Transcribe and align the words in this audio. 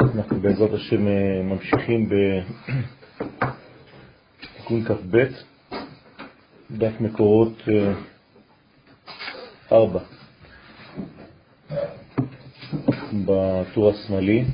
אנחנו 0.00 0.40
בעזרת 0.40 0.72
השם 0.72 1.08
אה, 1.08 1.42
ממשיכים 1.42 2.08
בתיקון 4.38 4.84
כ"ב, 4.84 5.24
דף 6.70 7.00
מקורות 7.00 7.62
4, 9.72 10.00
אה, 11.70 11.76
בטור 13.12 13.90
השמאלי. 13.90 14.44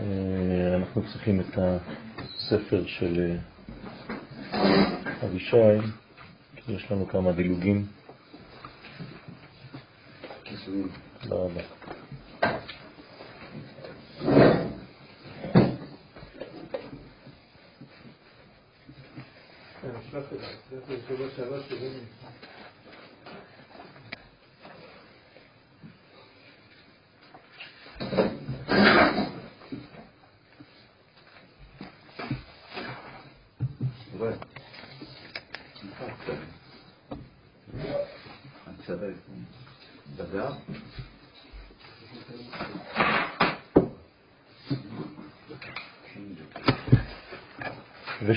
אה, 0.00 0.76
אנחנו 0.76 0.95
צריכים 1.12 1.40
את 1.40 1.58
הספר 1.58 2.86
של 2.86 3.36
אבישי. 5.24 5.56
יש 6.68 6.90
לנו 6.90 7.08
כמה 7.08 7.32
דילוגים. 7.32 7.86
תודה 11.22 11.36
רבה. 11.36 11.75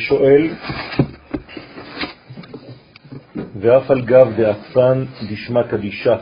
ושואל, 0.09 0.49
ואף 3.61 3.91
על 3.91 4.01
גב 4.01 4.27
דעצן 4.37 5.05
דשמע 5.29 5.63
קדישה 5.67 6.15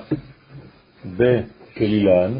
בכלילן, 1.06 2.34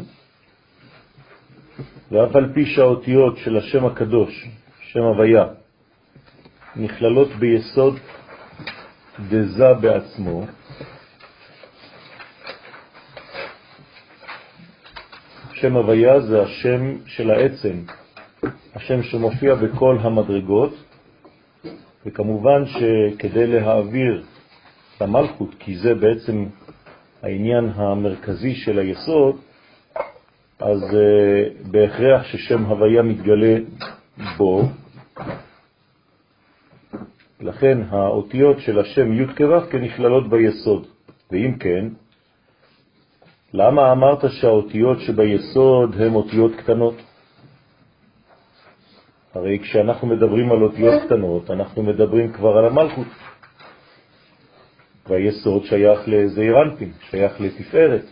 ואף 2.10 2.36
על 2.36 2.52
פי 2.54 2.66
שהאותיות 2.66 3.36
של 3.36 3.56
השם 3.56 3.84
הקדוש, 3.84 4.48
שם 4.80 5.00
הוויה, 5.00 5.44
נכללות 6.76 7.28
ביסוד 7.28 7.98
דזה 9.28 9.74
בעצמו, 9.80 10.46
שם 15.52 15.76
הוויה 15.76 16.20
זה 16.20 16.42
השם 16.42 16.96
של 17.06 17.30
העצם, 17.30 17.82
השם 18.74 19.02
שמופיע 19.02 19.54
בכל 19.54 19.98
המדרגות, 20.00 20.87
וכמובן 22.08 22.62
שכדי 22.66 23.46
להעביר 23.46 24.24
את 24.96 25.02
המלכות, 25.02 25.54
כי 25.58 25.76
זה 25.76 25.94
בעצם 25.94 26.46
העניין 27.22 27.70
המרכזי 27.74 28.54
של 28.54 28.78
היסוד, 28.78 29.36
אז 30.58 30.82
uh, 30.82 31.68
בהכרח 31.70 32.24
ששם 32.24 32.64
הוויה 32.64 33.02
מתגלה 33.02 33.58
בו, 34.36 34.62
לכן 37.40 37.78
האותיות 37.90 38.60
של 38.60 38.78
השם 38.78 39.12
י' 39.12 39.26
כו' 39.36 39.70
כנכללות 39.70 40.30
ביסוד. 40.30 40.86
ואם 41.30 41.58
כן, 41.60 41.88
למה 43.54 43.92
אמרת 43.92 44.24
שהאותיות 44.30 45.00
שביסוד 45.00 45.94
הן 46.00 46.14
אותיות 46.14 46.52
קטנות? 46.56 46.94
הרי 49.38 49.58
כשאנחנו 49.58 50.06
מדברים 50.08 50.52
על 50.52 50.62
אותיות 50.62 51.02
קטנות, 51.02 51.50
אנחנו 51.50 51.82
מדברים 51.82 52.32
כבר 52.32 52.58
על 52.58 52.64
המלכות. 52.64 53.06
והיסוד 55.06 55.64
שייך 55.64 56.00
לזעירנטים, 56.06 56.92
שייך 57.10 57.40
לתפארת. 57.40 58.04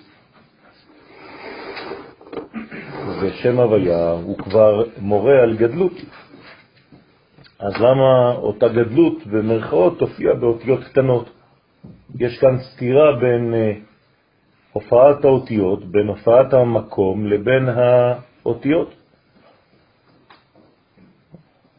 ושם 3.20 3.60
הוויה 3.60 4.10
הוא 4.10 4.38
כבר 4.38 4.84
מורה 4.98 5.42
על 5.42 5.56
גדלות. 5.56 5.92
אז 7.58 7.72
למה 7.80 8.32
אותה 8.36 8.68
גדלות 8.68 9.26
במרכאות 9.26 9.98
תופיע 9.98 10.34
באותיות 10.34 10.84
קטנות? 10.84 11.30
יש 12.18 12.38
כאן 12.38 12.58
סתירה 12.58 13.16
בין 13.20 13.54
אה, 13.54 13.72
הופעת 14.72 15.24
האותיות, 15.24 15.84
בין 15.90 16.06
הופעת 16.06 16.54
המקום 16.54 17.26
לבין 17.26 17.68
האותיות. 17.68 18.95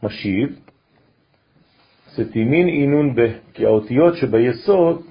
משיב, 0.02 0.58
סתימין 2.08 2.68
אינון 2.68 3.14
ב, 3.14 3.20
כי 3.54 3.66
האותיות 3.66 4.16
שביסוד 4.16 5.02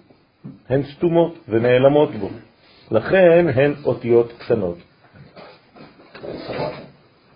הן 0.69 0.83
סתומות 0.83 1.37
ונעלמות 1.49 2.09
בו, 2.15 2.29
לכן 2.91 3.47
הן 3.55 3.73
אותיות 3.85 4.33
קטנות. 4.37 4.77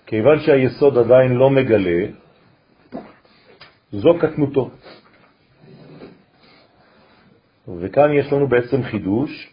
כיוון 0.05 0.39
שהיסוד 0.39 0.97
עדיין 0.97 1.31
לא 1.31 1.49
מגלה, 1.49 2.07
זו 3.91 4.13
קטנותו. 4.19 4.69
וכאן 7.79 8.13
יש 8.13 8.33
לנו 8.33 8.47
בעצם 8.47 8.83
חידוש, 8.83 9.49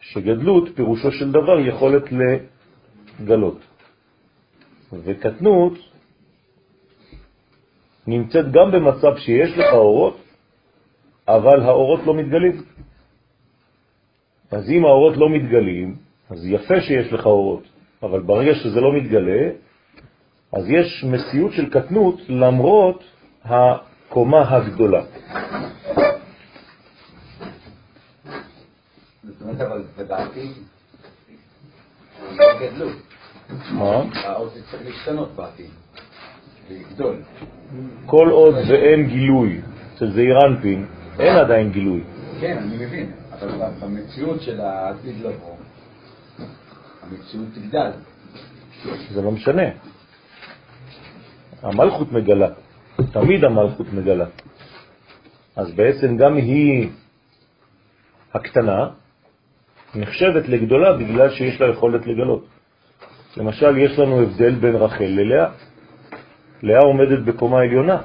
שגדלות 0.00 0.68
פירושו 0.74 1.12
של 1.12 1.32
דבר 1.32 1.60
יכולת 1.60 2.02
לגלות. 3.20 3.60
וקטנות 4.92 5.93
נמצאת 8.06 8.52
גם 8.52 8.70
במצב 8.72 9.16
שיש 9.16 9.58
לך 9.58 9.72
אורות, 9.72 10.16
אבל 11.28 11.60
האורות 11.60 12.00
לא 12.06 12.14
מתגלים. 12.14 12.62
אז 14.50 14.70
אם 14.70 14.84
האורות 14.84 15.16
לא 15.16 15.28
מתגלים, 15.28 15.96
אז 16.30 16.46
יפה 16.46 16.80
שיש 16.80 17.12
לך 17.12 17.26
אורות, 17.26 17.64
אבל 18.02 18.20
ברגע 18.20 18.54
שזה 18.54 18.80
לא 18.80 18.92
מתגלה, 18.92 19.50
אז 20.52 20.70
יש 20.70 21.04
מציאות 21.04 21.52
של 21.52 21.70
קטנות 21.70 22.20
למרות 22.28 23.04
הקומה 23.44 24.56
הגדולה. 24.56 25.02
מה? 33.72 34.02
האות 34.14 34.52
צריך 34.70 34.82
להשתנות 34.84 35.28
בעתיד, 35.36 35.70
ולגדול. 36.68 37.16
כל 38.06 38.28
עוד 38.30 38.54
ואין 38.54 39.06
גילוי 39.06 39.60
אצל 39.94 40.10
זעיר 40.10 40.38
אנפין, 40.46 40.86
אין 41.18 41.36
עדיין 41.36 41.70
גילוי. 41.70 42.02
כן, 42.40 42.58
אני 42.58 42.86
מבין, 42.86 43.12
אבל 43.32 43.48
במציאות 43.80 44.42
של 44.42 44.60
העתיד 44.60 45.14
לבוא, 45.20 45.56
המציאות 47.02 47.48
תגדל. 47.54 47.90
זה 49.10 49.22
לא 49.22 49.30
משנה. 49.30 49.62
המלכות 51.62 52.12
מגלה, 52.12 52.48
תמיד 53.12 53.44
המלכות 53.44 53.92
מגלה. 53.92 54.26
אז 55.56 55.72
בעצם 55.72 56.16
גם 56.16 56.36
היא 56.36 56.88
הקטנה 58.34 58.88
נחשבת 59.94 60.48
לגדולה 60.48 60.96
בגלל 60.96 61.30
שיש 61.30 61.60
לה 61.60 61.66
יכולת 61.70 62.06
לגלות. 62.06 62.46
למשל, 63.36 63.78
יש 63.78 63.98
לנו 63.98 64.20
הבדל 64.20 64.54
בין 64.54 64.74
רחל 64.74 65.04
ללאה. 65.04 65.48
לאה 66.62 66.80
עומדת 66.80 67.18
בקומה 67.18 67.60
עליונה, 67.60 67.98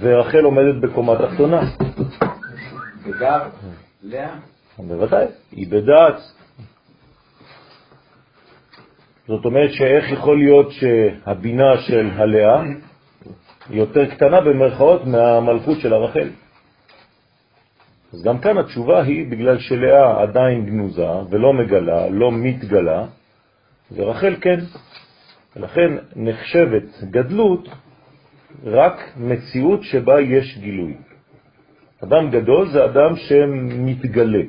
ורחל 0.00 0.44
עומדת 0.44 0.80
בקומה 0.80 1.12
תחתונה. 1.18 1.60
בגר, 3.06 3.42
לאה? 4.02 4.34
בוודאי, 4.78 5.26
היא 5.52 5.66
בדעת. 5.70 6.20
זאת 9.26 9.44
אומרת 9.44 9.72
שאיך 9.72 10.12
יכול 10.12 10.38
להיות 10.38 10.72
שהבינה 10.72 11.78
של 11.86 12.10
הלאה 12.14 12.62
יותר 13.70 14.10
קטנה 14.14 14.40
במרכאות 14.40 15.06
מהמלכות 15.06 15.80
של 15.80 15.92
הרחל. 15.92 16.28
אז 18.12 18.22
גם 18.22 18.38
כאן 18.38 18.58
התשובה 18.58 19.02
היא 19.02 19.30
בגלל 19.30 19.58
שלאה 19.58 20.22
עדיין 20.22 20.66
גנוזה 20.66 21.06
ולא 21.30 21.52
מגלה, 21.52 22.08
לא 22.08 22.32
מתגלה, 22.32 23.04
ורחל 23.92 24.34
כן. 24.40 24.60
ולכן 25.56 25.90
נחשבת 26.16 27.04
גדלות 27.10 27.68
רק 28.64 29.12
מציאות 29.16 29.82
שבה 29.82 30.20
יש 30.20 30.58
גילוי. 30.58 30.94
אדם 32.04 32.30
גדול 32.30 32.68
זה 32.68 32.84
אדם 32.84 33.16
שמתגלה. 33.16 34.42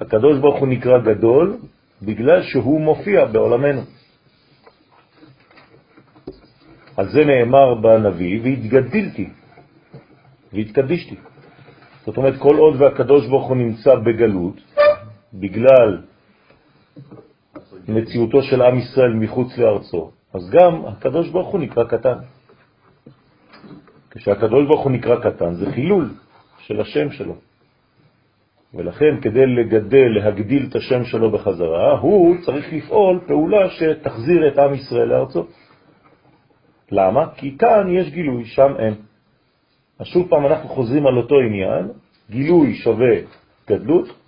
הקדוש 0.00 0.38
ברוך 0.38 0.58
הוא 0.58 0.68
נקרא 0.68 0.98
גדול 0.98 1.56
בגלל 2.02 2.42
שהוא 2.42 2.80
מופיע 2.80 3.24
בעולמנו. 3.24 3.82
על 6.96 7.08
זה 7.08 7.24
נאמר 7.24 7.74
בנביא, 7.74 8.40
והתגדלתי, 8.42 9.28
והתקדישתי. 10.52 11.16
זאת 12.06 12.16
אומרת, 12.16 12.34
כל 12.38 12.56
עוד 12.56 12.80
והקדוש 12.80 13.26
ברוך 13.26 13.48
הוא 13.48 13.56
נמצא 13.56 13.94
בגלות, 13.94 14.56
בגלל 15.34 16.02
מציאותו 17.88 18.42
של 18.42 18.62
עם 18.62 18.78
ישראל 18.78 19.14
מחוץ 19.14 19.58
לארצו, 19.58 20.10
אז 20.34 20.50
גם 20.50 20.86
הקדוש 20.86 21.28
ברוך 21.28 21.48
הוא 21.48 21.60
נקרא 21.60 21.84
קטן. 21.84 22.18
כשהקדוש 24.10 24.66
ברוך 24.66 24.84
הוא 24.84 24.92
נקרא 24.92 25.16
קטן, 25.16 25.54
זה 25.54 25.72
חילול 25.72 26.10
של 26.58 26.80
השם 26.80 27.10
שלו. 27.10 27.34
ולכן 28.74 29.20
כדי 29.22 29.46
לגדל, 29.46 30.08
להגדיל 30.08 30.66
את 30.70 30.76
השם 30.76 31.04
שלו 31.04 31.30
בחזרה, 31.30 31.98
הוא 31.98 32.36
צריך 32.46 32.72
לפעול 32.72 33.20
פעולה 33.26 33.70
שתחזיר 33.70 34.48
את 34.48 34.58
עם 34.58 34.74
ישראל 34.74 35.08
לארצו. 35.08 35.46
למה? 36.90 37.34
כי 37.36 37.58
כאן 37.58 37.90
יש 37.90 38.10
גילוי, 38.10 38.44
שם 38.44 38.72
אין. 38.78 38.94
אז 39.98 40.06
שוב 40.06 40.28
פעם 40.28 40.46
אנחנו 40.46 40.68
חוזרים 40.68 41.06
על 41.06 41.16
אותו 41.16 41.34
עניין, 41.40 41.88
גילוי 42.30 42.74
שווה 42.74 43.16
גדלות, 43.68 44.21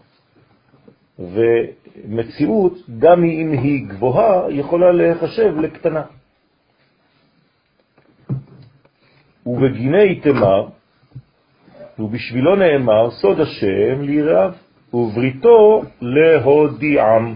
ומציאות, 1.18 2.72
גם 2.98 3.24
אם 3.24 3.52
היא 3.52 3.86
גבוהה, 3.88 4.50
יכולה 4.50 4.92
להיחשב 4.92 5.58
לקטנה. 5.60 6.02
ובגיני 9.46 10.20
תמר, 10.20 10.68
ובשבילו 11.98 12.56
נאמר, 12.56 13.10
סוד 13.10 13.40
השם 13.40 14.02
ליראיו, 14.02 14.52
ובריתו 14.94 15.82
להודיעם. 16.00 17.34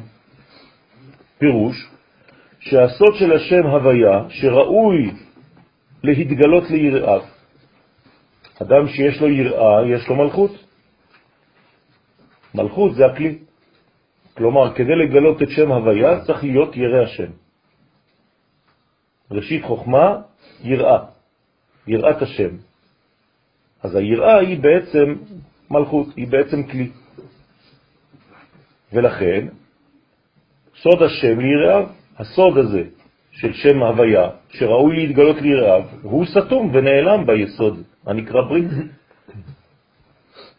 פירוש, 1.39 1.91
שהסוד 2.61 3.15
של 3.15 3.33
השם 3.33 3.67
הוויה, 3.67 4.25
שראוי 4.29 5.11
להתגלות 6.05 6.71
ליראיו. 6.71 7.23
אדם 8.63 8.89
שיש 8.89 9.21
לו 9.21 9.29
יראה, 9.29 9.87
יש 9.87 10.09
לו 10.09 10.17
מלכות. 10.17 10.51
מלכות 12.55 12.95
זה 12.95 13.07
הכלי. 13.07 13.39
כלומר, 14.39 14.75
כדי 14.75 14.95
לגלות 14.95 15.43
את 15.43 15.51
שם 15.51 15.73
הוויה 15.73 16.21
צריך 16.25 16.45
להיות 16.45 16.77
ירא 16.77 17.03
השם. 17.03 17.31
ראשית 19.31 19.65
חוכמה, 19.65 20.17
יראה, 20.63 20.99
יראת 21.87 22.23
השם. 22.23 22.49
אז 23.83 23.95
היראה 23.95 24.39
היא 24.39 24.59
בעצם 24.61 25.15
מלכות, 25.71 26.07
היא 26.17 26.29
בעצם 26.29 26.63
כלי. 26.63 26.91
ולכן, 28.93 29.47
סוד 30.83 31.03
השם 31.03 31.41
ליראיו, 31.41 31.87
הסוד 32.19 32.59
הזה 32.59 32.83
של 33.31 33.53
שם 33.53 33.83
הוויה, 33.83 34.29
שראוי 34.51 34.97
להתגלות 34.97 35.37
ליראיו, 35.41 35.83
הוא 36.03 36.27
סתום 36.27 36.71
ונעלם 36.75 37.27
ביסוד, 37.27 37.83
הנקרא 38.07 38.43
ברית. 38.43 38.71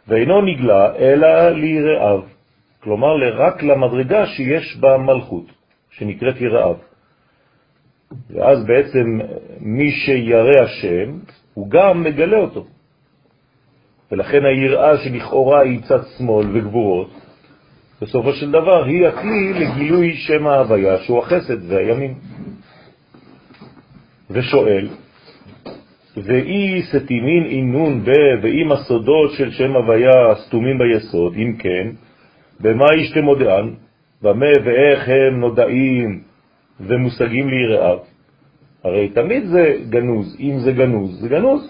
ואינו 0.08 0.42
נגלה 0.42 0.96
אלא 0.96 1.50
ליראיו, 1.50 2.39
כלומר 2.84 3.16
רק 3.38 3.64
למדרגה 3.64 4.26
שיש 4.26 4.78
בה 4.78 4.98
מלכות, 4.98 5.46
שנקראת 5.92 6.42
יראיו. 6.42 6.76
ואז 8.30 8.66
בעצם 8.66 9.20
מי 9.60 9.92
שירא 9.92 10.64
השם, 10.64 11.20
הוא 11.54 11.70
גם 11.70 12.04
מגלה 12.04 12.38
אותו. 12.38 12.66
ולכן 14.12 14.46
היראה 14.46 14.98
שלכאורה 14.98 15.62
היא 15.62 15.82
צד 15.82 16.00
שמאל 16.18 16.46
וגבורות, 16.54 17.10
בסופו 18.02 18.34
של 18.34 18.52
דבר 18.52 18.84
היא 18.84 19.08
הכלי 19.08 19.54
לגילוי 19.54 20.14
שם 20.14 20.48
ההוויה, 20.48 20.98
שהוא 20.98 21.20
החסד 21.20 21.72
והימים. 21.72 22.14
ושואל, 24.32 24.88
ואי 26.18 26.82
סתימין 26.82 27.46
אינון 27.46 28.04
ב, 28.06 28.12
ואם 28.42 28.72
הסודות 28.72 29.32
של 29.32 29.52
שם 29.52 29.76
הוויה 29.76 30.36
סתומים 30.36 30.78
ביסוד, 30.78 31.34
אם 31.36 31.56
כן, 31.60 31.88
במה 32.62 32.86
ישתם 32.96 33.24
מודען, 33.24 33.76
במה 34.22 34.46
ואיך 34.66 35.10
הם 35.10 35.40
נודעים 35.40 36.22
ומושגים 36.80 37.50
ליראיו? 37.50 37.98
הרי 38.84 39.10
תמיד 39.10 39.46
זה 39.46 39.76
גנוז, 39.90 40.38
אם 40.40 40.60
זה 40.60 40.72
גנוז, 40.72 41.22
זה 41.22 41.30
גנוז. 41.30 41.70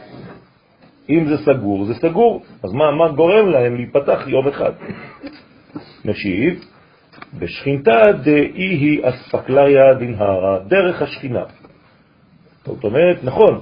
אם 1.10 1.26
זה 1.26 1.38
סגור, 1.38 1.86
זה 1.86 1.94
סגור. 1.94 2.44
אז 2.64 2.74
מה, 2.74 2.92
מה 2.92 3.12
גורם 3.12 3.50
להם 3.50 3.76
להיפתח 3.76 4.28
יום 4.28 4.48
אחד? 4.48 4.72
משיב, 6.06 6.66
בשכינתה 7.40 8.02
דאי 8.24 8.52
היא 8.58 9.02
אספקלריה 9.04 9.94
דנהרה, 9.94 10.60
דרך 10.68 11.02
השכינה. 11.02 11.44
זאת 12.66 12.84
אומרת, 12.84 13.24
נכון, 13.24 13.62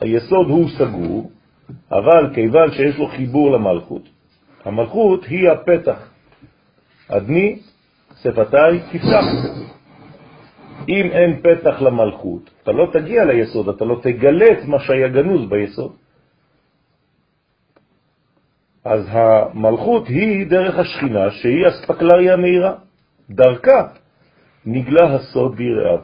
היסוד 0.00 0.46
הוא 0.48 0.68
סגור, 0.78 1.30
אבל 1.92 2.34
כיוון 2.34 2.70
שיש 2.70 2.98
לו 2.98 3.06
חיבור 3.06 3.50
למלכות, 3.50 4.08
המלכות 4.64 5.24
היא 5.24 5.48
הפתח. 5.50 6.08
אדני, 7.08 7.58
שפתיי, 8.22 8.80
תפתח. 8.92 9.24
אם 10.88 11.06
אין 11.12 11.40
פתח 11.42 11.82
למלכות, 11.82 12.50
אתה 12.62 12.72
לא 12.72 12.90
תגיע 12.92 13.24
ליסוד, 13.24 13.68
אתה 13.68 13.84
לא 13.84 14.00
תגלה 14.02 14.46
את 14.52 14.64
מה 14.64 14.78
שהיה 14.80 15.08
גנוז 15.08 15.48
ביסוד. 15.48 15.92
אז 18.84 19.04
המלכות 19.08 20.08
היא 20.08 20.46
דרך 20.46 20.78
השכינה, 20.78 21.30
שהיא 21.30 21.68
אספקלריה 21.68 22.36
מהירה. 22.36 22.74
דרכה 23.30 23.88
נגלה 24.66 25.14
הסוד 25.14 25.56
ביראיו. 25.56 26.00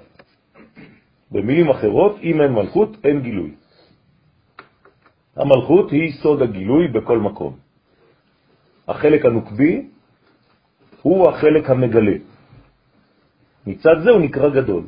במילים 1.30 1.70
אחרות, 1.70 2.18
אם 2.22 2.40
אין 2.40 2.52
מלכות, 2.52 2.96
אין 3.04 3.20
גילוי. 3.20 3.50
המלכות 5.36 5.90
היא 5.90 6.12
סוד 6.12 6.42
הגילוי 6.42 6.88
בכל 6.88 7.18
מקום. 7.18 7.56
החלק 8.88 9.24
הנוקבי 9.24 9.88
הוא 11.04 11.28
החלק 11.28 11.70
המגלה. 11.70 12.16
מצד 13.66 13.94
זה 14.04 14.10
הוא 14.10 14.20
נקרא 14.20 14.48
גדול, 14.48 14.82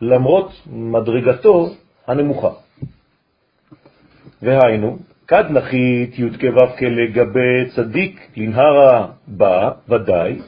למרות 0.00 0.52
מדרגתו 0.66 1.68
הנמוכה. 2.06 2.50
והיינו, 4.42 4.98
כד 5.26 5.44
נחית 5.50 6.18
י"ק 6.18 6.44
ו"ק 6.44 6.82
לגבי 6.82 7.70
צדיק 7.76 8.28
לנהרה 8.36 9.06
בה, 9.26 9.70
ודאי, 9.88 10.38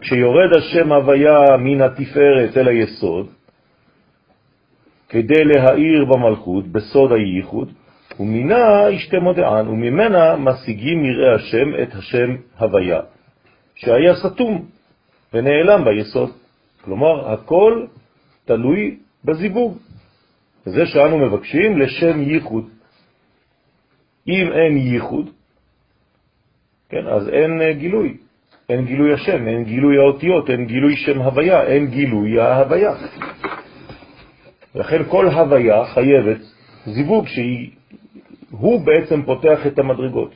כשיורד 0.00 0.56
השם 0.56 0.92
הוויה 0.92 1.56
מן 1.58 1.80
התפארת 1.80 2.56
אל 2.56 2.68
היסוד, 2.68 3.26
כדי 5.08 5.44
להאיר 5.44 6.04
במלכות, 6.04 6.66
בסוד 6.66 7.12
הייחוד, 7.12 7.72
ומינה 8.20 8.90
ישתה 8.90 9.20
מודען, 9.20 9.68
וממנה 9.68 10.36
משיגים 10.36 11.04
יראי 11.04 11.34
השם 11.34 11.82
את 11.82 11.94
השם 11.94 12.36
הוויה, 12.58 13.00
שהיה 13.76 14.14
סתום 14.16 14.64
ונעלם 15.34 15.84
ביסוד. 15.84 16.30
כלומר, 16.84 17.32
הכל 17.32 17.86
תלוי 18.44 18.98
בזיווג. 19.24 19.78
זה 20.64 20.86
שאנו 20.86 21.18
מבקשים 21.18 21.78
לשם 21.78 22.22
ייחוד. 22.22 22.68
אם 24.28 24.52
אין 24.52 24.76
ייחוד, 24.76 25.30
כן, 26.88 27.06
אז 27.06 27.28
אין 27.28 27.62
אה, 27.62 27.72
גילוי. 27.72 28.16
אין 28.68 28.84
גילוי 28.84 29.14
השם, 29.14 29.48
אין 29.48 29.64
גילוי 29.64 29.98
האותיות, 29.98 30.50
אין 30.50 30.66
גילוי 30.66 30.96
שם 30.96 31.20
הוויה, 31.20 31.62
אין 31.62 31.86
גילוי 31.86 32.40
ההוויה. 32.40 32.92
לכן 34.74 35.04
כל 35.04 35.28
הוויה 35.28 35.84
חייבת 35.84 36.38
זיווג 36.86 37.26
שהוא 37.26 38.80
בעצם 38.80 39.22
פותח 39.22 39.66
את 39.66 39.78
המדרגות. 39.78 40.34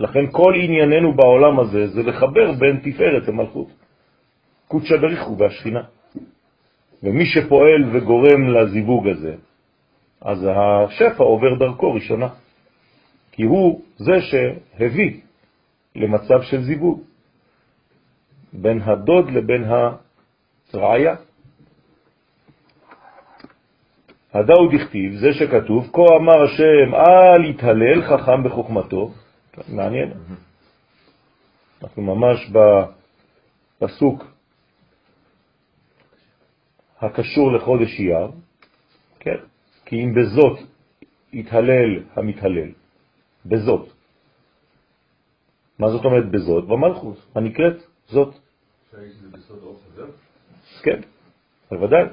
לכן 0.00 0.26
כל 0.32 0.52
ענייננו 0.56 1.12
בעולם 1.12 1.60
הזה 1.60 1.86
זה 1.86 2.02
לחבר 2.02 2.52
בין 2.52 2.80
תפארת 2.82 3.28
למלכות. 3.28 3.68
קודשא 4.68 4.96
בריחו 4.96 5.38
והשכינה. 5.38 5.82
ומי 7.02 7.24
שפועל 7.26 7.82
וגורם 7.92 8.48
לזיווג 8.48 9.08
הזה, 9.08 9.34
אז 10.20 10.38
השפע 10.48 11.24
עובר 11.24 11.54
דרכו 11.58 11.94
ראשונה. 11.94 12.28
כי 13.32 13.42
הוא 13.42 13.80
זה 13.96 14.16
שהביא 14.20 15.20
למצב 15.96 16.42
של 16.42 16.62
זיווג 16.62 17.00
בין 18.52 18.82
הדוד 18.82 19.30
לבין 19.30 19.64
הרעיה. 20.72 21.16
הדאו 24.34 24.68
דכתיב, 24.72 25.12
זה 25.14 25.32
שכתוב, 25.32 25.90
כה 25.92 26.16
אמר 26.16 26.42
השם, 26.42 26.94
אל 26.94 27.44
יתהלל 27.44 28.02
חכם 28.02 28.42
בחוכמתו. 28.44 29.10
מעניין. 29.68 30.12
אנחנו 31.82 32.02
ממש 32.02 32.50
בפסוק 33.80 34.24
הקשור 37.00 37.52
לחודש 37.52 38.00
אייר, 38.00 38.30
כן? 39.20 39.36
כי 39.84 40.04
אם 40.04 40.14
בזאת 40.14 40.58
יתהלל 41.32 42.02
המתהלל, 42.14 42.70
בזאת. 43.46 43.88
מה 45.78 45.90
זאת 45.90 46.04
אומרת 46.04 46.30
בזאת? 46.30 46.64
במלכות, 46.68 47.16
הנקראת 47.34 47.76
זאת. 48.06 48.34
כן, 50.82 51.00
בוודאי. 51.70 52.04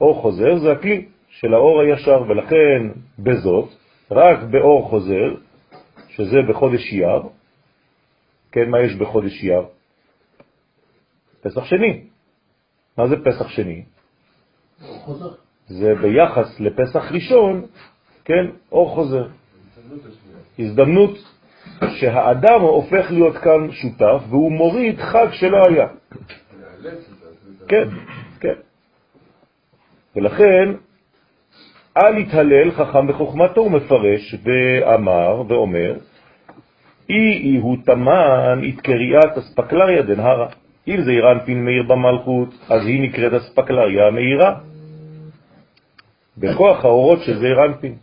אור 0.00 0.22
חוזר 0.22 0.58
זה 0.58 0.72
הכלי 0.72 1.08
של 1.28 1.54
האור 1.54 1.80
הישר, 1.80 2.22
ולכן 2.28 3.00
בזאת, 3.18 3.68
רק 4.10 4.38
באור 4.50 4.88
חוזר, 4.88 5.34
שזה 6.16 6.36
בחודש 6.48 6.92
אייר, 6.92 7.22
כן, 8.52 8.70
מה 8.70 8.80
יש 8.80 8.94
בחודש 8.94 9.42
אייר? 9.42 9.62
פסח 11.40 11.64
שני. 11.64 12.04
מה 12.98 13.08
זה 13.08 13.16
פסח 13.24 13.48
שני? 13.48 13.84
זה 15.66 15.94
ביחס 16.02 16.60
לפסח 16.60 17.12
ראשון, 17.12 17.66
כן, 18.24 18.50
אור 18.72 18.94
חוזר. 18.94 19.28
הזדמנות 20.58 21.18
שהאדם 22.00 22.60
הופך 22.60 23.10
להיות 23.10 23.36
כאן 23.36 23.70
שותף, 23.70 24.22
והוא 24.28 24.52
מוריד 24.52 25.00
חג 25.00 25.26
שלא 25.32 25.58
היה. 25.68 25.88
כן, 27.68 27.88
כן. 28.40 28.54
ולכן, 30.16 30.74
אל 31.96 32.18
יתהלל 32.18 32.70
חכם 32.70 33.06
בחוכמתו, 33.06 33.60
הוא 33.60 33.70
מפרש 33.70 34.34
ואמר 34.44 35.42
ואומר, 35.48 35.94
אי 37.10 37.58
הוא 37.62 37.76
תמן 37.84 38.60
את 38.68 38.80
קריאת 38.80 39.38
אספקלריה 39.38 40.02
דנהרה. 40.02 40.48
אם 40.88 41.02
זה 41.02 41.10
אירנפין 41.10 41.64
מאיר 41.64 41.82
במלכות, 41.82 42.48
אז 42.68 42.86
היא 42.86 43.02
נקראת 43.02 43.32
אספקלריה 43.32 44.10
מאירה. 44.10 44.58
בכוח 46.38 46.84
האורות 46.84 47.18
של 47.22 47.38
זה 47.38 47.46
אירנפין. 47.46 47.94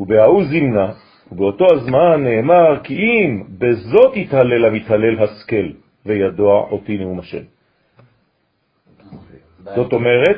ובהאו 0.00 0.44
זימנה, 0.44 0.92
ובאותו 1.32 1.66
הזמן 1.74 2.24
נאמר, 2.24 2.80
כי 2.84 2.94
אם 2.94 3.42
בזאת 3.58 4.16
יתהלל 4.16 4.64
המתהלל 4.64 5.22
השכל, 5.22 5.68
וידוע 6.06 6.60
אותי 6.70 6.98
נאום 6.98 7.18
השם. 7.18 7.42
זאת 9.64 9.92
אומרת, 9.92 10.36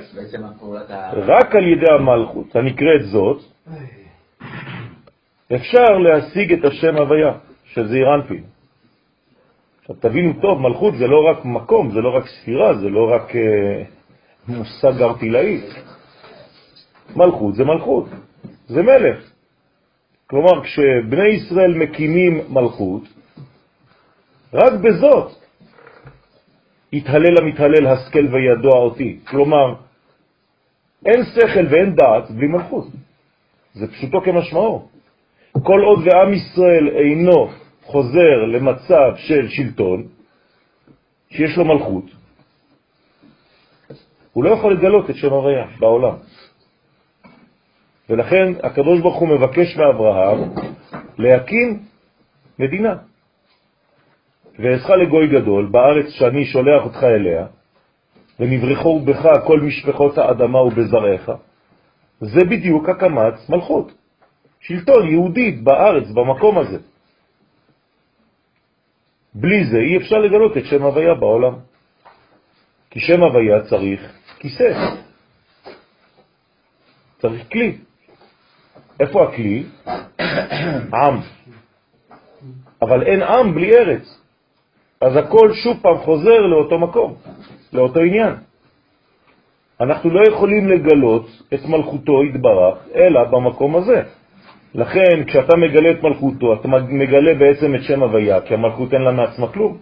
רק 1.12 1.54
על 1.54 1.66
ידי 1.66 1.90
המלכות 1.98 2.56
הנקראת 2.56 3.02
זאת, 3.02 3.42
אפשר 5.54 5.98
להשיג 5.98 6.52
את 6.52 6.64
השם 6.64 6.96
הוויה, 6.96 7.32
שזה 7.64 7.94
אירנפין. 7.96 8.44
עכשיו 9.80 9.96
תבינו 9.96 10.32
טוב, 10.40 10.60
מלכות 10.60 10.94
זה 10.96 11.06
לא 11.06 11.20
רק 11.30 11.44
מקום, 11.44 11.90
זה 11.90 12.00
לא 12.00 12.16
רק 12.16 12.24
ספירה, 12.26 12.74
זה 12.74 12.88
לא 12.88 13.14
רק 13.14 13.36
אה, 13.36 13.82
מושג 14.48 15.02
ארטילאי. 15.02 15.60
מלכות 17.16 17.54
זה 17.54 17.64
מלכות, 17.64 18.08
זה 18.66 18.82
מלך. 18.82 19.30
כלומר, 20.26 20.64
כשבני 20.64 21.28
ישראל 21.28 21.74
מקימים 21.74 22.40
מלכות, 22.48 23.02
רק 24.54 24.72
בזאת 24.72 25.43
יתהלל 26.94 27.38
המתהלל 27.38 27.86
השכל 27.86 28.26
וידוע 28.32 28.78
אותי. 28.78 29.18
כלומר, 29.26 29.74
אין 31.06 31.20
שכל 31.24 31.66
ואין 31.70 31.94
דעת 31.94 32.30
בלי 32.30 32.46
מלכות. 32.46 32.86
זה 33.74 33.86
פשוטו 33.92 34.20
כמשמעו. 34.20 34.88
כל 35.62 35.80
עוד 35.80 35.98
ועם 36.06 36.32
ישראל 36.32 36.88
אינו 36.88 37.50
חוזר 37.82 38.44
למצב 38.52 39.12
של 39.16 39.48
שלטון, 39.48 40.06
שיש 41.30 41.56
לו 41.56 41.64
מלכות, 41.64 42.04
הוא 44.32 44.44
לא 44.44 44.50
יכול 44.50 44.74
לגלות 44.74 45.10
את 45.10 45.16
שם 45.16 45.32
הוויה 45.32 45.66
בעולם. 45.78 46.16
ולכן 48.10 48.52
הקדוש 48.62 49.00
ברוך 49.00 49.16
הוא 49.16 49.28
מבקש 49.28 49.76
מאברהם 49.76 50.50
להקים 51.18 51.82
מדינה. 52.58 52.96
ואעשך 54.58 54.90
לגוי 54.90 55.26
גדול 55.26 55.66
בארץ 55.66 56.06
שאני 56.08 56.44
שולח 56.44 56.84
אותך 56.84 57.02
אליה, 57.04 57.46
ונברחו 58.40 59.00
בך 59.00 59.22
כל 59.46 59.60
משפחות 59.60 60.18
האדמה 60.18 60.62
ובזרעך. 60.62 61.30
זה 62.20 62.40
בדיוק 62.44 62.88
הקמת 62.88 63.34
מלכות, 63.48 63.92
שלטון 64.60 65.08
יהודית 65.08 65.64
בארץ, 65.64 66.10
במקום 66.10 66.58
הזה. 66.58 66.78
בלי 69.34 69.64
זה 69.66 69.78
אי 69.78 69.96
אפשר 69.96 70.18
לגלות 70.18 70.56
את 70.56 70.64
שם 70.64 70.82
הוויה 70.82 71.14
בעולם. 71.14 71.54
כי 72.90 73.00
שם 73.00 73.22
הוויה 73.22 73.60
צריך 73.60 74.00
כיסא, 74.38 74.94
צריך 77.18 77.42
כלי. 77.52 77.78
איפה 79.00 79.24
הכלי? 79.24 79.66
עם. 81.00 81.20
אבל 82.82 83.02
אין 83.02 83.22
עם 83.22 83.54
בלי 83.54 83.70
ארץ. 83.78 84.23
אז 85.04 85.16
הכל 85.16 85.52
שוב 85.52 85.76
פעם 85.82 85.98
חוזר 85.98 86.40
לאותו 86.40 86.78
מקום, 86.78 87.14
לאותו 87.72 88.00
עניין. 88.00 88.32
אנחנו 89.80 90.10
לא 90.10 90.20
יכולים 90.28 90.68
לגלות 90.68 91.26
את 91.54 91.60
מלכותו 91.68 92.24
יתברך, 92.24 92.78
אלא 92.94 93.24
במקום 93.24 93.76
הזה. 93.76 94.02
לכן, 94.74 95.24
כשאתה 95.26 95.56
מגלה 95.56 95.90
את 95.90 96.02
מלכותו, 96.02 96.54
אתה 96.54 96.68
מגלה 96.68 97.34
בעצם 97.34 97.74
את 97.74 97.82
שם 97.82 98.02
הוויה, 98.02 98.40
כי 98.40 98.54
המלכות 98.54 98.94
אין 98.94 99.02
לה 99.02 99.12
מעצמה 99.12 99.48
כלום. 99.52 99.78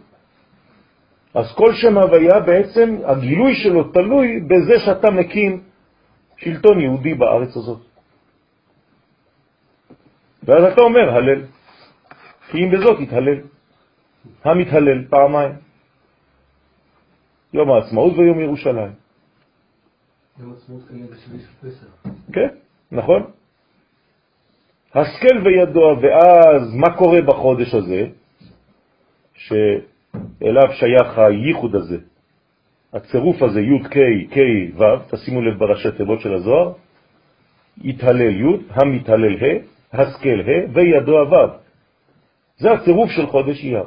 אז 1.34 1.54
כל 1.54 1.72
שם 1.74 1.98
הוויה 1.98 2.40
בעצם, 2.40 2.96
הגילוי 3.04 3.54
שלו 3.54 3.84
תלוי 3.84 4.40
בזה 4.40 4.74
שאתה 4.84 5.10
מקים 5.10 5.60
שלטון 6.36 6.80
יהודי 6.80 7.14
בארץ 7.14 7.56
הזאת. 7.56 7.80
ואז 10.42 10.64
אתה 10.64 10.82
אומר 10.82 11.14
הלל, 11.14 11.42
כי 12.50 12.58
אם 12.58 12.70
בזאת 12.70 13.00
יתהלל. 13.00 13.51
המתהלל 14.44 15.04
פעמיים, 15.08 15.52
יום 17.52 17.70
העצמאות 17.70 18.18
ויום 18.18 18.40
ירושלים. 18.40 18.92
יום 20.40 20.50
העצמאות 20.50 20.82
כנראה 20.88 21.06
בשביל 21.06 21.40
פסח. 21.60 22.10
כן, 22.32 22.48
נכון. 22.92 23.22
השכל 24.94 25.36
וידוע, 25.44 25.92
ואז 26.02 26.74
מה 26.74 26.96
קורה 26.96 27.22
בחודש 27.22 27.74
הזה, 27.74 28.06
שאליו 29.34 30.72
שייך 30.72 31.18
הייחוד 31.18 31.74
הזה, 31.74 31.96
הצירוף 32.92 33.42
הזה, 33.42 33.60
י' 33.60 33.82
ק' 33.82 34.34
ק' 34.34 34.38
ו', 34.78 34.84
תשימו 35.10 35.42
לב 35.42 35.58
בראשי 35.58 35.92
תיבות 35.96 36.20
של 36.20 36.34
הזוהר, 36.34 36.72
יתהלל 37.82 38.40
י', 38.40 38.56
המתהלל 38.70 39.36
ה', 39.36 39.58
השכל 39.92 40.40
ה' 40.40 40.72
וידוע 40.74 41.22
ו'. 41.22 41.62
זה 42.56 42.72
הצירוף 42.72 43.10
של 43.10 43.26
חודש 43.26 43.64
אייר. 43.64 43.84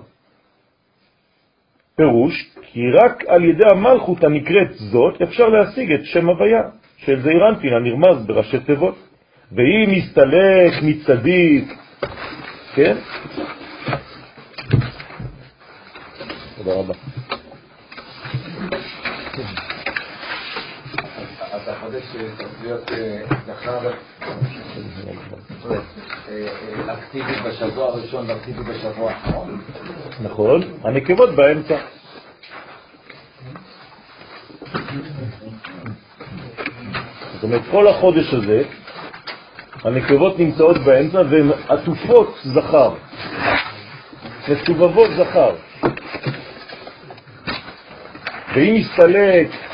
פירוש, 1.95 2.45
כי 2.61 2.91
רק 2.91 3.23
על 3.27 3.45
ידי 3.45 3.63
המלכות 3.71 4.23
הנקראת 4.23 4.73
זאת 4.73 5.21
אפשר 5.21 5.49
להשיג 5.49 5.91
את 5.91 6.05
שם 6.05 6.29
הוויה 6.29 6.61
של 6.97 7.21
זעירנטין 7.21 7.73
הנרמז 7.73 8.25
בראשי 8.25 8.59
תיבות. 8.59 8.95
ואם 9.51 9.91
מסתלק 9.91 10.73
מצדיק, 10.83 11.73
כן? 12.75 12.97
תודה 16.57 16.73
רבה. 16.73 16.93
אתה 21.87 21.93
חודש 21.93 22.37
צריך 22.37 22.61
להיות 22.63 22.91
זכר 23.45 23.91
אקטיבי 26.87 27.33
בשבוע 27.45 27.85
הראשון 27.85 28.29
ואקטיבי 28.29 28.63
בשבוע 28.63 29.11
האחרון. 29.11 29.61
נכון, 30.21 30.61
הנקבות 30.83 31.35
באמצע. 31.35 31.77
זאת 37.33 37.43
אומרת, 37.43 37.61
כל 37.71 37.87
החודש 37.87 38.33
הזה, 38.33 38.63
הנקבות 39.83 40.39
נמצאות 40.39 40.77
באמצע 40.77 41.21
והן 41.29 41.51
עטופות 41.69 42.37
זכר, 42.43 42.93
מסובבות 44.47 45.09
זכר. 45.17 45.55
ואם 48.55 48.75
מסתלק 48.75 49.64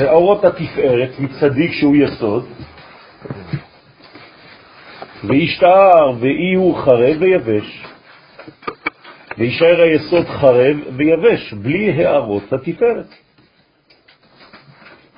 האורות 0.00 0.44
התפארת 0.44 1.10
מצדיק 1.18 1.72
שהוא 1.72 1.96
יסוד, 1.96 2.46
וישתער 5.24 6.12
ואי 6.20 6.54
הוא 6.54 6.76
חרב 6.76 7.16
ויבש, 7.20 7.84
וישאר 9.38 9.80
היסוד 9.80 10.26
חרב 10.26 10.76
ויבש, 10.96 11.52
בלי 11.52 11.92
הערות 11.92 12.52
התפארת. 12.52 13.06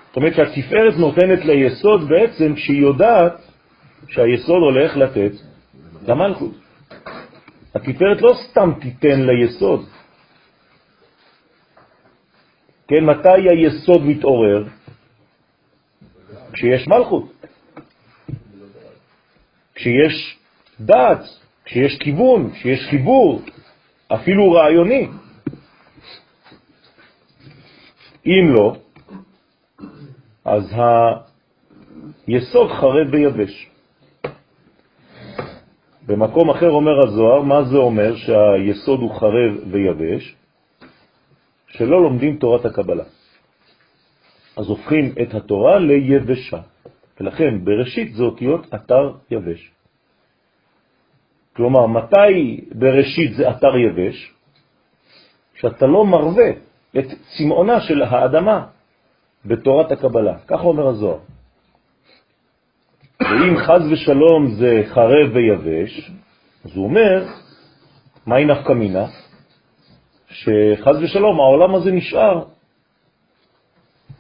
זאת 0.09 0.17
אומרת 0.17 0.35
שהתפארת 0.35 0.95
נותנת 0.97 1.45
ליסוד 1.45 2.09
בעצם 2.09 2.55
כשהיא 2.55 2.83
יודעת 2.83 3.33
שהיסוד 4.09 4.63
הולך 4.63 4.97
לתת 4.97 5.33
למלכות. 6.09 6.53
התפארת 7.75 8.23
לא 8.23 8.35
סתם 8.35 8.73
תיתן 8.81 9.27
ליסוד, 9.27 9.87
כן, 12.91 13.05
מתי 13.05 13.49
היסוד 13.51 14.03
מתעורר? 14.03 14.65
כשיש 16.53 16.89
מלכות, 16.89 17.33
כשיש 19.75 20.39
דעת, 20.81 21.21
כשיש 21.65 21.99
כיוון, 21.99 22.51
כשיש 22.51 22.87
חיבור, 22.91 23.43
אפילו 24.09 24.53
רעיוני. 24.53 25.09
אם 28.27 28.55
לא, 28.55 28.77
אז 30.45 30.75
היסוד 32.27 32.71
חרב 32.71 33.07
ויבש. 33.13 33.71
במקום 36.07 36.51
אחר 36.51 36.71
אומר 36.71 37.07
הזוהר, 37.07 37.43
מה 37.43 37.63
זה 37.63 37.77
אומר 37.77 38.17
שהיסוד 38.17 39.01
הוא 39.01 39.15
חרב 39.15 39.71
ויבש? 39.71 40.40
שלא 41.71 42.03
לומדים 42.03 42.37
תורת 42.37 42.65
הקבלה. 42.65 43.05
אז 44.57 44.67
הופכים 44.69 45.15
את 45.23 45.35
התורה 45.35 45.79
ליבשה. 45.79 46.61
ולכן 47.21 47.65
בראשית 47.65 48.15
זה 48.15 48.23
אותיות 48.23 48.75
אתר 48.75 49.13
יבש. 49.31 49.71
כלומר, 51.57 51.87
מתי 51.87 52.61
בראשית 52.75 53.35
זה 53.35 53.51
אתר 53.51 53.77
יבש? 53.77 54.35
שאתה 55.55 55.87
לא 55.87 56.07
מרווה 56.07 56.51
את 56.99 57.05
צמאונה 57.37 57.81
של 57.81 58.03
האדמה 58.03 58.67
בתורת 59.45 59.93
הקבלה. 59.93 60.39
כך 60.47 60.61
אומר 60.65 60.89
הזוהר. 60.89 61.19
ואם 63.21 63.57
חז 63.57 63.93
ושלום 63.93 64.51
זה 64.51 64.83
חרב 64.87 65.31
ויבש, 65.35 66.11
אז 66.65 66.77
הוא 66.77 66.85
אומר, 66.85 67.27
מהי 68.27 68.45
נפקא 68.45 68.73
מינה? 68.73 69.07
שחז 70.31 70.97
ושלום 71.03 71.41
העולם 71.41 71.75
הזה 71.75 71.93
נשאר 71.93 72.45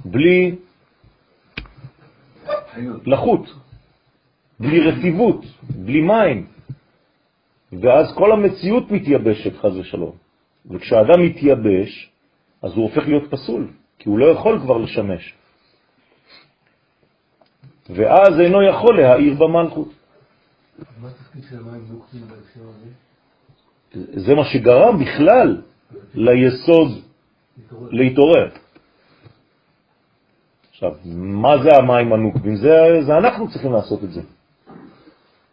בלי 0.04 0.56
לחות, 3.06 3.46
בלי 4.60 4.80
רטיבות, 4.80 5.44
בלי 5.62 6.00
מים, 6.00 6.46
ואז 7.72 8.06
כל 8.14 8.32
המציאות 8.32 8.90
מתייבשת, 8.90 9.56
חז 9.56 9.76
ושלום. 9.76 10.12
וכשאדם 10.70 11.22
מתייבש, 11.26 12.10
אז 12.62 12.72
הוא 12.72 12.82
הופך 12.82 13.08
להיות 13.08 13.30
פסול, 13.30 13.66
כי 13.98 14.08
הוא 14.08 14.18
לא 14.18 14.26
יכול 14.26 14.60
כבר 14.60 14.78
לשמש. 14.78 15.34
ואז 17.90 18.40
אינו 18.40 18.62
יכול 18.62 19.00
להעיר 19.00 19.34
במלכות. 19.34 19.88
מה 21.00 21.08
התפקיד 21.08 21.42
של 21.50 21.56
המים 21.58 21.84
נוקבים 21.90 22.22
בהקשר 22.22 22.60
הזה? 22.60 22.90
זה 24.20 24.34
מה 24.34 24.44
שגרם 24.44 24.98
בכלל 24.98 25.62
ליסוד 26.14 26.88
להתעורר. 27.90 28.48
עכשיו, 30.70 30.92
מה 31.14 31.58
זה 31.62 31.68
המים 31.76 32.12
הנוקבים? 32.12 32.56
זה, 32.56 33.02
זה 33.06 33.16
אנחנו 33.18 33.50
צריכים 33.50 33.72
לעשות 33.72 34.04
את 34.04 34.12
זה. 34.12 34.20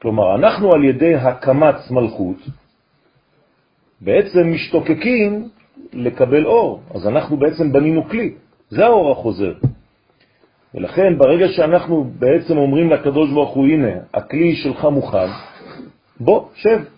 כלומר, 0.02 0.36
אנחנו 0.36 0.74
על 0.74 0.84
ידי 0.84 1.16
הקמת 1.16 1.76
מלכות 1.92 2.38
בעצם 4.02 4.52
משתוקקים 4.54 5.50
לקבל 5.94 6.46
אור, 6.46 6.82
אז 6.96 7.08
אנחנו 7.08 7.38
בעצם 7.38 7.72
בנינו 7.72 8.10
כלי, 8.10 8.34
זה 8.70 8.86
האור 8.86 9.12
החוזר. 9.12 9.54
ולכן 10.76 11.18
ברגע 11.18 11.48
שאנחנו 11.48 12.12
בעצם 12.20 12.58
אומרים 12.58 12.90
לקדוש 12.90 13.30
ברוך 13.32 13.50
הוא, 13.56 13.68
הנה, 13.68 13.92
הכלי 14.14 14.56
שלך 14.56 14.86
מוכן, 14.86 15.30
בוא, 16.20 16.46
שב. 16.56 16.97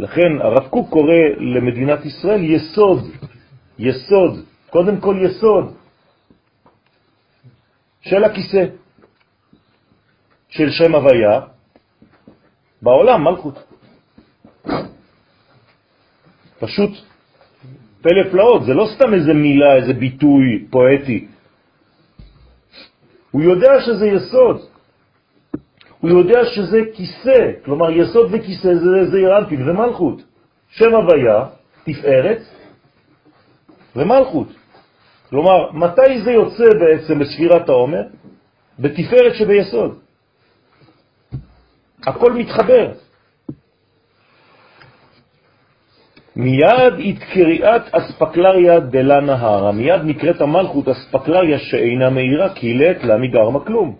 לכן 0.00 0.40
הרב 0.40 0.68
קוק 0.68 0.90
קורא 0.90 1.14
למדינת 1.38 2.04
ישראל 2.04 2.44
יסוד, 2.44 2.98
יסוד, 3.78 4.44
קודם 4.70 5.00
כל 5.00 5.16
יסוד 5.22 5.74
של 8.00 8.24
הכיסא, 8.24 8.64
של 10.48 10.70
שם 10.70 10.94
הוויה, 10.94 11.40
בעולם 12.82 13.24
מלכות. 13.24 13.54
פשוט 16.58 16.90
פלא 18.02 18.30
פלאות, 18.30 18.64
זה 18.64 18.74
לא 18.74 18.86
סתם 18.94 19.14
איזה 19.14 19.34
מילה, 19.34 19.76
איזה 19.76 19.92
ביטוי 19.92 20.66
פואטי. 20.70 21.28
הוא 23.30 23.42
יודע 23.42 23.80
שזה 23.80 24.06
יסוד. 24.06 24.69
הוא 26.00 26.10
יודע 26.10 26.44
שזה 26.44 26.80
כיסא, 26.94 27.50
כלומר 27.64 27.90
יסוד 27.90 28.28
וכיסא 28.32 28.74
זה 28.74 29.10
זעיר 29.10 29.38
אנפין 29.38 29.68
ומלכות. 29.68 30.22
שם 30.70 30.94
הוויה, 30.94 31.46
תפארת 31.84 32.42
ומלכות. 33.96 34.48
כלומר, 35.30 35.72
מתי 35.72 36.20
זה 36.24 36.30
יוצא 36.30 36.64
בעצם 36.80 37.18
בספירת 37.18 37.68
העומר? 37.68 38.02
בתפארת 38.78 39.34
שביסוד. 39.34 39.98
הכל 42.06 42.32
מתחבר. 42.32 42.92
מיד 46.36 46.94
התקריאת 47.04 47.82
אספקלריה 47.94 48.80
דלה 48.80 49.20
נהרה, 49.20 49.72
מיד 49.72 50.02
נקראת 50.04 50.40
המלכות 50.40 50.88
אספקלריה 50.88 51.58
שאינה 51.58 52.10
מהירה, 52.10 52.54
כי 52.54 52.74
לעת 52.74 53.04
לה 53.04 53.16
מגרמה 53.16 53.60
כלום. 53.64 53.96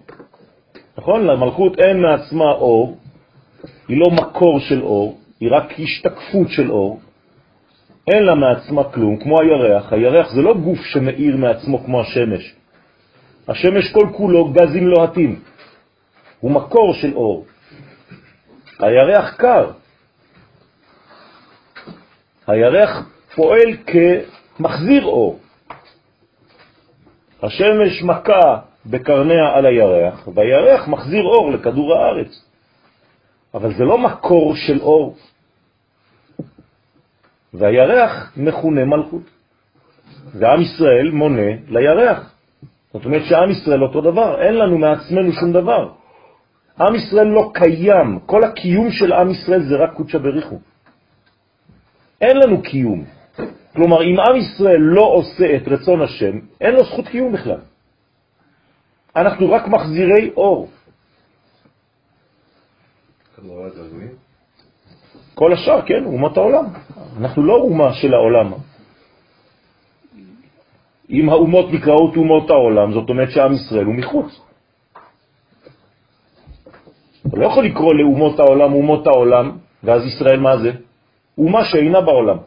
נכון? 0.98 1.26
למלכות 1.26 1.78
אין 1.78 2.02
מעצמה 2.02 2.50
אור, 2.52 2.98
היא 3.88 4.00
לא 4.00 4.10
מקור 4.10 4.60
של 4.60 4.82
אור, 4.82 5.18
היא 5.40 5.48
רק 5.52 5.72
השתקפות 5.78 6.48
של 6.48 6.70
אור. 6.70 7.00
אין 8.06 8.22
לה 8.22 8.34
מעצמה 8.34 8.84
כלום, 8.84 9.16
כמו 9.16 9.40
הירח. 9.40 9.92
הירח 9.92 10.34
זה 10.34 10.42
לא 10.42 10.54
גוף 10.54 10.78
שמאיר 10.82 11.36
מעצמו 11.36 11.84
כמו 11.84 12.00
השמש. 12.00 12.54
השמש 13.48 13.92
כל 13.92 14.08
כולו 14.12 14.52
גזים 14.52 14.86
לוהטים. 14.86 15.40
הוא 16.40 16.50
מקור 16.50 16.94
של 16.94 17.14
אור. 17.14 17.46
הירח 18.78 19.34
קר. 19.36 19.70
הירח 22.46 23.10
פועל 23.34 23.76
כמחזיר 23.86 25.04
אור. 25.04 25.38
השמש 27.42 28.02
מכה 28.02 28.69
בקרניה 28.86 29.54
על 29.54 29.66
הירח, 29.66 30.28
והירח 30.34 30.88
מחזיר 30.88 31.22
אור 31.22 31.50
לכדור 31.52 31.94
הארץ. 31.94 32.44
אבל 33.54 33.74
זה 33.74 33.84
לא 33.84 33.98
מקור 33.98 34.56
של 34.56 34.80
אור. 34.80 35.16
והירח 37.54 38.32
מכונה 38.36 38.84
מלכות. 38.84 39.22
ועם 40.34 40.60
ישראל 40.60 41.10
מונה 41.10 41.50
לירח. 41.68 42.34
זאת 42.92 43.04
אומרת 43.04 43.22
שעם 43.24 43.50
ישראל 43.50 43.82
אותו 43.82 44.00
דבר, 44.00 44.42
אין 44.42 44.54
לנו 44.54 44.78
מעצמנו 44.78 45.32
שום 45.32 45.52
דבר. 45.52 45.92
עם 46.80 46.94
ישראל 46.94 47.26
לא 47.26 47.50
קיים, 47.54 48.18
כל 48.26 48.44
הקיום 48.44 48.90
של 48.90 49.12
עם 49.12 49.30
ישראל 49.30 49.62
זה 49.62 49.76
רק 49.76 49.92
קודשא 49.94 50.18
בריחו. 50.18 50.58
אין 52.20 52.36
לנו 52.36 52.62
קיום. 52.62 53.04
כלומר, 53.74 54.02
אם 54.02 54.20
עם 54.20 54.36
ישראל 54.36 54.80
לא 54.80 55.02
עושה 55.02 55.56
את 55.56 55.68
רצון 55.68 56.02
השם, 56.02 56.38
אין 56.60 56.74
לו 56.74 56.84
זכות 56.84 57.08
קיום 57.08 57.32
בכלל. 57.32 57.60
אנחנו 59.16 59.52
רק 59.52 59.68
מחזירי 59.68 60.30
אור. 60.36 60.68
כל 65.34 65.52
השאר, 65.52 65.86
כן, 65.86 66.04
אומות 66.04 66.36
העולם. 66.36 66.64
אנחנו 67.18 67.42
לא 67.42 67.54
אומה 67.54 67.94
של 67.94 68.14
העולם. 68.14 68.52
אם 71.10 71.28
האומות 71.28 71.72
נקראות 71.72 72.16
אומות 72.16 72.50
העולם, 72.50 72.92
זאת 72.92 73.08
אומרת 73.08 73.30
שעם 73.30 73.52
ישראל 73.52 73.84
הוא 73.84 73.94
מחוץ. 73.94 74.40
אתה 77.26 77.36
לא 77.36 77.46
יכול 77.46 77.64
לקרוא 77.64 77.94
לאומות 77.94 78.38
העולם 78.40 78.72
אומות 78.72 79.06
העולם, 79.06 79.58
ואז 79.84 80.02
ישראל 80.06 80.40
מה 80.40 80.58
זה? 80.58 80.70
אומה 81.38 81.64
שאינה 81.64 82.00
בעולם. 82.00 82.38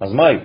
אז 0.00 0.12
מה 0.12 0.26
היא? 0.26 0.38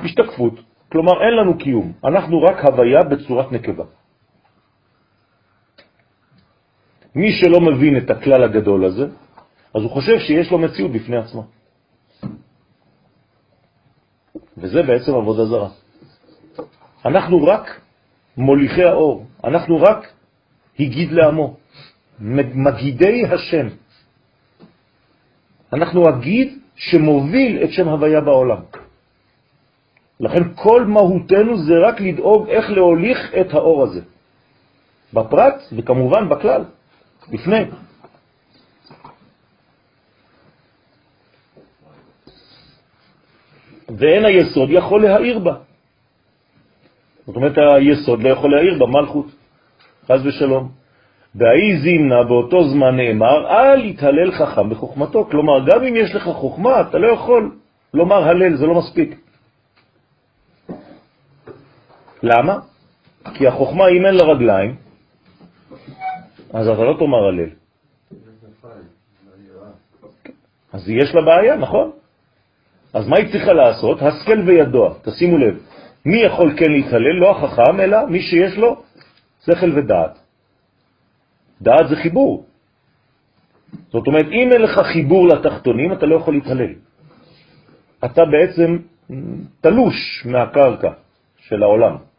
השתקפות. 0.00 0.69
כלומר, 0.92 1.22
אין 1.22 1.34
לנו 1.36 1.58
קיום. 1.58 1.92
אנחנו 2.04 2.42
רק 2.42 2.64
הוויה 2.64 3.02
בצורת 3.02 3.52
נקבה. 3.52 3.84
מי 7.14 7.32
שלא 7.32 7.60
מבין 7.60 7.96
את 7.96 8.10
הכלל 8.10 8.44
הגדול 8.44 8.84
הזה, 8.84 9.06
אז 9.74 9.82
הוא 9.82 9.90
חושב 9.90 10.18
שיש 10.18 10.50
לו 10.50 10.58
מציאות 10.58 10.92
בפני 10.92 11.16
עצמה. 11.16 11.42
וזה 14.58 14.82
בעצם 14.82 15.14
עבודה 15.14 15.44
זרה. 15.44 15.68
אנחנו 17.04 17.44
רק 17.44 17.80
מוליכי 18.36 18.84
האור, 18.84 19.26
אנחנו 19.44 19.82
רק 19.82 20.12
הגיד 20.80 21.12
לעמו, 21.12 21.56
מגידי 22.54 23.22
השם. 23.26 23.66
אנחנו 25.72 26.08
הגיד 26.08 26.58
שמוביל 26.76 27.64
את 27.64 27.70
שם 27.70 27.88
הוויה 27.88 28.20
בעולם. 28.20 28.62
לכן 30.20 30.42
כל 30.54 30.84
מהותנו 30.84 31.56
זה 31.56 31.74
רק 31.78 32.00
לדאוג 32.00 32.48
איך 32.48 32.70
להוליך 32.70 33.34
את 33.40 33.54
האור 33.54 33.82
הזה, 33.82 34.00
בפרט 35.12 35.54
וכמובן 35.72 36.28
בכלל, 36.28 36.64
לפני. 37.32 37.64
ואין 43.98 44.24
היסוד 44.24 44.70
יכול 44.70 45.02
להעיר 45.02 45.38
בה. 45.38 45.54
זאת 47.26 47.36
אומרת, 47.36 47.58
היסוד 47.58 48.22
לא 48.22 48.28
יכול 48.28 48.50
להעיר 48.50 48.78
בה 48.78 48.86
מלכות, 48.86 49.26
חז 50.06 50.26
ושלום. 50.26 50.68
בהאי 51.34 51.78
זימנה 51.82 52.22
באותו 52.24 52.68
זמן 52.68 52.96
נאמר, 52.96 53.50
אל 53.50 53.84
יתהלל 53.84 54.30
חכם 54.32 54.70
בחוכמתו. 54.70 55.24
כלומר, 55.24 55.66
גם 55.66 55.84
אם 55.84 55.96
יש 55.96 56.14
לך 56.14 56.22
חוכמה, 56.22 56.80
אתה 56.80 56.98
לא 56.98 57.06
יכול 57.12 57.50
לומר 57.94 58.28
הלל, 58.28 58.56
זה 58.56 58.66
לא 58.66 58.74
מספיק. 58.74 59.29
למה? 62.22 62.58
כי 63.34 63.46
החוכמה, 63.46 63.88
אם 63.88 64.06
אין 64.06 64.14
לה 64.14 64.24
רגליים, 64.24 64.76
אז 66.52 66.68
אתה 66.68 66.84
לא 66.84 66.96
תאמר 66.98 67.24
הלל. 67.28 67.50
אז 70.72 70.88
יש 70.88 71.14
לה 71.14 71.22
בעיה, 71.22 71.56
נכון? 71.56 71.90
אז 72.94 73.08
מה 73.08 73.16
היא 73.16 73.32
צריכה 73.32 73.52
לעשות? 73.52 74.02
השכל 74.02 74.40
וידוע, 74.46 74.94
תשימו 75.02 75.38
לב. 75.38 75.58
מי 76.06 76.16
יכול 76.16 76.56
כן 76.56 76.70
להתהלל? 76.72 77.16
לא 77.20 77.30
החכם, 77.30 77.80
אלא 77.80 78.06
מי 78.06 78.20
שיש 78.22 78.58
לו 78.58 78.82
שכל 79.46 79.78
ודעת. 79.78 80.18
דעת 81.62 81.88
זה 81.88 81.96
חיבור. 81.96 82.44
זאת 83.88 84.06
אומרת, 84.06 84.26
אם 84.26 84.52
אין 84.52 84.62
לך 84.62 84.80
חיבור 84.92 85.28
לתחתונים, 85.28 85.92
אתה 85.92 86.06
לא 86.06 86.16
יכול 86.16 86.34
להתהלל. 86.34 86.74
אתה 88.04 88.22
בעצם 88.24 88.78
תלוש 89.60 90.26
מהקרקע 90.26 90.92
של 91.38 91.62
העולם. 91.62 92.09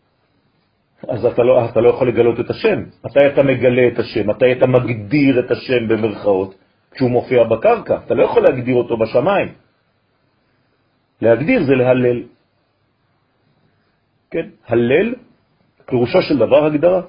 אז 1.08 1.26
אתה 1.26 1.44
לא, 1.44 1.66
אתה 1.66 1.82
לא 1.82 1.90
יכול 1.90 2.08
לגלות 2.08 2.40
את 2.40 2.50
השם. 2.50 2.84
מתי 3.06 3.28
אתה 3.34 3.44
מגלה 3.44 3.88
את 3.88 4.00
השם? 4.00 4.30
מתי 4.30 4.52
אתה 4.52 4.68
מגדיר 4.68 5.40
את 5.40 5.52
השם 5.52 5.88
במרכאות? 5.88 6.56
כשהוא 6.92 7.10
מופיע 7.10 7.44
בקרקע. 7.44 7.98
אתה 8.06 8.14
לא 8.14 8.24
יכול 8.24 8.44
להגדיר 8.44 8.76
אותו 8.76 8.98
בשמיים. 8.98 9.54
להגדיר 11.22 11.64
זה 11.64 11.76
להלל. 11.76 12.24
כן, 14.32 14.50
הלל, 14.68 15.16
פירושו 15.86 16.22
של 16.22 16.38
דבר 16.38 16.66
הגדרה. 16.66 17.02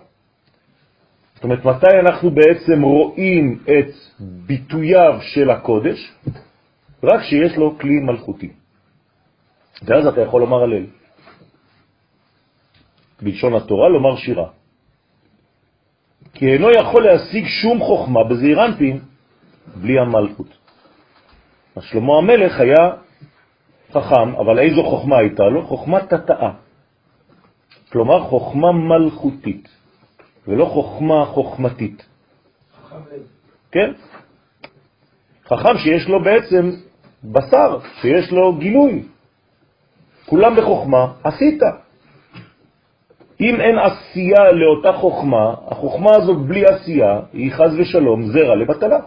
זאת 1.35 1.45
אומרת, 1.45 1.65
מתי 1.65 1.99
אנחנו 2.01 2.31
בעצם 2.31 2.83
רואים 2.83 3.59
את 3.65 3.93
ביטוייו 4.21 5.19
של 5.21 5.51
הקודש? 5.51 6.13
רק 7.03 7.23
שיש 7.23 7.57
לו 7.57 7.79
כלי 7.79 8.01
מלכותי. 8.01 8.53
ואז 9.83 10.07
אתה 10.07 10.21
יכול 10.21 10.41
לומר 10.41 10.63
הלל. 10.63 10.87
בלשון 13.23 13.55
התורה, 13.55 13.89
לומר 13.89 14.17
שירה. 14.17 14.49
כי 16.35 16.53
אינו 16.53 16.71
יכול 16.71 17.05
להשיג 17.05 17.45
שום 17.47 17.81
חוכמה 17.81 18.25
בזעיר 18.25 18.61
בלי 19.77 19.99
המלכות. 19.99 20.59
אז 21.77 21.83
שלמה 21.83 22.19
המלך 22.19 22.61
היה 22.61 22.91
חכם, 23.93 24.35
אבל 24.37 24.59
איזו 24.59 24.83
חוכמה 24.83 25.19
הייתה 25.19 25.43
לו? 25.43 25.67
חוכמה 25.67 26.01
תתאה. 26.01 26.53
כלומר 27.93 28.21
חוכמה 28.21 28.73
מלכותית, 28.73 29.69
ולא 30.49 30.65
חוכמה 30.65 31.25
חוכמתית. 31.27 32.07
כן? 33.73 33.93
חכם 35.47 35.79
שיש 35.79 36.09
לו 36.09 36.23
בעצם 36.23 36.71
בשר, 37.25 37.79
שיש 38.01 38.33
לו 38.33 38.57
גילוי. 38.57 39.03
כולם 40.27 40.57
בחוכמה, 40.57 41.13
עשית. 41.25 41.63
אם 43.40 43.61
אין 43.61 43.79
עשייה 43.79 44.53
לאותה 44.53 44.92
חוכמה, 44.92 45.55
החוכמה 45.66 46.11
הזאת 46.16 46.47
בלי 46.47 46.66
עשייה 46.66 47.21
היא 47.33 47.53
חז 47.53 47.75
ושלום 47.79 48.23
זרע 48.23 48.55
לבטלה. 48.55 48.99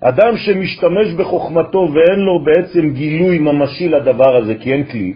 אדם 0.00 0.36
שמשתמש 0.36 1.14
בחוכמתו 1.18 1.78
ואין 1.78 2.20
לו 2.20 2.44
בעצם 2.44 2.90
גילוי 2.90 3.38
ממשי 3.38 3.88
לדבר 3.88 4.36
הזה 4.36 4.54
כי 4.54 4.72
אין 4.72 4.84
כלי, 4.84 5.14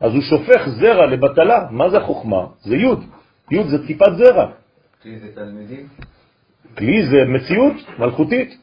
אז 0.00 0.12
הוא 0.12 0.22
שופך 0.22 0.68
זרע 0.68 1.06
לבטלה. 1.06 1.66
מה 1.70 1.90
זה 1.90 2.00
חוכמה? 2.00 2.46
זה 2.60 2.76
י', 2.76 2.94
י' 3.50 3.64
זה 3.64 3.86
טיפת 3.86 4.12
זרע. 4.16 4.46
כלי 5.02 5.18
זה 5.18 5.28
תלמידים? 5.34 5.86
כלי 6.78 7.06
זה 7.06 7.24
מציאות 7.24 7.98
מלכותית. 7.98 8.58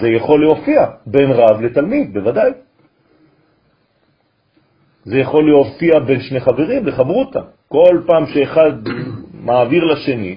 זה 0.00 0.08
יכול 0.08 0.40
להופיע 0.44 0.86
בין 1.06 1.30
רב 1.30 1.60
לתלמיד, 1.60 2.14
בוודאי. 2.14 2.50
זה 5.06 5.18
יכול 5.18 5.50
להופיע 5.50 5.98
בין 5.98 6.20
שני 6.20 6.40
חברים 6.40 6.86
לחברותה. 6.86 7.40
כל 7.68 8.00
פעם 8.06 8.26
שאחד 8.26 8.72
מעביר 9.34 9.84
לשני, 9.84 10.36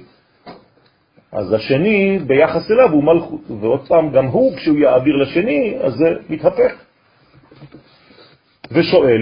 אז 1.32 1.54
השני 1.54 2.20
ביחס 2.28 2.72
אליו 2.72 2.92
הוא 2.92 3.04
מלכות, 3.04 3.42
ועוד 3.62 3.88
פעם 3.88 4.12
גם 4.12 4.26
הוא 4.26 4.56
כשהוא 4.56 4.78
יעביר 4.78 5.16
לשני, 5.16 5.78
אז 5.82 5.94
זה 5.94 6.14
מתהפך. 6.30 6.74
ושואל, 8.72 9.22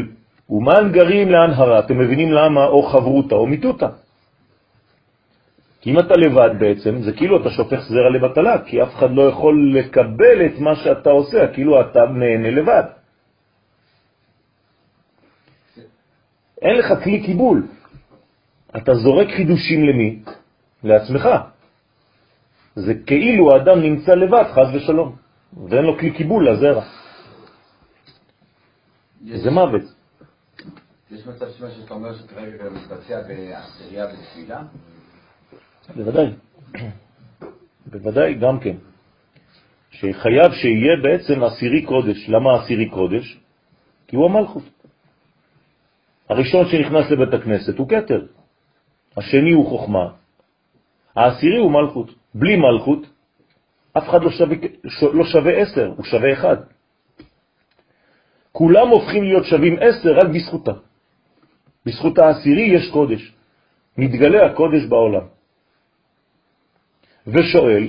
ומן 0.50 0.92
גרים 0.92 1.32
להנהרה? 1.32 1.80
אתם 1.80 1.98
מבינים 1.98 2.32
למה 2.32 2.66
או 2.66 2.84
חברותה 2.84 3.36
או 3.36 3.48
מיתותה? 3.48 3.88
כי 5.82 5.92
אם 5.92 6.00
אתה 6.00 6.14
לבד 6.18 6.50
בעצם, 6.60 7.02
זה 7.02 7.12
כאילו 7.12 7.42
אתה 7.42 7.50
שופך 7.50 7.80
זרע 7.80 8.10
לבטלה, 8.10 8.58
כי 8.66 8.84
אף 8.84 8.96
אחד 8.96 9.12
לא 9.12 9.22
יכול 9.22 9.74
לקבל 9.76 10.46
את 10.46 10.60
מה 10.60 10.76
שאתה 10.76 11.10
עושה, 11.10 11.48
כאילו 11.48 11.82
אתה 11.82 12.00
נהנה 12.06 12.52
לבד. 12.52 12.97
אין 16.62 16.78
לך 16.78 17.04
כלי 17.04 17.26
קיבול. 17.26 17.68
אתה 18.78 18.96
זורק 18.96 19.28
חידושים 19.28 19.84
למי? 19.84 20.20
לעצמך. 20.84 21.28
זה 22.76 22.94
כאילו 23.06 23.54
האדם 23.54 23.82
נמצא 23.82 24.12
לבד, 24.12 24.44
חז 24.54 24.76
ושלום, 24.76 25.16
ואין 25.70 25.86
לו 25.86 25.98
כלי 25.98 26.12
קיבול 26.12 26.50
לזרע. 26.50 26.84
זה 29.36 29.52
מוות. 29.52 29.82
יש 31.12 31.28
מצב 31.28 31.46
שמה 31.58 31.72
שאתה 31.72 31.94
אומר 31.94 32.16
שכרגע 32.16 32.70
מתבצע 32.70 33.22
בעשירייה 33.22 34.08
בתפילה? 34.08 34.62
בוודאי. 35.96 36.28
בוודאי, 37.92 38.34
גם 38.34 38.60
כן. 38.60 38.76
שחייב 39.92 40.52
שיהיה 40.52 40.96
בעצם 41.04 41.44
עשירי 41.44 41.86
קודש. 41.86 42.30
למה 42.30 42.64
עשירי 42.64 42.90
קודש? 42.90 43.40
כי 44.08 44.16
הוא 44.16 44.26
המלכות. 44.26 44.64
הראשון 46.30 46.70
שנכנס 46.70 47.12
לבית 47.12 47.34
הכנסת 47.34 47.78
הוא 47.78 47.90
קטר, 47.90 48.26
השני 49.18 49.52
הוא 49.52 49.70
חוכמה, 49.70 50.08
העשירי 51.16 51.58
הוא 51.58 51.72
מלכות. 51.72 52.12
בלי 52.34 52.56
מלכות, 52.56 53.00
אף 53.98 54.10
אחד 54.10 54.24
לא 54.24 54.32
שווה, 54.32 54.56
לא 55.14 55.26
שווה 55.26 55.54
עשר, 55.54 55.94
הוא 55.98 56.06
שווה 56.06 56.34
אחד. 56.34 56.58
כולם 58.52 58.88
הופכים 58.88 59.24
להיות 59.24 59.46
שווים 59.46 59.76
עשר 59.80 60.18
רק 60.18 60.28
בזכותה. 60.28 60.72
בזכות 61.86 62.18
העשירי 62.18 62.62
יש 62.62 62.92
קודש. 62.92 63.34
מתגלה 63.98 64.46
הקודש 64.46 64.86
בעולם. 64.86 65.26
ושואל, 67.28 67.88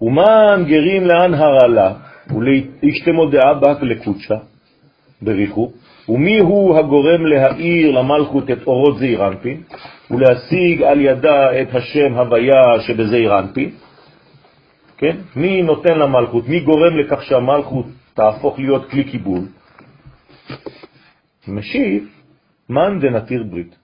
ומה 0.00 0.56
גרים 0.66 1.02
לאן 1.06 1.34
הרעלה 1.34 1.94
ולהשתמו 2.30 3.30
דעה 3.30 3.54
בה 3.54 3.72
לקודשה 3.82 4.38
בריחו, 5.22 5.72
ומי 6.08 6.38
הוא 6.38 6.78
הגורם 6.78 7.26
להאיר 7.26 7.90
למלכות 7.90 8.50
את 8.50 8.66
אורות 8.66 8.98
זעיר 8.98 9.28
אנפין, 9.28 9.62
ולהשיג 10.10 10.82
על 10.82 11.00
ידה 11.00 11.62
את 11.62 11.74
השם 11.74 12.14
הוויה 12.14 12.80
שבזעיר 12.86 13.38
אנפין? 13.38 13.70
כן? 14.96 15.16
מי 15.36 15.62
נותן 15.62 15.98
למלכות? 15.98 16.48
מי 16.48 16.60
גורם 16.60 16.98
לכך 16.98 17.22
שהמלכות 17.22 17.86
תהפוך 18.14 18.58
להיות 18.58 18.90
כלי 18.90 19.04
קיבול? 19.04 19.40
משיב, 21.48 22.08
מן 22.68 22.98
דנתיר 23.00 23.42
ברית. 23.50 23.76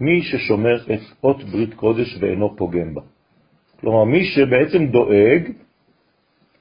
מי 0.00 0.22
ששומר 0.22 0.76
את 0.76 1.00
אות 1.24 1.42
ברית 1.44 1.74
קודש 1.74 2.16
ואינו 2.20 2.56
פוגם 2.56 2.94
בה. 2.94 3.00
כלומר, 3.80 4.04
מי 4.04 4.24
שבעצם 4.24 4.86
דואג 4.86 5.42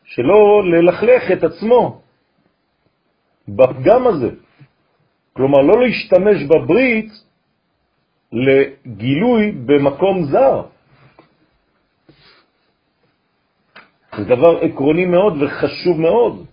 שלא 0.05 0.63
ללכלך 0.65 1.31
את 1.31 1.43
עצמו 1.43 2.01
בפגם 3.47 4.07
הזה. 4.07 4.29
כלומר, 5.37 5.61
לא 5.61 5.81
להשתמש 5.81 6.43
בברית 6.43 7.11
לגילוי 8.31 9.51
במקום 9.51 10.23
זר. 10.23 10.61
זה 14.17 14.23
דבר 14.23 14.57
עקרוני 14.61 15.05
מאוד 15.05 15.41
וחשוב 15.41 16.01
מאוד. 16.01 16.45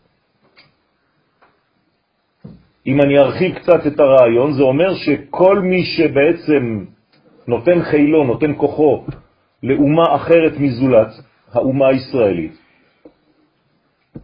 אם 2.87 3.01
אני 3.01 3.19
ארחיב 3.19 3.55
קצת 3.55 3.87
את 3.87 4.01
הרעיון, 4.01 4.53
זה 4.53 4.63
אומר 4.63 4.95
שכל 4.95 5.59
מי 5.59 5.85
שבעצם 5.85 6.85
נותן 7.49 7.83
חילו, 7.83 8.25
נותן 8.25 8.55
כוחו 8.57 9.05
לאומה 9.63 10.17
אחרת 10.17 10.53
מזולת, 10.59 11.09
האומה 11.53 11.89
הישראלית, 11.89 12.59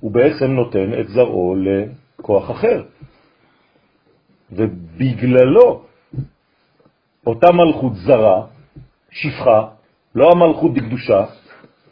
הוא 0.01 0.11
בעצם 0.11 0.46
נותן 0.46 1.01
את 1.01 1.09
זרעו 1.09 1.57
לכוח 1.57 2.51
אחר. 2.51 2.83
ובגללו 4.52 5.84
אותה 7.26 7.46
מלכות 7.52 7.94
זרה, 7.94 8.46
שפחה, 9.10 9.68
לא 10.14 10.30
המלכות 10.32 10.74
דקדושה, 10.74 11.24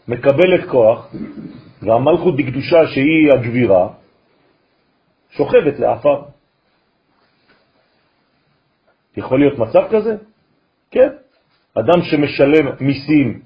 מקבלת 0.09 0.68
כוח, 0.71 1.14
והמלכות 1.83 2.37
דקדושה 2.37 2.87
שהיא 2.87 3.33
הגבירה, 3.33 3.88
שוכבת 5.31 5.79
לאפר. 5.79 6.23
יכול 9.16 9.38
להיות 9.38 9.59
מצב 9.59 9.83
כזה? 9.90 10.16
כן. 10.90 11.09
אדם 11.75 12.03
שמשלם 12.03 12.66
מיסים 12.81 13.40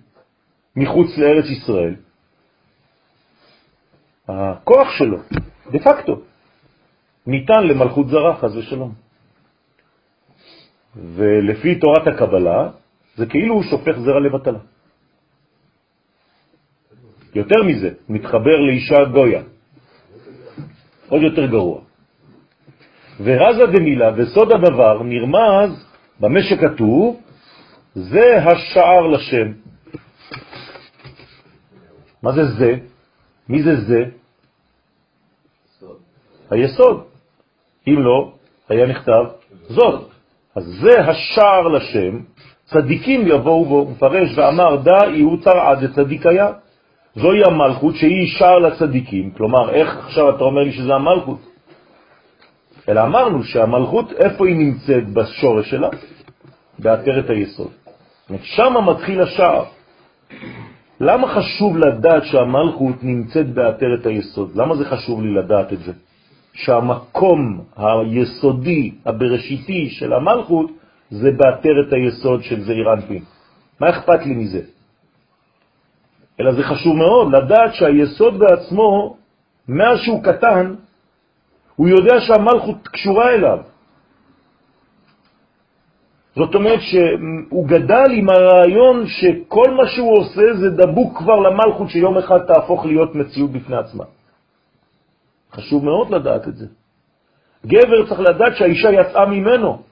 מחוץ 0.76 1.18
לארץ 1.18 1.44
ישראל, 1.44 1.94
הכוח 4.28 4.88
שלו, 4.98 5.18
דה 5.70 5.78
פקטו, 5.78 6.20
ניתן 7.26 7.62
למלכות 7.66 8.08
זרה, 8.08 8.36
חז 8.36 8.56
ושלום. 8.56 9.01
ולפי 10.96 11.74
תורת 11.74 12.06
הקבלה, 12.06 12.68
זה 13.16 13.26
כאילו 13.26 13.54
הוא 13.54 13.62
שופך 13.62 13.98
זרע 13.98 14.20
לבטלה. 14.20 14.58
יותר 17.34 17.62
מזה, 17.62 17.90
מתחבר 18.08 18.56
לאישה 18.60 19.04
גויה. 19.12 19.42
עוד 21.08 21.22
יותר 21.22 21.46
גרוע. 21.46 21.80
ורזה 23.20 23.66
דמילה 23.66 24.10
וסוד 24.16 24.52
הדבר 24.52 25.02
נרמז 25.02 25.86
במה 26.20 26.42
שכתוב, 26.42 27.20
זה 27.94 28.36
השער 28.44 29.06
לשם. 29.06 29.52
מה 32.22 32.32
זה 32.32 32.44
זה? 32.44 32.74
מי 33.48 33.62
זה 33.62 33.80
זה? 33.80 34.00
סוד. 35.78 35.96
היסוד. 36.50 37.04
אם 37.88 38.02
לא, 38.02 38.32
היה 38.68 38.86
נכתב 38.86 39.24
זאת. 39.68 40.11
אז 40.56 40.64
זה 40.64 41.00
השער 41.00 41.68
לשם, 41.68 42.18
צדיקים 42.64 43.26
יבואו 43.26 43.64
בו, 43.64 43.90
מפרש 43.90 44.38
ואמר 44.38 44.76
דא 44.76 45.04
יוצר 45.04 45.58
עד 45.60 45.94
צדיק 45.94 46.26
היה. 46.26 46.48
זוהי 47.14 47.44
המלכות 47.44 47.96
שהיא 47.96 48.26
שער 48.26 48.58
לצדיקים, 48.58 49.30
כלומר, 49.30 49.70
איך 49.70 49.96
עכשיו 49.96 50.36
אתה 50.36 50.44
אומר 50.44 50.62
לי 50.62 50.72
שזה 50.72 50.94
המלכות? 50.94 51.38
אלא 52.88 53.02
אמרנו 53.02 53.42
שהמלכות, 53.44 54.12
איפה 54.12 54.46
היא 54.46 54.56
נמצאת 54.56 55.12
בשורש 55.12 55.70
שלה? 55.70 55.88
בעטרת 56.78 57.30
היסוד. 57.30 57.70
שם 58.42 58.74
מתחיל 58.86 59.22
השער. 59.22 59.64
למה 61.00 61.28
חשוב 61.28 61.76
לדעת 61.76 62.24
שהמלכות 62.24 62.96
נמצאת 63.02 63.54
בעטרת 63.54 64.06
היסוד? 64.06 64.56
למה 64.56 64.76
זה 64.76 64.84
חשוב 64.84 65.22
לי 65.22 65.34
לדעת 65.34 65.72
את 65.72 65.78
זה? 65.78 65.92
שהמקום 66.52 67.60
היסודי, 67.76 68.94
הבראשיתי 69.06 69.90
של 69.90 70.12
המלכות, 70.12 70.70
זה 71.10 71.30
בעטרת 71.30 71.92
היסוד 71.92 72.42
של 72.42 72.64
זעיר 72.64 72.92
אנפין. 72.92 73.22
מה 73.80 73.90
אכפת 73.90 74.26
לי 74.26 74.34
מזה? 74.34 74.60
אלא 76.40 76.52
זה 76.52 76.62
חשוב 76.62 76.96
מאוד 76.96 77.34
לדעת 77.34 77.74
שהיסוד 77.74 78.38
בעצמו, 78.38 79.16
מאז 79.68 79.98
שהוא 79.98 80.22
קטן, 80.22 80.74
הוא 81.76 81.88
יודע 81.88 82.20
שהמלכות 82.20 82.88
קשורה 82.88 83.30
אליו. 83.30 83.58
זאת 86.36 86.54
אומרת 86.54 86.80
שהוא 86.80 87.68
גדל 87.68 88.10
עם 88.12 88.28
הרעיון 88.28 89.06
שכל 89.06 89.70
מה 89.70 89.86
שהוא 89.86 90.18
עושה 90.18 90.54
זה 90.60 90.70
דבוק 90.70 91.18
כבר 91.18 91.36
למלכות 91.36 91.90
שיום 91.90 92.18
אחד 92.18 92.38
תהפוך 92.38 92.86
להיות 92.86 93.14
מציאות 93.14 93.50
בפני 93.50 93.76
עצמה. 93.76 94.04
חשוב 95.52 95.84
מאוד 95.84 96.10
לדעת 96.10 96.48
את 96.48 96.56
זה. 96.56 96.66
גבר 97.66 98.08
צריך 98.08 98.20
לדעת 98.20 98.56
שהאישה 98.56 98.90
יצאה 98.92 99.26
ממנו. 99.26 99.82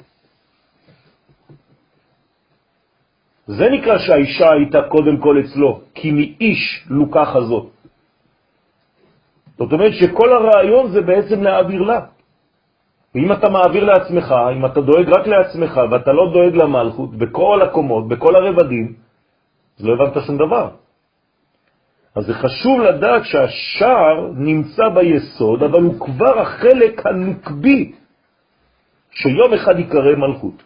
זה 3.47 3.65
נקרא 3.71 3.99
שהאישה 3.99 4.53
הייתה 4.53 4.83
קודם 4.89 5.17
כל 5.21 5.41
אצלו, 5.41 5.81
כי 5.95 6.11
מאיש 6.11 6.87
לוקח 6.91 7.37
הזאת. 7.37 7.67
זאת 9.59 9.73
אומרת 9.73 9.93
שכל 9.93 10.29
הרעיון 10.33 10.91
זה 10.91 11.01
בעצם 11.01 11.43
להעביר 11.43 11.83
לה. 11.83 12.01
ואם 13.15 13.33
אתה 13.33 13.49
מעביר 13.51 13.85
לעצמך, 13.85 14.35
אם 14.57 14.67
אתה 14.67 14.81
דואג 14.81 15.09
רק 15.09 15.27
לעצמך 15.27 15.81
ואתה 15.91 16.13
לא 16.13 16.33
דואג 16.33 16.55
למלכות, 16.57 17.11
בכל 17.15 17.63
הקומות, 17.63 18.09
בכל 18.09 18.37
הרבדים, 18.37 18.95
אז 19.79 19.85
לא 19.85 19.93
הבנת 19.95 20.27
שום 20.27 20.37
דבר. 20.39 20.71
אז 22.15 22.27
זה 22.27 22.35
חשוב 22.35 22.81
לדעת 22.81 23.23
שהשער 23.25 24.33
נמצא 24.37 24.89
ביסוד, 24.89 25.63
אבל 25.63 25.83
הוא 25.83 26.01
כבר 26.01 26.41
החלק 26.41 27.07
הנוקבי 27.07 27.93
שיום 29.11 29.55
אחד 29.55 29.79
יקרא 29.79 30.17
מלכות. 30.17 30.63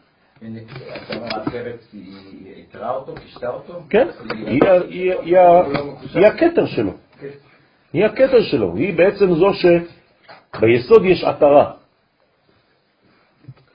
כן, 3.90 4.08
היא 6.14 6.26
הכתר 6.26 6.66
שלו. 6.66 6.92
היא 7.92 8.04
הכתר 8.04 8.42
שלו, 8.42 8.76
היא 8.76 8.96
בעצם 8.96 9.34
זו 9.34 9.50
שביסוד 9.54 11.04
יש 11.04 11.24
עטרה. 11.24 11.72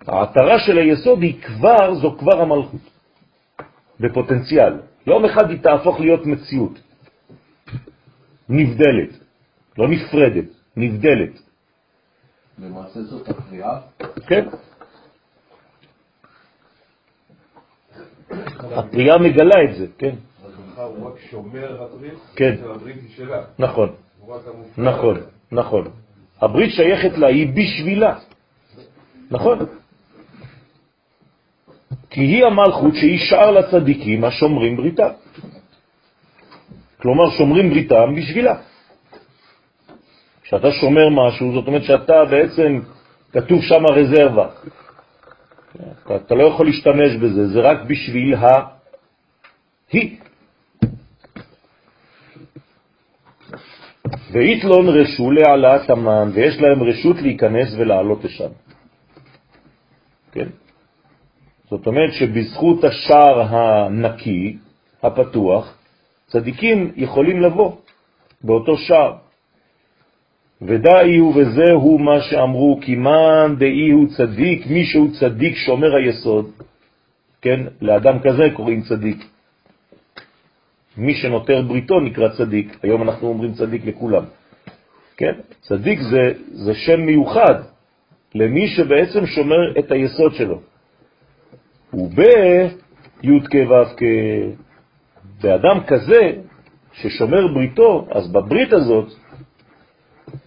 העטרה 0.07 0.59
של 0.59 0.77
היסוד 0.77 1.21
היא 1.21 1.41
כבר, 1.41 1.93
זו 1.93 2.15
כבר 2.19 2.41
המלכות, 2.41 2.81
בפוטנציאל. 3.99 4.73
יום 5.07 5.25
אחד 5.25 5.49
היא 5.49 5.59
תהפוך 5.59 5.99
להיות 5.99 6.25
מציאות. 6.25 6.79
נבדלת, 8.49 9.09
לא 9.77 9.87
נפרדת, 9.87 10.45
נבדלת. 10.77 11.41
למעשה 12.59 13.01
זאת 13.01 13.29
הקריאה? 13.29 13.79
כן. 14.27 14.45
הפריאה 18.61 19.17
מגלה 19.17 19.55
את 19.63 19.75
זה, 19.75 19.85
כן. 19.97 20.15
הוא 20.75 21.07
רק 21.07 21.19
שומר 21.29 21.83
הברית, 21.83 22.13
כן. 22.35 22.55
הברית 22.63 22.95
היא 22.95 23.09
שלה. 23.15 23.43
נכון, 23.59 23.95
נכון, 24.77 25.17
נכון. 25.51 25.87
הברית 26.41 26.71
שייכת 26.71 27.17
לה, 27.17 27.27
היא 27.27 27.47
בשבילה. 27.53 28.19
נכון. 29.31 29.59
כי 32.09 32.21
היא 32.21 32.45
המלכות 32.45 32.93
שהיא 32.95 33.19
שער 33.29 33.51
לצדיקים 33.51 34.23
השומרים 34.23 34.77
בריתה. 34.77 35.09
כלומר, 37.01 37.29
שומרים 37.37 37.69
בריתם 37.69 38.15
בשבילה. 38.15 38.55
כשאתה 40.43 40.71
שומר 40.71 41.09
משהו, 41.09 41.53
זאת 41.53 41.67
אומרת 41.67 41.83
שאתה 41.83 42.25
בעצם, 42.25 42.79
כתוב 43.31 43.61
שם 43.61 43.85
רזרבה. 43.85 44.47
אתה 46.15 46.35
לא 46.35 46.43
יכול 46.43 46.65
להשתמש 46.65 47.15
בזה, 47.15 47.47
זה 47.47 47.59
רק 47.59 47.77
בשביל 47.87 48.35
ה-היא. 48.35 50.17
ואיתלון 54.31 54.87
רשו 54.87 55.31
להעלאת 55.31 55.89
המן, 55.89 56.29
ויש 56.33 56.61
להם 56.61 56.83
רשות 56.83 57.21
להיכנס 57.21 57.73
ולעלות 57.77 58.23
לשם. 58.23 58.49
כן? 60.31 60.47
זאת 61.69 61.87
אומרת 61.87 62.13
שבזכות 62.13 62.83
השער 62.83 63.41
הנקי, 63.41 64.57
הפתוח, 65.03 65.78
צדיקים 66.29 66.91
יכולים 66.95 67.41
לבוא 67.41 67.75
באותו 68.41 68.77
שער. 68.77 69.13
ודאי 70.61 71.17
הוא 71.17 71.33
וזהו 71.35 71.97
מה 71.97 72.21
שאמרו, 72.21 72.79
כי 72.81 72.95
מן 72.95 73.55
דאי 73.57 73.89
הוא 73.89 74.07
צדיק, 74.17 74.67
מי 74.67 74.85
שהוא 74.85 75.09
צדיק 75.19 75.55
שומר 75.55 75.95
היסוד, 75.95 76.51
כן, 77.41 77.59
לאדם 77.81 78.19
כזה 78.19 78.43
קוראים 78.53 78.81
צדיק. 78.81 79.25
מי 80.97 81.13
שנותר 81.13 81.61
בריתו 81.61 81.99
נקרא 81.99 82.29
צדיק, 82.29 82.77
היום 82.83 83.01
אנחנו 83.01 83.27
אומרים 83.27 83.53
צדיק 83.53 83.85
לכולם. 83.85 84.23
כן, 85.17 85.33
צדיק 85.61 85.99
זה, 85.99 86.33
זה 86.51 86.73
שם 86.73 87.01
מיוחד 87.01 87.55
למי 88.35 88.67
שבעצם 88.67 89.25
שומר 89.25 89.79
את 89.79 89.91
היסוד 89.91 90.33
שלו. 90.33 90.61
ובי"ק 91.93 93.55
ו"ק 93.69 94.01
באדם 95.41 95.83
כזה 95.87 96.31
ששומר 96.93 97.47
בריתו, 97.47 98.07
אז 98.11 98.31
בברית 98.31 98.73
הזאת 98.73 99.13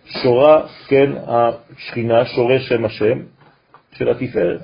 שורה, 0.07 0.67
כן, 0.89 1.11
השכינה, 1.27 2.25
שורה 2.25 2.59
שם 2.59 2.85
השם 2.85 3.19
של 3.93 4.09
התפארת. 4.09 4.61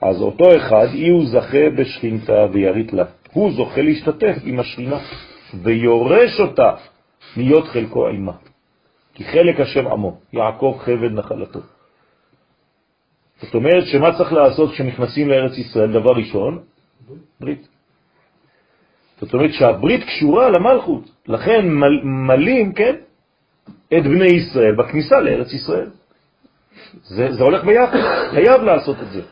אז 0.00 0.22
אותו 0.22 0.56
אחד, 0.56 0.86
אי 0.94 1.08
הוא 1.08 1.26
זכה 1.26 1.70
בשכינתה 1.78 2.46
וירית 2.52 2.92
לה. 2.92 3.04
הוא 3.32 3.52
זוכה 3.52 3.82
להשתתף 3.82 4.36
עם 4.44 4.60
השכינה 4.60 4.98
ויורש 5.62 6.40
אותה 6.40 6.74
להיות 7.36 7.68
חלקו 7.68 8.06
עימה. 8.06 8.32
כי 9.14 9.24
חלק 9.24 9.60
השם 9.60 9.86
עמו, 9.86 10.18
יעקב 10.32 10.78
חבד 10.80 11.12
נחלתו. 11.12 11.60
זאת 13.42 13.54
אומרת 13.54 13.86
שמה 13.86 14.18
צריך 14.18 14.32
לעשות 14.32 14.70
כשנכנסים 14.72 15.28
לארץ 15.28 15.58
ישראל? 15.58 15.92
דבר 15.92 16.12
ראשון, 16.12 16.58
ברית. 17.40 17.67
זאת 19.20 19.34
אומרת 19.34 19.52
שהברית 19.52 20.04
קשורה 20.04 20.50
למלכות, 20.50 21.02
לכן 21.26 21.68
מל, 21.68 22.00
מלים, 22.04 22.72
כן, 22.72 22.96
את 23.98 24.02
בני 24.04 24.32
ישראל 24.32 24.74
בכניסה 24.74 25.20
לארץ 25.20 25.52
ישראל. 25.52 25.90
זה, 27.02 27.32
זה 27.32 27.44
הולך 27.44 27.64
ביחד, 27.64 27.98
חייב 28.30 28.62
לעשות 28.62 28.96
את 29.02 29.10
זה. 29.10 29.22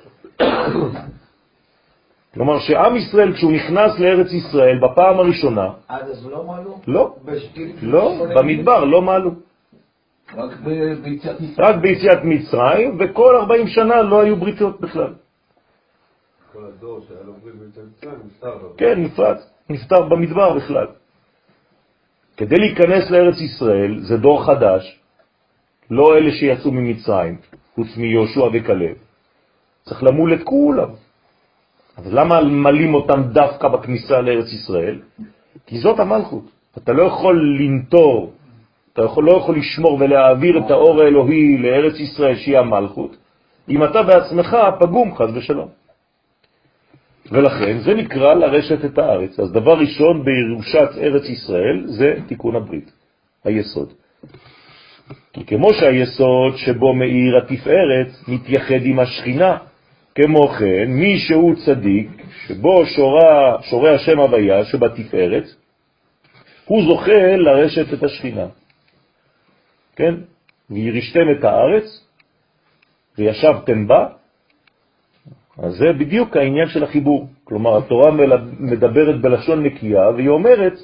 כלומר 2.35 2.59
שעם 2.59 2.96
ישראל, 2.96 3.33
כשהוא 3.33 3.53
נכנס 3.53 3.99
לארץ 3.99 4.33
ישראל 4.33 4.79
בפעם 4.79 5.18
הראשונה... 5.18 5.68
עד 5.88 6.09
אז 6.09 6.27
לא 6.27 6.44
מעלו? 6.44 6.81
לא, 6.87 7.16
לא, 7.83 8.27
במדבר 8.35 8.85
לא 8.85 9.03
מעלו. 9.03 9.31
רק 10.35 10.51
ביציאת 11.03 11.40
מצרים. 11.40 11.66
רק 11.66 11.77
ביציאת 11.77 12.18
מצרים, 12.25 12.96
וכל 13.01 13.37
40 13.37 13.68
שנה 13.68 14.03
לא 14.03 14.20
היו 14.20 14.37
בריתות 14.37 14.81
בכלל. 14.81 15.14
כל 16.53 16.64
הדור 16.64 17.01
שהיה 17.09 17.20
לו 17.27 17.33
ברית 17.33 17.55
מצמצם, 17.55 18.11
נפטר 18.27 18.55
לו. 18.62 18.77
כן, 18.77 19.03
נפרץ, 19.03 19.51
נפטר 19.71 20.03
במדבר 20.03 20.55
בכלל. 20.55 20.87
כדי 22.37 22.57
להיכנס 22.57 23.11
לארץ 23.11 23.41
ישראל 23.41 23.99
זה 23.99 24.17
דור 24.17 24.45
חדש, 24.45 25.01
לא 25.91 26.17
אלה 26.17 26.31
שיצאו 26.31 26.73
ממצרים, 26.73 27.37
חוץ 27.75 27.97
מיהושע 27.97 28.49
וכלב. 28.53 28.97
צריך 29.85 30.03
למול 30.03 30.35
את 30.35 30.43
כולם. 30.45 30.89
אז 31.97 32.15
למה 32.15 32.41
מלאים 32.43 32.95
אותם 32.95 33.23
דווקא 33.23 33.69
בכניסה 33.69 34.21
לארץ 34.21 34.53
ישראל? 34.53 34.99
כי 35.67 35.79
זאת 35.79 36.01
המלכות. 36.01 36.45
אתה 36.79 36.93
לא 36.93 37.03
יכול 37.03 37.59
לנטור, 37.61 38.33
אתה 38.93 39.03
יכול, 39.03 39.25
לא 39.25 39.33
יכול 39.33 39.57
לשמור 39.57 39.99
ולהעביר 40.01 40.59
את 40.59 40.71
האור 40.71 41.03
האלוהי 41.03 41.59
לארץ 41.59 42.01
ישראל 42.01 42.37
שהיא 42.37 42.59
המלכות, 42.59 43.17
אם 43.69 43.85
אתה 43.85 44.03
בעצמך 44.03 44.57
פגום 44.81 45.17
חז 45.17 45.37
ושלום. 45.37 45.69
ולכן 47.31 47.79
זה 47.79 47.95
נקרא 47.95 48.35
לרשת 48.35 48.85
את 48.85 48.99
הארץ. 48.99 49.41
אז 49.41 49.53
דבר 49.53 49.79
ראשון 49.79 50.25
בירושת 50.25 50.89
ארץ 50.99 51.29
ישראל 51.29 51.87
זה 51.87 52.15
תיקון 52.27 52.57
הברית, 52.57 52.93
היסוד. 53.45 53.93
כי 55.33 55.45
כמו 55.47 55.73
שהיסוד 55.73 56.57
שבו 56.57 56.95
מאיר 56.95 57.37
התפארת 57.37 58.29
מתייחד 58.29 58.81
עם 58.83 58.99
השכינה, 58.99 59.57
כמו 60.15 60.49
כן 60.49 60.85
מי 60.89 61.19
שהוא 61.19 61.55
צדיק, 61.55 62.09
שבו 62.47 62.87
שורה, 62.87 63.62
שורה 63.62 63.95
השם 63.95 64.19
הוויה 64.19 64.65
שבתפארת, 64.65 65.45
הוא 66.65 66.83
זוכה 66.83 67.37
לרשת 67.37 67.93
את 67.93 68.03
השכינה. 68.03 68.47
כן? 69.97 70.15
וירשתם 70.71 71.31
את 71.39 71.45
הארץ 71.45 72.07
וישבתם 73.19 73.87
בה, 73.87 74.07
אז 75.59 75.77
זה 75.77 75.92
בדיוק 75.99 76.37
העניין 76.37 76.69
של 76.69 76.85
החיבור. 76.85 77.29
כלומר, 77.45 77.79
התורה 77.79 78.11
מדברת 78.61 79.21
בלשון 79.21 79.62
נקייה, 79.62 80.11
והיא 80.11 80.29
אומרת, 80.29 80.75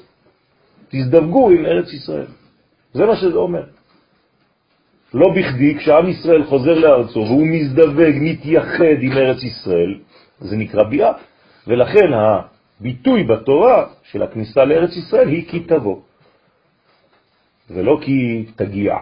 תזדווגו 0.89 1.49
עם 1.49 1.65
ארץ 1.65 1.93
ישראל. 1.93 2.25
זה 2.93 3.05
מה 3.05 3.15
שזה 3.15 3.37
אומר. 3.37 3.63
לא 5.13 5.27
בכדי, 5.35 5.77
כשעם 5.77 6.09
ישראל 6.09 6.43
חוזר 6.43 6.73
לארצו 6.73 7.19
והוא 7.19 7.47
מזדווג, 7.47 8.15
מתייחד 8.21 8.97
עם 9.01 9.11
ארץ 9.11 9.43
ישראל, 9.43 9.99
זה 10.39 10.57
נקרא 10.57 10.83
ביאה. 10.83 11.11
ולכן 11.67 12.09
הביטוי 12.13 13.23
בתורה 13.23 13.85
של 14.03 14.23
הכניסה 14.23 14.65
לארץ 14.65 14.97
ישראל 14.97 15.27
היא 15.27 15.49
כי 15.49 15.59
תבוא. 15.59 16.01
ולא 17.69 17.99
כי 18.01 18.45
תגיע, 18.55 18.95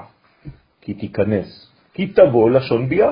כי 0.81 0.93
תיכנס. 0.93 1.71
כי 1.93 2.07
תבוא 2.07 2.49
לשון 2.49 2.89
ביאה. 2.89 3.11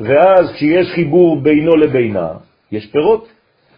ואז 0.00 0.52
כשיש 0.54 0.92
חיבור 0.94 1.40
בינו 1.40 1.76
לבינה, 1.76 2.28
יש 2.72 2.86
פירות. 2.86 3.28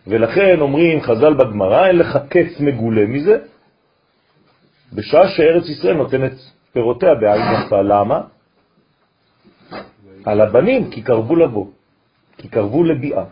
ולכן 0.07 0.61
אומרים 0.61 1.01
חז"ל 1.01 1.35
בגמרא, 1.35 1.87
אין 1.87 1.97
לך 1.97 2.19
קץ 2.29 2.61
מגולה 2.61 3.07
מזה, 3.07 3.39
בשעה 4.93 5.29
שארץ 5.29 5.69
ישראל 5.69 5.97
נותנת 5.97 6.33
פירותיה 6.73 7.15
בעין 7.15 7.43
יפה. 7.55 7.83
למה? 7.83 8.21
על 10.25 10.41
הבנים, 10.41 10.91
כי 10.91 11.03
קרבו 11.03 11.37
לבוא, 11.37 11.67
כי 12.39 12.49
קרבו 12.49 12.85
לביאה. 12.85 13.25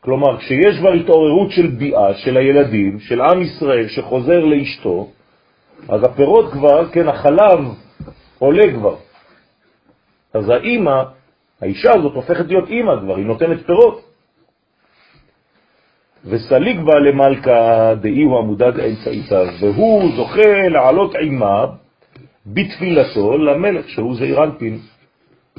כלומר, 0.00 0.38
כשיש 0.38 0.78
כבר 0.78 0.92
התעוררות 0.92 1.50
של 1.50 1.66
ביאה, 1.66 2.14
של 2.14 2.36
הילדים, 2.36 3.00
של 3.00 3.20
עם 3.20 3.42
ישראל 3.42 3.88
שחוזר 3.88 4.44
לאשתו, 4.44 5.08
אז 5.88 6.04
הפירות 6.04 6.52
כבר, 6.52 6.88
כן, 6.88 7.08
החלב 7.08 7.58
עולה 8.38 8.72
כבר. 8.72 8.96
אז 10.34 10.48
האימא, 10.48 11.02
האישה 11.60 11.94
הזאת 11.94 12.14
הופכת 12.14 12.46
להיות 12.46 12.68
אימא 12.68 13.00
כבר, 13.00 13.16
היא 13.16 13.26
נותנת 13.26 13.66
פירות. 13.66 14.04
וסליג 16.24 16.80
בה 16.80 16.98
למלכה 16.98 17.94
דאי 18.00 18.22
הוא 18.22 18.38
עמודת 18.38 18.74
אמצעיתה, 18.74 19.42
והוא 19.60 20.16
זוכה 20.16 20.68
לעלות 20.68 21.14
עימה 21.14 21.66
בתפילתו 22.46 23.38
למלך, 23.38 23.88
שהוא 23.88 24.16
זעיר 24.16 24.44
אנפין 24.44 24.78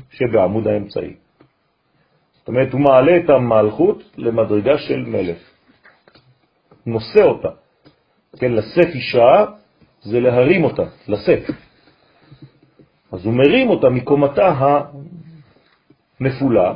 שבעמוד 0.10 0.68
האמצעי. 0.68 1.14
זאת 2.40 2.48
אומרת, 2.48 2.74
הוא 2.74 2.82
מעלה 2.82 3.18
את 3.18 3.30
המלכות 3.30 4.04
למדרגה 4.18 4.78
של 4.78 5.04
מלך. 5.08 5.38
נושא 6.86 7.24
אותה. 7.24 7.50
כן, 8.40 8.52
לשאת 8.52 8.96
אישה 8.96 9.46
זה 10.02 10.20
להרים 10.20 10.64
אותה, 10.64 10.84
לשאת. 11.08 11.44
אז 13.12 13.26
הוא 13.26 13.34
מרים 13.34 13.70
אותה 13.70 13.90
מקומתה 13.90 14.82
המפולה, 16.20 16.74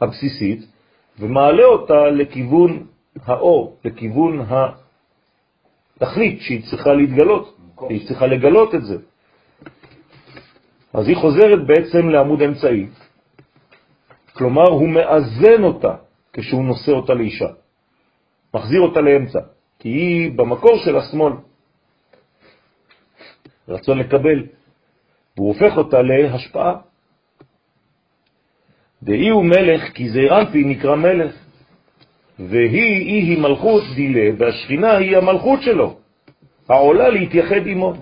הבסיסית, 0.00 0.60
ומעלה 1.18 1.64
אותה 1.64 2.06
לכיוון 2.06 2.86
האור, 3.24 3.76
לכיוון 3.84 4.46
התכלית 5.96 6.40
שהיא 6.40 6.70
צריכה 6.70 6.92
להתגלות, 6.92 7.58
היא 7.88 8.08
צריכה 8.08 8.26
לגלות 8.26 8.74
את 8.74 8.84
זה. 8.84 8.96
אז 10.92 11.08
היא 11.08 11.16
חוזרת 11.16 11.66
בעצם 11.66 12.08
לעמוד 12.08 12.42
אמצעי. 12.42 12.86
כלומר, 14.32 14.68
הוא 14.68 14.88
מאזן 14.88 15.62
אותה 15.64 15.94
כשהוא 16.32 16.64
נושא 16.64 16.92
אותה 16.92 17.14
לאישה. 17.14 17.48
מחזיר 18.54 18.80
אותה 18.80 19.00
לאמצע, 19.00 19.40
כי 19.78 19.88
היא 19.88 20.32
במקור 20.36 20.78
של 20.84 20.96
השמאל. 20.96 21.32
רצון 23.68 23.98
לקבל, 23.98 24.46
והוא 25.36 25.48
הופך 25.48 25.76
אותה 25.76 26.02
להשפעה. 26.02 26.91
דאי 29.02 29.28
הוא 29.28 29.44
מלך, 29.44 29.92
כי 29.94 30.08
זעירנפי 30.08 30.64
נקרא 30.64 30.96
מלך, 30.96 31.34
והיא, 32.38 32.82
היא 32.82 33.30
היא 33.30 33.38
מלכות 33.38 33.82
דילה, 33.94 34.30
והשכינה 34.38 34.96
היא 34.96 35.16
המלכות 35.16 35.62
שלו, 35.62 35.96
העולה 36.68 37.08
להתייחד 37.08 37.66
עמו. 37.66 37.94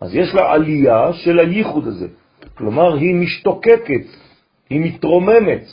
אז 0.00 0.14
יש 0.14 0.34
לה 0.34 0.52
עלייה 0.52 1.12
של 1.12 1.38
הייחוד 1.38 1.86
הזה, 1.86 2.08
כלומר 2.54 2.94
היא 2.94 3.14
משתוקקת, 3.14 4.06
היא 4.70 4.80
מתרוממת. 4.80 5.64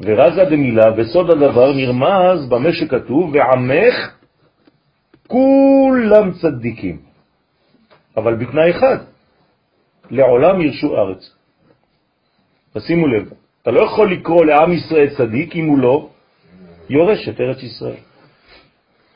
ורזה 0.00 0.44
דמילה, 0.44 0.90
בסוד 0.90 1.30
הדבר 1.30 1.72
נרמז 1.72 2.48
במה 2.48 2.72
שכתוב, 2.72 3.34
ועמך 3.34 4.14
כולם 5.26 6.32
צדיקים. 6.32 6.98
אבל 8.16 8.34
בתנאי 8.34 8.70
אחד, 8.70 8.98
לעולם 10.10 10.60
ירשו 10.60 10.96
ארץ. 10.96 11.34
תשימו 12.72 13.06
לב, 13.06 13.32
אתה 13.62 13.70
לא 13.70 13.80
יכול 13.80 14.12
לקרוא 14.12 14.44
לעם 14.44 14.72
ישראל 14.72 15.08
צדיק 15.16 15.56
אם 15.56 15.66
הוא 15.66 15.78
לא 15.78 16.08
יורש 16.90 17.28
את 17.28 17.40
ארץ 17.40 17.62
ישראל. 17.62 18.00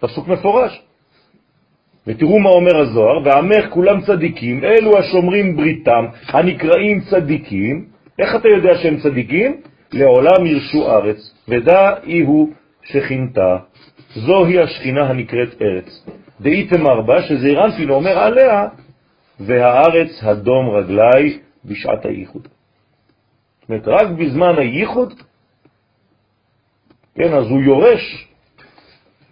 פסוק 0.01 0.29
מפורש. 0.29 0.83
ותראו 2.07 2.39
מה 2.39 2.51
אומר 2.51 2.77
הזוהר, 2.77 3.19
ועמך 3.25 3.65
כולם 3.71 4.01
צדיקים, 4.01 4.65
אלו 4.65 4.99
השומרים 4.99 5.57
בריתם, 5.57 6.05
הנקראים 6.29 7.01
צדיקים. 7.01 7.85
איך 8.19 8.37
אתה 8.37 8.49
יודע 8.49 8.79
שהם 8.83 8.97
צדיקים? 9.01 9.61
לעולם 9.93 10.47
ירשו 10.47 10.91
ארץ, 10.91 11.35
ודע 11.49 11.95
אי 12.07 12.21
הוא 12.21 12.49
שכינתה. 12.83 13.57
זוהי 14.15 14.59
השכינה 14.59 15.09
הנקראת 15.09 15.63
ארץ. 15.63 16.07
דאיתם 16.41 16.85
בה, 17.07 17.23
שזה 17.23 17.49
רנפין 17.53 17.91
אומר 17.91 18.19
עליה, 18.19 18.69
והארץ 19.47 20.11
הדום 20.23 20.71
רגלי 20.71 21.39
בשעת 21.65 22.05
הייחוד. 22.05 22.49
זאת 23.61 23.69
אומרת, 23.69 23.89
רק 23.89 24.07
בזמן 24.19 24.59
הייחוד, 24.59 25.15
כן, 27.15 27.35
אז 27.35 27.47
הוא 27.47 27.63
יורש 27.63 28.29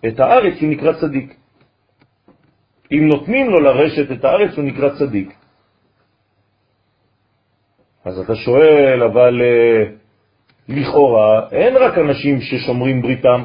את 0.09 0.21
הארץ, 0.21 0.55
הוא 0.61 0.71
נקרא 0.71 0.93
צדיק. 1.01 1.35
אם 2.93 3.09
נותנים 3.09 3.51
לו 3.51 3.61
לרשת 3.61 4.13
את 4.13 4.25
הארץ, 4.25 4.57
הוא 4.57 4.65
נקרא 4.65 4.89
צדיק. 4.99 5.35
אז 8.05 8.19
אתה 8.19 8.35
שואל, 8.35 9.03
אבל 9.03 9.43
אה, 9.43 9.93
לכאורה 10.69 11.49
אין 11.53 11.77
רק 11.77 11.99
אנשים 11.99 12.41
ששומרים 12.41 13.03
בריתם. 13.03 13.45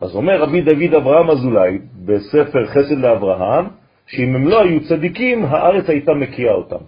אז 0.00 0.14
אומר 0.14 0.42
רבי 0.42 0.60
דוד 0.62 0.94
אברהם 0.96 1.30
אזולאי 1.30 1.78
בספר 2.08 2.66
חסד 2.66 2.98
לאברהם, 2.98 3.66
שאם 4.06 4.34
הם 4.34 4.48
לא 4.48 4.60
היו 4.60 4.88
צדיקים, 4.88 5.44
הארץ 5.44 5.88
הייתה 5.88 6.14
מקיאה 6.14 6.52
אותם. 6.52 6.84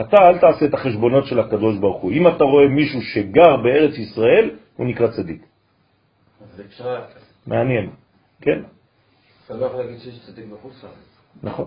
אתה 0.00 0.16
אל 0.16 0.38
תעשה 0.38 0.64
את 0.66 0.74
החשבונות 0.74 1.26
של 1.26 1.40
הקדוש 1.40 1.78
ברוך 1.78 2.02
הוא. 2.02 2.12
אם 2.12 2.28
אתה 2.28 2.44
רואה 2.44 2.68
מישהו 2.68 3.02
שגר 3.02 3.56
בארץ 3.56 3.98
ישראל, 3.98 4.50
הוא 4.76 4.86
נקרא 4.86 5.06
צדיק. 5.06 5.46
מעניין. 7.46 7.90
כן. 8.40 8.62
אתה 9.46 9.54
לא 9.54 9.66
יכול 9.66 9.80
להגיד 9.80 9.98
שיש 9.98 10.26
צדיק 10.26 10.44
בחוץ 10.46 10.84
לארץ. 10.84 10.94
נכון. 11.42 11.66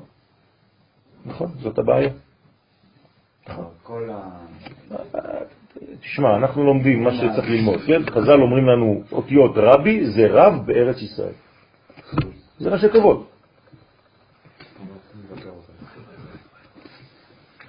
נכון, 1.26 1.48
זאת 1.60 1.78
הבעיה. 1.78 2.10
נכון. 3.48 3.66
תשמע, 6.02 6.38
אנחנו 6.38 6.64
לומדים 6.64 7.04
מה 7.04 7.12
שצריך 7.12 7.50
ללמוד, 7.50 7.80
כן? 7.88 8.02
חז"ל 8.10 8.42
אומרים 8.42 8.66
לנו, 8.68 9.04
אותיות 9.12 9.52
רבי 9.56 10.06
זה 10.06 10.28
רב 10.30 10.66
בארץ 10.66 11.02
ישראל. 11.02 11.34
זה 12.60 12.70
ראשי 12.70 12.90
כבוד. 12.90 13.26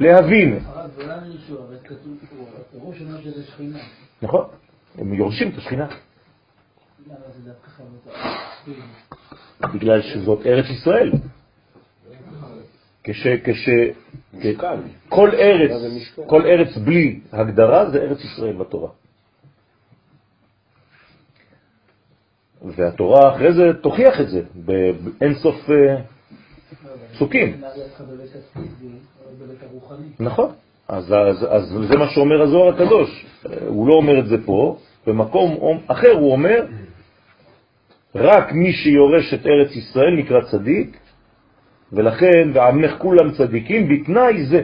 להבין. 0.00 0.58
נכון, 4.22 4.44
הם 4.98 5.14
יורשים 5.14 5.48
את 5.48 5.58
השכינה. 5.58 5.86
בגלל 9.74 10.02
שזאת 10.02 10.46
ארץ 10.46 10.64
ישראל. 10.70 11.12
כש... 13.04 13.26
כש... 13.44 13.68
כל 15.08 15.30
ארץ, 15.30 15.70
כל 16.26 16.42
ארץ 16.46 16.76
בלי 16.76 17.20
הגדרה 17.32 17.90
זה 17.90 17.98
ארץ 17.98 18.18
ישראל 18.24 18.56
בתורה. 18.56 18.90
והתורה 22.64 23.34
אחרי 23.34 23.52
זה 23.52 23.72
תוכיח 23.80 24.20
את 24.20 24.28
זה 24.28 24.42
באין 24.54 25.34
סוף 25.34 25.70
אה, 25.70 25.96
פסוקים. 27.12 27.60
נכון, 30.20 30.52
אז, 30.88 31.12
אז, 31.12 31.46
אז 31.50 31.88
זה 31.88 31.96
מה 31.96 32.08
שאומר 32.08 32.42
הזוהר 32.42 32.74
הקדוש. 32.74 33.26
הוא 33.66 33.88
לא 33.88 33.94
אומר 33.94 34.18
את 34.18 34.26
זה 34.26 34.36
פה, 34.46 34.78
במקום 35.06 35.80
אחר 35.86 36.12
הוא 36.12 36.32
אומר, 36.32 36.66
רק 38.14 38.52
מי 38.52 38.72
שיורש 38.72 39.34
את 39.34 39.46
ארץ 39.46 39.76
ישראל 39.76 40.16
נקרא 40.16 40.40
צדיק, 40.50 40.98
ולכן 41.92 42.50
ועמך 42.54 42.94
כולם 42.98 43.32
צדיקים 43.32 43.88
בתנאי 43.88 44.46
זה. 44.46 44.62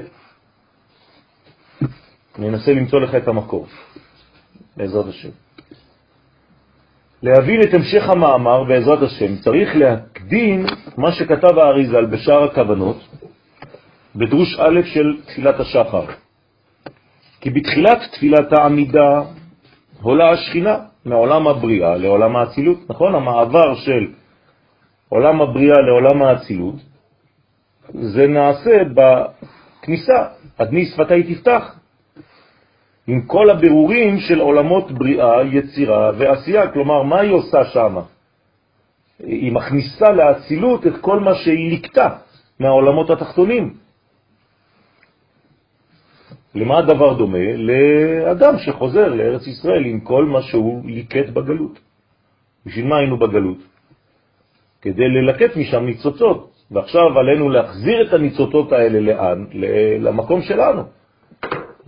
אני 2.39 2.49
אנסה 2.49 2.73
למצוא 2.73 3.01
לך 3.01 3.15
את 3.15 3.29
המקור, 3.29 3.67
בעזרת 4.77 5.07
השם. 5.07 5.29
להבין 7.23 7.63
את 7.63 7.75
המשך 7.75 8.09
המאמר 8.09 8.65
בעזרת 8.65 9.03
השם 9.03 9.37
צריך 9.37 9.77
להקדים 9.77 10.67
מה 10.97 11.13
שכתב 11.13 11.59
האריזל 11.59 12.07
בשאר 12.07 12.45
הכוונות 12.45 12.97
בדרוש 14.17 14.59
א' 14.61 14.81
של 14.85 15.17
תפילת 15.27 15.61
השחר. 15.61 16.05
כי 17.41 17.51
בתחילת 17.51 17.99
תפילת 18.13 18.53
העמידה 18.53 19.23
עולה 20.03 20.31
השכינה 20.31 20.79
מעולם 21.05 21.49
הבריאה 21.49 21.97
לעולם 21.97 22.37
האצילות, 22.37 22.79
נכון? 22.91 23.15
המעבר 23.15 23.75
של 23.75 24.07
עולם 25.09 25.41
הבריאה 25.43 25.77
לעולם 25.81 26.23
האצילות 26.23 26.75
זה 27.95 28.27
נעשה 28.27 28.71
בכניסה, 28.95 30.25
אדני 30.57 30.87
שפתי 30.87 31.35
תפתח, 31.35 31.80
עם 33.11 33.21
כל 33.27 33.51
הבירורים 33.51 34.19
של 34.19 34.41
עולמות 34.41 34.91
בריאה, 34.93 35.43
יצירה 35.43 36.11
ועשייה. 36.19 36.71
כלומר, 36.71 37.03
מה 37.03 37.21
היא 37.21 37.33
עושה 37.33 37.65
שם? 37.65 37.97
היא 39.19 39.53
מכניסה 39.53 40.13
לאצילות 40.13 40.87
את 40.87 40.97
כל 41.01 41.21
מה 41.21 41.35
שהיא 41.35 41.79
לקטה 41.79 42.09
מהעולמות 42.61 43.11
התחתונים. 43.11 43.75
למה 46.55 46.79
הדבר 46.79 47.15
דומה? 47.15 47.47
לאדם 47.57 48.55
שחוזר 48.59 49.09
לארץ 49.09 49.47
ישראל 49.47 49.85
עם 49.85 50.01
כל 50.01 50.25
מה 50.25 50.43
שהוא 50.43 50.83
ליקט 50.85 51.29
בגלות. 51.29 51.79
בשביל 52.67 52.87
מה 52.87 52.99
היינו 52.99 53.19
בגלות? 53.19 53.59
כדי 54.83 55.09
ללקט 55.09 55.57
משם 55.57 55.85
ניצוצות, 55.85 56.51
ועכשיו 56.71 57.19
עלינו 57.19 57.51
להחזיר 57.51 58.09
את 58.09 58.13
הניצוצות 58.13 58.73
האלה 58.73 59.01
לאן? 59.01 59.45
למקום 60.01 60.43
שלנו. 60.43 60.83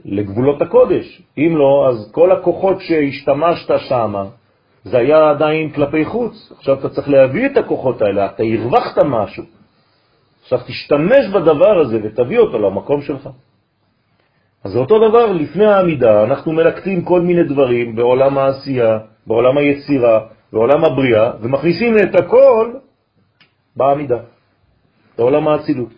לגבולות 0.04 0.62
הקודש. 0.62 1.22
אם 1.38 1.56
לא, 1.56 1.88
אז 1.88 2.10
כל 2.12 2.32
הכוחות 2.32 2.80
שהשתמשת 2.80 3.70
שם, 3.88 4.14
זה 4.84 4.98
היה 4.98 5.30
עדיין 5.30 5.70
כלפי 5.70 6.04
חוץ. 6.04 6.52
עכשיו 6.58 6.78
אתה 6.78 6.88
צריך 6.88 7.08
להביא 7.08 7.46
את 7.46 7.56
הכוחות 7.56 8.02
האלה, 8.02 8.26
אתה 8.26 8.42
הרווחת 8.42 8.98
משהו. 9.04 9.44
עכשיו 10.42 10.58
תשתמש 10.66 11.28
בדבר 11.34 11.80
הזה 11.80 11.98
ותביא 12.02 12.38
אותו 12.38 12.58
למקום 12.58 13.02
שלך. 13.02 13.28
אז 14.64 14.72
זה 14.72 14.78
אותו 14.78 15.08
דבר, 15.08 15.32
לפני 15.32 15.66
העמידה 15.66 16.24
אנחנו 16.24 16.52
מלקטים 16.52 17.04
כל 17.04 17.20
מיני 17.20 17.44
דברים 17.44 17.96
בעולם 17.96 18.38
העשייה, 18.38 18.98
בעולם 19.26 19.58
היצירה, 19.58 20.20
בעולם 20.52 20.84
הבריאה, 20.84 21.30
ומכניסים 21.40 21.94
את 21.98 22.14
הכל 22.14 22.72
בעמידה, 23.76 24.18
בעולם 25.18 25.48
האצילות. 25.48 25.88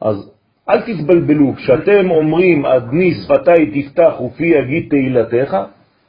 אז 0.00 0.30
אל 0.70 0.80
תתבלבלו, 0.80 1.54
כשאתם 1.56 2.10
אומרים 2.10 2.64
עדני 2.64 3.14
שפתי 3.14 3.82
תפתח 3.82 4.20
ופי 4.20 4.46
יגיד 4.46 4.90
תהילתך, 4.90 5.56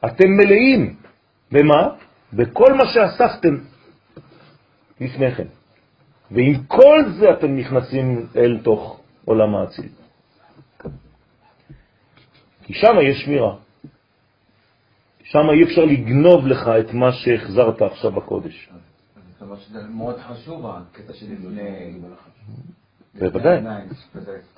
אתם 0.05 0.30
מלאים. 0.30 0.95
במה? 1.51 1.88
בכל 2.34 2.74
מה 2.74 2.84
שאספתם 2.93 3.57
לפני 5.01 5.36
כן. 5.36 5.47
ועם 6.32 6.53
כל 6.68 7.03
זה 7.20 7.32
אתם 7.32 7.55
נכנסים 7.55 8.26
אל 8.36 8.60
תוך 8.64 8.99
עולם 9.26 9.55
האציל. 9.55 9.89
כי 12.64 12.74
שם 12.74 12.95
יש 13.03 13.26
שמירה. 13.26 13.55
שם 15.24 15.49
אי 15.49 15.64
אפשר 15.64 15.86
לגנוב 15.86 16.47
לך 16.47 16.68
את 16.80 16.93
מה 16.93 17.12
שהחזרת 17.12 17.82
עכשיו 17.82 18.12
בקודש. 18.12 18.70
שזה 19.60 19.80
מאוד 19.89 20.20
חשוב, 20.20 20.66
הקטע 20.66 21.14
של 21.14 21.26
לפני... 21.34 21.99
בוודאי. 23.16 23.60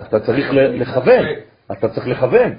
אתה 0.02 0.20
צריך 0.20 0.46
לכוון, 0.52 1.26
אתה 1.72 1.90
צריך 1.90 2.08
לכוון. 2.08 2.52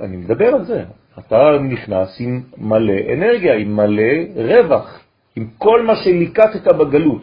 אני 0.00 0.16
מדבר 0.16 0.46
על 0.46 0.64
זה. 0.64 0.84
אתה 1.18 1.36
נכנס 1.60 2.16
עם 2.20 2.42
מלא 2.58 2.94
אנרגיה, 3.14 3.54
עם 3.54 3.76
מלא 3.76 4.12
רווח, 4.36 5.00
עם 5.36 5.48
כל 5.58 5.82
מה 5.82 5.96
שליקטת 5.96 6.66
בגלות. 6.66 7.22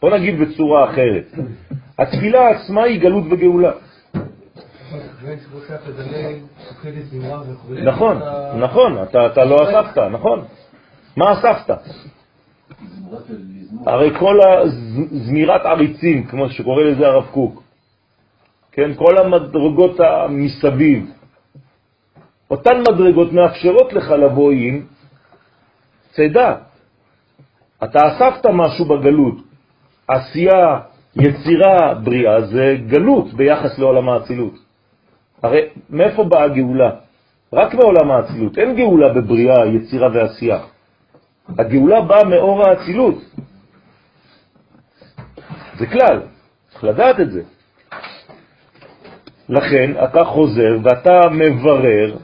בוא 0.00 0.10
נגיד 0.10 0.40
בצורה 0.40 0.90
אחרת. 0.90 1.32
התפילה 1.98 2.48
עצמה 2.50 2.82
היא 2.82 3.00
גלות 3.00 3.24
וגאולה. 3.30 3.72
נכון, 7.84 8.18
נכון, 8.60 9.02
אתה 9.02 9.44
לא 9.44 9.56
אספת, 9.56 9.98
נכון. 9.98 10.44
מה 11.16 11.32
אספת? 11.32 11.74
הרי 13.86 14.18
כל 14.18 14.38
הזמירת 14.40 15.66
עריצים, 15.66 16.26
כמו 16.26 16.50
שקורא 16.50 16.82
לזה 16.82 17.06
הרב 17.06 17.26
קוק, 17.30 17.62
כן, 18.72 18.94
כל 18.94 19.18
המדרגות 19.18 20.00
המסביב, 20.00 21.10
אותן 22.50 22.80
מדרגות 22.80 23.32
מאפשרות 23.32 23.92
לך 23.92 24.10
לבוא 24.10 24.52
עם 24.52 24.86
צידה. 26.12 26.54
אתה 27.84 27.98
אספת 28.08 28.46
משהו 28.46 28.84
בגלות, 28.84 29.34
עשייה, 30.08 30.80
יצירה, 31.16 31.94
בריאה, 31.94 32.40
זה 32.42 32.76
גלות 32.86 33.34
ביחס 33.34 33.78
לעולם 33.78 34.08
האצילות. 34.08 34.54
הרי 35.42 35.60
מאיפה 35.90 36.24
באה 36.24 36.44
הגאולה? 36.44 36.90
רק 37.52 37.74
מעולם 37.74 38.10
האצילות. 38.10 38.58
אין 38.58 38.76
גאולה 38.76 39.08
בבריאה, 39.08 39.66
יצירה 39.66 40.08
ועשייה. 40.14 40.60
הגאולה 41.58 42.00
באה 42.00 42.24
מאור 42.24 42.68
האצילות. 42.68 43.14
זה 45.78 45.86
כלל, 45.86 46.20
צריך 46.70 46.84
לדעת 46.84 47.20
את 47.20 47.30
זה. 47.30 47.42
לכן 49.48 49.92
אתה 50.04 50.24
חוזר 50.24 50.78
ואתה 50.82 51.20
מברר, 51.30 52.16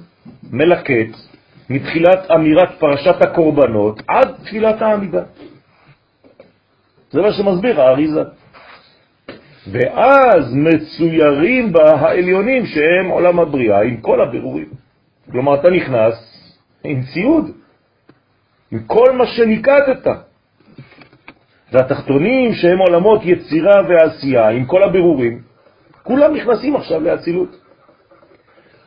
מלקט, 0.51 1.17
מתחילת 1.71 2.31
אמירת 2.31 2.79
פרשת 2.79 3.23
הקורבנות 3.23 4.03
עד 4.09 4.35
תפילת 4.45 4.83
העמידה. 4.83 5.23
זה 7.11 7.23
מה 7.23 7.33
שמסביר 7.33 7.81
האריזה. 7.81 8.23
ואז 9.73 10.55
מצוירים 10.55 11.73
בה 11.73 11.91
העליונים 11.91 12.67
שהם 12.67 13.09
עולם 13.09 13.41
הבריאה 13.41 13.83
עם 13.83 13.97
כל 13.97 14.21
הבירורים. 14.21 14.69
כלומר, 15.31 15.61
אתה 15.61 15.71
נכנס 15.71 16.15
עם 16.85 17.01
ציוד, 17.03 17.51
עם 18.71 18.79
כל 18.87 19.13
מה 19.13 19.27
שניקטת. 19.27 20.07
והתחתונים 21.75 22.55
שהם 22.55 22.79
עולמות 22.79 23.21
יצירה 23.25 23.83
ועשייה, 23.89 24.49
עם 24.49 24.65
כל 24.65 24.83
הבירורים, 24.83 25.39
כולם 26.03 26.35
נכנסים 26.35 26.77
עכשיו 26.77 27.01
לאצילות. 27.01 27.57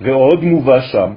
ועוד 0.01 0.43
מובא 0.43 0.79
שם, 0.81 1.13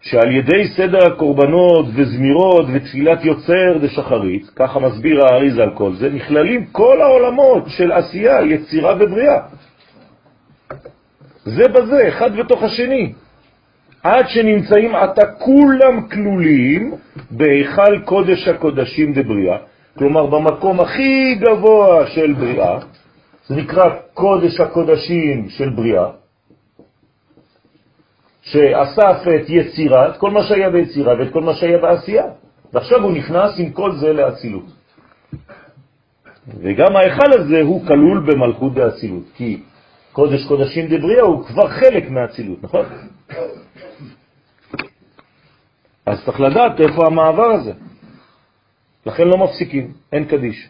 שעל 0.00 0.30
ידי 0.30 0.68
סדר 0.76 1.06
הקורבנות 1.06 1.86
וזמירות 1.94 2.66
ותפילת 2.72 3.24
יוצר 3.24 3.78
דשחרית, 3.82 4.50
ככה 4.56 4.80
מסביר 4.80 5.24
האריז 5.24 5.58
על 5.58 5.70
כל 5.74 5.92
זה, 5.92 6.08
נכללים 6.08 6.66
כל 6.66 7.00
העולמות 7.02 7.64
של 7.68 7.92
עשייה, 7.92 8.42
יצירה 8.42 8.94
ובריאה. 9.00 9.40
זה 11.44 11.68
בזה, 11.68 12.08
אחד 12.08 12.36
בתוך 12.36 12.62
השני. 12.62 13.12
עד 14.02 14.28
שנמצאים 14.28 14.94
עתה 14.94 15.26
כולם 15.38 16.08
כלולים 16.08 16.94
בהיכל 17.30 17.98
קודש 18.04 18.48
הקודשים 18.48 19.12
דבריאה, 19.12 19.56
כלומר 19.98 20.26
במקום 20.26 20.80
הכי 20.80 21.34
גבוה 21.34 22.06
של 22.06 22.32
בריאה, 22.32 22.78
זה 23.46 23.56
נקרא 23.56 23.84
קודש 24.14 24.60
הקודשים 24.60 25.48
של 25.48 25.70
בריאה, 25.70 26.06
שאסף 28.42 29.22
את 29.36 29.48
יצירה, 29.48 30.08
את 30.08 30.16
כל 30.16 30.30
מה 30.30 30.42
שהיה 30.42 30.70
ביצירה 30.70 31.14
ואת 31.18 31.32
כל 31.32 31.42
מה 31.42 31.54
שהיה 31.54 31.78
בעשייה. 31.78 32.24
ועכשיו 32.72 33.02
הוא 33.02 33.12
נכנס 33.12 33.50
עם 33.58 33.70
כל 33.70 33.92
זה 33.96 34.12
לאצילות. 34.12 34.64
וגם 36.60 36.96
ההיכל 36.96 37.40
הזה 37.40 37.60
הוא 37.60 37.86
כלול 37.86 38.20
במלכות 38.26 38.74
דאצילות, 38.74 39.24
כי 39.34 39.62
קודש 40.12 40.44
קודשים 40.44 40.86
דבריאה 40.86 41.22
הוא 41.22 41.44
כבר 41.44 41.68
חלק 41.68 42.10
מהאצילות, 42.10 42.62
נכון? 42.62 42.86
אז 46.06 46.24
צריך 46.24 46.40
לדעת 46.40 46.80
איפה 46.80 47.06
המעבר 47.06 47.50
הזה. 47.50 47.72
לכן 49.06 49.28
לא 49.28 49.38
מפסיקים, 49.38 49.92
אין 50.12 50.24
קדיש. 50.24 50.68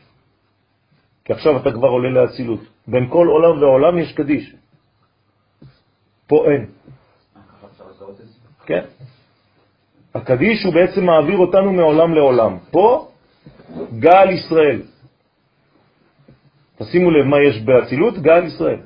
כי 1.25 1.33
עכשיו 1.33 1.57
אתה 1.57 1.73
כבר 1.73 1.89
עולה 1.89 2.11
לאצילות. 2.11 2.61
בין 2.87 3.09
כל 3.11 3.27
עולם 3.27 3.63
ועולם 3.63 3.99
יש 3.99 4.13
קדיש. 4.13 4.55
פה 6.27 6.45
אין. 6.51 6.67
כן. 8.67 8.85
הקדיש 10.15 10.65
הוא 10.65 10.75
בעצם 10.75 11.05
מעביר 11.05 11.39
אותנו 11.39 11.73
מעולם 11.73 12.15
לעולם. 12.15 12.59
פה 12.71 13.09
גל 13.99 14.31
ישראל. 14.31 14.83
תשימו 16.79 17.11
לב 17.11 17.27
מה 17.27 17.37
יש 17.49 17.63
באצילות, 17.63 18.19
גל 18.19 18.45
ישראל. 18.47 18.79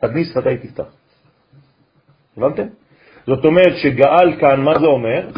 תכניס 0.00 0.28
שפתי 0.34 0.56
תפתח. 0.56 0.90
הבנתם? 2.36 2.66
זאת 3.26 3.44
אומרת 3.44 3.76
שגאל 3.82 4.40
כאן, 4.40 4.60
מה 4.60 4.78
זה 4.78 4.86
אומר? 4.86 5.30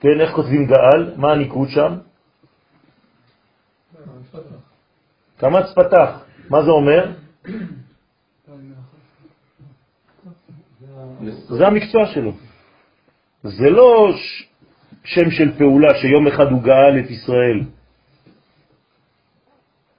כן, 0.00 0.20
איך 0.20 0.34
כותבים 0.34 0.66
גאל? 0.66 1.14
מה 1.16 1.32
הניקוד 1.32 1.68
שם? 1.68 1.98
קמץ 5.36 5.72
פתח. 5.74 6.24
מה 6.50 6.62
זה 6.62 6.70
אומר? 6.70 7.12
זה 11.48 11.66
המקצוע 11.66 12.06
שלו. 12.06 12.32
זה 13.42 13.70
לא 13.70 14.12
שם 15.04 15.30
של 15.30 15.58
פעולה 15.58 15.94
שיום 15.94 16.26
אחד 16.26 16.50
הוא 16.50 16.62
גאל 16.62 16.98
את 17.04 17.10
ישראל. 17.10 17.60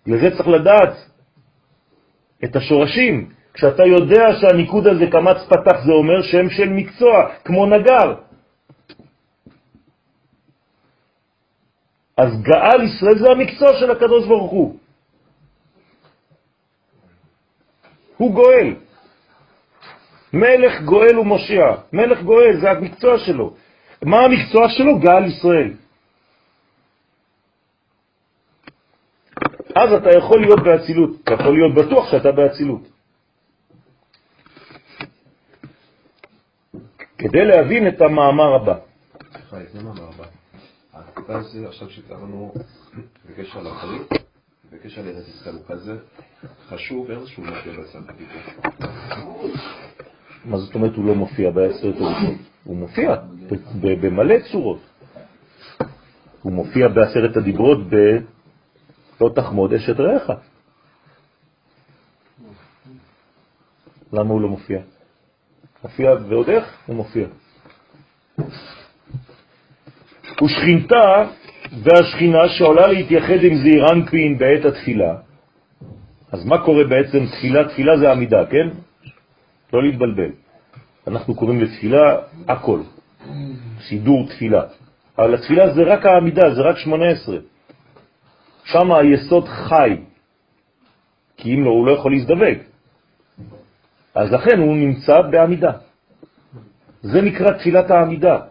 לזה 0.07 0.37
צריך 0.37 0.47
לדעת 0.47 0.93
את 2.43 2.55
השורשים. 2.55 3.29
כשאתה 3.53 3.83
יודע 3.85 4.25
שהניקוד 4.41 4.87
הזה 4.87 5.05
קמץ 5.11 5.37
פתח 5.49 5.77
זה 5.85 5.91
אומר 5.91 6.21
שם 6.21 6.49
של 6.49 6.69
מקצוע, 6.69 7.29
כמו 7.45 7.65
נגר. 7.65 8.30
אז 12.21 12.41
גאל 12.41 12.83
ישראל 12.83 13.17
זה 13.17 13.31
המקצוע 13.31 13.69
של 13.79 13.91
הקדוש 13.91 14.27
ברוך 14.27 14.51
הוא. 14.51 14.79
הוא 18.17 18.33
גואל. 18.33 18.75
מלך 20.33 20.81
גואל 20.81 21.19
ומושיע. 21.19 21.65
מלך 21.93 22.21
גואל, 22.21 22.59
זה 22.61 22.71
המקצוע 22.71 23.17
שלו. 23.17 23.53
מה 24.05 24.17
המקצוע 24.25 24.69
שלו? 24.69 24.99
גאל 24.99 25.25
ישראל. 25.25 25.73
אז 29.75 29.89
אתה 29.93 30.09
יכול 30.17 30.41
להיות 30.41 30.59
באצילות, 30.63 31.09
אתה 31.23 31.33
יכול 31.33 31.53
להיות 31.53 31.73
בטוח 31.75 32.11
שאתה 32.11 32.31
באצילות. 32.31 32.87
כדי 37.17 37.45
להבין 37.45 37.87
את 37.87 38.01
המאמר 38.01 38.55
הבא. 38.55 38.75
הזה 41.29 41.67
עכשיו 41.67 41.89
שקראנו 41.89 42.53
בקשר 43.29 43.63
לאחרים, 43.63 44.01
בקשר 44.71 45.01
לארץ 45.01 45.27
ישראל, 45.27 45.55
הוא 45.55 45.63
כזה 45.67 45.97
חשוב 46.67 47.11
איזשהו 47.11 47.43
מופיע 47.43 47.73
בעשרת 47.73 48.03
הדיבור. 48.09 49.51
מה 50.45 50.57
זאת 50.57 50.75
אומרת 50.75 50.95
הוא 50.95 51.05
לא 51.05 51.15
מופיע 51.15 51.51
בעשרת 51.51 51.95
הדיברות? 51.95 52.37
הוא 52.63 52.77
מופיע 52.77 53.15
במלא 53.81 54.35
צורות. 54.51 54.79
הוא 56.41 56.53
מופיע 56.53 56.87
בעשרת 56.87 57.37
הדיברות 57.37 57.77
ב"לא 57.89 59.29
תחמוד 59.35 59.73
אשת 59.73 59.99
רעך". 59.99 60.31
למה 64.13 64.29
הוא 64.29 64.41
לא 64.41 64.47
מופיע? 64.49 64.81
מופיע 65.83 66.11
ועוד 66.29 66.49
איך 66.49 66.65
הוא 66.85 66.95
מופיע. 66.95 67.27
ושכינתה 70.41 71.25
והשכינה 71.83 72.49
שעולה 72.49 72.87
להתייחד 72.87 73.43
עם 73.43 73.55
זעיר 73.55 73.85
אנפין 73.93 74.37
בעת 74.37 74.65
התפילה. 74.65 75.15
אז 76.31 76.45
מה 76.45 76.57
קורה 76.65 76.83
בעצם 76.83 77.25
תפילה? 77.25 77.69
תפילה 77.69 77.97
זה 77.97 78.11
עמידה, 78.11 78.45
כן? 78.45 78.67
לא 79.73 79.83
להתבלבל. 79.83 80.31
אנחנו 81.07 81.35
קוראים 81.35 81.61
לתפילה 81.61 82.15
הכל, 82.47 82.79
סידור 83.87 84.27
תפילה. 84.27 84.63
אבל 85.17 85.33
התפילה 85.33 85.73
זה 85.73 85.81
רק 85.83 86.05
העמידה, 86.05 86.53
זה 86.53 86.61
רק 86.61 86.77
18. 86.77 87.37
שם 88.65 88.91
היסוד 88.91 89.47
חי, 89.47 89.97
כי 91.37 91.55
אם 91.55 91.63
לא, 91.63 91.69
הוא 91.69 91.87
לא 91.87 91.91
יכול 91.91 92.11
להזדווג. 92.11 92.57
אז 94.15 94.31
לכן 94.31 94.59
הוא 94.59 94.75
נמצא 94.75 95.21
בעמידה. 95.21 95.71
זה 97.01 97.21
נקרא 97.21 97.57
תפילת 97.57 97.91
העמידה. 97.91 98.50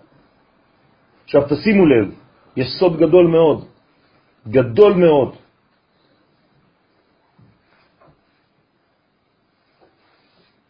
עכשיו 1.30 1.46
תשימו 1.48 1.86
לב, 1.86 2.14
יש 2.56 2.66
סוד 2.78 2.98
גדול 2.98 3.26
מאוד, 3.26 3.64
גדול 4.48 4.92
מאוד. 4.92 5.34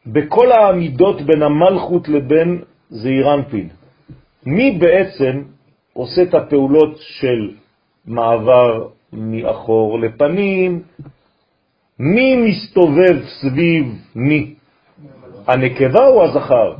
בכל 0.07 0.53
העמידות 0.53 1.23
בין 1.23 1.43
המלכות 1.43 2.09
לבין 2.09 2.63
זעירנפין, 2.91 3.69
מי 4.47 4.77
בעצם 4.81 5.43
עושה 5.93 6.23
את 6.23 6.35
הפעולות 6.35 6.97
של 7.01 7.57
מעבר 8.07 8.89
מאחור 9.13 10.01
לפנים? 10.01 10.83
מי 11.99 12.37
מסתובב 12.37 13.17
סביב 13.41 13.85
מי? 14.15 14.55
הנקבה 15.47 16.07
או 16.07 16.25
הזכר? 16.25 16.77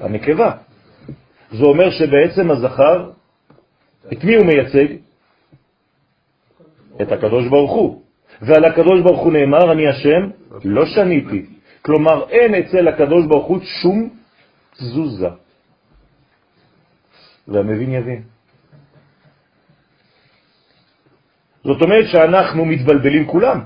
הנקבה. 0.00 0.69
זה 1.52 1.64
אומר 1.64 1.90
שבעצם 1.90 2.50
הזכר, 2.50 3.10
את 4.12 4.24
מי 4.24 4.34
הוא 4.34 4.46
מייצג? 4.46 4.94
את 7.02 7.12
הקדוש 7.12 7.48
ברוך 7.48 7.72
הוא. 7.72 8.02
ועל 8.42 8.64
הקדוש 8.64 9.00
ברוך 9.02 9.20
הוא 9.20 9.32
נאמר, 9.32 9.72
אני 9.72 9.88
השם, 9.88 10.30
לא 10.64 10.86
שניתי. 10.86 11.46
כלומר, 11.82 12.28
אין 12.28 12.54
אצל 12.54 12.88
הקדוש 12.88 13.26
ברוך 13.26 13.46
הוא 13.46 13.60
שום 13.82 14.08
תזוזה. 14.76 15.28
והמבין 17.48 17.92
יבין. 17.92 18.22
זאת 21.64 21.82
אומרת 21.82 22.04
שאנחנו 22.12 22.64
מתבלבלים 22.64 23.26
כולם. 23.26 23.60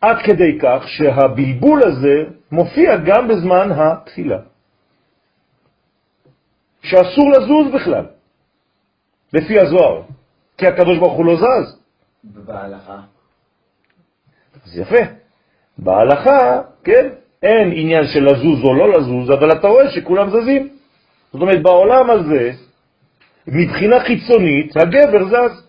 עד 0.00 0.16
כדי 0.24 0.58
כך 0.62 0.84
שהבלבול 0.88 1.82
הזה 1.82 2.39
מופיע 2.52 2.96
גם 2.96 3.28
בזמן 3.28 3.72
התפילה. 3.72 4.38
שאסור 6.82 7.30
לזוז 7.30 7.74
בכלל, 7.74 8.06
לפי 9.32 9.60
הזוהר, 9.60 10.02
כי 10.58 10.66
הקדוש 10.66 10.98
ברוך 10.98 11.12
הוא 11.12 11.26
לא 11.26 11.36
זז. 11.36 11.78
ובהלכה? 12.24 13.00
אז 14.64 14.78
יפה. 14.78 15.04
בהלכה, 15.78 16.60
כן, 16.84 17.08
אין 17.42 17.72
עניין 17.74 18.04
של 18.14 18.24
לזוז 18.24 18.64
או 18.64 18.74
לא 18.74 18.92
לזוז, 18.92 19.30
אבל 19.30 19.52
אתה 19.52 19.68
רואה 19.68 19.90
שכולם 19.90 20.30
זזים. 20.30 20.68
זאת 21.32 21.42
אומרת, 21.42 21.62
בעולם 21.62 22.10
הזה, 22.10 22.50
מבחינה 23.46 24.00
חיצונית, 24.00 24.76
הגבר 24.76 25.24
זז. 25.24 25.66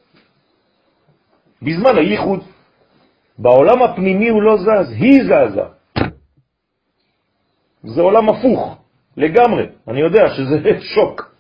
בזמן 1.61 1.97
הייחוד. 1.97 2.43
בעולם 3.37 3.81
הפנימי 3.81 4.29
הוא 4.29 4.41
לא 4.41 4.57
זז, 4.57 4.91
היא 4.91 5.23
זזה. 5.23 5.80
זה 7.83 8.01
עולם 8.01 8.29
הפוך, 8.29 8.77
לגמרי. 9.17 9.65
אני 9.87 9.99
יודע 9.99 10.29
שזה 10.29 10.59
שוק. 10.95 11.31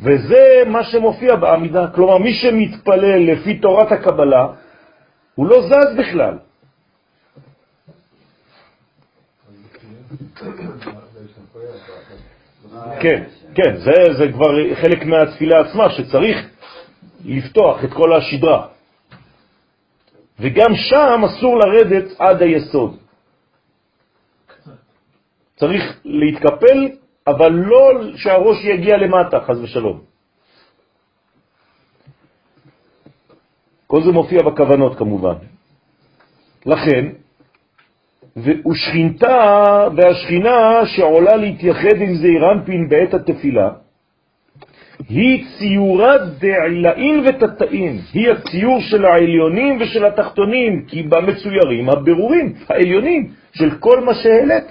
וזה 0.00 0.62
מה 0.66 0.84
שמופיע 0.84 1.36
בעמידה. 1.36 1.86
כלומר, 1.94 2.18
מי 2.18 2.32
שמתפלל 2.34 3.32
לפי 3.32 3.58
תורת 3.58 3.92
הקבלה, 3.92 4.46
הוא 5.34 5.46
לא 5.46 5.62
זז 5.62 5.96
בכלל. 5.98 6.38
כן, 13.00 13.24
כן, 13.54 13.76
זה, 13.76 14.14
זה 14.18 14.32
כבר 14.32 14.74
חלק 14.74 15.04
מהתפילה 15.04 15.60
עצמה, 15.60 15.90
שצריך 15.90 16.48
לפתוח 17.24 17.84
את 17.84 17.92
כל 17.92 18.16
השדרה. 18.16 18.66
וגם 20.40 20.74
שם 20.74 21.24
אסור 21.24 21.58
לרדת 21.58 22.04
עד 22.18 22.42
היסוד. 22.42 22.96
צריך 25.58 26.00
להתקפל, 26.04 26.88
אבל 27.26 27.52
לא 27.52 28.16
שהראש 28.16 28.64
יגיע 28.64 28.96
למטה, 28.96 29.40
חז 29.40 29.62
ושלום. 29.62 30.00
כל 33.86 34.02
זה 34.02 34.12
מופיע 34.12 34.42
בכוונות 34.42 34.98
כמובן. 34.98 35.34
לכן, 36.66 37.06
ושכינתה 38.36 39.88
והשכינה 39.96 40.86
שעולה 40.86 41.36
להתייחד 41.36 41.96
עם 42.00 42.14
זעירנפין 42.14 42.88
בעת 42.88 43.14
התפילה, 43.14 43.70
היא 45.08 45.44
ציורת 45.58 46.20
דעילאים 46.38 47.24
ותתאים, 47.26 47.98
היא 48.12 48.30
הציור 48.30 48.80
של 48.80 49.04
העליונים 49.04 49.78
ושל 49.80 50.04
התחתונים, 50.04 50.84
כי 50.88 51.02
בה 51.02 51.20
מצוירים 51.20 51.88
הבירורים 51.88 52.54
העליונים 52.68 53.30
של 53.52 53.78
כל 53.78 54.04
מה 54.04 54.14
שהעלית. 54.14 54.70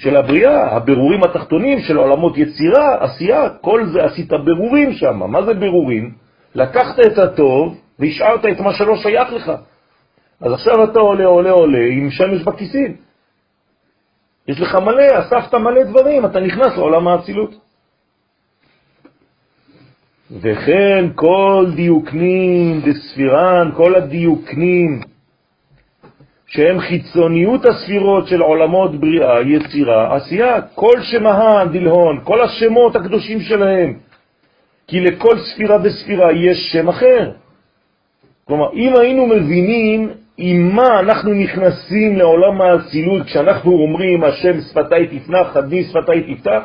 של 0.00 0.16
הבריאה, 0.16 0.76
הבירורים 0.76 1.24
התחתונים 1.24 1.80
של 1.80 1.96
עולמות 1.96 2.38
יצירה, 2.38 3.04
עשייה, 3.04 3.48
כל 3.60 3.86
זה 3.86 4.04
עשית 4.04 4.32
בירורים 4.44 4.92
שם. 4.92 5.16
מה 5.16 5.42
זה 5.42 5.54
בירורים? 5.54 6.12
לקחת 6.54 7.00
את 7.06 7.18
הטוב 7.18 7.80
והשארת 7.98 8.44
את 8.44 8.60
מה 8.60 8.72
שלא 8.72 8.96
שייך 8.96 9.32
לך. 9.32 9.52
אז 10.40 10.52
עכשיו 10.52 10.84
אתה 10.84 10.98
עולה, 10.98 11.24
עולה, 11.24 11.50
עולה 11.50 11.86
עם 11.92 12.10
שמש 12.10 12.42
בכיסים. 12.42 12.96
יש 14.48 14.60
לך 14.60 14.74
מלא, 14.74 15.18
אספת 15.18 15.54
מלא 15.54 15.82
דברים, 15.82 16.26
אתה 16.26 16.40
נכנס 16.40 16.76
לעולם 16.76 17.08
האצילות. 17.08 17.54
וכן 20.30 21.04
כל 21.14 21.66
דיוקנים 21.76 22.80
דספירן, 22.80 23.70
כל 23.76 23.94
הדיוקנים 23.94 25.00
שהם 26.50 26.80
חיצוניות 26.80 27.66
הספירות 27.66 28.28
של 28.28 28.40
עולמות 28.40 29.00
בריאה, 29.00 29.42
יצירה, 29.42 30.16
עשייה, 30.16 30.60
כל 30.74 31.00
שמהן, 31.02 31.68
דלהון, 31.68 32.20
כל 32.24 32.42
השמות 32.42 32.96
הקדושים 32.96 33.40
שלהם. 33.40 33.98
כי 34.86 35.00
לכל 35.00 35.38
ספירה 35.38 35.78
וספירה 35.82 36.32
יש 36.32 36.58
שם 36.72 36.88
אחר. 36.88 37.30
כלומר, 38.44 38.72
אם 38.72 38.94
היינו 39.00 39.26
מבינים 39.26 40.10
עם 40.36 40.76
מה 40.76 41.00
אנחנו 41.00 41.32
נכנסים 41.34 42.16
לעולם 42.16 42.60
האצילות 42.60 43.26
כשאנחנו 43.26 43.72
אומרים 43.72 44.24
השם 44.24 44.60
שפתי 44.60 45.06
תפנח, 45.18 45.46
חדי 45.52 45.84
שפתי 45.84 46.34
תפתח, 46.34 46.62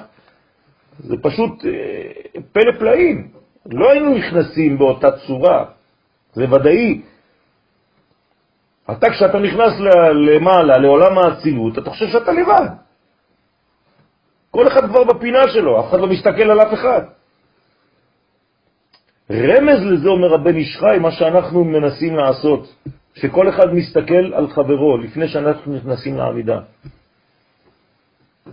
זה 0.99 1.15
פשוט 1.21 1.65
אה, 1.65 2.41
פלא 2.51 2.71
פלאים. 2.79 3.27
לא 3.71 3.91
היינו 3.91 4.15
נכנסים 4.15 4.77
באותה 4.77 5.11
צורה, 5.11 5.65
זה 6.33 6.45
ודאי. 6.51 7.01
אתה 8.91 9.09
כשאתה 9.09 9.39
נכנס 9.39 9.73
למעלה, 10.13 10.77
לעולם 10.77 11.17
האצילות, 11.17 11.77
אתה 11.77 11.89
חושב 11.89 12.07
שאתה 12.07 12.31
לבד. 12.31 12.67
כל 14.51 14.67
אחד 14.67 14.87
כבר 14.87 15.03
בפינה 15.03 15.47
שלו, 15.47 15.79
אף 15.79 15.89
אחד 15.89 15.99
לא 15.99 16.07
מסתכל 16.07 16.51
על 16.51 16.61
אף 16.61 16.73
אחד. 16.73 17.01
רמז 19.31 19.79
לזה, 19.83 20.09
אומר 20.09 20.33
הבן 20.33 20.57
ישחי, 20.57 20.97
מה 21.01 21.11
שאנחנו 21.11 21.63
מנסים 21.63 22.15
לעשות, 22.15 22.75
שכל 23.15 23.49
אחד 23.49 23.73
מסתכל 23.73 24.33
על 24.33 24.47
חברו 24.47 24.97
לפני 24.97 25.27
שאנחנו 25.27 25.75
נכנסים 25.75 26.17
לעמידה. 26.17 26.59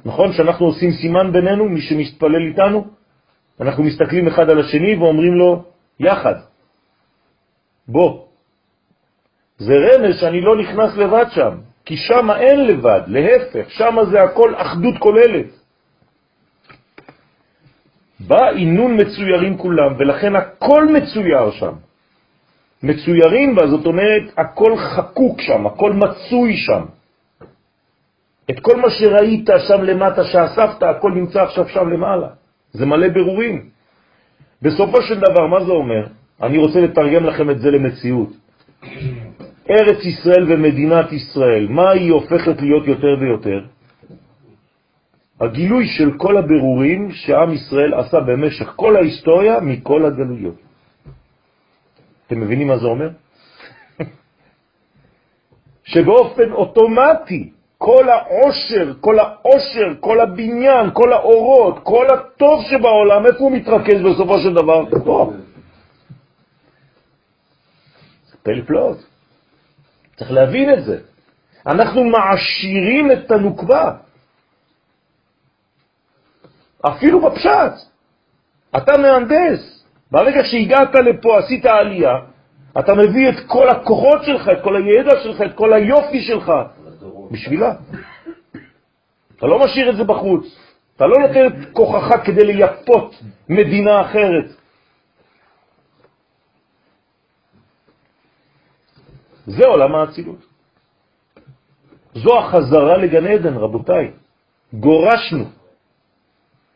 נכון 0.04 0.32
שאנחנו 0.32 0.66
עושים 0.66 0.90
סימן 0.92 1.32
בינינו, 1.32 1.68
מי 1.68 1.80
שמתפלל 1.80 2.46
איתנו, 2.48 2.86
אנחנו 3.60 3.82
מסתכלים 3.82 4.28
אחד 4.28 4.50
על 4.50 4.60
השני 4.60 4.96
ואומרים 4.96 5.34
לו, 5.34 5.64
יחד, 6.00 6.34
בוא. 7.88 8.31
זה 9.62 9.74
רמז 9.74 10.20
שאני 10.20 10.40
לא 10.40 10.56
נכנס 10.56 10.96
לבד 10.96 11.26
שם, 11.30 11.54
כי 11.86 11.96
שם 11.96 12.30
אין 12.30 12.66
לבד, 12.66 13.00
להפך, 13.06 13.70
שם 13.70 13.96
זה 14.10 14.22
הכל 14.22 14.54
אחדות 14.56 14.94
כוללת. 14.98 15.46
בא 18.20 18.48
עינון 18.48 19.00
מצוירים 19.00 19.58
כולם, 19.58 19.94
ולכן 19.98 20.36
הכל 20.36 20.86
מצויר 20.88 21.50
שם. 21.50 21.72
מצוירים 22.82 23.54
בה, 23.54 23.66
זאת 23.66 23.86
אומרת, 23.86 24.22
הכל 24.36 24.76
חקוק 24.76 25.40
שם, 25.40 25.66
הכל 25.66 25.92
מצוי 25.92 26.56
שם. 26.56 26.82
את 28.50 28.60
כל 28.60 28.76
מה 28.76 28.90
שראית 28.90 29.50
שם 29.68 29.82
למטה, 29.82 30.24
שאספת, 30.24 30.82
הכל 30.82 31.12
נמצא 31.12 31.42
עכשיו 31.42 31.68
שם 31.68 31.88
למעלה. 31.88 32.28
זה 32.72 32.86
מלא 32.86 33.08
ברורים. 33.08 33.68
בסופו 34.62 35.02
של 35.02 35.18
דבר, 35.20 35.46
מה 35.46 35.64
זה 35.64 35.72
אומר? 35.72 36.06
אני 36.42 36.58
רוצה 36.58 36.80
לתרגם 36.80 37.24
לכם 37.24 37.50
את 37.50 37.58
זה 37.60 37.70
למציאות. 37.70 38.42
ארץ 39.70 40.04
ישראל 40.04 40.52
ומדינת 40.52 41.12
ישראל, 41.12 41.66
מה 41.68 41.90
היא 41.90 42.12
הופכת 42.12 42.62
להיות 42.62 42.86
יותר 42.86 43.16
ויותר? 43.20 43.60
הגילוי 45.40 45.86
של 45.86 46.18
כל 46.18 46.36
הבירורים 46.36 47.10
שעם 47.10 47.52
ישראל 47.52 47.94
עשה 47.94 48.20
במשך 48.20 48.72
כל 48.76 48.96
ההיסטוריה 48.96 49.60
מכל 49.60 50.06
הגלויות. 50.06 50.54
אתם 52.26 52.40
מבינים 52.40 52.66
מה 52.66 52.78
זה 52.78 52.86
אומר? 52.86 53.08
שבאופן 55.92 56.52
אוטומטי 56.52 57.50
כל 57.78 58.08
העושר, 58.08 58.94
כל 59.00 59.18
העושר, 59.18 59.88
כל 60.00 60.20
הבניין, 60.20 60.90
כל 60.92 61.12
האורות, 61.12 61.78
כל 61.82 62.06
הטוב 62.14 62.62
שבעולם, 62.70 63.26
איפה 63.26 63.38
הוא 63.38 63.52
מתרכז 63.52 63.98
בסופו 64.02 64.38
של 64.38 64.54
דבר? 64.54 64.84
פה. 65.04 65.32
פלאות. 68.66 69.11
צריך 70.16 70.30
להבין 70.30 70.72
את 70.72 70.84
זה. 70.84 70.98
אנחנו 71.66 72.04
מעשירים 72.04 73.12
את 73.12 73.30
הנוקבה. 73.30 73.92
אפילו 76.86 77.20
בפשט. 77.20 77.72
אתה 78.76 78.98
מהנדס. 78.98 79.84
ברגע 80.10 80.44
שהגעת 80.44 80.94
לפה, 80.94 81.38
עשית 81.38 81.66
עלייה, 81.66 82.16
אתה 82.78 82.94
מביא 82.94 83.28
את 83.28 83.34
כל 83.46 83.68
הכוחות 83.68 84.24
שלך, 84.24 84.48
את 84.48 84.64
כל 84.64 84.76
הידע 84.76 85.20
שלך, 85.22 85.40
את 85.40 85.54
כל 85.54 85.72
היופי 85.72 86.22
שלך, 86.22 86.52
בשבילה. 87.30 87.74
אתה 89.36 89.46
לא 89.46 89.58
משאיר 89.58 89.90
את 89.90 89.96
זה 89.96 90.04
בחוץ. 90.04 90.44
אתה 90.96 91.06
לא 91.06 91.18
נותן 91.18 91.46
את 91.46 91.72
כוחך 91.72 92.16
כדי 92.24 92.44
לייפות 92.44 93.14
מדינה 93.48 94.00
אחרת. 94.00 94.61
זה 99.46 99.66
עולם 99.66 99.94
האצילות. 99.94 100.46
זו 102.14 102.38
החזרה 102.38 102.96
לגן 102.96 103.26
עדן, 103.26 103.56
רבותיי. 103.56 104.10
גורשנו 104.72 105.44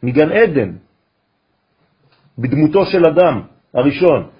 מגן 0.02 0.32
עדן 0.32 0.70
בדמותו 2.38 2.86
של 2.86 3.06
אדם 3.06 3.42
הראשון. 3.74 4.30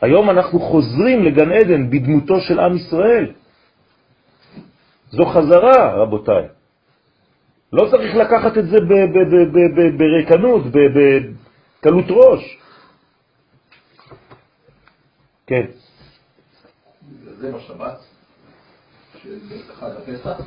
היום 0.00 0.30
אנחנו 0.30 0.60
חוזרים 0.60 1.24
לגן 1.24 1.52
עדן 1.52 1.90
בדמותו 1.90 2.40
של 2.40 2.60
עם 2.60 2.76
ישראל. 2.76 3.32
זו 5.10 5.24
חזרה, 5.24 5.94
רבותיי. 6.02 6.48
לא 7.72 7.90
צריך 7.90 8.14
לקחת 8.14 8.58
את 8.58 8.66
זה 8.66 8.76
בריקנות, 9.98 10.62
בקלות 10.66 12.04
ראש. 12.10 12.58
כן. 15.46 15.83
זה 17.44 17.52
בשבת, 17.52 17.98
של 19.22 19.38
חג 19.74 19.90
הפסח, 19.98 20.40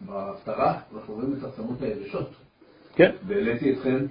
בהפטרה, 0.00 0.78
אנחנו 0.94 1.14
רואים 1.14 1.34
את 1.38 1.44
העצמות 1.44 1.82
היבשות. 1.82 2.30
כן. 2.94 3.10
והעליתי 3.26 3.72
אתכם 3.72 4.06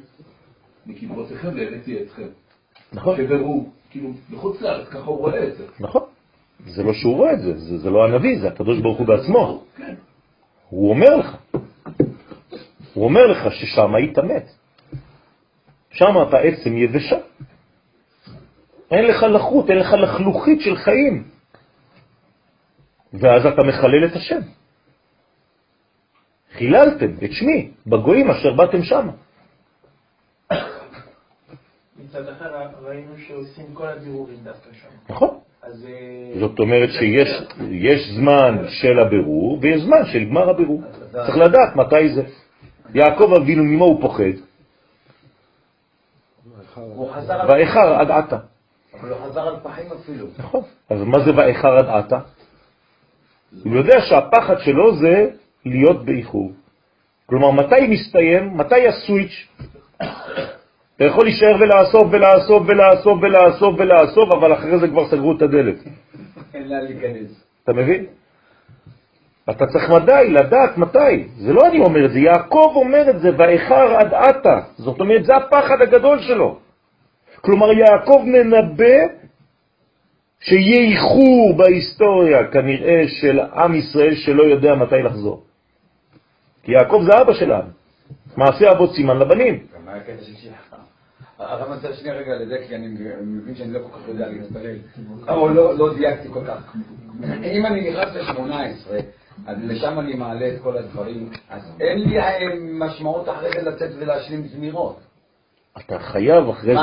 מקברותיכם 0.86 1.48
והעליתי 1.48 2.04
אתכם. 2.04 2.28
נכון. 2.94 3.18
כבירור, 3.18 3.70
כאילו, 3.90 4.10
בחוץ 4.32 4.62
לארץ, 4.62 4.88
ככה 4.88 5.00
הוא 5.00 5.18
רואה 5.18 5.48
את 5.48 5.58
זה. 5.58 5.66
נכון. 5.80 6.02
זה 6.66 6.84
לא 6.84 6.94
שהוא 6.94 7.16
רואה 7.16 7.34
את 7.34 7.40
זה, 7.40 7.60
זה, 7.60 7.78
זה 7.78 7.90
לא 7.90 8.06
הנביא, 8.06 8.40
זה 8.42 8.48
הקדוש 8.48 8.80
ברוך 8.80 8.98
הוא 8.98 9.08
בעצמו. 9.08 9.64
כן. 9.78 9.96
הוא 10.70 10.90
אומר 10.90 11.16
לך. 11.16 11.38
הוא 12.94 13.06
אומר 13.06 13.28
לך 13.28 13.54
ששם 13.54 13.96
היית 13.96 14.20
מת. 14.20 14.46
שם 15.92 16.14
אתה 16.28 16.38
עצם 16.38 16.78
יבשה. 16.78 17.18
אין 18.92 19.06
לך 19.06 19.24
לחות, 19.24 19.70
אין 19.70 19.78
לך 19.78 19.94
לחלוכית 19.94 20.62
של 20.62 20.76
חיים. 20.76 21.39
ואז 23.14 23.45
אתה 23.45 23.64
מחלל 23.64 24.05
את 24.05 24.16
השם. 24.16 24.39
חיללתם 26.53 27.12
את 27.24 27.32
שמי 27.32 27.72
בגויים 27.88 28.32
אשר 28.32 28.53
באתם 28.53 28.84
שם. 28.84 29.10
מצד 31.99 32.28
אחר 32.28 32.68
ראינו 32.82 33.18
שעושים 33.28 33.66
כל 33.74 33.88
הבירורים 33.88 34.38
דווקא 34.43 34.70
שם. 34.74 35.14
נכון. 35.14 35.39
אז... 35.62 35.86
אה, 35.86 36.39
זאת 36.39 36.60
אומרת 36.60 36.89
שיש 36.89 38.10
זמן 38.16 38.66
של 38.70 38.99
הבירור 38.99 39.60
ויש 39.62 39.82
זמן 39.82 40.05
של 40.05 40.26
גמר 40.26 40.49
הבירור. 40.49 40.82
צריך 41.12 41.38
לדעת 41.38 41.76
מתי 41.76 42.10
זה. 42.16 42.24
יעקב 42.93 43.34
אבינו, 43.41 43.64
ממה 43.64 43.86
הוא 43.86 44.01
פוחד? 44.01 44.24
ואיחר 47.47 47.93
עד 47.93 48.12
עתה. 48.12 48.38
אבל 48.99 49.10
הוא 49.10 49.18
חזר 49.26 49.47
על 49.47 49.55
פחים 49.64 49.86
אפילו. 49.91 50.28
נכון. 50.38 50.62
אז 50.89 51.01
מה 51.01 51.20
זה 51.20 51.36
ואיחר 51.36 51.78
עד 51.78 51.86
עתה? 51.86 52.20
הוא 53.64 53.76
יודע 53.76 54.02
שהפחד 54.02 54.60
שלו 54.60 54.95
זה 54.95 55.28
להיות 55.66 56.06
באיחור. 56.06 56.52
כלומר, 57.26 57.52
מתי 57.52 57.88
מסתיים? 57.88 58.58
מתי 58.58 58.88
הסוויץ'? 58.88 59.47
אתה 60.95 61.06
יכול 61.06 61.26
להישאר 61.26 61.56
ולאסוף 61.60 62.08
ולאסוף 62.12 62.64
ולאסוף 62.68 63.20
ולאסוף 63.22 63.76
ולאסוף, 63.78 64.32
אבל 64.32 64.54
אחרי 64.54 64.80
זה 64.80 64.88
כבר 64.88 65.08
סגרו 65.08 65.38
את 65.38 65.41
הדלת. 65.41 65.76
אין 66.54 66.70
לאן 66.70 66.84
להיכנס. 66.84 67.43
אתה 67.64 67.74
מבין? 67.74 68.06
אתה 69.50 69.66
צריך 69.66 69.89
מדי 69.89 70.30
לדעת 70.30 70.78
מתי. 70.78 71.28
זה 71.38 71.54
לא 71.54 71.68
אני 71.68 71.80
אומר 71.80 72.06
את 72.06 72.12
זה, 72.12 72.20
יעקב 72.20 72.72
אומר 72.76 73.10
את 73.10 73.20
זה, 73.20 73.30
ואיחר 73.38 73.95
עד 73.95 74.14
עתה. 74.14 74.60
זאת 74.78 75.00
אומרת, 75.00 75.26
זה 75.26 75.36
הפחד 75.36 75.82
הגדול 75.82 76.20
שלו. 76.20 76.60
כלומר, 77.41 77.72
יעקב 77.72 78.24
מנבא 78.26 78.97
שיהיה 80.40 80.92
איחור 80.92 81.58
בהיסטוריה, 81.58 82.48
כנראה, 82.48 83.04
של 83.08 83.40
עם 83.40 83.76
ישראל 83.76 84.16
שלא 84.16 84.44
יודע 84.44 84.76
מתי 84.76 85.02
לחזור. 85.04 85.44
כי 86.64 86.72
יעקב 86.72 87.02
זה 87.06 87.22
אבא 87.22 87.34
שלנו. 87.34 87.70
מעשה 88.38 88.72
אבות 88.72 88.96
סימן 88.96 89.18
לבנים. 89.20 89.66
הרב 91.40 91.78
מצא 91.78 91.94
שנייה 91.94 92.16
רגע 92.16 92.36
לזה, 92.36 92.58
כי 92.68 92.76
אני 92.76 92.88
מבין 93.22 93.56
שאני 93.56 93.74
לא 93.74 93.80
כל 93.80 94.00
כך 94.00 94.08
יודע 94.08 94.28
להתפלל, 94.30 94.78
או 95.28 95.50
לא 95.50 95.78
לא 95.78 95.96
דייקתי 95.98 96.28
כל 96.34 96.46
כך. 96.48 96.76
אם 97.44 97.66
אני 97.66 97.90
נכנס 97.90 98.16
ל-18, 98.16 98.92
אז 99.48 99.58
לשם 99.64 100.00
אני 100.00 100.14
מעלה 100.14 100.48
את 100.48 100.62
כל 100.64 100.78
הדברים, 100.78 101.30
אז 101.50 101.62
אין 101.80 102.00
לי 102.00 102.18
משמעות 102.72 103.30
אחרי 103.30 103.50
זה 103.52 103.70
לצאת 103.70 103.92
ולהשלים 104.00 104.48
זמירות. 104.48 105.00
אתה 105.78 106.00
חייב 106.00 106.50
אחרי 106.50 106.74
זה? 106.76 106.82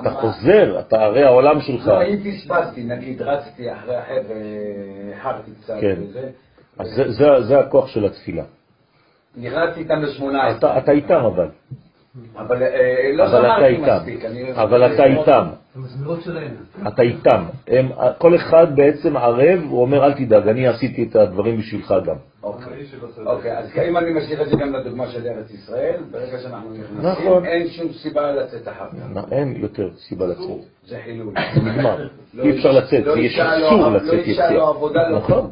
אתה 0.00 0.10
מה- 0.10 0.20
חוזר, 0.20 0.80
אתה 0.80 1.04
הרי 1.04 1.24
העולם 1.24 1.60
שלך. 1.60 1.86
לא, 1.86 2.02
אם 2.02 2.16
פספסתי, 2.32 2.84
נגיד 2.84 3.22
רצתי 3.22 3.72
אחרי 3.72 3.96
החבר'ה, 3.96 4.36
איחרתי 5.12 5.50
קצת 5.62 5.74
כן. 5.80 5.96
וזה, 6.02 6.28
אז 6.78 6.86
זה, 6.96 7.10
זה, 7.12 7.42
זה 7.42 7.58
הכוח 7.58 7.86
של 7.86 8.04
התפילה. 8.04 8.42
נכנסתי 9.36 9.80
איתם 9.80 10.02
ל-18. 10.02 10.58
אתה, 10.58 10.78
אתה 10.78 10.92
איתם 10.92 11.14
אבל, 11.24 11.48
אבל 12.36 12.62
אה, 12.62 13.10
לא 13.14 13.24
אבל 13.24 13.46
אתה 13.46 13.56
שמעתי 13.56 13.66
איתם, 13.66 13.96
מספיק. 13.96 14.24
אבל 14.54 14.94
אתה 14.94 15.04
איתם, 15.04 15.46
שלהם. 16.20 16.54
אתה 16.88 17.02
איתם. 17.02 17.44
הם, 17.68 17.88
כל 18.18 18.34
אחד 18.34 18.76
בעצם 18.76 19.16
ערב, 19.16 19.60
הוא 19.68 19.80
אומר 19.80 20.04
אל 20.04 20.12
תדאג, 20.12 20.48
אני 20.48 20.68
עשיתי 20.68 21.02
את 21.10 21.16
הדברים 21.16 21.56
בשבילך 21.56 21.94
גם. 22.06 22.16
אוקיי, 22.42 22.72
אוקיי, 23.26 23.58
אז 23.58 23.70
אם 23.88 23.96
אני 23.96 24.12
משאיר 24.12 24.42
את 24.42 24.48
זה 24.48 24.56
גם 24.56 24.74
לדוגמה 24.74 25.06
של 25.08 25.26
ארץ 25.26 25.50
ישראל, 25.50 26.00
ברגע 26.10 26.38
שאנחנו 26.38 26.72
נכנסים, 26.72 27.06
נכון. 27.06 27.44
אין 27.44 27.68
שום 27.68 27.92
סיבה 27.92 28.32
לצאת 28.32 28.68
אחר 28.68 28.86
כך. 29.14 29.32
אין 29.32 29.56
יותר 29.56 29.88
סיבה 29.96 30.26
לצאת. 30.26 30.46
זה 30.86 30.98
חילול. 31.04 31.34
נגמר. 31.64 32.08
לא 32.34 32.42
אי 32.44 32.50
אפשר 32.50 32.72
לצאת, 32.72 33.06
לא 33.06 33.14
זה 33.14 33.20
יש 33.20 33.38
לא 33.38 33.80
לא 33.80 33.96
לצאת 33.96 34.26
יציאה. 34.26 34.52
לא 34.52 34.90
לא 34.94 35.18
נכון. 35.18 35.50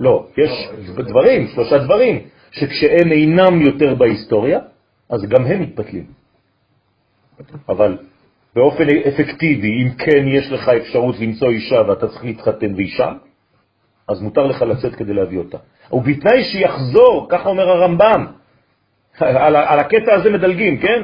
לא, 0.00 0.26
יש 0.38 0.70
דברים, 0.98 1.46
שלושה 1.46 1.78
דברים, 1.78 2.20
שכשהם 2.50 3.12
אינם 3.12 3.60
יותר 3.60 3.94
בהיסטוריה, 3.94 4.58
אז 5.10 5.22
גם 5.28 5.44
הם 5.46 5.60
מתפתלים. 5.60 6.06
אבל 7.68 7.98
באופן 8.54 8.86
אפקטיבי, 9.08 9.82
אם 9.82 9.94
כן 9.94 10.28
יש 10.28 10.52
לך 10.52 10.68
אפשרות 10.68 11.18
למצוא 11.18 11.48
אישה 11.48 11.82
ואתה 11.88 12.08
צריך 12.08 12.24
להתחתן 12.24 12.74
ואישה, 12.74 13.12
אז 14.08 14.22
מותר 14.22 14.46
לך 14.46 14.62
לצאת 14.62 14.94
כדי 14.94 15.14
להביא 15.14 15.38
אותה. 15.38 15.58
ובתנאי 15.92 16.44
שיחזור, 16.44 17.26
ככה 17.30 17.48
אומר 17.48 17.68
הרמב"ם, 17.68 18.26
על, 19.18 19.56
על 19.56 19.78
הקטע 19.78 20.14
הזה 20.14 20.30
מדלגים, 20.30 20.80
כן? 20.80 21.02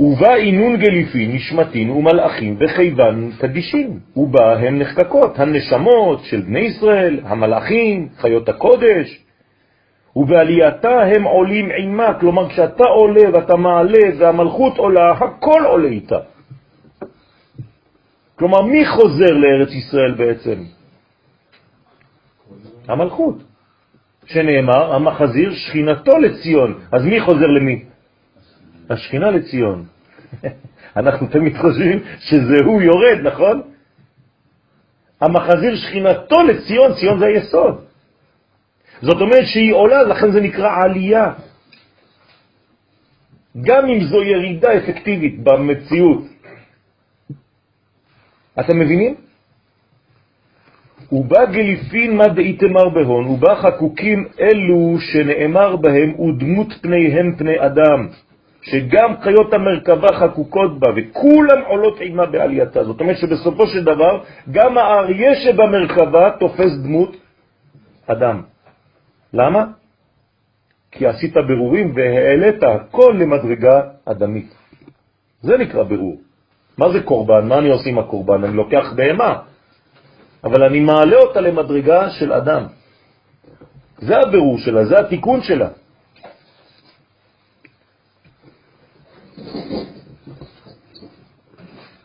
ובא 0.00 0.34
אינון 0.34 0.76
גליפין, 0.76 1.32
נשמתין 1.32 1.90
ומלאכים 1.90 2.56
וכיוון 2.60 3.30
קדישין, 3.38 3.98
ובה 4.16 4.58
הן 4.58 4.78
נחקקות, 4.78 5.38
הנשמות 5.38 6.20
של 6.24 6.40
בני 6.40 6.60
ישראל, 6.60 7.20
המלאכים, 7.24 8.08
חיות 8.16 8.48
הקודש, 8.48 9.22
ובעלייתה 10.16 11.02
הם 11.02 11.22
עולים 11.22 11.70
עימה, 11.70 12.14
כלומר 12.20 12.48
כשאתה 12.48 12.84
עולה 12.84 13.22
ואתה 13.32 13.56
מעלה 13.56 14.04
והמלכות 14.18 14.78
עולה, 14.78 15.10
הכל 15.12 15.62
עולה 15.66 15.88
איתה. 15.88 16.18
כלומר, 18.38 18.62
מי 18.62 18.86
חוזר 18.86 19.32
לארץ 19.32 19.68
ישראל 19.68 20.14
בעצם? 20.14 20.62
המלכות, 22.88 23.36
שנאמר, 24.26 24.94
המחזיר 24.94 25.52
שכינתו 25.54 26.18
לציון. 26.18 26.78
אז 26.92 27.04
מי 27.04 27.20
חוזר 27.20 27.46
למי? 27.46 27.84
השכינה 28.90 29.30
לציון. 29.30 29.84
אנחנו 30.96 31.26
תמיד 31.26 31.56
חושבים 31.56 32.02
שזה 32.18 32.56
הוא 32.64 32.82
יורד, 32.82 33.18
נכון? 33.22 33.62
המחזיר 35.20 35.76
שכינתו 35.76 36.42
לציון, 36.42 36.94
ציון 36.94 37.18
זה 37.18 37.26
היסוד. 37.26 37.84
זאת 39.02 39.20
אומרת 39.20 39.46
שהיא 39.46 39.72
עולה, 39.72 40.02
לכן 40.02 40.32
זה 40.32 40.40
נקרא 40.40 40.70
עלייה. 40.84 41.32
גם 43.60 43.86
אם 43.86 44.04
זו 44.04 44.22
ירידה 44.22 44.76
אפקטיבית 44.76 45.44
במציאות. 45.44 46.24
אתם 48.60 48.78
מבינים? 48.78 49.14
ובא 51.12 51.44
גליפין 51.44 52.16
מה 52.16 52.28
דאיתמר 52.28 52.88
בהון, 52.88 53.26
ובא 53.26 53.54
חקוקים 53.54 54.28
אלו 54.40 54.96
שנאמר 55.00 55.76
בהם 55.76 56.20
ודמות 56.20 56.72
פניהם 56.82 57.36
פני 57.38 57.66
אדם, 57.66 58.08
שגם 58.70 59.14
חיות 59.22 59.54
המרכבה 59.54 60.08
חקוקות 60.12 60.78
בה, 60.78 60.88
וכולם 60.96 61.60
עולות 61.66 62.00
עימה 62.00 62.26
בעלייתה. 62.26 62.84
זאת 62.84 63.00
אומרת 63.00 63.16
שבסופו 63.18 63.66
של 63.66 63.84
דבר, 63.84 64.22
גם 64.50 64.78
האריה 64.78 65.34
שבמרכבה 65.34 66.30
תופס 66.40 66.72
דמות 66.82 67.16
אדם. 68.06 68.42
למה? 69.32 69.64
כי 70.90 71.06
עשית 71.06 71.34
ברורים 71.36 71.92
והעלית 71.94 72.62
הכל 72.62 73.14
למדרגה 73.18 73.80
אדמית. 74.04 74.54
זה 75.42 75.58
נקרא 75.58 75.82
ברור. 75.82 76.16
מה 76.78 76.92
זה 76.92 77.00
קורבן? 77.02 77.48
מה 77.48 77.58
אני 77.58 77.68
עושה 77.70 77.88
עם 77.90 77.98
הקורבן? 77.98 78.44
אני 78.44 78.56
לוקח 78.56 78.92
בהמה, 78.96 79.38
אבל 80.44 80.62
אני 80.62 80.80
מעלה 80.80 81.16
אותה 81.16 81.40
למדרגה 81.40 82.10
של 82.10 82.32
אדם. 82.32 82.62
זה 83.98 84.18
הבירור 84.18 84.58
שלה, 84.58 84.84
זה 84.84 84.98
התיקון 84.98 85.42
שלה. 85.42 85.68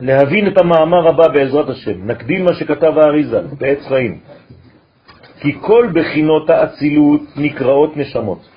להבין 0.01 0.47
את 0.47 0.57
המאמר 0.57 1.07
הבא 1.07 1.27
בעזרת 1.27 1.69
השם. 1.69 2.07
נקדים 2.11 2.45
מה 2.45 2.53
שכתב 2.53 2.93
האריזה 2.97 3.41
בעץ 3.57 3.87
חיים. 3.87 4.19
כי 5.39 5.51
כל 5.61 5.87
בחינות 5.93 6.49
האצילות 6.49 7.21
נקראות 7.37 7.97
נשמות. 7.97 8.49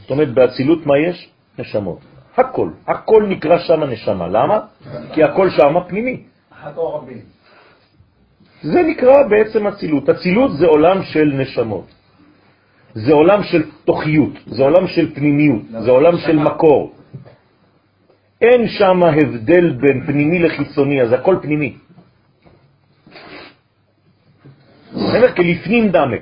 זאת 0.00 0.10
אומרת, 0.10 0.34
באצילות 0.34 0.86
מה 0.86 0.98
יש? 0.98 1.28
נשמות. 1.58 1.98
הכל, 2.36 2.68
הכל 2.86 3.26
נקרא 3.28 3.58
שם 3.58 3.84
נשמה. 3.84 4.28
למה? 4.28 4.58
כי 5.12 5.22
הכל 5.22 5.50
שם 5.50 5.74
פנימי. 5.88 6.22
זה 8.62 8.82
נקרא 8.82 9.22
בעצם 9.28 9.66
אצילות. 9.66 10.08
אצילות 10.08 10.56
זה 10.56 10.66
עולם 10.66 11.02
של 11.02 11.32
נשמות. 11.34 11.86
זה 12.94 13.12
עולם 13.12 13.42
של 13.42 13.62
תוכיות, 13.84 14.32
זה 14.46 14.62
עולם 14.62 14.86
של 14.86 15.14
פנימיות, 15.14 15.62
זה 15.70 15.90
עולם 15.90 16.18
של 16.18 16.36
מקור. 16.38 16.92
אין 18.44 18.68
שם 18.68 19.02
הבדל 19.02 19.72
בין 19.72 20.06
פנימי 20.06 20.38
לחיצוני, 20.38 21.02
אז 21.02 21.12
הכל 21.12 21.36
פנימי. 21.42 21.76
אני 24.94 25.16
אומר 25.16 25.34
כלפנים 25.36 25.88
דמה, 25.88 26.16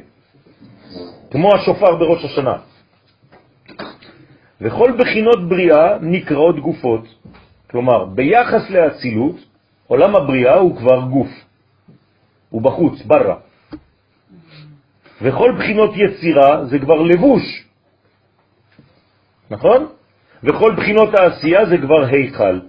כמו 1.30 1.54
השופר 1.54 1.96
בראש 1.96 2.24
השנה. 2.24 2.56
וכל 4.60 4.92
בחינות 4.98 5.48
בריאה 5.48 5.98
נקראות 6.00 6.60
גופות. 6.60 7.04
כלומר, 7.70 8.04
ביחס 8.04 8.70
לאצילות, 8.70 9.36
עולם 9.86 10.16
הבריאה 10.16 10.54
הוא 10.54 10.76
כבר 10.76 11.00
גוף. 11.00 11.32
הוא 12.50 12.62
בחוץ, 12.62 13.02
ברא. 13.02 13.34
וכל 15.22 15.50
בחינות 15.58 15.90
יצירה 15.96 16.64
זה 16.64 16.78
כבר 16.78 17.02
לבוש. 17.02 17.64
נכון? 19.50 19.86
וכל 20.45 20.74
בחינות 20.76 21.14
העשייה 21.14 21.66
זה 21.66 21.78
כבר 21.78 22.05
היכל. 22.05 22.61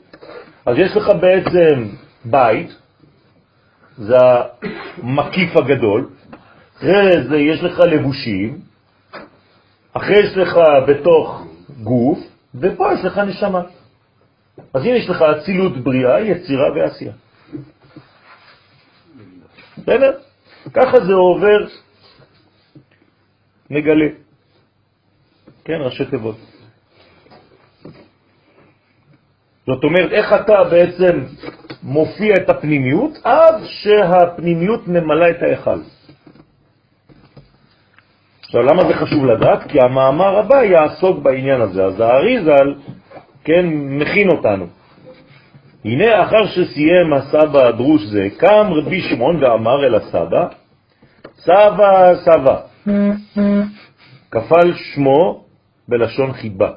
אז 0.65 0.77
יש 0.77 0.95
לך 0.95 1.09
בעצם 1.21 1.89
בית, 2.25 2.69
זה 3.97 4.15
המקיף 4.97 5.57
הגדול, 5.57 6.09
אחרי 6.77 7.23
זה 7.29 7.37
יש 7.37 7.63
לך 7.63 7.79
לבושים, 7.79 8.59
אחרי 9.93 10.19
יש 10.19 10.37
לך 10.37 10.57
בתוך 10.87 11.47
גוף, 11.83 12.19
ופה 12.55 12.93
יש 12.93 13.05
לך 13.05 13.17
נשמה. 13.17 13.61
אז 14.73 14.85
הנה 14.85 14.97
יש 14.97 15.09
לך 15.09 15.21
אצילות 15.21 15.77
בריאה, 15.77 16.21
יצירה 16.21 16.71
ועשייה. 16.75 17.13
בסדר? 19.77 20.11
ככה 20.73 21.05
זה 21.05 21.13
עובר, 21.13 21.67
נגלה. 23.69 24.07
כן, 25.65 25.77
ראשי 25.81 26.05
תיבות. 26.05 26.52
זאת 29.67 29.83
אומרת, 29.83 30.11
איך 30.11 30.33
אתה 30.33 30.63
בעצם 30.63 31.23
מופיע 31.83 32.35
את 32.35 32.49
הפנימיות 32.49 33.11
עד 33.23 33.55
שהפנימיות 33.65 34.87
ממלאה 34.87 35.29
את 35.29 35.43
ההיכל. 35.43 35.79
עכשיו, 38.43 38.61
למה 38.61 38.83
זה 38.87 38.93
חשוב 38.93 39.25
לדעת? 39.25 39.71
כי 39.71 39.81
המאמר 39.81 40.37
הבא 40.37 40.63
יעסוק 40.63 41.19
בעניין 41.19 41.61
הזה. 41.61 41.85
אז 41.85 41.99
האריזל, 41.99 42.73
כן, 43.43 43.65
מכין 43.73 44.29
אותנו. 44.29 44.67
הנה 45.85 46.23
אחר 46.23 46.47
שסיים 46.47 47.13
הסבא 47.13 47.67
הדרוש 47.67 48.01
זה, 48.01 48.27
קם 48.37 48.67
רבי 48.71 49.01
שמעון 49.01 49.43
ואמר 49.43 49.85
אל 49.85 49.95
הסבא, 49.95 50.47
סבא 51.37 52.15
סבא, 52.15 52.59
כפל 54.31 54.73
שמו 54.73 55.43
בלשון 55.87 56.33
חיבה. 56.33 56.69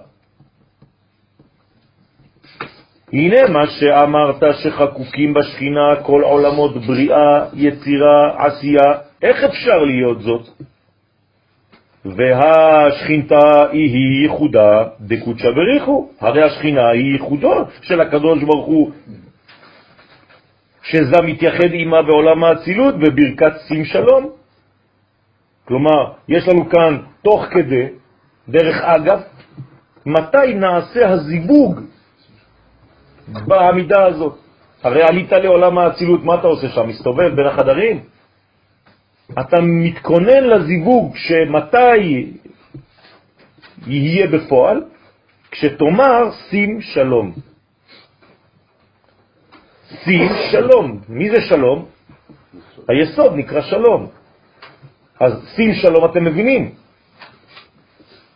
הנה 3.13 3.49
מה 3.49 3.67
שאמרת 3.67 4.43
שחקוקים 4.63 5.35
בשכינה 5.35 5.97
כל 6.03 6.23
עולמות 6.23 6.77
בריאה, 6.77 7.45
יצירה, 7.55 8.47
עשייה, 8.47 8.93
איך 9.23 9.45
אפשר 9.45 9.79
להיות 9.79 10.21
זאת? 10.23 10.49
והשכינתה 12.05 13.67
היא 13.73 14.23
ייחודה 14.23 14.85
דקודשא 15.01 15.51
בריחו, 15.51 16.09
הרי 16.21 16.43
השכינה 16.43 16.89
היא 16.89 17.13
ייחודו 17.13 17.65
של 17.83 18.01
הקדוש 18.01 18.43
ברוך 18.43 18.67
הוא, 18.67 18.91
שזה 20.83 21.23
מתייחד 21.23 21.71
עימה 21.73 22.03
בעולם 22.03 22.45
האצילות 22.45 22.95
בברכת 22.99 23.53
שים 23.69 23.85
שלום. 23.85 24.31
כלומר, 25.65 26.13
יש 26.29 26.49
לנו 26.49 26.69
כאן 26.71 26.99
תוך 27.23 27.45
כדי, 27.51 27.87
דרך 28.49 28.77
אגב, 28.83 29.21
מתי 30.07 30.55
נעשה 30.55 31.09
הזיווג 31.09 31.81
בעמידה 33.29 34.07
הזאת? 34.07 34.39
הרי 34.83 35.03
עלית 35.03 35.33
לעולם 35.33 35.79
האצילות, 35.79 36.25
מה 36.25 36.35
אתה 36.35 36.47
עושה 36.47 36.69
שם? 36.69 36.89
מסתובב 36.89 37.35
בין 37.37 37.47
החדרים? 37.47 38.01
אתה 39.41 39.57
מתכונן 39.61 40.45
לזיווג 40.45 41.17
שמתי 41.17 42.33
יהיה 43.87 44.27
בפועל? 44.27 44.85
כשתאמר 45.51 46.31
שים 46.51 46.81
שלום. 46.81 47.33
שים 50.05 50.29
שלום. 50.51 51.01
מי 51.09 51.31
זה 51.31 51.41
שלום? 51.49 51.87
היסוד 52.89 53.33
נקרא 53.35 53.61
שלום. 53.61 54.07
אז 55.21 55.33
שים 55.57 55.75
שלום 55.75 56.05
אתם 56.05 56.25
מבינים. 56.25 56.75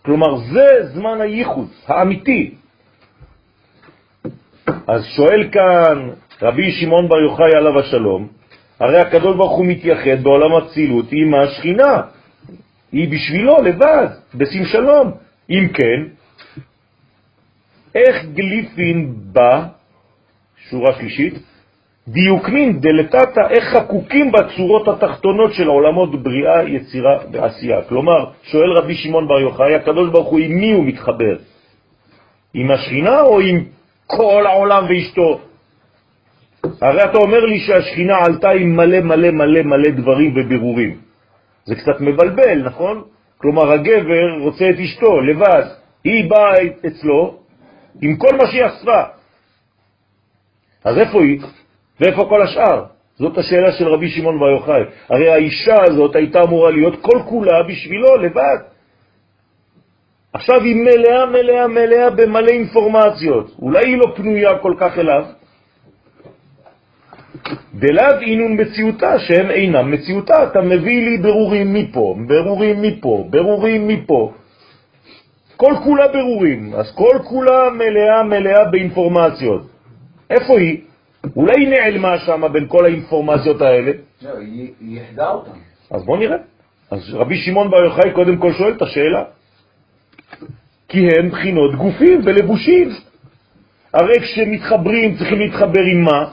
כלומר, 0.02 0.36
זה 0.36 0.66
זמן 0.94 1.20
הייחוד 1.20 1.68
האמיתי. 1.86 2.54
אז 4.90 5.04
שואל 5.16 5.48
כאן 5.52 6.10
רבי 6.42 6.72
שמעון 6.72 7.08
בר 7.08 7.20
יוחאי 7.20 7.54
עליו 7.56 7.78
השלום, 7.78 8.28
הרי 8.80 8.98
הקדוש 8.98 9.36
ברוך 9.36 9.56
הוא 9.56 9.66
מתייחד 9.66 10.22
בעולם 10.22 10.54
הצילות 10.54 11.06
עם 11.12 11.34
השכינה, 11.34 12.02
היא 12.92 13.08
בשבילו 13.08 13.62
לבד, 13.62 14.06
בשים 14.34 14.64
שלום. 14.64 15.10
אם 15.50 15.68
כן, 15.74 16.00
איך 17.94 18.24
גליפין 18.34 19.14
בא, 19.32 19.66
שורה 20.70 20.92
שלישית, 20.98 21.34
דיוקמין 22.08 22.80
דלתתא, 22.80 23.40
איך 23.50 23.64
חקוקים 23.64 24.32
בצורות 24.32 24.88
התחתונות 24.88 25.54
של 25.54 25.66
עולמות 25.66 26.22
בריאה, 26.22 26.68
יצירה 26.68 27.18
ועשייה. 27.32 27.82
כלומר, 27.82 28.30
שואל 28.42 28.72
רבי 28.72 28.94
שמעון 28.94 29.28
בר 29.28 29.40
יוחאי, 29.40 29.74
הקדוש 29.74 30.10
ברוך 30.10 30.28
הוא 30.28 30.40
עם 30.40 30.52
מי 30.52 30.72
הוא 30.72 30.84
מתחבר? 30.84 31.36
עם 32.54 32.70
השכינה 32.70 33.20
או 33.20 33.40
עם 33.40 33.64
כל 34.16 34.46
העולם 34.46 34.84
ואשתו? 34.88 35.40
הרי 36.82 37.04
אתה 37.04 37.18
אומר 37.18 37.44
לי 37.44 37.58
שהשכינה 37.58 38.16
עלתה 38.16 38.50
עם 38.50 38.76
מלא 38.76 39.00
מלא 39.00 39.30
מלא 39.30 39.62
מלא 39.62 39.90
דברים 39.90 40.34
ובירורים. 40.36 40.96
זה 41.64 41.74
קצת 41.74 42.00
מבלבל, 42.00 42.62
נכון? 42.64 43.02
כלומר, 43.38 43.72
הגבר 43.72 44.38
רוצה 44.40 44.70
את 44.70 44.78
אשתו 44.78 45.20
לבד, 45.20 45.62
היא 46.04 46.30
באה 46.30 46.54
אצלו 46.86 47.38
עם 48.02 48.16
כל 48.16 48.36
מה 48.36 48.46
שהיא 48.46 48.66
אספה. 48.66 49.02
אז 50.84 50.98
איפה 50.98 51.22
היא? 51.22 51.40
ואיפה 52.00 52.24
כל 52.28 52.42
השאר? 52.42 52.84
זאת 53.16 53.38
השאלה 53.38 53.72
של 53.72 53.88
רבי 53.88 54.08
שמעון 54.08 54.40
בר 54.40 54.50
יוחאי. 54.50 54.82
הרי 55.08 55.30
האישה 55.30 55.76
הזאת 55.82 56.16
הייתה 56.16 56.42
אמורה 56.42 56.70
להיות 56.70 56.94
כל 57.00 57.18
כולה 57.28 57.62
בשבילו 57.68 58.16
לבד. 58.16 58.58
עכשיו 60.32 60.60
היא 60.60 60.76
מלאה, 60.76 61.26
מלאה, 61.26 61.68
מלאה 61.68 62.10
במלא 62.10 62.48
אינפורמציות. 62.48 63.56
אולי 63.62 63.86
היא 63.86 63.96
לא 63.96 64.06
פנויה 64.16 64.58
כל 64.58 64.74
כך 64.78 64.98
אליו? 64.98 65.24
דלאו 67.74 68.20
אינון 68.20 68.60
מציאותה, 68.60 69.18
שהם 69.18 69.50
אינם 69.50 69.90
מציאותה. 69.90 70.44
אתה 70.44 70.60
מביא 70.60 71.10
לי 71.10 71.18
ברורים 71.18 71.74
מפה, 71.74 72.16
ברורים 72.26 72.82
מפה, 72.82 73.24
ברורים 73.30 73.88
מפה. 73.88 74.32
כל 75.56 75.74
כולה 75.84 76.08
ברורים, 76.08 76.74
אז 76.74 76.94
כל 76.94 77.18
כולה 77.24 77.70
מלאה 77.70 78.22
מלאה 78.22 78.64
באינפורמציות. 78.64 79.62
איפה 80.30 80.58
היא? 80.58 80.80
אולי 81.36 81.60
היא 81.60 81.68
נעלמה 81.68 82.18
שם 82.18 82.52
בין 82.52 82.66
כל 82.68 82.84
האינפורמציות 82.84 83.62
האלה? 83.62 83.92
לא, 84.22 84.38
היא 84.38 84.70
יחדה 84.80 85.30
אותם. 85.30 85.50
אז 85.90 86.04
בוא 86.04 86.18
נראה. 86.18 86.36
אז 86.90 87.14
רבי 87.14 87.36
שמעון 87.36 87.70
בר 87.70 87.84
יוחאי 87.84 88.12
קודם 88.12 88.36
כל 88.36 88.52
שואל 88.52 88.72
את 88.72 88.82
השאלה. 88.82 89.24
כי 90.90 91.08
הם 91.18 91.30
בחינות 91.30 91.74
גופים 91.74 92.20
ולבושים. 92.24 92.88
הרי 93.94 94.20
כשמתחברים 94.20 95.16
צריכים 95.16 95.38
להתחבר 95.38 95.80
עם 95.92 96.04
מה? 96.04 96.30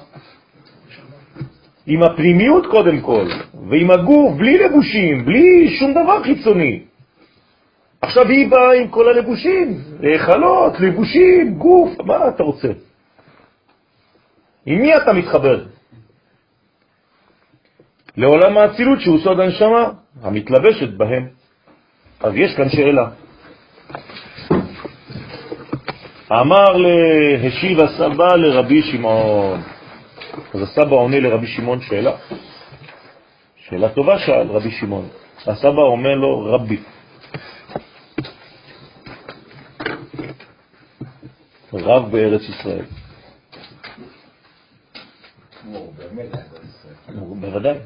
עם 1.87 2.03
הפנימיות 2.03 2.65
קודם 2.65 3.01
כל, 3.01 3.25
ועם 3.69 3.91
הגוף, 3.91 4.37
בלי 4.37 4.57
לבושים, 4.57 5.25
בלי 5.25 5.77
שום 5.79 5.91
דבר 5.91 6.23
חיצוני. 6.23 6.83
עכשיו 8.01 8.27
היא 8.27 8.49
באה 8.49 8.73
עם 8.73 8.87
כל 8.87 9.09
הלבושים, 9.09 9.81
חלות, 10.17 10.79
לבושים, 10.79 11.53
גוף, 11.57 12.01
מה 12.05 12.27
אתה 12.27 12.43
רוצה? 12.43 12.67
עם 14.65 14.81
מי 14.81 14.97
אתה 14.97 15.13
מתחבר? 15.13 15.65
לעולם 18.17 18.57
האצילות 18.57 19.01
שהוא 19.01 19.19
סוד 19.19 19.39
הנשמה, 19.39 19.91
המתלבשת 20.21 20.89
בהם. 20.97 21.27
אז 22.19 22.33
יש 22.35 22.55
כאן 22.55 22.69
שאלה. 22.69 23.09
אמר 26.31 26.77
להשיב 26.77 27.79
הסבא 27.79 28.35
לרבי 28.35 28.81
שמעון. 28.81 29.61
אז 30.53 30.61
הסבא 30.61 30.95
עונה 30.95 31.19
לרבי 31.19 31.47
שמעון 31.47 31.81
שאלה. 31.81 32.11
שאלה 33.55 33.89
טובה 33.89 34.19
שאל 34.19 34.47
רבי 34.47 34.71
שמעון. 34.71 35.07
הסבא 35.47 35.81
אומר 35.81 36.15
לו, 36.15 36.45
רבי. 36.53 36.79
רב 41.73 42.11
בארץ 42.11 42.41
ישראל. 42.41 42.85
בוודאי, 47.15 47.77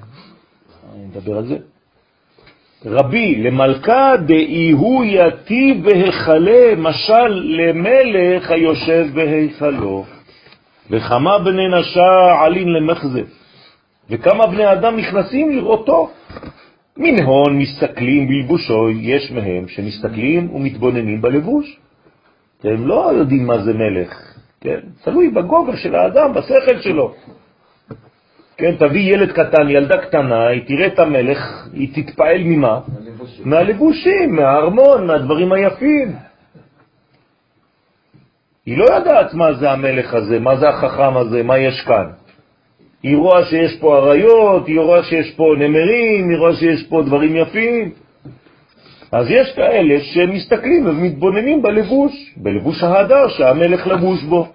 אני 0.94 1.06
מדבר 1.06 1.38
על 1.38 1.48
זה. 1.48 1.58
רבי, 2.86 3.36
למלכה 3.36 4.14
דאי 4.26 4.72
הוא 4.72 5.04
יתיב 5.06 5.84
בהיכלה, 5.84 6.76
משל 6.78 7.28
למלך 7.28 8.52
היושב 8.52 9.08
בהיכלו. 9.14 10.06
וכמה 10.90 11.40
בני 11.40 11.68
נשה 11.68 12.42
עלין 12.46 12.74
למחזה, 12.74 13.22
וכמה 14.10 14.48
בני 14.48 14.72
אדם 14.72 14.98
נכנסים 14.98 15.58
לראותו. 15.58 16.10
מנהון 16.98 17.58
מסתכלים 17.58 18.28
בלבושו, 18.28 18.90
יש 18.90 19.32
מהם 19.32 19.68
שמסתכלים 19.68 20.56
ומתבוננים 20.56 21.22
בלבוש. 21.22 21.80
הם 22.64 22.88
לא 22.88 23.12
יודעים 23.14 23.48
מה 23.48 23.58
זה 23.58 23.74
מלך, 23.74 24.36
כן? 24.62 24.80
תלוי 25.04 25.30
בגובה 25.30 25.78
של 25.78 25.96
האדם, 25.96 26.34
בשכל 26.34 26.82
שלו. 26.82 27.14
כן, 28.62 28.76
תביא 28.76 29.14
ילד 29.14 29.32
קטן, 29.32 29.70
ילדה 29.70 29.98
קטנה, 29.98 30.48
היא 30.48 30.62
תראה 30.68 30.88
את 30.88 31.00
המלך, 31.00 31.68
היא 31.74 31.88
תתפעל 31.94 32.44
ממה? 32.44 32.80
מהלבושים, 32.88 33.50
מהלבושים 33.50 34.36
מהארמון, 34.36 35.08
מהדברים 35.08 35.52
היפים. 35.52 36.16
היא 38.66 38.78
לא 38.78 38.84
יודעת 38.84 39.34
מה 39.34 39.54
זה 39.54 39.72
המלך 39.72 40.14
הזה, 40.14 40.40
מה 40.40 40.56
זה 40.56 40.70
החכם 40.70 41.18
הזה, 41.18 41.44
מה 41.44 41.58
יש 41.58 41.82
כאן. 41.82 42.06
היא 43.04 43.18
רואה 43.18 43.46
שיש 43.46 43.80
פה 43.80 43.98
אריות, 43.98 44.68
היא 44.68 44.80
רואה 44.80 45.04
שיש 45.04 45.32
פה 45.36 45.44
נמרים, 45.58 46.30
היא 46.30 46.38
רואה 46.38 46.56
שיש 46.56 46.88
פה 46.90 47.02
דברים 47.06 47.36
יפים. 47.36 47.92
אז 49.12 49.26
יש 49.30 49.54
כאלה 49.56 50.00
שמסתכלים 50.00 50.88
ומתבוננים 50.88 51.62
בלבוש, 51.62 52.34
בלבוש 52.38 52.84
ההדר 52.84 53.28
שהמלך 53.28 53.88
לבוש 53.88 54.24
בו. 54.24 54.48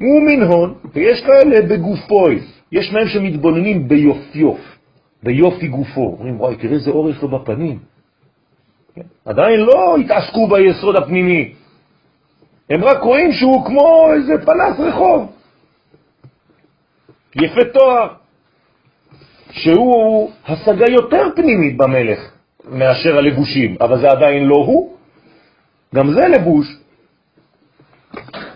הוא 0.00 0.22
מנהון, 0.22 0.74
ויש 0.94 1.20
כאלה 1.20 1.62
בגופוי, 1.62 2.40
יש 2.72 2.92
מהם 2.92 3.08
שמתבוננים 3.08 3.88
ביופיו, 3.88 4.54
ביופי 5.22 5.68
גופו. 5.68 6.16
אומרים, 6.18 6.40
וואי, 6.40 6.56
תראה 6.56 6.74
איזה 6.74 6.90
אור 6.90 7.10
יש 7.10 7.22
לו 7.22 7.28
בפנים. 7.28 7.78
כן? 8.94 9.02
עדיין 9.24 9.60
לא 9.60 9.96
התעסקו 9.96 10.48
ביסוד 10.48 10.96
הפנימי. 10.96 11.54
הם 12.70 12.84
רק 12.84 13.02
רואים 13.02 13.32
שהוא 13.32 13.66
כמו 13.66 14.12
איזה 14.12 14.32
פנס 14.46 14.80
רחוב. 14.80 15.32
יפה 17.36 17.64
תואר, 17.72 18.08
שהוא 19.50 20.30
השגה 20.46 20.90
יותר 20.90 21.28
פנימית 21.36 21.76
במלך 21.76 22.18
מאשר 22.68 23.18
הלבושים, 23.18 23.76
אבל 23.80 24.00
זה 24.00 24.10
עדיין 24.10 24.44
לא 24.44 24.56
הוא, 24.56 24.96
גם 25.94 26.10
זה 26.10 26.28
לבוש. 26.28 26.66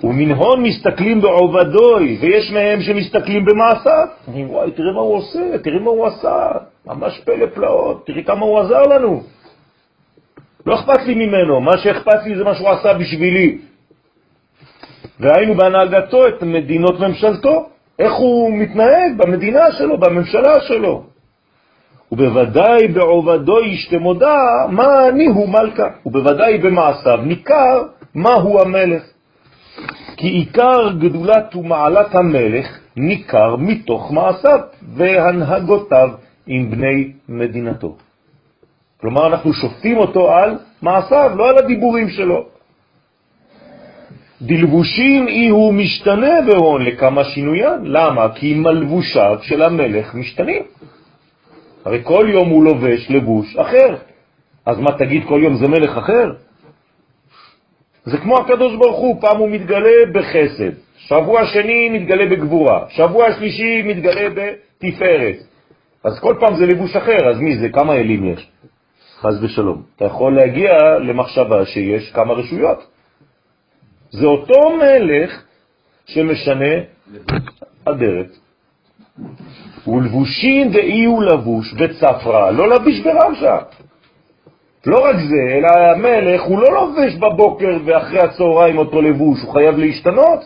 ומנהון 0.05 0.62
מסתכלים 0.62 1.20
בעובדוי, 1.20 2.18
ויש 2.20 2.53
מהם 2.53 2.80
שמסתכלים 2.80 3.44
במעשיו. 3.44 4.07
וואי, 4.28 4.70
תראה 4.70 4.92
מה 4.92 5.00
הוא 5.00 5.14
עושה, 5.14 5.59
תראה 5.62 5.78
מה 5.78 5.90
הוא 5.90 6.07
עשה, 6.07 6.50
ממש 6.86 7.20
פלא 7.24 7.46
פלאות, 7.55 8.07
תראי 8.07 8.24
כמה 8.24 8.44
הוא 8.46 8.61
עזר 8.61 8.82
לנו. 8.82 9.22
לא 10.66 10.74
אכפת 10.74 11.07
לי 11.07 11.14
ממנו, 11.14 11.61
מה 11.61 11.76
שאכפת 11.76 12.24
לי 12.24 12.36
זה 12.36 12.44
מה 12.44 12.55
שהוא 12.55 12.68
עשה 12.68 12.94
בשבילי. 12.94 13.59
והיינו 15.20 15.55
בהנהגתו 15.55 16.28
את 16.28 16.42
מדינות 16.42 17.00
ממשלתו, 17.00 17.68
איך 17.98 18.12
הוא 18.12 18.53
מתנהג 18.53 19.16
במדינה 19.16 19.72
שלו, 19.72 19.98
בממשלה 19.98 20.61
שלו. 20.61 21.05
ובוודאי 22.12 22.88
בעובדו 22.88 23.61
ישתמודה 23.61 24.36
מה 24.70 25.09
אני 25.09 25.26
הוא 25.26 25.48
מלכה, 25.48 25.88
ובוודאי 26.07 26.59
במעשיו 26.59 27.16
ניכר 27.22 27.82
מה 28.14 28.34
הוא 28.34 28.61
המלך. 28.61 29.11
כי 30.23 30.29
עיקר 30.29 30.93
גדולת 30.99 31.57
ומעלת 31.57 32.14
המלך 32.14 32.79
ניכר 32.97 33.57
מתוך 33.57 34.12
מעשיו 34.12 34.61
והנהגותיו 34.95 36.09
עם 36.47 36.70
בני 36.70 37.12
מדינתו. 37.29 37.97
כלומר, 39.01 39.27
אנחנו 39.27 39.53
שופטים 39.53 39.97
אותו 39.99 40.33
על 40.33 40.59
מעשיו, 40.83 41.31
לא 41.37 41.49
על 41.51 41.59
הדיבורים 41.59 42.09
שלו. 42.09 42.45
דלבושים 44.43 45.29
אי 45.29 45.49
הוא 45.49 45.75
משתנה 45.75 46.35
בהון 46.47 46.83
לכמה 46.83 47.25
שינויין. 47.25 47.81
למה? 47.85 48.29
כי 48.35 48.55
מלבושיו 48.55 49.39
של 49.43 49.62
המלך 49.62 50.14
משתנים. 50.14 50.62
הרי 51.85 52.01
כל 52.05 52.27
יום 52.29 52.49
הוא 52.49 52.64
לובש 52.64 53.11
לבוש 53.11 53.57
אחר. 53.57 53.97
אז 54.66 54.79
מה 54.79 54.93
תגיד 54.99 55.23
כל 55.29 55.41
יום 55.43 55.57
זה 55.57 55.68
מלך 55.68 55.97
אחר? 55.97 56.33
זה 58.05 58.18
כמו 58.18 58.38
הקדוש 58.38 58.76
ברוך 58.76 58.98
הוא, 58.98 59.20
פעם 59.20 59.36
הוא 59.36 59.50
מתגלה 59.50 60.07
בחסד, 60.12 60.70
שבוע 60.96 61.46
שני 61.46 61.88
מתגלה 61.88 62.26
בגבורה, 62.26 62.84
שבוע 62.88 63.32
שלישי 63.32 63.82
מתגלה 63.82 64.28
בתפארת. 64.30 65.36
אז 66.05 66.20
כל 66.20 66.36
פעם 66.40 66.57
זה 66.57 66.66
לבוש 66.66 66.96
אחר, 66.96 67.30
אז 67.30 67.38
מי 67.40 67.59
זה? 67.59 67.68
כמה 67.68 67.94
אלים 67.94 68.24
יש? 68.32 68.50
חז 69.20 69.44
ושלום. 69.44 69.82
אתה 69.96 70.05
יכול 70.05 70.36
להגיע 70.36 70.72
למחשבה 70.98 71.66
שיש 71.66 72.12
כמה 72.12 72.32
רשויות. 72.32 72.86
זה 74.11 74.26
אותו 74.26 74.76
מלך 74.76 75.42
שמשנה 76.07 76.74
אדרת. 77.84 78.30
ולבושים 79.86 80.72
דאי 80.72 81.05
הוא 81.05 81.24
לבוש 81.24 81.74
בצפרה, 81.74 82.50
לא 82.50 82.68
לביש 82.68 83.00
ברמשה. 83.00 83.59
לא 84.87 85.05
רק 85.05 85.16
זה, 85.16 85.55
אלא 85.55 85.68
המלך 85.68 86.43
הוא 86.43 86.59
לא 86.59 86.72
לובש 86.72 87.14
בבוקר 87.14 87.76
ואחרי 87.85 88.18
הצהריים 88.18 88.78
אותו 88.78 89.03
לבוש, 89.03 89.43
הוא 89.43 89.53
חייב 89.53 89.78
להשתנות, 89.78 90.41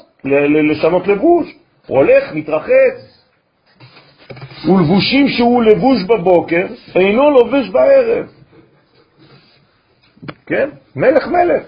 לשנות 0.71 1.07
לבוש. 1.07 1.55
הוא 1.87 1.99
הולך, 1.99 2.35
מתרחץ. 2.35 3.23
ולבושים 4.65 5.29
שהוא 5.29 5.63
לבוש 5.63 6.03
בבוקר, 6.03 6.67
אינו 6.97 7.31
לובש 7.31 7.69
בערב. 7.69 8.27
כן? 10.47 10.69
מלך 10.97 11.27
מלך. 11.27 11.63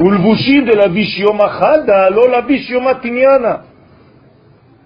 ולבושים 0.00 0.64
דלביש 0.64 1.18
יום 1.18 1.40
החדה, 1.40 2.08
לא 2.08 2.30
לביש 2.30 2.70
יום 2.70 2.88
התניאנה. 2.88 3.56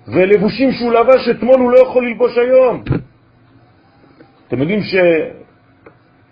ולבושים 0.09 0.73
שהוא 0.73 0.93
לבש 0.93 1.29
אתמול 1.29 1.61
הוא 1.61 1.71
לא 1.71 1.79
יכול 1.79 2.09
ללבוש 2.09 2.39
היום. 2.39 2.85
אתם 4.49 4.61
יודעים 4.61 4.81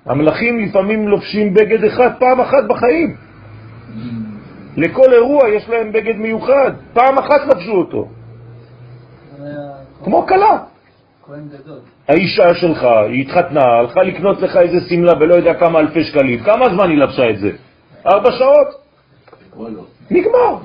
שהמלכים 0.05 0.59
לפעמים 0.59 1.09
לובשים 1.09 1.55
בגד 1.55 1.85
אחד 1.85 2.11
פעם 2.19 2.41
אחת 2.41 2.65
בחיים. 2.69 3.17
לכל 4.77 5.13
אירוע 5.13 5.49
יש 5.49 5.69
להם 5.69 5.93
בגד 5.93 6.17
מיוחד, 6.17 6.71
פעם 6.93 7.19
אחת 7.19 7.41
לבשו 7.51 7.73
אותו. 7.73 8.09
כמו 10.05 10.27
קלה. 10.27 10.59
האישה 12.09 12.55
שלך, 12.55 12.83
היא 12.83 13.23
התחתנה, 13.23 13.65
הלכה 13.65 14.03
לקנות 14.03 14.43
לך 14.43 14.57
איזה 14.57 14.81
סמלה 14.89 15.13
ולא 15.21 15.35
יודע 15.35 15.55
כמה 15.55 15.79
אלפי 15.81 16.05
שקלים, 16.05 16.41
כמה 16.41 16.69
זמן 16.69 16.91
היא 16.91 16.99
לבשה 16.99 17.31
את 17.31 17.39
זה? 17.39 17.51
ארבע 18.07 18.31
שעות? 18.33 18.69
נגמר. 20.11 20.57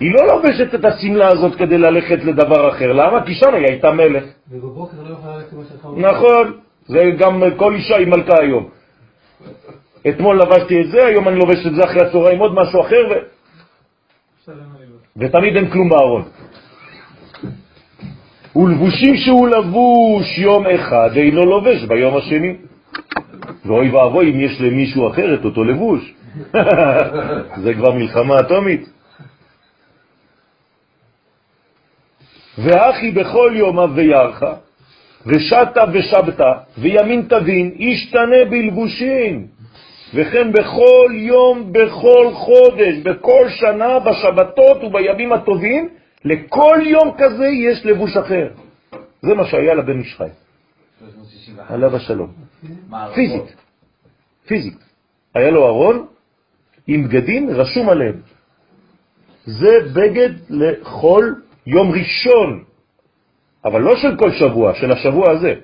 היא 0.00 0.12
לא 0.14 0.26
לובשת 0.26 0.74
את 0.74 0.84
הסמלה 0.84 1.28
הזאת 1.28 1.54
כדי 1.54 1.78
ללכת 1.78 2.24
לדבר 2.24 2.68
אחר. 2.68 2.92
למה? 2.92 3.26
כי 3.26 3.34
שם 3.34 3.54
היא 3.54 3.66
הייתה 3.66 3.90
מלך. 3.90 4.24
ובבוקר 4.50 4.96
לא 5.04 5.12
יכולה 5.12 5.36
ללכת 5.36 5.50
כמו 5.50 5.60
שלך. 5.64 5.86
נכון, 5.96 6.52
זה 6.86 7.10
גם 7.18 7.42
כל 7.56 7.74
אישה 7.74 7.96
היא 7.96 8.06
מלכה 8.06 8.40
היום. 8.40 8.68
אתמול 10.08 10.42
לבשתי 10.42 10.80
את 10.80 10.90
זה, 10.90 11.06
היום 11.06 11.28
אני 11.28 11.36
לובש 11.36 11.66
את 11.66 11.74
זה 11.74 11.84
אחרי 11.84 12.00
הצהריים 12.06 12.38
עוד 12.38 12.54
משהו 12.54 12.80
אחר, 12.80 13.08
ו... 13.10 13.14
ותמיד 15.16 15.56
אין 15.56 15.70
כלום 15.70 15.88
בארון. 15.88 16.22
ולבושים 18.56 19.16
שהוא 19.16 19.48
לבוש 19.48 20.38
יום 20.38 20.66
אחד 20.66 21.10
אינו 21.16 21.46
לובש 21.46 21.84
ביום 21.84 22.16
השני. 22.16 22.56
ואוי 23.66 23.90
ואבוי 23.90 24.30
אם 24.30 24.40
יש 24.40 24.60
למישהו 24.60 25.10
אחר 25.10 25.34
את 25.34 25.44
אותו 25.44 25.64
לבוש. 25.64 26.14
זה 27.64 27.74
כבר 27.74 27.92
מלחמה 27.92 28.40
אטומית. 28.40 28.88
ואחי 32.58 33.10
בכל 33.10 33.52
יום 33.56 33.78
וירך, 33.94 34.42
ושתה 35.26 35.84
ושבתה, 35.92 36.52
וימין 36.78 37.22
תבין, 37.28 37.74
ישתנה 37.76 38.44
בלבושים, 38.50 39.46
וכן 40.14 40.52
בכל 40.52 41.10
יום, 41.12 41.72
בכל 41.72 42.30
חודש, 42.32 42.94
בכל 43.02 43.48
שנה, 43.48 43.98
בשבתות 43.98 44.84
ובימים 44.84 45.32
הטובים, 45.32 45.88
לכל 46.24 46.78
יום 46.84 47.14
כזה 47.18 47.46
יש 47.46 47.86
לבוש 47.86 48.16
אחר. 48.16 48.48
זה 49.22 49.34
מה 49.34 49.44
שהיה 49.44 49.74
לבן 49.74 49.98
משחי. 49.98 50.28
עליו 51.68 51.96
השלום. 51.96 52.32
פיזית. 53.14 53.56
פיזית. 54.46 54.78
היה 55.34 55.50
לו 55.50 55.66
ארון 55.66 56.06
עם 56.86 57.08
בגדים 57.08 57.50
רשום 57.50 57.88
עליהם. 57.88 58.20
זה 59.44 59.78
בגד 59.94 60.30
לכל 60.50 61.32
יום 61.66 61.90
ראשון, 61.90 62.64
אבל 63.64 63.80
לא 63.80 63.96
של 63.96 64.16
כל 64.16 64.32
שבוע, 64.32 64.74
של 64.74 64.92
השבוע 64.92 65.30
הזה. 65.30 65.54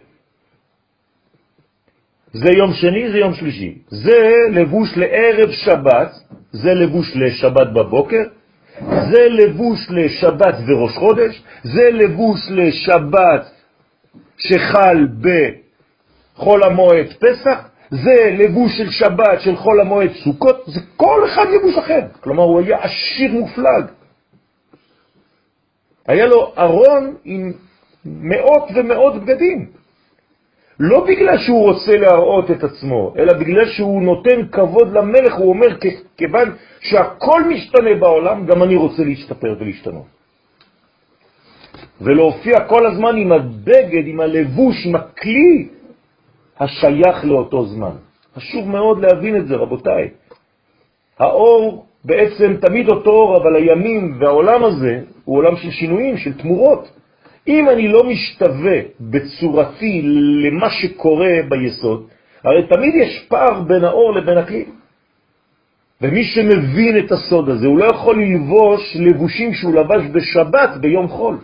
זה 2.33 2.53
יום 2.53 2.73
שני, 2.73 3.11
זה 3.11 3.19
יום 3.19 3.35
שלישי. 3.35 3.79
זה 3.89 4.19
לבוש 4.51 4.97
לערב 4.97 5.51
שבת, 5.51 6.11
זה 6.53 6.75
לבוש 6.75 7.17
לשבת 7.17 7.67
בבוקר, 7.73 8.23
זה 8.81 9.29
לבוש 9.29 9.87
לשבת 9.91 10.55
וראש 10.67 10.97
חודש, 10.97 11.43
זה 11.63 11.91
לבוש 11.93 12.41
לשבת 12.51 13.51
שחל 14.39 15.07
בחול 15.21 16.63
המועד 16.65 17.07
פסח, 17.21 17.69
זה 17.91 18.37
לבוש 18.39 18.79
של 18.79 18.91
שבת 18.91 19.41
של 19.41 19.57
חול 19.57 19.81
המועד 19.81 20.11
סוכות, 20.25 20.65
זה 20.67 20.81
כל 20.97 21.23
אחד 21.27 21.47
לבוש 21.49 21.79
אחר. 21.79 22.01
כלומר, 22.21 22.43
הוא 22.43 22.61
היה 22.61 22.79
עשיר 22.81 23.33
מופלג. 23.33 23.85
היה 26.07 26.27
לו 26.27 26.53
ארון 26.59 27.15
עם 27.25 27.53
מאות 28.21 28.65
ומאות 28.75 29.15
בגדים. 29.25 29.67
לא 30.81 31.07
בגלל 31.07 31.39
שהוא 31.39 31.63
רוצה 31.63 31.97
להראות 31.97 32.51
את 32.51 32.65
עצמו, 32.65 33.15
אלא 33.19 33.33
בגלל 33.33 33.67
שהוא 33.67 34.03
נותן 34.03 34.47
כבוד 34.53 34.93
למלך, 34.93 35.35
הוא 35.35 35.49
אומר, 35.49 35.67
כיוון 36.17 36.49
שהכל 36.81 37.45
משתנה 37.45 37.95
בעולם, 38.01 38.47
גם 38.47 38.63
אני 38.63 38.77
רוצה 38.77 39.05
להשתפר 39.05 39.57
ולהשתנות. 39.61 40.07
ולהופיע 42.01 42.61
כל 42.61 42.87
הזמן 42.87 43.17
עם 43.17 43.33
הבגד, 43.33 44.07
עם 44.07 44.21
הלבוש, 44.21 44.87
עם 44.87 44.95
הכלי 44.95 45.69
השייך 46.61 47.25
לאותו 47.25 47.67
זמן. 47.67 47.97
חשוב 48.37 48.69
מאוד 48.69 48.99
להבין 48.99 49.37
את 49.37 49.47
זה, 49.47 49.57
רבותיי. 49.57 50.09
האור 51.19 51.87
בעצם 52.05 52.57
תמיד 52.61 52.89
אותו 52.89 53.11
אור, 53.11 53.37
אבל 53.37 53.57
הימים 53.57 54.17
והעולם 54.21 54.65
הזה 54.65 55.01
הוא 55.25 55.37
עולם 55.37 55.57
של 55.57 55.71
שינויים, 55.71 56.17
של 56.17 56.39
תמורות. 56.39 56.98
אם 57.49 57.69
אני 57.71 57.89
לא 57.89 58.05
משתווה 58.05 58.79
בצורתי 59.01 60.03
למה 60.43 60.71
שקורה 60.71 61.35
ביסוד, 61.49 62.07
הרי 62.45 62.67
תמיד 62.67 62.95
יש 62.95 63.27
פער 63.29 63.61
בין 63.61 63.85
האור 63.85 64.15
לבין 64.15 64.39
הכלי. 64.39 64.65
ומי 66.03 66.25
שמבין 66.25 66.99
את 66.99 67.13
הסוד 67.13 67.49
הזה, 67.49 67.67
הוא 67.67 67.79
לא 67.79 67.85
יכול 67.85 68.23
ללבוש 68.23 68.97
לבושים 68.97 69.55
שהוא 69.55 69.75
לבש 69.75 70.03
בשבת 70.13 70.71
ביום 70.81 71.09
חול. 71.09 71.39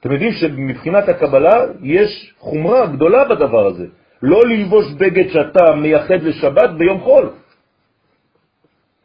אתם 0.00 0.12
יודעים 0.12 0.32
שמבחינת 0.32 1.08
הקבלה 1.08 1.64
יש 1.82 2.34
חומרה 2.38 2.86
גדולה 2.86 3.24
בדבר 3.24 3.66
הזה. 3.66 3.86
לא 4.22 4.40
ללבוש 4.46 4.92
בגד 4.92 5.28
שאתה 5.28 5.74
מייחד 5.74 6.22
לשבת 6.22 6.70
ביום 6.78 7.00
חול. 7.00 7.30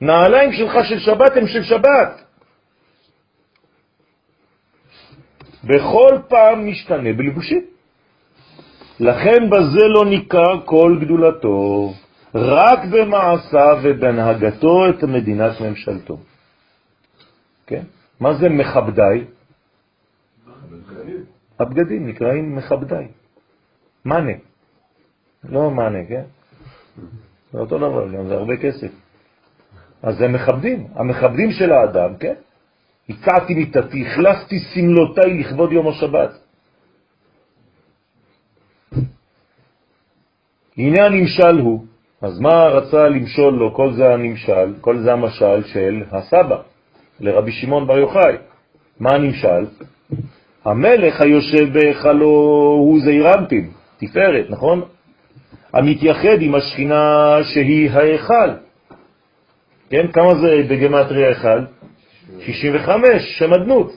נעליים 0.02 0.52
שלך 0.52 0.74
של 0.90 1.00
שבת 1.00 1.38
הם 1.38 1.48
של 1.48 1.64
שבת. 1.64 2.27
בכל 5.68 6.18
פעם 6.28 6.68
משתנה 6.68 7.14
בלבושים. 7.14 7.66
לכן 9.00 9.50
בזה 9.50 9.86
לא 9.94 10.06
ניכר 10.06 10.66
כל 10.66 10.98
גדולתו, 11.02 11.94
רק 12.36 12.80
במעשיו 12.92 13.78
ובהנהגתו 13.84 14.90
את 14.90 15.04
מדינת 15.04 15.62
ממשלתו. 15.62 16.18
כן? 17.68 17.84
מה 18.20 18.34
זה 18.34 18.50
מכבדי? 18.50 19.24
הבגדים 21.60 22.08
נקראים 22.08 22.56
מכבדי. 22.56 23.06
מאנה. 24.06 24.32
לא 25.50 25.72
מאנה, 25.72 26.06
כן? 26.06 26.24
זה 27.52 27.60
אותו 27.60 27.78
דבר, 27.78 28.08
גם 28.08 28.28
זה 28.28 28.34
הרבה 28.34 28.58
כסף. 28.58 28.92
אז 30.04 30.18
זה 30.18 30.28
מכבדים, 30.28 30.88
המכבדים 30.96 31.52
של 31.52 31.72
האדם, 31.72 32.18
כן? 32.18 32.34
הקעתי 33.10 33.54
מיטתי, 33.54 34.06
החלפתי 34.08 34.60
סמלותיי 34.60 35.40
לכבוד 35.40 35.72
יום 35.72 35.88
השבת. 35.88 36.32
הנה 40.78 41.06
הנמשל 41.06 41.60
הוא. 41.60 41.86
אז 42.22 42.40
מה 42.40 42.66
רצה 42.66 43.10
למשול 43.10 43.54
לו? 43.54 43.74
כל 43.74 43.94
זה 43.94 44.14
הנמשל, 44.14 44.74
כל 44.82 44.98
זה 44.98 45.14
המשל 45.14 45.64
של 45.64 46.04
הסבא, 46.12 46.62
לרבי 47.20 47.52
שמעון 47.52 47.88
בר 47.88 47.98
יוחאי. 47.98 48.36
מה 49.00 49.10
הנמשל? 49.10 49.66
המלך 50.66 51.22
היושב 51.22 51.74
בהיכלו 51.74 52.30
הוא 52.80 53.00
זעירנטים, 53.06 53.72
תפארת, 53.98 54.46
נכון? 54.50 54.82
המתייחד 55.74 56.42
עם 56.42 56.56
השכינה 56.56 57.38
שהיא 57.54 57.92
ההיכל. 57.92 58.50
כן, 59.90 60.12
כמה 60.12 60.36
זה 60.36 60.64
בגמטריה 60.70 61.28
היכל? 61.28 61.60
65, 62.40 63.38
שם 63.40 63.54
אדנות. 63.54 63.92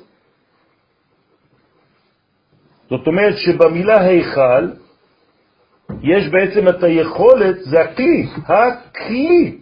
זאת 2.90 3.06
אומרת 3.06 3.34
שבמילה 3.36 4.00
היכל 4.00 4.70
יש 6.02 6.28
בעצם 6.28 6.68
את 6.68 6.82
היכולת, 6.82 7.56
זה 7.60 7.80
הכלי, 7.80 8.26
הכלי 8.46 9.58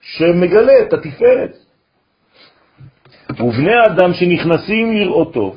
שמגלה 0.00 0.72
את 0.82 0.92
התפארת. 0.92 1.56
ובני 3.40 3.72
האדם 3.72 4.12
שנכנסים 4.12 4.96
לראותו 4.96 5.56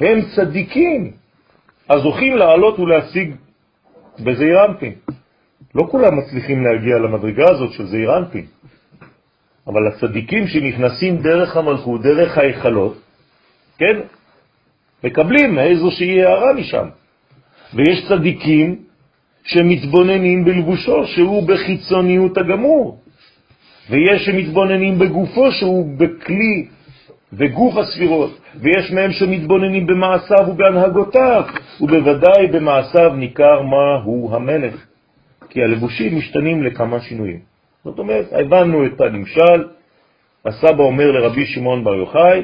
הם 0.00 0.18
צדיקים, 0.36 1.12
אז 1.88 2.02
זוכים 2.02 2.36
לעלות 2.36 2.78
ולהשיג 2.78 3.34
בזעיר 4.20 4.64
אנפין. 4.64 4.94
לא 5.74 5.88
כולם 5.90 6.18
מצליחים 6.18 6.64
להגיע 6.64 6.98
למדרגה 6.98 7.44
הזאת 7.50 7.72
של 7.72 7.86
זעיר 7.86 8.18
אנפין, 8.18 8.46
אבל 9.68 9.86
הצדיקים 9.86 10.46
שנכנסים 10.46 11.16
דרך 11.16 11.56
המלכות, 11.56 12.02
דרך 12.02 12.38
ההיכלות, 12.38 12.98
כן, 13.78 14.00
מקבלים 15.04 15.58
איזושהי 15.58 16.24
הערה 16.24 16.52
משם. 16.52 16.88
ויש 17.74 18.08
צדיקים 18.08 18.76
שמתבוננים 19.44 20.44
בלבושו, 20.44 21.06
שהוא 21.06 21.48
בחיצוניות 21.48 22.38
הגמור, 22.38 22.98
ויש 23.90 24.24
שמתבוננים 24.24 24.98
בגופו, 24.98 25.52
שהוא 25.52 25.98
בכלי 25.98 26.68
וגוף 27.32 27.76
הספירות, 27.76 28.38
ויש 28.54 28.90
מהם 28.92 29.12
שמתבוננים 29.12 29.86
במעשיו 29.86 30.48
ובהנהגותיו, 30.48 31.44
ובוודאי 31.80 32.46
במעשיו 32.52 33.14
ניכר 33.14 33.62
מה 33.62 34.02
הוא 34.04 34.36
המלך, 34.36 34.86
כי 35.50 35.62
הלבושים 35.62 36.18
משתנים 36.18 36.62
לכמה 36.62 37.00
שינויים. 37.00 37.57
זאת 37.88 37.98
אומרת, 37.98 38.26
הבנו 38.32 38.86
את 38.86 39.00
הנמשל, 39.00 39.68
הסבא 40.44 40.82
אומר 40.82 41.10
לרבי 41.10 41.46
שמעון 41.46 41.84
בר 41.84 41.94
יוחאי, 41.94 42.42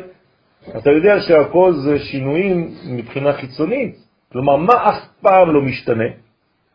אתה 0.79 0.91
יודע 0.91 1.21
שהכל 1.21 1.73
זה 1.73 1.99
שינויים 1.99 2.71
מבחינה 2.89 3.33
חיצונית, 3.33 3.97
כלומר, 4.33 4.57
מה 4.57 4.75
אף 4.89 5.01
פעם 5.21 5.55
לא 5.55 5.63
משתנה? 5.63 6.11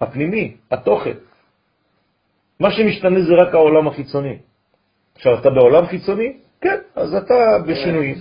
הפנימי, 0.01 0.53
התוכן. 0.71 1.17
מה 2.59 2.71
שמשתנה 2.71 3.21
זה 3.21 3.33
רק 3.33 3.53
העולם 3.53 3.87
החיצוני. 3.87 4.37
עכשיו, 5.15 5.39
אתה 5.39 5.49
בעולם 5.49 5.85
חיצוני? 5.85 6.33
כן, 6.61 6.77
אז 6.95 7.15
אתה 7.15 7.57
בשינויים. 7.67 8.15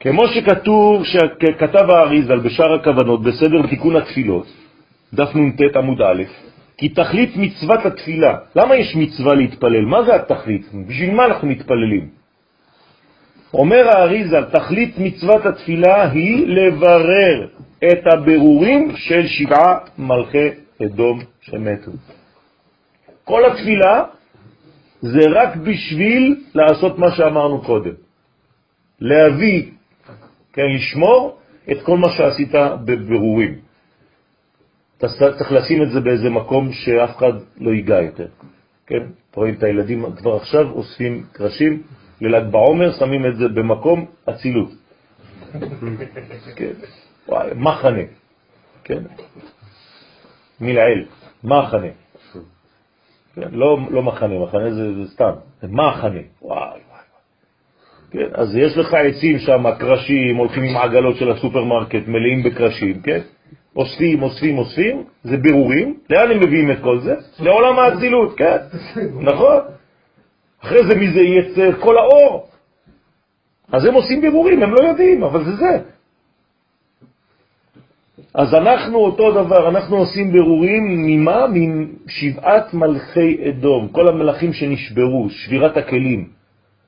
כמו 0.00 0.28
שכתוב, 0.28 1.04
שכתב 1.04 1.90
האריזל 1.90 2.40
בשאר 2.40 2.74
הכוונות, 2.74 3.22
בסדר 3.22 3.66
תיקון 3.70 3.96
התפילות, 3.96 4.46
דף 5.14 5.34
נ"ט 5.34 5.76
עמוד 5.76 6.02
א', 6.02 6.22
כי 6.78 6.88
תכלית 6.88 7.36
מצוות 7.36 7.86
התפילה, 7.86 8.38
למה 8.56 8.76
יש 8.76 8.96
מצווה 8.96 9.34
להתפלל? 9.34 9.84
מה 9.84 10.02
זה 10.02 10.14
התכלית? 10.14 10.66
בשביל 10.86 11.14
מה 11.14 11.24
אנחנו 11.24 11.48
מתפללים? 11.48 12.08
אומר 13.54 13.88
האריזל, 13.88 14.44
תכלית 14.44 14.98
מצוות 14.98 15.46
התפילה 15.46 16.10
היא 16.10 16.46
לברר 16.46 17.48
את 17.84 18.02
הבירורים 18.12 18.96
של 18.96 19.26
שבעה 19.26 19.78
מלכי 19.98 20.48
אדום 20.82 21.20
שמתו. 21.40 21.90
כל 23.24 23.42
התפילה 23.46 24.04
זה 25.00 25.20
רק 25.34 25.56
בשביל 25.56 26.36
לעשות 26.54 26.98
מה 26.98 27.10
שאמרנו 27.10 27.62
קודם. 27.62 27.94
להביא, 29.00 29.62
כן, 30.52 30.66
לשמור 30.74 31.38
את 31.72 31.82
כל 31.82 31.98
מה 31.98 32.08
שעשית 32.10 32.52
בבירורים. 32.84 33.65
אתה 34.98 35.06
צריך 35.08 35.52
לשים 35.52 35.82
את 35.82 35.90
זה 35.90 36.00
באיזה 36.00 36.30
מקום 36.30 36.72
שאף 36.72 37.16
אחד 37.16 37.32
לא 37.56 37.70
ייגע 37.70 38.02
יותר. 38.02 38.26
כן? 38.86 39.02
רואים 39.34 39.54
את 39.54 39.62
הילדים 39.62 40.04
כבר 40.16 40.36
עכשיו 40.36 40.70
אוספים 40.70 41.24
קרשים, 41.32 41.82
לל"ג 42.20 42.50
בעומר 42.50 42.92
שמים 42.98 43.26
את 43.26 43.36
זה 43.36 43.48
במקום 43.48 44.06
אצילות. 44.30 44.70
כן. 46.56 46.72
וואי, 47.28 47.50
מחנה. 47.54 48.02
כן? 48.84 49.02
מלעיל, 50.60 51.06
מחנה. 51.44 51.88
כן? 53.34 53.48
לא, 53.52 53.78
לא 53.90 54.02
מחנה, 54.02 54.38
מחנה 54.38 54.74
זה, 54.74 54.94
זה 54.94 55.10
סתם, 55.10 55.32
מחנה. 55.62 56.20
וואי. 56.42 56.80
כן? 58.10 58.28
אז 58.34 58.56
יש 58.56 58.76
לך 58.76 58.94
עצים 58.94 59.38
שם, 59.38 59.64
קרשים, 59.78 60.36
הולכים 60.36 60.62
עם 60.62 60.76
עגלות 60.76 61.16
של 61.16 61.30
הסופרמרקט, 61.30 62.08
מלאים 62.08 62.42
בקרשים, 62.42 63.02
כן? 63.02 63.20
אוספים, 63.76 64.22
אוספים, 64.22 64.58
אוספים, 64.58 65.04
זה 65.24 65.36
בירורים. 65.36 65.98
לאן 66.10 66.30
הם 66.30 66.40
מביאים 66.40 66.70
את 66.70 66.78
כל 66.82 67.00
זה? 67.00 67.14
לעולם 67.40 67.78
האצילות, 67.78 68.36
כן? 68.36 68.56
נכון? 69.20 69.60
אחרי 70.64 70.86
זה 70.86 70.94
מזה 70.94 71.20
יצא 71.20 71.70
כל 71.80 71.98
האור. 71.98 72.46
אז 73.72 73.84
הם 73.84 73.94
עושים 73.94 74.20
בירורים, 74.20 74.62
הם 74.62 74.74
לא 74.74 74.88
יודעים, 74.88 75.22
אבל 75.24 75.44
זה 75.44 75.56
זה. 75.56 75.78
אז 78.34 78.54
אנחנו 78.54 78.98
אותו 78.98 79.32
דבר, 79.32 79.68
אנחנו 79.68 79.96
עושים 79.96 80.32
בירורים 80.32 80.82
ממה? 81.06 81.46
משבעת 82.06 82.74
מלכי 82.74 83.48
אדום, 83.48 83.88
כל 83.88 84.08
המלכים 84.08 84.52
שנשברו, 84.52 85.30
שבירת 85.30 85.76
הכלים. 85.76 86.28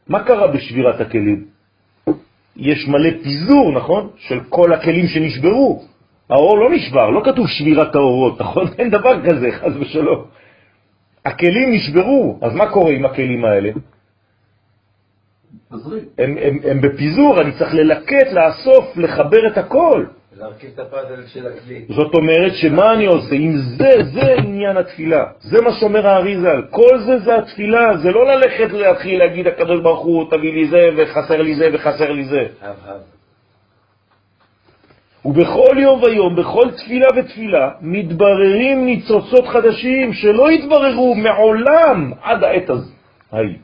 מה 0.08 0.24
קרה 0.24 0.46
בשבירת 0.46 1.00
הכלים? 1.00 1.44
יש 2.56 2.88
מלא 2.88 3.10
פיזור, 3.22 3.72
נכון? 3.72 4.10
של 4.16 4.40
כל 4.48 4.72
הכלים 4.72 5.06
שנשברו. 5.06 5.84
האור 6.30 6.58
לא 6.58 6.70
נשבר, 6.70 7.10
לא 7.10 7.20
כתוב 7.24 7.46
שבירת 7.48 7.94
האורות, 7.94 8.40
נכון? 8.42 8.64
אין 8.78 8.90
דבר 8.90 9.22
כזה, 9.24 9.52
חז 9.52 9.76
ושלום. 9.80 10.24
הכלים 11.24 11.72
נשברו, 11.72 12.38
אז 12.42 12.54
מה 12.54 12.70
קורה 12.70 12.92
עם 12.92 13.04
הכלים 13.04 13.44
האלה? 13.44 13.70
הם, 16.18 16.36
הם, 16.42 16.58
הם 16.70 16.80
בפיזור, 16.80 17.40
אני 17.40 17.52
צריך 17.58 17.74
ללקט, 17.74 18.32
לאסוף, 18.32 18.96
לחבר 18.96 19.46
את 19.46 19.58
הכל. 19.58 20.04
להרכיב 20.38 20.70
את 20.74 20.78
הפאזל 20.78 21.26
של 21.26 21.46
הכלי. 21.46 21.84
זאת 21.88 22.14
אומרת 22.14 22.52
שמה 22.54 22.92
אני 22.94 23.06
עושה? 23.06 23.34
אם 23.34 23.56
זה, 23.56 23.90
זה 24.14 24.34
עניין 24.38 24.76
התפילה. 24.76 25.24
זה 25.40 25.60
מה 25.62 25.70
שאומר 25.80 26.06
האריזל. 26.06 26.62
כל 26.70 26.98
זה 26.98 27.18
זה 27.18 27.38
התפילה, 27.38 27.96
זה 27.96 28.10
לא 28.10 28.26
ללכת 28.26 28.72
להתחיל 28.72 29.18
להגיד 29.18 29.46
הקדוש 29.46 29.80
ברוך 29.80 30.00
הוא, 30.00 30.30
תביא 30.30 30.52
לי 30.52 30.68
זה 30.68 30.88
וחסר 30.96 31.42
לי 31.42 31.54
זה 31.54 31.68
וחסר 31.72 32.12
לי 32.12 32.24
זה. 32.24 32.46
ובכל 35.24 35.76
יום 35.78 36.02
ויום, 36.02 36.36
בכל 36.36 36.70
תפילה 36.76 37.06
ותפילה, 37.16 37.70
מתבררים 37.80 38.86
ניצוצות 38.86 39.48
חדשים 39.48 40.12
שלא 40.12 40.48
התבררו 40.48 41.14
מעולם 41.14 42.12
עד 42.22 42.44
העת 42.44 42.70
הזו. 42.70 42.92
היי. 43.32 43.56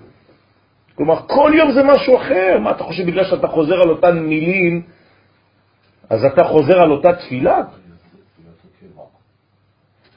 כלומר, 0.94 1.16
כל 1.26 1.52
יום 1.54 1.72
זה 1.72 1.82
משהו 1.82 2.16
אחר. 2.16 2.58
מה 2.60 2.70
אתה 2.70 2.84
חושב, 2.84 3.06
בגלל 3.06 3.24
שאתה 3.24 3.48
חוזר 3.48 3.74
על 3.74 3.90
אותן 3.90 4.18
מילים, 4.18 4.82
אז 6.10 6.24
אתה 6.24 6.44
חוזר 6.44 6.82
על 6.82 6.90
אותה 6.90 7.12
תפילה? 7.12 7.62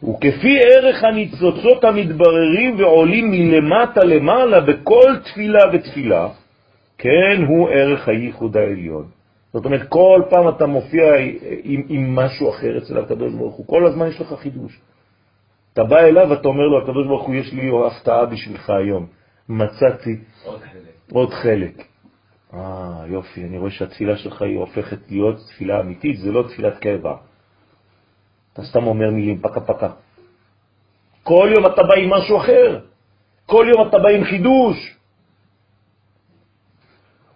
וכפי 0.03 0.59
ערך 0.61 1.03
הניצוצות 1.03 1.83
המתבררים 1.83 2.79
ועולים 2.79 3.31
מלמטה 3.31 4.03
למעלה 4.03 4.59
בכל 4.59 5.15
תפילה 5.23 5.59
ותפילה, 5.73 6.27
כן 6.97 7.43
הוא 7.47 7.69
ערך 7.69 8.07
הייחוד 8.07 8.57
העליון. 8.57 9.16
זאת 9.57 9.65
אומרת, 9.65 9.89
כל 9.89 10.21
פעם 10.29 10.49
אתה 10.49 10.65
מופיע 10.65 11.03
עם, 11.63 11.83
עם 11.89 12.15
משהו 12.15 12.49
אחר 12.49 12.77
אצל 12.77 12.97
הקדוש 12.97 13.33
ברוך 13.33 13.55
הוא, 13.55 13.67
כל 13.67 13.85
הזמן 13.85 14.07
יש 14.07 14.21
לך 14.21 14.33
חידוש. 14.39 14.79
אתה 15.73 15.83
בא 15.83 15.99
אליו 15.99 16.27
ואתה 16.29 16.47
אומר 16.47 16.67
לו, 16.67 16.83
הקדוש 16.83 17.07
ברוך 17.07 17.27
הוא, 17.27 17.35
יש 17.35 17.53
לי 17.53 17.71
הפתעה 17.87 18.25
בשבילך 18.25 18.69
היום. 18.69 19.07
מצאתי 19.49 20.19
עוד 20.45 20.61
חלק. 20.61 21.11
עוד 21.11 21.33
חלק. 21.33 21.83
אה, 22.53 23.03
יופי, 23.07 23.43
אני 23.43 23.57
רואה 23.57 23.71
שהתפילה 23.71 24.17
שלך 24.17 24.41
היא 24.41 24.57
הופכת 24.57 24.97
להיות 25.09 25.35
תפילה 25.47 25.79
אמיתית, 25.79 26.19
זה 26.19 26.31
לא 26.31 26.43
תפילת 26.43 26.77
קבע. 26.77 27.15
אתה 28.53 28.63
סתם 28.63 28.83
אומר 28.83 29.11
מילים 29.11 29.41
פקה 29.41 29.61
פקה. 29.61 29.89
כל 31.23 31.49
יום 31.55 31.65
אתה 31.65 31.83
בא 31.83 31.95
עם 31.95 32.09
משהו 32.09 32.37
אחר, 32.37 32.79
כל 33.45 33.65
יום 33.73 33.87
אתה 33.87 33.97
בא 33.99 34.09
עם 34.09 34.23
חידוש. 34.23 34.97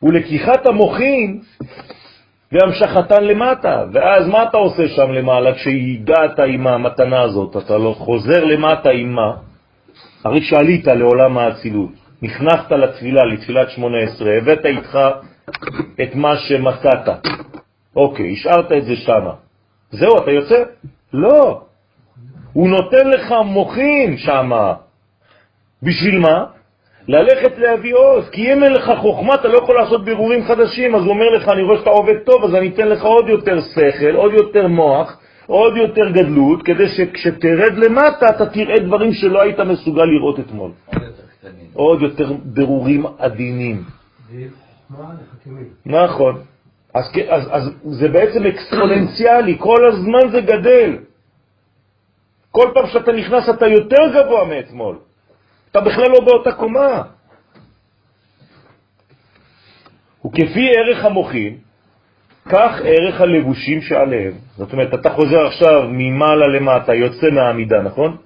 ולקיחת 0.03 0.65
המוחין 0.65 1.41
והמשכתן 2.52 3.23
למטה, 3.23 3.84
ואז 3.94 4.28
מה 4.28 4.44
אתה 4.44 4.57
עושה 4.57 4.88
שם 4.88 5.11
למעלה 5.11 5.53
כשהגעת 5.53 6.40
עם 6.40 6.68
המתנה 6.68 7.22
הזאת? 7.22 7.57
אתה 7.57 7.78
לא 7.78 7.95
חוזר 7.98 8.45
למטה 8.45 8.90
עם 8.90 9.15
מה? 9.15 9.34
הרי 10.23 10.41
שעלית 10.41 10.88
לעולם 10.88 11.38
האצילות, 11.38 11.91
נכנסת 12.22 12.72
לתפילה, 12.72 13.26
לתפילת 13.26 13.69
שמונה 13.69 13.98
עשרה, 13.98 14.38
הבאת 14.38 14.65
איתך 14.65 14.99
את 16.02 16.15
מה 16.15 16.38
שמצאת. 16.38 17.10
אוקיי, 17.95 18.34
השארת 18.34 18.72
את 18.72 18.86
זה 18.86 18.95
שם. 18.95 19.26
זהו, 19.91 20.18
אתה 20.18 20.32
יוצא? 20.32 20.64
לא. 21.14 21.61
הוא 22.53 22.69
נותן 22.69 23.10
לך 23.10 23.34
מוחין 23.45 24.18
שם. 24.18 24.52
בשביל 25.84 26.19
מה? 26.19 26.45
ללכת 27.07 27.57
להביא 27.57 27.95
עוז, 27.95 28.30
כי 28.30 28.53
אם 28.53 28.64
אין 28.64 28.73
לך 28.73 28.91
חוכמה 29.02 29.36
אתה 29.36 29.48
לא 29.48 29.57
יכול 29.57 29.76
לעשות 29.76 30.06
בירורים 30.06 30.44
חדשים, 30.44 30.95
אז 30.95 31.02
הוא 31.02 31.10
אומר 31.10 31.30
לך, 31.30 31.49
אני 31.49 31.61
רואה 31.61 31.78
שאתה 31.78 31.90
עובד 31.90 32.18
טוב, 32.26 32.44
אז 32.44 32.56
אני 32.56 32.69
אתן 32.69 32.88
לך 32.88 33.03
עוד 33.03 33.30
יותר 33.30 33.61
שכל, 33.61 34.15
עוד 34.15 34.34
יותר 34.34 34.68
מוח, 34.68 35.18
עוד 35.48 35.78
יותר 35.78 36.10
גדלות, 36.10 36.64
כדי 36.64 36.88
שכשתרד 36.88 37.73
למטה 37.78 38.26
אתה 38.30 38.45
תראה 38.45 38.80
דברים 38.80 39.14
שלא 39.14 39.41
היית 39.41 39.60
מסוגל 39.60 40.03
לראות 40.03 40.40
אתמול. 40.40 40.72
עוד 41.73 42.02
יותר 42.02 42.32
בירורים 42.44 43.06
עדינים. 43.18 43.84
נכון. 45.86 46.41
אז, 46.94 47.06
אז, 47.30 47.48
אז 47.52 47.72
זה 47.84 48.07
בעצם 48.07 48.45
אקספוננציאלי, 48.45 49.56
כל 49.60 49.86
הזמן 49.86 50.32
זה 50.32 50.41
גדל. 50.41 50.98
כל 52.52 52.72
פעם 52.73 52.88
שאתה 52.88 53.11
נכנס 53.11 53.49
אתה 53.49 53.68
יותר 53.68 54.03
גבוה 54.14 54.45
מאתמול. 54.45 54.95
אתה 55.72 55.81
בכלל 55.81 56.10
לא 56.10 56.19
באותה 56.26 56.52
קומה. 56.52 57.03
וכפי 60.26 60.69
ערך 60.77 61.06
המוחין, 61.06 61.57
כך 62.45 62.72
ערך 62.84 63.22
הלבושים 63.22 63.81
שעליהם. 63.81 64.34
זאת 64.57 64.73
אומרת, 64.73 64.93
אתה 64.93 65.10
חוזר 65.10 65.45
עכשיו 65.45 65.89
ממעלה 65.89 66.48
למטה, 66.48 66.93
יוצא 66.93 67.27
מהעמידה, 67.31 67.81
נכון? 67.81 68.18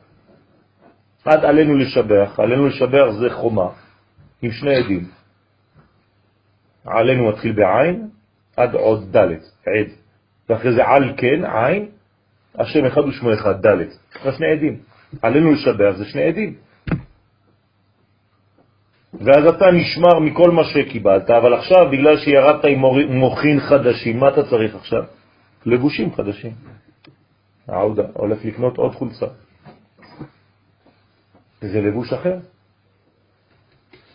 עד 1.26 1.46
עלינו 1.46 1.76
לשבח. 1.76 2.40
עלינו 2.40 2.68
לשבח 2.68 3.06
זה 3.20 3.30
חומה, 3.30 3.70
עם 4.42 4.52
שני 4.52 4.76
עדים. 4.76 5.08
עלינו 6.86 7.30
מתחיל 7.30 7.52
בעין, 7.52 8.10
עד 8.58 8.74
עוד 8.76 9.18
ד', 9.18 9.32
עד. 9.66 9.88
ואחרי 10.50 10.74
זה 10.74 10.86
על 10.86 11.14
כן, 11.18 11.46
עין, 11.46 11.86
השם 12.56 12.86
אחד 12.86 13.02
ושמו 13.02 13.34
אחד, 13.34 13.68
ד'. 13.68 13.90
זה 14.24 14.32
שני 14.32 14.52
עדים. 14.52 14.78
עלינו 15.22 15.52
לשבח 15.52 15.92
זה 15.98 16.06
שני 16.06 16.24
עדים. 16.24 16.65
ואז 19.22 19.46
אתה 19.46 19.72
נשמר 19.72 20.20
מכל 20.20 20.52
מה 20.52 20.64
שקיבלת, 20.64 21.30
אבל 21.30 21.54
עכשיו, 21.54 21.90
בגלל 21.92 22.18
שירדת 22.18 22.66
עם 22.66 22.80
מוכין 23.10 23.60
חדשים, 23.60 24.20
מה 24.20 24.30
אתה 24.30 24.44
צריך 24.50 24.76
עכשיו? 24.76 25.04
לבושים 25.66 26.14
חדשים. 26.16 26.52
העודה 27.68 28.04
הולך 28.14 28.46
לקנות 28.46 28.78
עוד 28.78 28.96
חולצה. 28.96 29.26
וזה 31.62 31.82
לבוש 31.82 32.14
אחר. 32.14 32.38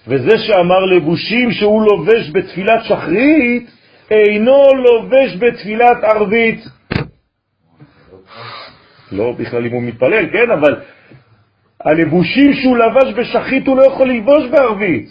וזה 0.06 0.39
שאמר 0.39 0.85
לבושים 0.97 1.51
שהוא 1.52 1.82
לובש 1.82 2.31
בתפילת 2.32 2.85
שחרית, 2.85 3.70
אינו 4.10 4.62
לובש 4.74 5.36
בתפילת 5.39 6.05
ערבית. 6.05 6.64
לא 9.12 9.32
בכלל 9.32 9.66
אם 9.66 9.72
הוא 9.72 9.82
מתפלל, 9.82 10.31
כן, 10.32 10.51
אבל 10.51 10.81
הלבושים 11.85 12.52
שהוא 12.52 12.77
לבש 12.77 13.15
בשחית 13.19 13.66
הוא 13.66 13.77
לא 13.77 13.82
יכול 13.82 14.09
ללבוש 14.09 14.44
בערבית. 14.51 15.09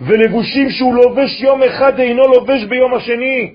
ולבושים 0.00 0.70
שהוא 0.70 0.94
לובש 0.94 1.40
יום 1.40 1.62
אחד 1.62 1.98
אינו 1.98 2.22
לובש 2.22 2.64
ביום 2.64 2.94
השני. 2.94 3.54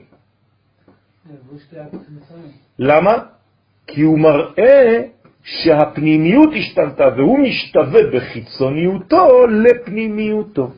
למה? 2.80 3.11
כי 3.88 4.02
הוא 4.02 4.19
מראה 4.19 5.02
שהפנימיות 5.44 6.49
השתנתה 6.57 7.07
והוא 7.18 7.40
משתווה 7.40 8.02
בחיצוניותו 8.14 9.48
לפנימיותו. 9.48 10.72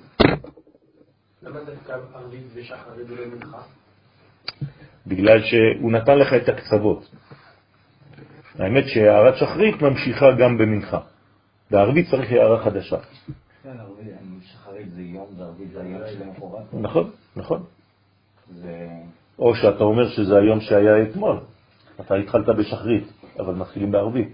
בגלל 5.07 5.43
שהוא 5.43 5.91
נתן 5.91 6.17
לך 6.17 6.33
את 6.33 6.49
הקצוות. 6.49 7.09
האמת 8.59 8.87
שהערת 8.87 9.35
שחרית 9.37 9.81
ממשיכה 9.81 10.31
גם 10.31 10.57
במנחה. 10.57 11.12
בערבית 11.73 12.09
צריך 12.11 12.31
הערה 12.31 12.63
חדשה. 12.63 12.97
כן. 13.63 13.69
נכון, 16.81 17.09
נכון. 17.35 17.63
או 19.39 19.55
שאתה 19.55 19.83
אומר 19.83 20.09
שזה 20.09 20.37
היום 20.37 20.59
שהיה 20.61 21.03
אתמול. 21.03 21.39
אתה 22.01 22.15
התחלת 22.15 22.49
בשחרית, 22.49 23.03
אבל 23.39 23.55
מתחילים 23.55 23.91
בערבית. 23.91 24.27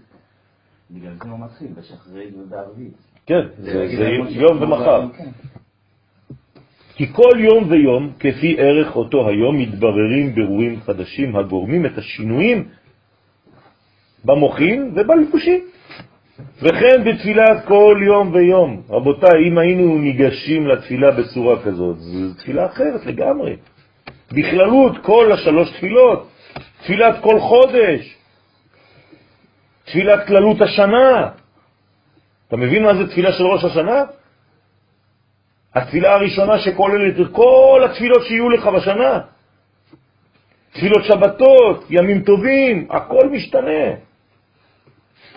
בגלל 0.91 1.13
זה 1.23 1.29
הוא 1.29 1.39
מתחיל, 1.39 1.67
בשחרית 1.77 2.33
ובערבית. 2.37 2.93
כן, 3.25 3.47
זה 3.57 4.07
יום 4.29 4.61
ומחר. 4.61 5.07
כן. 5.17 5.29
כי 6.95 7.13
כל 7.13 7.39
יום 7.39 7.71
ויום, 7.71 8.13
כפי 8.19 8.55
ערך 8.59 8.95
אותו 8.95 9.27
היום, 9.29 9.57
מתבררים 9.57 10.35
ברורים 10.35 10.79
חדשים 10.81 11.35
הגורמים 11.35 11.85
את 11.85 11.97
השינויים 11.97 12.69
במוחין 14.25 14.91
ובלבושים. 14.95 15.61
וכן 16.61 17.03
בתפילת 17.05 17.65
כל 17.65 18.01
יום 18.05 18.33
ויום. 18.33 18.81
רבותיי, 18.89 19.47
אם 19.47 19.57
היינו 19.57 19.97
ניגשים 19.97 20.67
לתפילה 20.67 21.11
בצורה 21.11 21.63
כזאת, 21.63 21.99
זו 21.99 22.33
תפילה 22.33 22.65
אחרת 22.65 23.05
לגמרי. 23.05 23.55
בכללות 24.31 24.97
כל 25.01 25.31
השלוש 25.31 25.71
תפילות, 25.71 26.29
תפילת 26.81 27.15
כל 27.21 27.39
חודש, 27.39 28.15
תפילת 29.85 30.27
כללות 30.27 30.61
השנה. 30.61 31.29
אתה 32.47 32.57
מבין 32.57 32.83
מה 32.83 32.95
זה 32.95 33.07
תפילה 33.07 33.31
של 33.31 33.43
ראש 33.43 33.63
השנה? 33.63 34.03
התפילה 35.75 36.13
הראשונה 36.13 36.59
שכוללת 36.59 37.19
את 37.19 37.31
כל 37.31 37.81
התפילות 37.85 38.23
שיהיו 38.27 38.49
לך 38.49 38.67
בשנה. 38.67 39.19
תפילות 40.71 41.03
שבתות, 41.03 41.85
ימים 41.89 42.21
טובים, 42.21 42.87
הכל 42.89 43.29
משתנה. 43.29 44.08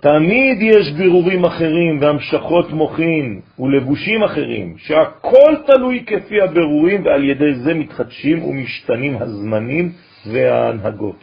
תמיד 0.03 0.63
יש 0.63 0.93
בירורים 0.93 1.45
אחרים 1.45 2.01
והמשכות 2.01 2.71
מוחין 2.71 3.41
ולבושים 3.59 4.23
אחרים, 4.23 4.79
שהכל 4.79 5.53
תלוי 5.67 6.05
כפי 6.07 6.41
הבירורים 6.41 7.05
ועל 7.05 7.25
ידי 7.25 7.55
זה 7.55 7.75
מתחדשים 7.75 8.45
ומשתנים 8.45 9.23
הזמנים 9.23 9.93
וההנהגות. 10.27 11.17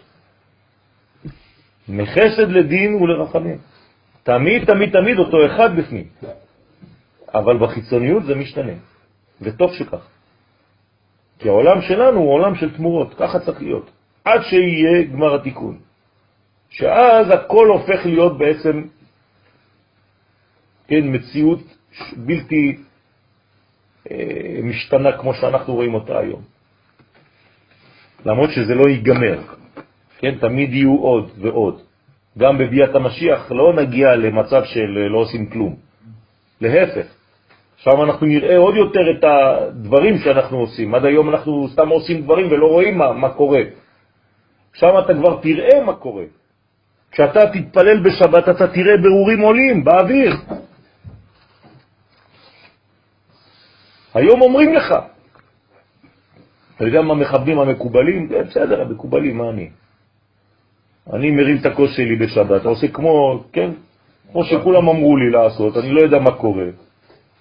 מחסד 1.90 2.50
לדין 2.50 2.96
ולרחמים. 2.96 3.58
תמיד, 4.24 4.66
תמיד, 4.66 4.90
תמיד 4.92 5.20
אותו 5.20 5.46
אחד 5.46 5.76
בפנים. 5.76 6.08
אבל 7.34 7.58
בחיצוניות 7.58 8.24
זה 8.24 8.36
משתנה, 8.36 8.74
וטוב 9.42 9.74
שכך. 9.74 10.08
כי 11.40 11.50
העולם 11.50 11.82
שלנו 11.82 12.20
הוא 12.20 12.34
עולם 12.34 12.56
של 12.56 12.76
תמורות, 12.76 13.14
ככה 13.14 13.40
צריך 13.40 13.62
להיות, 13.62 13.92
עד 14.26 14.42
שיהיה 14.44 15.04
גמר 15.04 15.36
התיקון. 15.36 15.89
שאז 16.70 17.30
הכל 17.30 17.68
הופך 17.68 18.06
להיות 18.06 18.38
בעצם, 18.38 18.84
כן, 20.88 21.02
מציאות 21.04 21.60
בלתי 22.18 22.78
אה, 24.12 24.60
משתנה 24.64 25.18
כמו 25.18 25.34
שאנחנו 25.34 25.74
רואים 25.74 25.94
אותה 25.94 26.20
היום. 26.20 26.42
למרות 28.26 28.50
שזה 28.52 28.76
לא 28.76 28.90
ייגמר, 28.90 29.42
כן, 30.18 30.36
תמיד 30.40 30.74
יהיו 30.74 30.96
עוד 30.96 31.32
ועוד. 31.38 31.82
גם 32.38 32.58
בביאת 32.58 32.96
המשיח 32.96 33.52
לא 33.52 33.74
נגיע 33.74 34.16
למצב 34.16 34.64
של 34.64 34.88
לא 34.88 35.18
עושים 35.18 35.50
כלום. 35.50 35.76
להפך, 36.62 37.08
שם 37.78 38.02
אנחנו 38.02 38.28
נראה 38.28 38.58
עוד 38.58 38.76
יותר 38.76 39.12
את 39.18 39.24
הדברים 39.24 40.18
שאנחנו 40.18 40.58
עושים. 40.58 40.96
עד 40.96 41.06
היום 41.06 41.30
אנחנו 41.30 41.68
סתם 41.68 41.90
עושים 41.90 42.22
דברים 42.22 42.52
ולא 42.52 42.68
רואים 42.68 42.98
מה, 42.98 43.14
מה 43.14 43.30
קורה. 43.30 43.62
שם 44.74 44.94
אתה 45.06 45.14
כבר 45.14 45.40
תראה 45.42 45.84
מה 45.84 45.96
קורה. 45.96 46.24
כשאתה 47.12 47.40
תתפלל 47.54 48.04
בשבת 48.04 48.50
אתה 48.50 48.68
תראה 48.68 48.98
ברורים 48.98 49.42
עולים 49.42 49.84
באוויר. 49.84 50.36
היום 54.14 54.42
אומרים 54.42 54.74
לך, 54.74 54.96
אתה 56.76 56.86
יודע 56.88 57.02
מה 57.02 57.16
מכבדים 57.16 57.60
המקובלים? 57.60 58.30
בסדר, 58.30 58.82
המקובלים, 58.82 59.38
מה 59.38 59.50
אני? 59.50 59.70
אני 61.14 61.32
מרים 61.32 61.58
את 61.58 61.66
הכוס 61.66 61.92
שלי 61.96 62.16
בשבת, 62.16 62.66
עושה 62.66 62.88
כמו, 62.88 63.44
כן, 63.54 63.72
כמו 64.32 64.44
שכולם 64.44 64.90
אמרו 64.90 65.18
לי 65.18 65.30
לעשות, 65.30 65.78
אני 65.78 65.92
לא 65.92 66.02
יודע 66.02 66.20
מה 66.20 66.32
קורה. 66.32 66.66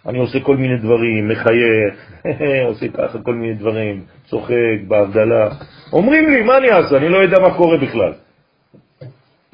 אני 0.07 0.19
עושה 0.19 0.41
כל 0.41 0.57
מיני 0.57 0.77
דברים, 0.77 1.29
מחייך, 1.29 2.23
עושה 2.69 2.89
ככה 2.89 3.19
כל 3.19 3.35
מיני 3.35 3.55
דברים, 3.55 4.03
צוחק 4.27 4.81
בהבדלה. 4.89 5.49
אומרים 5.93 6.31
לי, 6.31 6.43
מה 6.43 6.59
אני 6.59 6.71
אעשה? 6.71 6.97
אני 6.97 7.09
לא 7.09 7.19
יודע 7.19 7.39
מה 7.39 7.55
קורה 7.57 7.79
בכלל. 7.79 8.13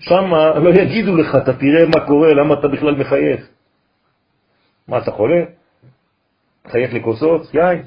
שם 0.00 0.34
לא 0.64 0.70
יגידו 0.70 1.16
לך, 1.16 1.34
אתה 1.42 1.52
תראה 1.52 1.86
מה 1.94 2.06
קורה, 2.06 2.34
למה 2.34 2.54
אתה 2.54 2.68
בכלל 2.68 2.94
מחייך. 2.94 3.48
מה, 4.88 4.98
אתה 4.98 5.10
חולה? 5.10 5.44
מחייך 6.66 6.94
לכוסות? 6.94 7.54
יין. 7.54 7.82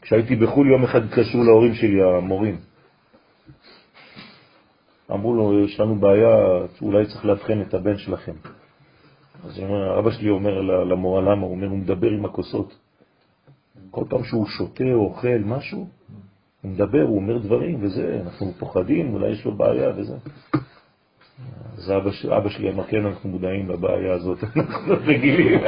כשהייתי 0.00 0.36
בחו"ל 0.36 0.66
יום 0.68 0.84
אחד 0.84 1.04
התקשרו 1.04 1.44
להורים 1.44 1.74
שלי, 1.74 2.02
המורים. 2.02 2.56
אמרו 5.12 5.34
לו, 5.34 5.64
יש 5.64 5.80
לנו 5.80 5.94
בעיה, 5.94 6.36
אולי 6.82 7.06
צריך 7.06 7.24
לאבחן 7.24 7.62
את 7.62 7.74
הבן 7.74 7.98
שלכם. 7.98 8.32
אז 9.44 9.60
אבא 9.98 10.10
שלי 10.10 10.30
אומר 10.30 10.60
למורה, 10.60 11.20
למה? 11.20 11.42
הוא 11.42 11.50
אומר, 11.50 11.66
הוא 11.66 11.78
מדבר 11.78 12.10
עם 12.10 12.24
הכוסות. 12.24 12.78
כל 13.90 14.04
פעם 14.08 14.24
שהוא 14.24 14.46
שותה 14.46 14.84
או 14.92 15.04
אוכל 15.04 15.38
משהו, 15.44 15.88
הוא 16.66 16.72
מדבר, 16.72 17.02
הוא 17.02 17.16
אומר 17.16 17.38
דברים 17.38 17.78
וזה, 17.80 18.20
אנחנו 18.24 18.52
פוחדים, 18.58 19.14
אולי 19.14 19.30
יש 19.30 19.44
לו 19.44 19.52
בעיה 19.52 19.90
וזה. 19.96 20.14
אז 21.78 21.92
אבא, 21.92 22.36
אבא 22.36 22.48
שלי 22.48 22.70
אמר, 22.70 22.84
כן, 22.84 23.06
אנחנו 23.06 23.28
מודעים 23.28 23.68
לבעיה 23.70 24.12
הזאת, 24.12 24.38
אנחנו 24.56 24.94
רגילים. 25.06 25.60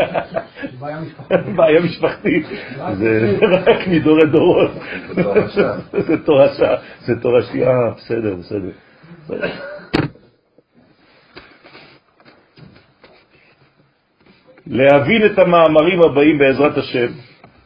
בעיה 1.56 1.80
משפחתית. 1.80 2.46
זה 2.98 3.36
רק 3.52 3.88
מדורי 3.88 4.26
דורות. 4.26 4.70
זה 5.14 5.22
תורשה. 6.24 6.76
זה 7.06 7.20
תורשי, 7.20 7.64
אה, 7.64 7.90
בסדר, 7.96 8.34
בסדר. 8.34 8.70
להבין 14.66 15.26
את 15.26 15.38
המאמרים 15.38 16.02
הבאים 16.02 16.38
בעזרת 16.38 16.78
השם, 16.78 17.12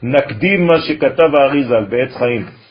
נקדים 0.03 0.67
מה 0.67 0.81
שכתב 0.81 1.35
האריזל 1.35 1.85
בעץ 1.85 2.17
חיים. 2.17 2.62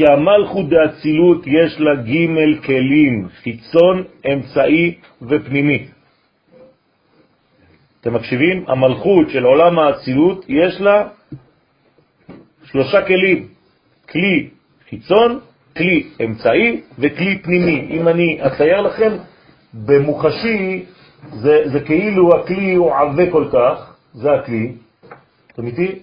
כי 0.00 0.06
המלכות 0.06 0.68
דאצילות 0.68 1.46
יש 1.46 1.80
לה 1.80 1.94
ג' 1.94 2.64
כלים, 2.64 3.28
חיצון, 3.42 4.04
אמצעי 4.32 4.94
ופנימי. 5.22 5.86
אתם 8.00 8.14
מקשיבים? 8.14 8.64
המלכות 8.68 9.30
של 9.30 9.44
עולם 9.44 9.78
האצילות 9.78 10.44
יש 10.48 10.80
לה 10.80 11.08
שלושה 12.64 13.06
כלים, 13.06 13.48
כלי 14.10 14.48
חיצון, 14.88 15.40
כלי 15.76 16.06
אמצעי 16.24 16.80
וכלי 16.98 17.38
פנימי. 17.38 17.86
אם 17.90 18.08
אני 18.08 18.38
אצייר 18.46 18.80
לכם, 18.80 19.12
במוחשי 19.74 20.84
זה, 21.32 21.62
זה 21.72 21.80
כאילו 21.80 22.36
הכלי 22.36 22.74
הוא 22.74 22.94
עבה 22.94 23.30
כל 23.30 23.44
כך, 23.52 23.94
זה 24.12 24.32
הכלי, 24.32 24.72
אתם 25.52 25.66
איתי? 25.66 25.98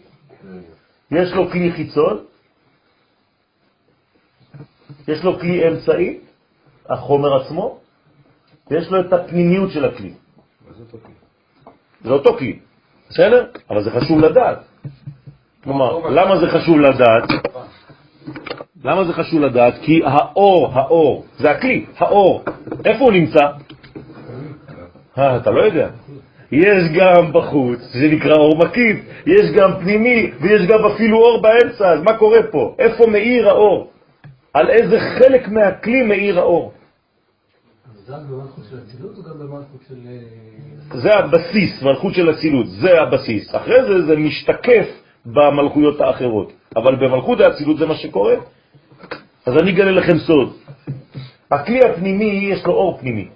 יש 1.11 1.33
לו 1.33 1.49
כלי 1.49 1.71
חיצון, 1.71 2.17
יש 5.07 5.23
לו 5.23 5.39
כלי 5.39 5.67
אמצעי, 5.67 6.17
החומר 6.89 7.41
עצמו, 7.41 7.79
ויש 8.71 8.91
לו 8.91 8.99
את 8.99 9.13
הפנימיות 9.13 9.71
של 9.71 9.85
הכלי. 9.85 10.13
זה 12.03 12.13
אותו 12.13 12.37
כלי, 12.37 12.59
בסדר? 13.09 13.45
אבל 13.69 13.83
זה 13.83 13.91
חשוב 13.91 14.19
לדעת. 14.19 14.59
כלומר, 15.63 16.09
למה 16.09 16.37
זה 16.39 16.47
חשוב 16.47 16.79
לדעת? 16.79 17.29
למה 18.83 19.03
זה 19.03 19.13
חשוב 19.13 19.41
לדעת? 19.41 19.73
כי 19.81 20.01
האור, 20.05 20.71
האור, 20.73 21.25
זה 21.37 21.51
הכלי, 21.51 21.85
האור, 21.97 22.43
איפה 22.85 23.03
הוא 23.03 23.11
נמצא? 23.11 23.45
אה, 25.17 25.37
אתה 25.37 25.51
לא 25.51 25.61
יודע. 25.61 25.89
יש 26.51 26.83
גם 26.95 27.33
בחוץ, 27.33 27.79
זה 27.79 28.07
נקרא 28.11 28.33
אור 28.33 28.57
מקיף, 28.57 28.97
יש 29.25 29.51
גם 29.55 29.71
פנימי, 29.81 30.31
ויש 30.41 30.61
גם 30.67 30.85
אפילו 30.85 31.17
אור 31.17 31.41
באמצע, 31.41 31.91
אז 31.93 32.01
מה 32.01 32.17
קורה 32.17 32.39
פה? 32.51 32.75
איפה 32.79 33.07
מאיר 33.07 33.49
האור? 33.49 33.91
על 34.57 34.69
איזה 34.69 34.99
חלק 34.99 35.47
מהכלי 35.47 36.01
מאיר 36.03 36.39
האור? 36.39 36.73
זה. 39.95 40.09
אה, 40.95 40.99
זה 41.01 41.09
הבסיס, 41.13 41.83
מלכות 41.83 42.13
של 42.13 42.29
אצילות, 42.31 42.67
זה 42.67 43.01
הבסיס. 43.01 43.55
אחרי 43.55 43.85
זה 43.87 44.05
זה 44.05 44.15
משתקף 44.15 44.87
במלכויות 45.25 46.01
האחרות, 46.01 46.53
אבל 46.75 46.95
במלכות 46.95 47.39
האצילות 47.39 47.77
זה 47.77 47.85
מה 47.85 47.95
שקורה. 47.95 48.35
אז 49.45 49.53
אני 49.57 49.71
אגלה 49.71 49.91
לכם 49.91 50.17
סוד. 50.17 50.53
הכלי 51.51 51.79
הפנימי, 51.85 52.49
יש 52.51 52.65
לו 52.65 52.73
אור 52.73 52.97
פנימי. 52.99 53.27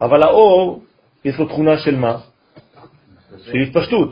אבל 0.00 0.22
האור, 0.22 0.84
יש 1.24 1.38
לו 1.38 1.46
תכונה 1.46 1.78
של 1.78 1.96
מה? 1.96 2.18
של 3.42 3.58
התפשטות. 3.58 4.10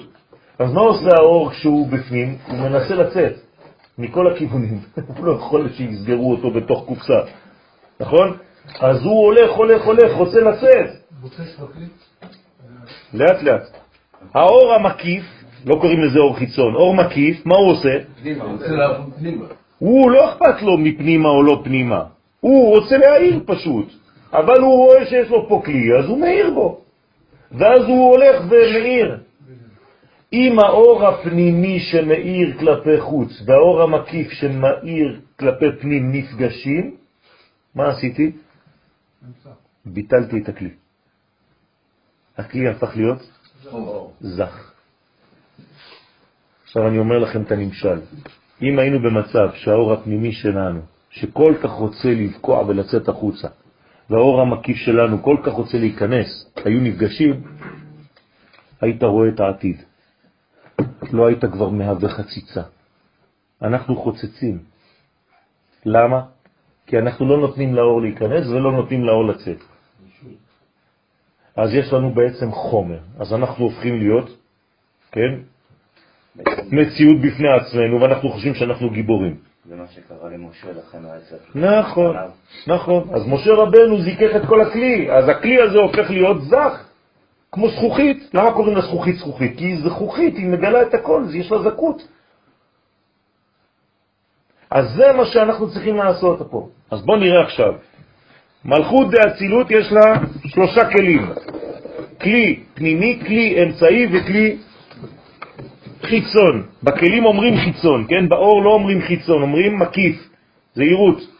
אז 0.59 0.73
מה 0.73 0.81
עושה 0.81 1.09
האור 1.17 1.51
כשהוא 1.51 1.89
בפנים? 1.89 2.39
הוא 2.49 2.59
מנסה 2.59 2.95
לצאת 2.95 3.44
מכל 3.99 4.33
הכיוונים. 4.33 4.79
הוא 5.17 5.27
לא 5.27 5.33
יכול 5.33 5.69
שיסגרו 5.73 6.31
אותו 6.31 6.51
בתוך 6.51 6.85
קופסה, 6.87 7.21
נכון? 8.01 8.37
אז 8.81 9.03
הוא 9.03 9.25
הולך, 9.25 9.51
הולך, 9.51 9.85
הולך, 9.85 10.13
רוצה 10.17 10.41
לצאת. 10.41 10.91
לאט 13.15 13.43
לאט. 13.43 13.63
האור 14.35 14.75
המקיף, 14.75 15.25
לא 15.67 15.75
קוראים 15.75 16.01
לזה 16.03 16.19
אור 16.19 16.37
חיצון, 16.37 16.75
אור 16.75 16.95
מקיף, 16.95 17.47
מה 17.47 17.55
הוא 17.55 17.73
עושה? 17.73 17.99
הוא 19.79 20.11
לא 20.11 20.31
אכפת 20.31 20.63
לו 20.63 20.79
מפנימה 20.79 21.29
או 21.29 21.43
לא 21.43 21.61
פנימה, 21.65 22.05
הוא 22.41 22.77
רוצה 22.77 22.97
להעיר 22.97 23.41
פשוט. 23.47 23.89
אבל 24.33 24.61
הוא 24.61 24.77
רואה 24.77 25.07
שיש 25.07 25.31
לו 25.31 25.49
פה 25.49 25.63
כלי, 25.65 25.99
אז 25.99 26.05
הוא 26.05 26.21
מאיר 26.21 26.51
בו. 26.55 26.81
ואז 27.53 27.85
הוא 27.85 28.11
הולך 28.11 28.43
ומאיר. 28.51 29.19
אם 30.35 30.59
האור 30.59 31.07
הפנימי 31.07 31.81
שמאיר 31.81 32.59
כלפי 32.59 33.01
חוץ 33.01 33.31
והאור 33.47 33.83
המקיף 33.83 34.31
שמאיר 34.31 35.21
כלפי 35.39 35.67
פנים 35.81 36.13
נפגשים, 36.13 36.97
מה 37.75 37.89
עשיתי? 37.89 38.33
ביטלתי 39.87 40.39
את 40.43 40.49
הכלי. 40.49 40.71
הכלי 42.37 42.69
הפך 42.69 42.97
להיות 42.97 43.19
זך. 44.21 44.73
עכשיו 46.65 46.89
אני 46.89 46.99
אומר 46.99 47.19
לכם 47.19 47.43
את 47.43 47.53
הנמשל. 47.53 48.01
אם 48.63 48.79
היינו 48.79 48.99
במצב 48.99 49.55
שהאור 49.55 49.93
הפנימי 49.93 50.33
שלנו, 50.33 50.81
שכל 51.11 51.55
כך 51.63 51.71
רוצה 51.71 52.09
לבקוע 52.09 52.65
ולצאת 52.67 53.09
החוצה, 53.09 53.49
והאור 54.11 54.41
המקיף 54.41 54.77
שלנו 54.77 55.23
כל 55.23 55.37
כך 55.43 55.53
רוצה 55.53 55.79
להיכנס, 55.79 56.51
היו 56.65 56.81
נפגשים, 56.81 57.43
היית 58.81 59.03
רואה 59.03 59.29
את 59.29 59.41
העתיד. 59.41 59.94
לא 61.13 61.27
היית 61.27 61.45
כבר 61.45 61.69
מהווה 61.69 62.09
חציצה. 62.09 62.63
אנחנו 63.63 63.97
חוצצים. 63.97 64.59
למה? 65.87 66.21
כי 66.87 66.99
אנחנו 66.99 67.29
לא 67.29 67.41
נותנים 67.41 67.75
לאור 67.75 68.03
להיכנס 68.03 68.47
ולא 68.47 68.73
נותנים 68.73 69.05
לאור 69.05 69.25
לצאת. 69.25 69.59
אז 71.57 71.75
יש 71.75 71.93
לנו 71.93 72.15
בעצם 72.15 72.53
חומר. 72.53 72.99
אז 73.19 73.35
אנחנו 73.35 73.65
הופכים 73.65 73.99
להיות, 73.99 74.37
כן, 75.13 75.33
מציאות 76.71 77.17
בפני 77.21 77.49
עצמנו, 77.49 78.01
ואנחנו 78.01 78.31
חושבים 78.31 78.55
שאנחנו 78.55 78.91
גיבורים. 78.91 79.37
זה 79.69 79.77
מה 79.77 79.87
שקרה 79.87 80.31
למשה, 80.31 80.67
לכן 80.73 81.05
היה 81.05 81.21
צריך... 81.21 81.57
נכון, 81.57 82.17
נכון. 82.67 83.15
אז 83.15 83.23
משה 83.27 83.53
רבנו 83.53 84.03
זיקח 84.03 84.37
את 84.37 84.49
כל 84.49 84.61
הכלי, 84.61 85.11
אז 85.13 85.29
הכלי 85.29 85.63
הזה 85.63 85.79
הופך 85.79 86.11
להיות 86.11 86.43
זך, 86.43 86.84
כמו 87.55 87.69
זכוכית. 87.71 88.31
למה 88.35 88.53
קוראים 88.53 88.77
לזכוכית 88.77 89.17
זכוכית? 89.17 89.57
כי 89.57 89.77
זכוכית, 89.77 90.37
היא 90.37 90.47
מגלה 90.47 90.83
את 90.83 90.95
הכל, 90.95 91.23
יש 91.35 91.53
לה 91.53 91.59
זכות. 91.63 92.09
אז 94.71 94.85
זה 94.97 95.13
מה 95.17 95.25
שאנחנו 95.27 95.71
צריכים 95.71 95.97
לעשות 95.97 96.39
פה. 96.51 96.69
אז 96.91 97.03
בואו 97.03 97.19
נראה 97.19 97.43
עכשיו. 97.43 97.75
מלכות 98.65 99.11
דאצילות 99.11 99.71
יש 99.71 99.93
לה 99.93 100.15
שלושה 100.47 100.91
כלים. 100.91 101.31
כלי 102.21 102.61
פנימי, 102.75 103.21
כלי 103.27 103.63
אמצעי 103.63 104.07
וכלי 104.13 104.57
חיצון. 106.03 106.67
בכלים 106.83 107.25
אומרים 107.25 107.55
חיצון, 107.57 108.07
כן? 108.09 108.29
באור 108.29 108.63
לא 108.63 108.71
אומרים 108.71 109.03
חיצון, 109.03 109.43
אומרים 109.43 109.79
מקיף, 109.79 110.29
זהירות. 110.75 111.34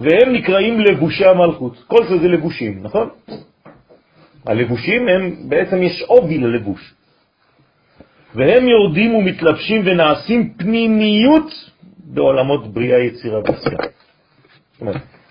והם 0.00 0.32
נקראים 0.32 0.80
לבושי 0.80 1.24
המלכות. 1.24 1.84
כל 1.86 2.06
זה 2.08 2.18
זה 2.18 2.28
לבושים, 2.28 2.82
נכון? 2.82 3.08
הלבושים 4.46 5.08
הם, 5.08 5.48
בעצם 5.48 5.82
יש 5.82 6.02
עובי 6.02 6.38
ללבוש. 6.38 6.94
והם 8.34 8.68
יורדים 8.68 9.14
ומתלבשים 9.14 9.82
ונעשים 9.84 10.52
פנימיות 10.56 11.70
בעולמות 11.98 12.74
בריאה, 12.74 12.98
יצירה 12.98 13.40
ועשייה. 13.40 13.78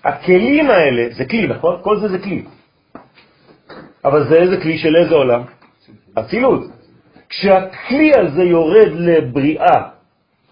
הכלים 0.04 0.70
האלה, 0.70 1.14
זה 1.14 1.24
כלי, 1.24 1.46
נכון? 1.46 1.76
כל 1.82 2.00
זה 2.00 2.08
זה 2.08 2.18
כלי. 2.18 2.42
אבל 4.04 4.28
זה 4.28 4.34
איזה 4.34 4.56
כלי 4.62 4.78
של 4.78 4.96
איזה 4.96 5.14
עולם? 5.14 5.42
אצילות. 6.14 6.60
כשהכלי 7.28 8.12
הזה 8.14 8.42
יורד 8.42 8.92
לבריאה, 8.92 9.88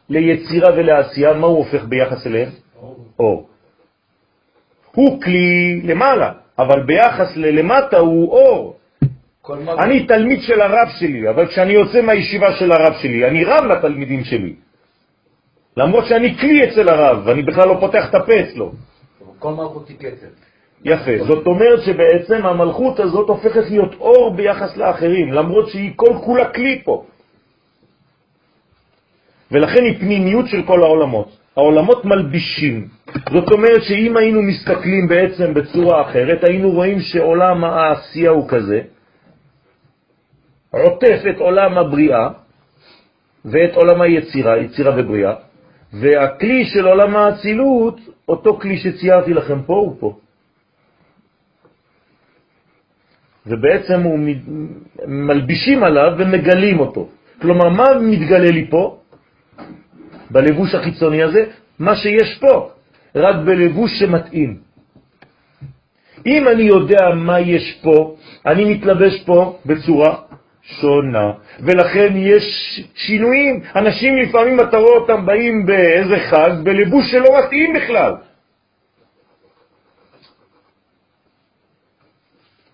ליצירה 0.08 0.74
ולעשייה, 0.76 1.34
מה 1.34 1.46
הוא 1.46 1.58
הופך 1.58 1.84
ביחס 1.84 2.26
אליהם? 2.26 2.48
אור. 3.18 3.48
הוא 4.98 5.22
כלי 5.22 5.80
למעלה, 5.84 6.32
אבל 6.58 6.82
ביחס 6.82 7.36
ללמטה 7.36 7.98
הוא 7.98 8.32
אור. 8.32 8.76
אני 9.78 10.06
תלמיד 10.06 10.40
של 10.42 10.60
הרב 10.60 10.88
שלי, 10.98 11.30
אבל 11.30 11.46
כשאני 11.46 11.72
יוצא 11.72 12.02
מהישיבה 12.02 12.52
של 12.52 12.72
הרב 12.72 12.94
שלי, 13.02 13.28
אני 13.28 13.44
רב 13.44 13.64
לתלמידים 13.64 14.24
שלי. 14.24 14.54
למרות 15.76 16.06
שאני 16.06 16.38
כלי 16.38 16.64
אצל 16.64 16.88
הרב, 16.88 17.22
ואני 17.24 17.42
בכלל 17.42 17.68
לא 17.68 17.76
פותח 17.80 18.10
את 18.10 18.14
הפה 18.14 18.40
אצלו. 18.40 18.72
כל 19.38 19.54
מלכות 19.54 19.88
היא 19.88 19.96
כתר. 19.98 20.34
יפה. 20.84 21.24
זאת 21.26 21.46
אומרת 21.46 21.80
שבעצם 21.82 22.46
המלכות 22.46 23.00
הזאת 23.00 23.28
הופכת 23.28 23.70
להיות 23.70 23.94
אור 23.94 24.34
ביחס 24.34 24.76
לאחרים, 24.76 25.32
למרות 25.32 25.68
שהיא 25.68 25.92
כל 25.96 26.12
כולה 26.24 26.48
כלי 26.50 26.82
פה. 26.84 27.04
ולכן 29.52 29.84
היא 29.84 29.98
פנימיות 29.98 30.48
של 30.48 30.62
כל 30.66 30.82
העולמות. 30.82 31.28
העולמות 31.56 32.04
מלבישים. 32.04 32.97
זאת 33.14 33.52
אומרת 33.52 33.82
שאם 33.82 34.16
היינו 34.16 34.42
מסתכלים 34.42 35.08
בעצם 35.08 35.54
בצורה 35.54 36.02
אחרת, 36.02 36.44
היינו 36.44 36.70
רואים 36.70 37.00
שעולם 37.00 37.64
העשייה 37.64 38.30
הוא 38.30 38.48
כזה, 38.48 38.80
עוטף 40.70 41.20
את 41.30 41.38
עולם 41.38 41.78
הבריאה 41.78 42.28
ואת 43.44 43.74
עולם 43.74 44.00
היצירה, 44.00 44.58
יצירה 44.58 44.92
ובריאה, 44.96 45.34
והכלי 45.92 46.64
של 46.64 46.86
עולם 46.86 47.16
האצילות, 47.16 48.00
אותו 48.28 48.58
כלי 48.60 48.76
שציירתי 48.76 49.34
לכם 49.34 49.62
פה, 49.62 49.74
הוא 49.74 49.96
פה. 50.00 50.18
ובעצם 53.46 54.02
הוא 54.02 54.18
מלבישים 55.06 55.84
עליו 55.84 56.12
ומגלים 56.18 56.80
אותו. 56.80 57.08
כלומר, 57.40 57.68
מה 57.68 57.84
מתגלה 58.00 58.50
לי 58.50 58.66
פה? 58.70 58.98
בלבוש 60.30 60.74
החיצוני 60.74 61.22
הזה? 61.22 61.44
מה 61.78 61.96
שיש 61.96 62.38
פה, 62.40 62.70
רק 63.14 63.36
בלבוש 63.36 63.90
שמתאים. 63.98 64.58
אם 66.26 66.48
אני 66.48 66.62
יודע 66.62 67.10
מה 67.14 67.40
יש 67.40 67.80
פה, 67.82 68.16
אני 68.46 68.74
מתלבש 68.74 69.22
פה 69.26 69.58
בצורה 69.66 70.16
שונה, 70.62 71.32
ולכן 71.60 72.12
יש 72.16 72.44
שינויים. 72.94 73.62
אנשים 73.76 74.16
לפעמים 74.16 74.60
אתה 74.60 74.76
רואה 74.76 74.96
אותם 74.96 75.26
באים 75.26 75.66
באיזה 75.66 76.16
חג 76.30 76.50
בלבוש 76.62 77.10
שלא 77.10 77.38
מתאים 77.38 77.72
בכלל. 77.74 78.12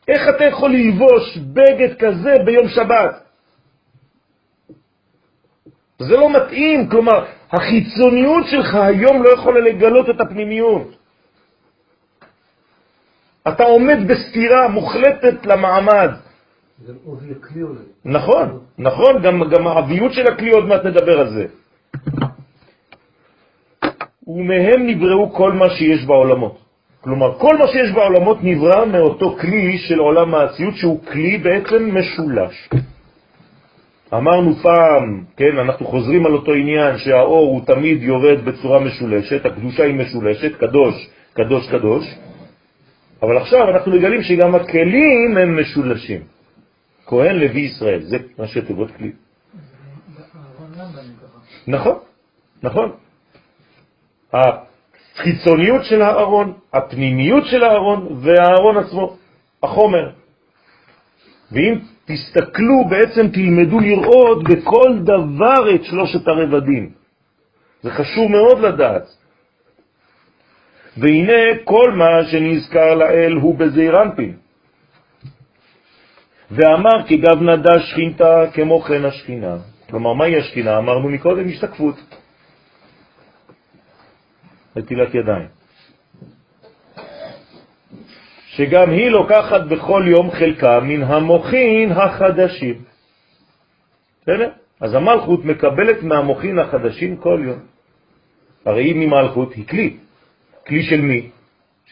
איך 0.09 0.29
אתה 0.29 0.45
יכול 0.45 0.73
ללבוש 0.73 1.39
בגד 1.39 1.95
כזה 1.99 2.35
ביום 2.45 2.69
שבת? 2.69 3.24
זה 5.99 6.17
לא 6.17 6.33
מתאים, 6.33 6.89
כלומר, 6.89 7.25
החיצוניות 7.53 8.47
שלך 8.47 8.75
היום 8.75 9.23
לא 9.23 9.29
יכולה 9.29 9.61
לגלות 9.61 10.11
את 10.11 10.21
הפנימיות. 10.21 10.97
אתה 13.49 13.63
עומד 13.65 13.99
בסתירה 14.09 14.69
מוחלטת 14.69 15.47
למעמד. 15.47 16.11
נכון, 18.05 18.61
נכון, 18.79 19.23
גם, 19.23 19.43
גם 19.51 19.67
העביות 19.67 20.13
של 20.13 20.27
הכלי, 20.27 20.51
עוד 20.51 20.65
מעט 20.65 20.85
נדבר 20.85 21.21
על 21.21 21.31
זה. 21.31 21.47
ומהם 24.27 24.87
נבראו 24.87 25.33
כל 25.33 25.53
מה 25.53 25.71
שיש 25.71 26.05
בעולמות. 26.05 26.59
כלומר, 27.01 27.39
כל 27.39 27.59
מה 27.59 27.67
שיש 27.69 27.93
בעולמות 27.93 28.39
נברא 28.43 28.85
מאותו 28.85 29.37
כלי 29.41 29.79
של 29.79 29.99
עולם 29.99 30.35
האציות, 30.35 30.75
שהוא 30.77 31.05
כלי 31.05 31.39
בעצם 31.39 31.91
משולש. 31.99 32.69
אמרנו 34.17 34.55
פעם, 34.55 35.25
כן, 35.37 35.59
אנחנו 35.59 35.87
חוזרים 35.87 36.27
על 36.27 36.33
אותו 36.33 36.53
עניין 36.53 36.99
שהאור 36.99 37.47
הוא 37.47 37.67
תמיד 37.67 38.03
יורד 38.03 38.45
בצורה 38.45 38.81
משולשת, 38.81 39.47
הקדושה 39.47 39.85
היא 39.85 39.95
משולשת, 39.95 40.57
קדוש, 40.57 41.09
קדוש, 41.33 41.69
קדוש, 41.71 42.15
אבל 43.23 43.37
עכשיו 43.37 43.71
אנחנו 43.71 43.93
מגלים 43.93 44.23
שגם 44.23 44.55
הכלים 44.55 45.37
הם 45.37 45.61
משולשים. 45.61 46.21
כהן 47.07 47.37
לוי 47.37 47.61
ישראל, 47.61 48.03
זה 48.03 48.17
מה 48.39 48.47
שתיבות 48.47 48.91
כלי. 48.91 49.13
נכון, 51.67 51.99
נכון. 52.63 52.93
החיצוניות 54.33 55.85
של 55.85 56.03
הארון, 56.03 56.53
הפנימיות 56.73 57.45
של 57.47 57.65
הארון 57.65 58.19
והארון 58.21 58.77
עצמו, 58.77 59.17
החומר. 59.63 60.11
ואם 61.53 61.79
תסתכלו, 62.05 62.85
בעצם 62.91 63.29
תלמדו 63.29 63.81
לראות 63.81 64.45
בכל 64.45 64.99
דבר 64.99 65.75
את 65.75 65.85
שלושת 65.85 66.29
הרבדים. 66.29 66.91
זה 67.83 67.91
חשוב 67.91 68.31
מאוד 68.31 68.59
לדעת. 68.61 69.07
והנה 70.97 71.65
כל 71.65 71.93
מה 71.93 72.25
שנזכר 72.31 72.95
לאל 72.95 73.33
הוא 73.33 73.59
בזעיר 73.59 74.03
אנפין. 74.03 74.37
ואמר 76.51 77.07
כי 77.07 77.17
גב 77.17 77.43
נדה 77.43 77.81
שכינתה 77.81 78.45
כמו 78.53 78.81
כן 78.81 79.05
השכינה. 79.05 79.57
כלומר, 79.91 80.13
מהי 80.13 80.39
השכינה? 80.39 80.79
אמרנו 80.79 81.09
מקודם 81.09 81.49
השתקפות. 81.49 81.97
נטילת 84.77 85.15
ידיים. 85.15 85.64
שגם 88.57 88.91
היא 88.91 89.09
לוקחת 89.11 89.61
בכל 89.61 90.05
יום 90.07 90.31
חלקה 90.31 90.81
מן 90.81 91.03
המוכין 91.03 91.93
החדשים. 91.93 92.75
בסדר? 94.23 94.51
אז 94.81 94.95
המלכות 94.95 95.45
מקבלת 95.45 96.03
מהמוכין 96.03 96.59
החדשים 96.59 97.17
כל 97.17 97.41
יום. 97.45 97.59
הרי 98.65 98.85
היא 98.85 99.07
ממלכות 99.07 99.53
היא 99.53 99.67
כלי. 99.67 99.97
כלי 100.67 100.83
של 100.83 101.01
מי? 101.01 101.31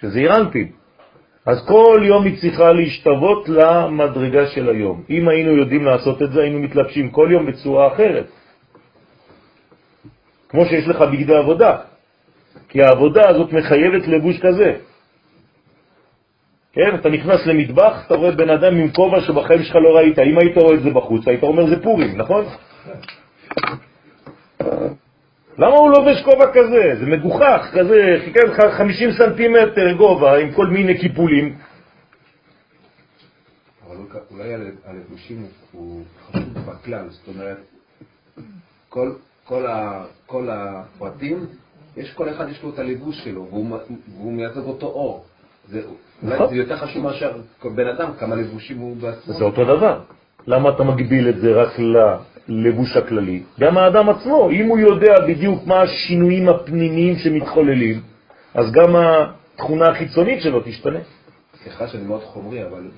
שזה 0.01 0.19
אירנטים. 0.19 0.73
אז 1.47 1.67
כל 1.67 2.01
יום 2.05 2.25
היא 2.25 2.41
צריכה 2.41 2.73
להשתוות 2.73 3.49
למדרגה 3.49 4.47
של 4.47 4.69
היום. 4.69 5.03
אם 5.11 5.29
היינו 5.29 5.57
יודעים 5.57 5.85
לעשות 5.85 6.23
את 6.23 6.33
זה, 6.33 6.41
היינו 6.41 6.59
מתלבשים 6.59 7.11
כל 7.11 7.29
יום 7.33 7.47
בצורה 7.47 7.95
אחרת. 7.95 8.27
כמו 10.49 10.65
שיש 10.67 10.89
לך 10.89 11.01
בגדי 11.01 11.35
עבודה, 11.35 11.77
כי 12.69 12.83
העבודה 12.83 13.29
הזאת 13.29 13.53
מחייבת 13.53 14.07
לבוש 14.09 14.41
כזה. 14.41 14.92
כן, 16.73 16.95
אתה 16.95 17.09
נכנס 17.09 17.47
למטבח, 17.47 18.03
אתה 18.07 18.15
רואה 18.15 18.31
בן 18.31 18.51
אדם 18.51 18.77
עם 18.77 18.91
כובע 18.93 19.21
שבחיים 19.21 19.63
שלך 19.63 19.77
לא 19.77 19.97
ראית. 19.97 20.19
אם 20.19 20.39
היית 20.39 20.57
רואה 20.57 20.75
את 20.75 20.83
זה 20.83 20.91
בחוץ, 20.91 21.29
היית 21.29 21.43
אומר 21.43 21.67
זה 21.67 21.83
פורים, 21.83 22.17
נכון? 22.17 22.45
למה 25.59 25.77
הוא 25.77 25.91
לובש 25.91 26.23
כובע 26.23 26.47
כזה? 26.55 26.95
זה 27.01 27.07
מגוחך, 27.07 27.71
כזה, 27.73 28.21
חיכה 28.25 28.41
לך 28.41 28.75
50 28.77 29.13
סנטימטר 29.13 29.93
גובה 29.93 30.39
עם 30.39 30.53
כל 30.53 30.67
מיני 30.67 30.99
קיפולים. 30.99 31.59
אבל 33.87 33.97
אולי 34.31 34.55
הלבושים 34.85 35.47
הוא 35.73 36.03
חשוב 36.27 36.59
בכלל, 36.67 37.09
זאת 37.09 37.29
אומרת, 37.29 37.59
כל, 38.89 39.13
כל, 39.45 39.67
ה, 39.67 40.05
כל 40.27 40.49
הפרטים, 40.51 41.47
יש 41.97 42.13
כל 42.15 42.29
אחד 42.29 42.49
יש 42.49 42.63
לו 42.63 42.71
את 42.75 42.79
הלבוש 42.79 43.25
שלו, 43.25 43.47
והוא, 43.51 43.79
והוא 44.17 44.33
מייצג 44.33 44.65
אותו 44.65 44.87
אור. 44.87 45.25
זה, 45.69 45.81
נכון. 46.23 46.49
זה 46.49 46.57
יותר 46.57 46.77
חשוב 46.77 47.03
מאשר 47.03 47.33
בן 47.65 47.87
אדם, 47.87 48.11
כמה 48.19 48.35
לבושים 48.37 48.79
הוא 48.79 48.97
בעצמו. 48.97 49.35
זה 49.35 49.45
אותו 49.45 49.65
דבר. 49.65 50.01
למה 50.47 50.69
אתה 50.69 50.83
מגביל 50.85 51.29
את 51.29 51.37
זה 51.37 51.53
רק 51.53 51.79
ללבוש 52.49 52.97
הכללי? 52.97 53.43
גם 53.61 53.79
האדם 53.79 54.09
עצמו, 54.09 54.51
אם 54.51 54.67
הוא 54.67 54.79
יודע 54.79 55.15
בדיוק 55.29 55.67
מה 55.67 55.81
השינויים 55.81 56.49
הפנימיים 56.49 57.17
שמתחוללים, 57.17 58.01
אז 58.55 58.73
גם 58.73 58.97
התכונה 58.97 59.89
החיצונית 59.89 60.43
שלו 60.43 60.61
תשתנה. 60.65 60.99
סליחה 61.63 61.89
שאני 61.89 62.05
מאוד 62.05 62.23
חומרי, 62.23 62.65
אבל 62.65 62.91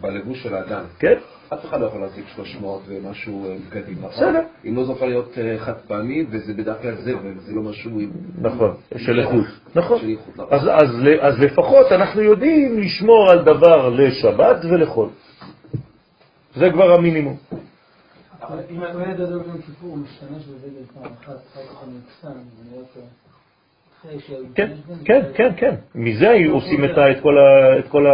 בלבוש 0.00 0.42
של 0.42 0.54
האדם, 0.54 0.84
כן? 0.98 1.14
אף 1.52 1.64
אחד 1.64 1.80
לא 1.80 1.86
יכול 1.86 2.00
להשיג 2.00 2.24
300 2.34 2.82
ומשהו 2.86 3.46
אה, 3.46 3.56
בגדים, 3.70 3.94
נכון? 3.98 4.10
בסדר. 4.10 4.40
אם 4.64 4.76
לא 4.76 4.84
זה 4.84 4.92
יכול 4.92 5.08
להיות 5.08 5.38
אה, 5.38 5.58
חד 5.58 5.74
פעמי, 5.86 6.26
וזה 6.30 6.54
בדרך 6.54 6.82
כלל 6.82 6.94
זה, 6.94 7.12
וזה 7.22 7.52
לא 7.54 7.62
משהו 7.62 8.00
עם... 8.00 8.10
נכון, 8.40 8.74
של 8.96 9.20
איכות. 9.20 9.44
נכון. 9.74 9.98
של 9.98 10.08
איכות, 10.08 10.36
נכון. 10.36 10.46
אז, 10.50 10.62
אז, 10.62 10.90
אז 11.20 11.38
לפחות 11.38 11.92
אנחנו 11.92 12.22
יודעים 12.22 12.80
לשמור 12.80 13.30
על 13.30 13.44
דבר 13.44 13.88
לשבת 13.88 14.64
ולחול. 14.64 15.08
זה 16.56 16.70
כבר 16.72 16.92
המינימום. 16.94 17.36
אבל 18.42 18.58
אם 18.70 18.82
הכהן 18.82 19.10
הגדול 19.10 19.42
ביום 19.42 19.58
כיפור 19.66 19.96
משתמש 19.96 20.42
בבגד 20.44 20.86
פעם 20.94 21.12
אחת, 21.22 21.36
אחר 21.52 21.60
כך 21.60 21.82
הוא 21.82 21.92
נקסם, 21.92 22.28
ונראה 22.28 22.78
אותו. 22.78 23.00
כן, 24.54 24.72
כן, 25.04 25.20
כן, 25.34 25.52
כן. 25.56 25.74
מזה 25.94 26.30
היו 26.30 26.54
עושים 26.54 26.84
את 26.84 26.98
ה- 26.98 27.10
את 27.10 27.20
כל 27.22 27.38
ה- 27.38 27.78
את 27.78 27.88
כל 27.88 28.06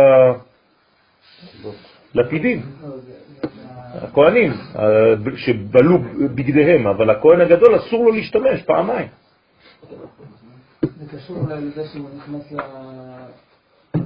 הלפידים. 2.15 2.63
לא, 2.83 2.89
הכהנים, 4.03 4.53
שבלו 5.37 5.99
בגדיהם, 6.35 6.87
אבל 6.87 7.11
הכהן 7.11 7.41
הגדול 7.41 7.77
אסור 7.77 8.05
לו 8.05 8.13
להשתמש 8.13 8.63
פעמיים. 8.67 9.09
זה 10.83 11.17
קשור 11.17 11.37
אולי 11.37 11.61
לזה 11.61 11.85
שהוא 11.93 12.09
נכנס 12.17 12.53
ל... 12.53 12.61
הוא 13.95 14.03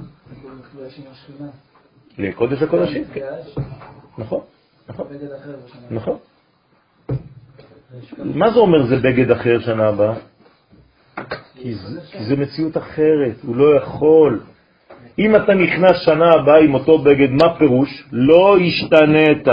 נפגש 0.59 0.99
עם 0.99 1.05
השכינה. 1.11 1.49
לקודש 2.17 2.61
הקודשים, 2.61 3.03
כן. 3.13 3.21
נכון, 4.17 4.41
נכון, 4.89 5.07
בגד 5.09 5.31
אחר 5.31 5.55
בשנה. 5.65 5.81
נכון. 5.91 6.17
מה 8.23 8.51
זה 8.51 8.59
אומר 8.59 8.87
זה 8.87 8.95
בגד 9.03 9.31
אחר 9.31 9.59
שנה 9.59 9.87
הבאה? 9.87 10.13
כי 11.55 11.75
זה, 11.75 12.01
כי 12.11 12.23
זה 12.23 12.35
מציאות 12.35 12.77
אחרת, 12.77 13.35
הוא 13.43 13.55
לא 13.55 13.75
יכול. 13.77 14.39
אם 15.19 15.35
אתה 15.35 15.53
נכנס 15.53 15.91
שנה 16.05 16.29
הבאה 16.29 16.59
עם 16.59 16.73
אותו 16.73 16.97
בגד, 16.97 17.29
מה 17.29 17.57
פירוש? 17.57 18.07
לא 18.11 18.57
השתנית. 18.57 19.47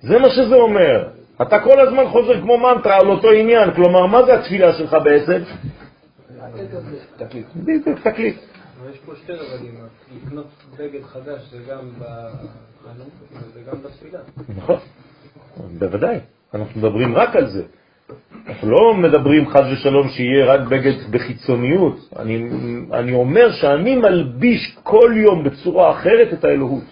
זה 0.00 0.18
מה 0.18 0.28
שזה 0.30 0.54
אומר. 0.54 1.08
אתה 1.42 1.60
כל 1.60 1.80
הזמן 1.80 2.08
חוזר 2.08 2.40
כמו 2.40 2.58
מנטרה 2.58 2.96
על 2.96 3.06
אותו 3.06 3.30
עניין, 3.30 3.74
כלומר, 3.74 4.06
מה 4.06 4.22
זה 4.22 4.34
התפילה 4.34 4.72
שלך 4.72 4.96
בעצם? 5.04 5.42
תקליט. 7.16 7.46
בדיוק, 7.56 7.98
תקליט. 7.98 8.36
יש 8.90 8.98
פה 8.98 9.12
שתי 9.16 9.32
רבדים, 9.32 9.74
לקנות 10.16 10.46
בגד 10.78 11.02
חדש 11.02 11.40
זה 11.50 11.58
גם 11.70 11.90
בחנות 11.98 13.08
וזה 13.32 13.60
גם 13.70 13.82
בתפילה. 13.82 14.18
נכון, 14.56 14.78
בוודאי. 15.78 16.18
אנחנו 16.54 16.80
מדברים 16.80 17.16
רק 17.16 17.36
על 17.36 17.50
זה. 17.50 17.62
אנחנו 18.48 18.70
לא 18.70 18.94
מדברים 18.94 19.48
חד 19.50 19.62
ושלום 19.72 20.08
שיהיה 20.08 20.46
רק 20.46 20.60
בגד 20.60 20.92
בחיצוניות. 21.10 22.08
אני, 22.18 22.48
אני 22.92 23.12
אומר 23.12 23.52
שאני 23.52 23.96
מלביש 23.96 24.76
כל 24.82 25.12
יום 25.16 25.44
בצורה 25.44 25.90
אחרת 25.90 26.32
את 26.32 26.44
האלוהות. 26.44 26.84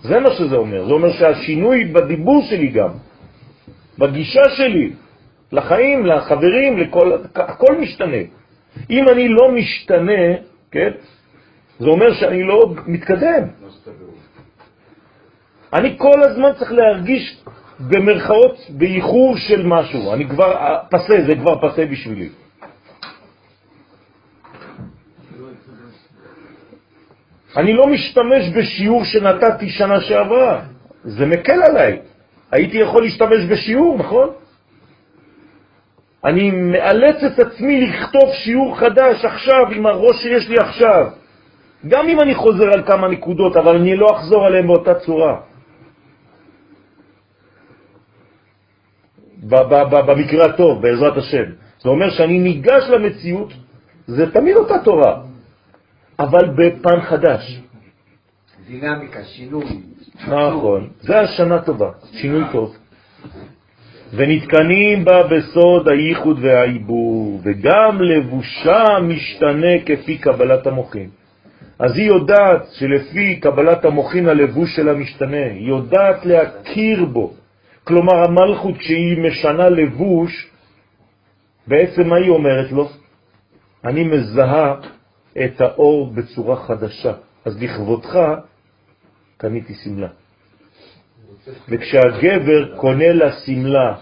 זה 0.00 0.20
מה 0.20 0.30
שזה 0.30 0.56
אומר. 0.56 0.86
זה 0.86 0.92
אומר 0.92 1.12
שהשינוי 1.12 1.84
בדיבור 1.84 2.42
שלי 2.50 2.68
גם, 2.68 2.90
בגישה 3.98 4.42
שלי, 4.56 4.92
לחיים, 5.52 6.06
לחברים, 6.06 6.78
לכל, 6.78 7.12
הכל 7.34 7.78
משתנה. 7.80 8.22
אם 8.90 9.08
אני 9.08 9.28
לא 9.28 9.52
משתנה, 9.52 10.22
כן, 10.70 10.90
זה 11.78 11.86
אומר 11.86 12.14
שאני 12.14 12.42
לא 12.42 12.74
מתקדם. 12.86 13.48
אני 15.72 15.98
כל 15.98 16.22
הזמן 16.22 16.48
צריך 16.58 16.72
להרגיש 16.72 17.42
במרכאות 17.80 18.56
באיחור 18.70 19.36
של 19.36 19.66
משהו. 19.66 20.12
אני 20.12 20.28
כבר 20.28 20.76
פסה, 20.90 21.14
זה 21.26 21.34
כבר 21.34 21.68
פסה 21.68 21.86
בשבילי. 21.86 22.28
אני 27.56 27.72
לא 27.72 27.86
משתמש 27.86 28.48
בשיעור 28.56 29.04
שנתתי 29.04 29.68
שנה 29.70 30.00
שעברה, 30.00 30.60
זה 31.04 31.26
מקל 31.26 31.62
עליי. 31.68 31.98
הייתי 32.50 32.76
יכול 32.76 33.02
להשתמש 33.02 33.44
בשיעור, 33.44 33.98
נכון? 33.98 34.28
אני 36.24 36.50
מאלץ 36.50 37.22
את 37.24 37.38
עצמי 37.38 37.86
לכתוב 37.86 38.32
שיעור 38.32 38.78
חדש 38.78 39.24
עכשיו 39.24 39.70
עם 39.72 39.86
הראש 39.86 40.22
שיש 40.22 40.48
לי 40.48 40.58
עכשיו. 40.58 41.06
גם 41.88 42.08
אם 42.08 42.20
אני 42.20 42.34
חוזר 42.34 42.72
על 42.72 42.82
כמה 42.86 43.08
נקודות, 43.08 43.56
אבל 43.56 43.76
אני 43.76 43.96
לא 43.96 44.06
אחזור 44.16 44.46
עליהן 44.46 44.66
באותה 44.66 44.94
צורה. 44.94 45.40
במקרה 49.42 50.46
הטוב, 50.46 50.82
בעזרת 50.82 51.16
השם. 51.16 51.44
זה 51.82 51.88
אומר 51.88 52.10
שאני 52.10 52.38
ניגש 52.38 52.82
למציאות, 52.88 53.52
זה 54.06 54.32
תמיד 54.32 54.56
אותה 54.56 54.78
תורה, 54.84 55.20
אבל 56.18 56.50
בפן 56.56 57.00
חדש. 57.00 57.60
דינמיקה, 58.68 59.24
שינוי. 59.24 59.64
נכון, 60.28 60.88
זה 61.00 61.20
השנה 61.20 61.62
טובה, 61.62 61.90
שינוי 62.12 62.44
טוב. 62.52 62.76
ונתקנים 64.12 65.04
בה 65.04 65.22
בסוד 65.22 65.88
הייחוד 65.88 66.38
והעיבור, 66.40 67.40
וגם 67.42 68.02
לבושה 68.02 68.84
משתנה 69.02 69.78
כפי 69.86 70.18
קבלת 70.18 70.66
המוחים. 70.66 71.08
אז 71.78 71.96
היא 71.96 72.06
יודעת 72.06 72.66
שלפי 72.72 73.36
קבלת 73.40 73.84
המוחין 73.84 74.28
הלבוש 74.28 74.76
שלה 74.76 74.94
משתנה, 74.94 75.44
היא 75.44 75.68
יודעת 75.68 76.26
להכיר 76.26 77.04
בו. 77.04 77.32
כלומר, 77.88 78.24
המלכות 78.24 78.78
כשהיא 78.78 79.18
משנה 79.18 79.68
לבוש, 79.68 80.50
בעצם 81.66 82.08
מה 82.08 82.16
היא 82.16 82.30
אומרת 82.30 82.72
לו? 82.72 82.88
אני 83.84 84.04
מזהה 84.04 84.74
את 85.44 85.60
האור 85.60 86.12
בצורה 86.12 86.56
חדשה, 86.56 87.12
אז 87.44 87.62
לכבודך 87.62 88.18
קניתי 89.36 89.74
סמלה. 89.74 90.08
וכשהגבר 91.68 92.76
קונה 92.76 93.12
לה 93.12 93.32
סמלה 93.32 93.96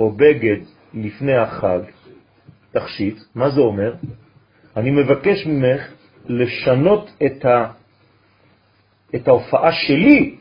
או 0.00 0.12
בגד 0.12 0.60
לפני 0.94 1.36
החג, 1.36 1.80
תכשיט, 2.72 3.18
מה 3.34 3.50
זה 3.50 3.60
אומר? 3.60 3.94
אני 4.76 4.90
מבקש 4.90 5.46
ממך 5.46 5.82
לשנות 6.26 7.10
את, 7.26 7.44
ה, 7.44 7.72
את 9.14 9.28
ההופעה 9.28 9.72
שלי, 9.72 10.38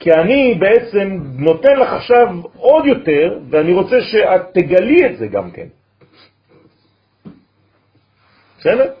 כי 0.00 0.12
אני 0.12 0.54
בעצם 0.54 1.18
נותן 1.38 1.76
לך 1.76 1.92
עכשיו 1.92 2.26
עוד 2.56 2.84
יותר, 2.86 3.38
ואני 3.50 3.72
רוצה 3.72 3.96
שאת 4.00 4.40
תגלי 4.54 5.06
את 5.06 5.18
זה 5.18 5.26
גם 5.26 5.50
כן. 5.50 5.66
בסדר? 8.58 8.92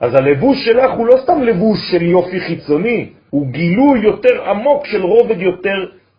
אז 0.00 0.14
הלבוש 0.14 0.64
שלך 0.64 0.90
הוא 0.96 1.06
לא 1.06 1.16
סתם 1.22 1.42
לבוש 1.42 1.78
של 1.90 2.02
יופי 2.02 2.40
חיצוני, 2.40 3.12
הוא 3.30 3.46
גילוי 3.46 4.00
יותר 4.00 4.48
עמוק 4.50 4.86
של 4.86 5.02
רובד 5.02 5.40
יותר 5.40 5.76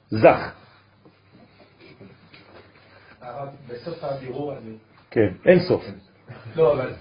זך. 0.09 0.51
בסוף 3.67 4.03
הבירור 4.03 4.51
הזה. 4.51 4.71
כן, 5.11 5.27
אין 5.45 5.59
סוף. 5.59 5.83
לא, 6.55 6.73
אבל 6.73 6.93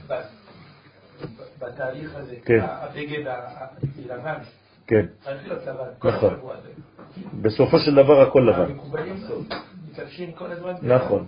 בתהליך 1.59 2.15
הזה, 2.15 2.37
כן. 2.45 2.61
הבגד 2.63 3.27
הלבן, 4.11 4.39
כן, 4.91 5.07
נכון. 6.05 6.35
בסופו 7.43 7.79
של 7.79 7.95
דבר 7.95 8.21
הכל 8.21 8.43
לבן. 8.51 8.73
נכון. 10.83 11.27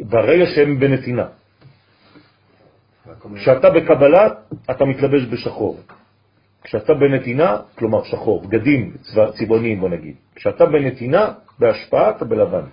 ברגע 0.00 0.44
שהם 0.54 0.80
בנתינה. 0.80 1.26
כשאתה 3.34 3.70
בקבלה, 3.70 4.28
אתה 4.70 4.84
מתלבש 4.84 5.22
בשחור. 5.30 5.78
כשאתה 6.62 6.94
בנתינה, 6.94 7.56
כלומר 7.78 8.04
שחור, 8.04 8.42
בגדים 8.42 8.96
צבע- 9.02 9.30
צבעוניים 9.32 9.80
בוא 9.80 9.88
נגיד. 9.88 10.14
כשאתה 10.34 10.66
בנתינה, 10.66 11.32
בהשפעה 11.58 12.10
אתה 12.10 12.24
בלבן. 12.24 12.64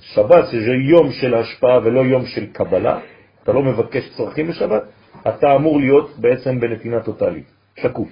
שבת 0.00 0.44
זה 0.46 0.56
יום 0.90 1.12
של 1.12 1.34
השפעה 1.34 1.78
ולא 1.84 2.00
יום 2.00 2.26
של 2.26 2.46
קבלה, 2.52 2.98
אתה 3.42 3.52
לא 3.52 3.62
מבקש 3.62 4.16
צרכים 4.16 4.48
בשבת, 4.48 4.82
אתה 5.28 5.56
אמור 5.56 5.80
להיות 5.80 6.18
בעצם 6.18 6.60
בנתינה 6.60 7.02
טוטלית, 7.02 7.46
שקוף, 7.80 8.08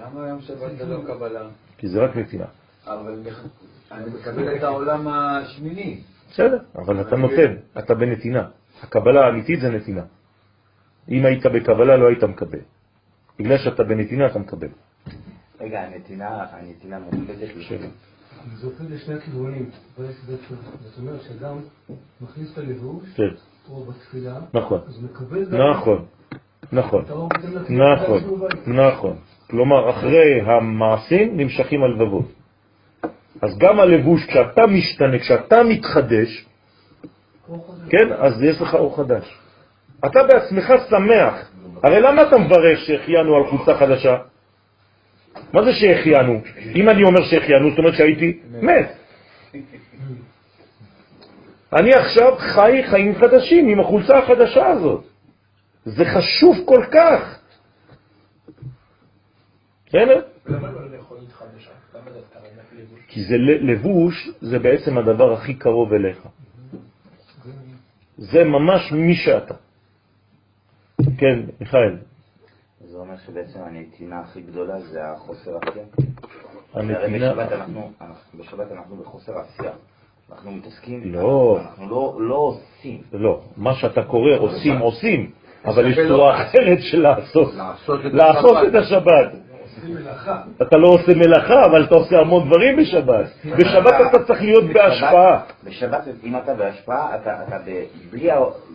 למה 0.00 0.28
יום 0.28 0.40
שבת 0.40 0.78
זה 0.78 0.86
לא 0.86 1.00
קבלה? 1.06 1.48
כי 1.78 1.88
זה 1.88 2.00
רק 2.04 2.16
נתינה. 2.16 2.44
אבל 2.86 3.22
אני 3.92 4.10
מקבל 4.10 4.56
את 4.56 4.62
העולם 4.62 5.08
השמיני. 5.08 6.00
בסדר, 6.30 6.58
אבל 6.74 7.00
אתה 7.00 7.16
נותן, 7.16 7.54
אתה 7.78 7.94
בנתינה. 7.94 8.48
הקבלה 8.82 9.26
האמיתית 9.26 9.60
זה 9.60 9.70
נתינה. 9.70 10.02
אם 11.08 11.24
היית 11.24 11.46
בקבלה 11.46 11.96
לא 11.96 12.08
היית 12.08 12.24
מקבל. 12.24 12.58
בגלל 13.38 13.58
שאתה 13.58 13.84
בנתינה 13.84 14.26
אתה 14.26 14.38
מקבל. 14.38 14.68
רגע, 15.60 15.80
הנתינה, 15.80 16.46
הנתינה 16.50 16.98
מופקדת 16.98 17.56
לשם. 17.56 17.76
זה 18.54 18.66
הופך 18.66 18.80
לשני 18.90 19.14
הכיוונים. 19.14 19.70
זאת 19.96 20.98
אומרת 20.98 21.22
שאדם 21.22 21.58
מכניס 22.20 22.52
את 22.52 22.58
הלבוש, 22.58 23.04
כן, 23.14 23.28
או 23.68 23.84
בתפילה, 23.84 24.38
נכון. 24.54 24.80
נכון, 25.52 26.06
נכון, 26.72 27.04
לא 27.70 27.94
נכון. 27.96 28.22
נכון. 28.66 29.16
כלומר, 29.50 29.90
אחרי 29.90 30.40
המעשים 30.40 31.36
נמשכים 31.36 31.82
הלבבות. 31.82 32.24
אז 33.42 33.58
גם 33.58 33.80
הלבוש, 33.80 34.26
כשאתה 34.26 34.66
משתנה, 34.66 35.18
כשאתה 35.18 35.62
מתחדש, 35.62 36.46
כן, 37.90 38.12
אז 38.18 38.42
יש 38.42 38.60
לך 38.60 38.74
אור 38.74 38.96
חדש. 38.96 39.38
אתה 40.06 40.22
בעצמך 40.22 40.72
שמח. 40.90 41.50
הרי 41.82 42.00
למה 42.00 42.22
אתה 42.22 42.38
מברך 42.38 42.78
שהחיינו 42.78 43.36
על 43.36 43.46
חולצה 43.46 43.74
חדשה? 43.78 44.16
מה 45.52 45.64
זה 45.64 45.72
שהחיינו? 45.72 46.40
אם 46.74 46.88
אני 46.88 47.02
אומר 47.02 47.22
שהחיינו, 47.24 47.70
זאת 47.70 47.78
אומרת 47.78 47.94
שהייתי 47.94 48.38
מת. 48.62 48.92
אני 51.72 51.94
עכשיו 51.94 52.36
חי 52.38 52.82
חיים 52.90 53.14
חדשים 53.14 53.68
עם 53.68 53.80
החולצה 53.80 54.18
החדשה 54.18 54.66
הזאת. 54.66 55.04
זה 55.84 56.04
חשוב 56.04 56.56
כל 56.64 56.84
כך. 56.92 57.39
בסדר? 59.90 60.20
למה 60.46 60.70
לא? 60.70 60.80
למה 61.94 62.10
דווקא 62.10 62.38
לבוש? 62.78 63.00
כי 63.08 63.20
זה 63.24 63.36
לבוש, 63.38 64.28
זה 64.40 64.58
בעצם 64.58 64.98
הדבר 64.98 65.32
הכי 65.32 65.54
קרוב 65.54 65.92
אליך. 65.92 66.18
זה 68.18 68.44
ממש 68.44 68.92
מי 68.92 69.14
שאתה. 69.14 69.54
כן, 71.18 71.38
מיכאל, 71.60 71.96
זה 72.80 72.98
אומר 72.98 73.14
שבעצם 73.26 73.58
הנתינה 73.62 74.20
הכי 74.20 74.40
גדולה 74.40 74.80
זה 74.80 75.04
החוסר 75.04 75.50
עשייה. 75.62 75.84
הנתינה... 76.74 77.32
בשבת 77.32 77.52
אנחנו, 77.52 77.90
אנחנו- 78.00 78.38
בשבת 78.38 78.72
אנחנו 78.72 78.96
בחוסר 78.96 79.32
עשייה. 79.38 79.72
אנחנו 80.32 80.52
מתעסקים, 80.52 81.14
לא. 81.14 81.58
אנחנו 81.62 81.88
לא, 81.90 82.16
לא 82.20 82.34
עושים. 82.34 83.02
לא, 83.12 83.40
מה 83.56 83.74
שאתה 83.74 84.02
קורא 84.04 84.36
עושים 84.38 84.78
עושים, 84.78 85.30
אבל 85.64 85.86
יש 85.92 85.98
צורה 86.08 86.42
אחרת 86.42 86.78
של 86.80 87.00
לעשות. 87.02 87.54
לעשות 87.54 88.00
את 88.06 88.12
לעשות 88.12 88.56
השבת. 88.74 89.49
אתה 90.62 90.76
לא 90.76 90.88
עושה 90.88 91.14
מלאכה, 91.14 91.64
אבל 91.64 91.84
אתה 91.84 91.94
עושה 91.94 92.18
המון 92.18 92.48
דברים 92.48 92.76
בשבת. 92.76 93.26
בשבת 93.44 93.94
אתה 94.10 94.24
צריך 94.24 94.42
להיות 94.42 94.64
בהשפעה. 94.64 95.42
בשבת, 95.64 96.04
אם 96.24 96.36
אתה 96.36 96.54
בהשפעה, 96.54 97.16
אתה, 97.16 97.42
אתה 97.48 97.58
בלי, 98.10 98.30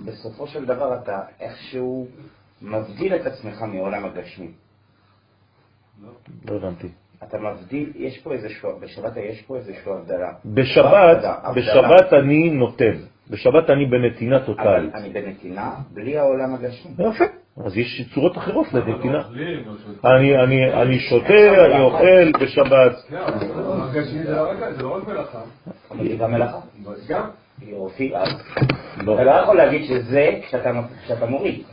בסופו 0.06 0.48
של 0.48 0.66
דבר 0.66 0.96
אתה 0.96 1.20
איכשהו 1.40 2.08
מבדיל 2.62 3.16
את 3.16 3.26
עצמך 3.26 3.62
מעולם 3.62 4.06
הגשמי. 4.06 4.48
לא 6.50 6.56
הבנתי. 6.56 6.88
אתה 7.24 7.38
מבדיל, 7.38 7.92
יש 7.96 8.20
פה 8.20 8.34
איזשהו, 8.34 8.80
בשבת 8.80 9.18
יש 9.18 9.42
פה 9.42 9.58
איזשהו 9.58 9.94
הבדלה. 9.94 10.32
בשבת, 10.46 11.18
בשבת 11.56 12.14
אני 12.14 12.50
נותן. 12.50 12.98
בשבת 13.30 13.70
אני 13.70 13.86
בנתינה 13.86 14.46
טוטלית. 14.46 14.96
אני 14.96 15.10
בנתינה 15.10 15.72
בלי 15.94 16.18
העולם 16.18 16.56
הגשמי. 16.56 16.92
יפה. 17.00 17.26
אז 17.64 17.78
יש 17.78 18.10
צורות 18.14 18.38
אחרות 18.38 18.74
לנתינה. 18.74 19.22
אני 20.74 21.00
שותה, 21.00 21.66
אני 21.66 21.82
אוכל 21.82 22.32
בשבת. 22.42 22.92
הגשמי 23.12 24.24
זה 24.24 24.36
לא 24.84 24.96
רק 24.96 25.08
מלאכה. 25.08 25.40
אבל 25.92 26.08
זה 26.08 26.16
גם 26.16 26.32
מלאכה. 26.32 26.58
גם. 27.08 27.24
אתה 29.04 29.24
לא 29.24 29.32
יכול 29.32 29.58
להגיד 29.58 29.84
שזה 29.84 30.30
כשאתה 30.42 30.72
מוריד. 31.28 31.64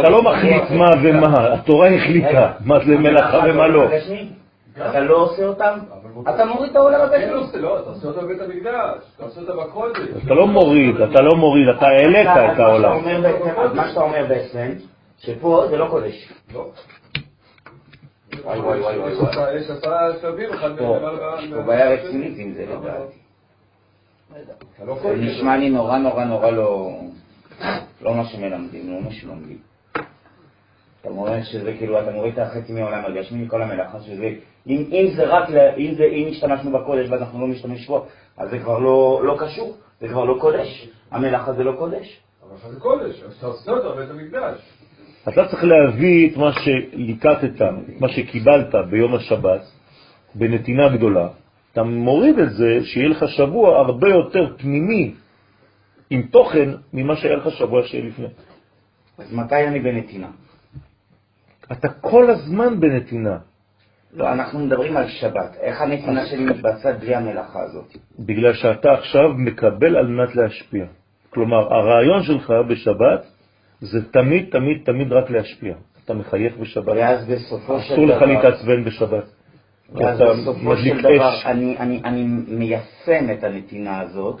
אתה 0.00 0.10
לא 0.10 0.22
מחליט 0.22 0.70
מה 0.70 0.90
ומה, 1.02 1.54
התורה 1.54 1.88
החליטה 1.88 2.52
מה 2.64 2.78
זה 2.86 2.98
מלאכה 2.98 3.38
ומה 3.48 3.68
לא. 3.68 3.88
אתה 4.90 5.00
לא 5.00 5.16
עושה 5.16 5.44
אותם, 5.44 5.78
אתה 6.20 6.44
מוריד 6.44 6.70
את 6.70 6.76
העולם 6.76 7.00
הגשמי. 7.00 7.60
לא, 7.60 7.80
אתה 7.80 7.90
עושה 7.90 8.08
אותם 8.08 8.20
בבית 8.20 8.40
המקדש, 8.40 9.02
אתה 9.16 9.24
עושה 9.24 9.40
אותם 9.40 9.56
בקודש. 9.56 10.24
אתה 10.24 10.34
לא 10.34 10.46
מוריד, 10.46 11.00
אתה 11.00 11.20
לא 11.22 11.36
מוריד, 11.36 11.68
אתה 11.68 11.86
העלית 11.86 12.28
את 12.54 12.58
העולם. 12.58 13.04
מה 13.74 13.88
שאתה 13.88 14.00
אומר 14.00 14.26
בעצם, 14.28 14.72
שפה 15.18 15.66
זה 15.70 15.76
לא 15.76 15.86
קודש. 15.90 16.32
לא. 16.54 16.70
וואי 18.44 18.58
וואי 18.58 18.80
וואי 18.80 18.98
וואי. 18.98 19.56
יש 19.56 19.70
עשרה 19.70 20.08
שלבים, 20.20 20.52
אחד 20.52 20.80
מהם... 20.80 20.92
יש 21.38 21.50
פה 21.50 21.62
בעיה 21.62 21.90
רצינית 21.90 22.34
עם 22.38 22.52
זה 22.52 22.66
לדעתי. 22.66 23.16
לא 24.86 24.96
זה 25.02 25.16
נשמע 25.16 25.56
לי 25.56 25.70
נורא 25.70 25.98
נורא 25.98 26.24
נורא 26.24 26.50
לא... 26.50 26.90
לא 28.02 28.14
מה 28.14 28.24
שמלמדים, 28.24 28.92
לא 28.92 29.00
מה 29.00 29.10
שלומדים. 29.10 29.71
אתה 31.02 31.10
אומר 31.10 31.42
שזה 31.42 31.72
כאילו, 31.78 32.00
אתה 32.00 32.10
מוריד 32.10 32.32
את 32.32 32.38
החצי 32.38 32.72
מעולם 32.72 33.04
הגשמי 33.04 33.44
מכל 33.44 33.62
המלאכה, 33.62 34.00
שזה, 34.00 34.34
אם, 34.66 34.84
אם 34.92 35.06
זה 35.16 35.24
רק, 35.24 35.48
אם, 35.78 35.94
זה, 35.94 36.04
אם 36.04 36.28
השתמשנו 36.30 36.72
בקודש 36.72 37.08
ואנחנו 37.10 37.40
לא 37.40 37.46
משתמש 37.46 37.86
בו, 37.86 38.06
אז 38.36 38.50
זה 38.50 38.58
כבר 38.58 38.78
לא, 38.78 39.20
לא 39.24 39.36
קשור, 39.40 39.76
זה 40.00 40.08
כבר 40.08 40.24
לא 40.24 40.38
קודש, 40.40 40.88
המלאכה 41.10 41.52
זה 41.52 41.64
לא 41.64 41.72
קודש. 41.78 42.20
אבל 42.42 42.72
זה 42.72 42.80
קודש, 42.80 43.22
אז 43.22 43.34
אתה 43.38 43.46
עושה 43.46 43.70
אותו 43.70 43.94
בבית 43.94 44.10
המקדש. 44.10 44.60
אתה 45.28 45.48
צריך 45.48 45.64
להביא 45.64 46.30
את 46.30 46.36
מה 46.36 46.52
שליקטת, 46.52 47.62
את 47.62 48.00
מה 48.00 48.08
שקיבלת 48.08 48.74
ביום 48.90 49.14
השבת, 49.14 49.60
בנתינה 50.34 50.88
גדולה, 50.88 51.28
אתה 51.72 51.82
מוריד 51.82 52.38
את 52.38 52.52
זה, 52.52 52.78
שיהיה 52.84 53.08
לך 53.08 53.24
שבוע 53.28 53.78
הרבה 53.78 54.08
יותר 54.08 54.54
פנימי, 54.58 55.14
עם 56.10 56.22
תוכן, 56.22 56.70
ממה 56.92 57.16
שהיה 57.16 57.36
לך 57.36 57.50
שבוע 57.50 57.82
שיהיה 57.86 58.04
לפני. 58.04 58.26
אז 59.18 59.32
מתי 59.32 59.66
אני 59.66 59.80
בנתינה? 59.80 60.28
אתה 61.72 61.88
כל 61.88 62.30
הזמן 62.30 62.80
בנתינה. 62.80 63.38
לא, 64.14 64.32
אנחנו 64.32 64.58
מדברים 64.58 64.96
על 64.96 65.08
שבת. 65.08 65.56
איך 65.60 65.80
הנתינה 65.80 66.26
שלי 66.26 66.44
מתבצעת 66.44 67.00
בלי 67.00 67.14
המלאכה 67.14 67.62
הזאת? 67.62 67.96
בגלל 68.18 68.52
שאתה 68.52 68.92
עכשיו 68.92 69.28
מקבל 69.34 69.96
על 69.96 70.06
מנת 70.06 70.36
להשפיע. 70.36 70.84
כלומר, 71.30 71.74
הרעיון 71.74 72.22
שלך 72.22 72.52
בשבת 72.68 73.26
זה 73.80 74.10
תמיד, 74.10 74.48
תמיד, 74.50 74.82
תמיד 74.84 75.12
רק 75.12 75.30
להשפיע. 75.30 75.74
אתה 76.04 76.14
מחייך 76.14 76.56
בשבת. 76.56 76.96
ואז 76.96 77.26
בסופו 77.26 77.80
של 77.80 77.94
דבר... 77.94 77.94
אסור 77.94 78.06
לך 78.06 78.22
להתעצבן 78.22 78.84
בשבת. 78.84 79.24
ואז 79.94 80.20
בסופו 80.20 80.76
של 80.76 81.00
דבר 81.00 81.34
אני, 81.44 81.78
אני, 81.78 82.00
אני 82.04 82.24
מיישם 82.48 83.30
את 83.32 83.44
הנתינה 83.44 84.00
הזאת. 84.00 84.40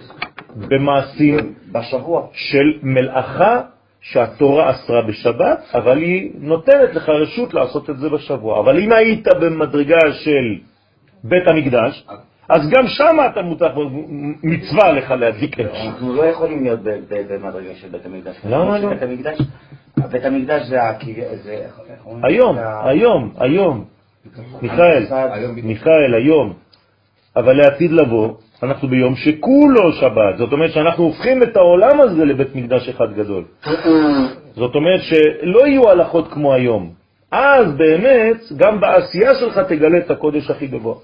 במעשים. 0.56 1.54
בשבוע. 1.72 2.26
של 2.32 2.78
מלאכה 2.82 3.62
שהתורה 4.02 4.70
אסרה 4.70 5.02
בשבת, 5.02 5.58
אבל 5.74 5.98
היא 5.98 6.30
נותנת 6.34 6.94
לך 6.94 7.08
רשות 7.08 7.54
לעשות 7.54 7.90
את 7.90 7.98
זה 7.98 8.08
בשבוע. 8.08 8.60
אבל 8.60 8.78
אם 8.78 8.92
היית 8.92 9.28
במדרגה 9.40 9.98
של 10.12 10.58
בית 11.24 11.48
המקדש, 11.48 12.06
אז 12.48 12.68
גם 12.70 12.86
שם 12.86 13.16
אתה 13.32 13.42
מותר, 13.42 13.74
מצווה 14.42 14.92
לך 14.92 15.10
להדליק 15.10 15.60
אש. 15.60 15.86
אנחנו 15.86 16.14
לא 16.14 16.22
יכולים 16.22 16.62
להיות 16.62 16.80
במדרגה 17.30 17.74
של 17.74 17.88
בית 17.88 18.06
המקדש. 18.06 18.36
למה 18.44 18.78
לא? 18.78 18.88
בית 20.10 20.24
המקדש 20.24 20.62
זה... 20.66 20.80
היום, 22.22 22.56
היום, 22.84 23.32
היום. 23.38 23.84
מיכאל, 24.62 25.06
מיכאל, 25.62 26.14
היום. 26.14 26.52
אבל 27.36 27.52
לעתיד 27.56 27.92
לבוא, 27.92 28.34
אנחנו 28.62 28.88
ביום 28.88 29.16
שכולו 29.16 29.92
שבת. 29.92 30.38
זאת 30.38 30.52
אומרת 30.52 30.72
שאנחנו 30.72 31.04
הופכים 31.04 31.42
את 31.42 31.56
העולם 31.56 32.00
הזה 32.00 32.24
לבית 32.24 32.54
מקדש 32.54 32.88
אחד 32.88 33.14
גדול. 33.16 33.44
זאת 34.54 34.74
אומרת 34.74 35.00
שלא 35.02 35.66
יהיו 35.66 35.90
הלכות 35.90 36.32
כמו 36.32 36.54
היום. 36.54 36.90
אז 37.30 37.72
באמת, 37.76 38.36
גם 38.56 38.80
בעשייה 38.80 39.34
שלך 39.34 39.58
תגלה 39.58 39.98
את 39.98 40.10
הקודש 40.10 40.50
הכי 40.50 40.66
גבוה. 40.66 40.94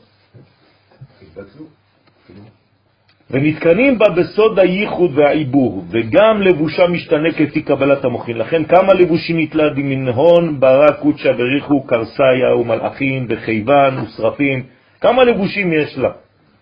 ונתקנים 3.30 3.98
בה 3.98 4.09
בסוד 4.09 4.59
הייחוד 4.59 5.10
והעיבור, 5.14 5.85
וגם 5.90 6.43
לבושה 6.43 6.86
משתנה 6.86 7.32
כפי 7.32 7.62
קבלת 7.62 8.05
המוחין. 8.05 8.39
לכן 8.39 8.64
כמה 8.64 8.94
לבושים 8.94 9.40
נתלד 9.40 9.72
מן 9.76 10.09
הון, 10.09 10.60
ברא, 10.60 10.90
קודשא, 11.01 11.32
בריחו, 11.32 11.82
קרסאיה 11.82 12.55
ומלאכים, 12.60 13.26
וחיוון 13.28 13.98
ושרפים. 13.98 14.62
כמה 15.01 15.24
לבושים 15.24 15.72
יש 15.72 15.98
לה, 15.98 16.10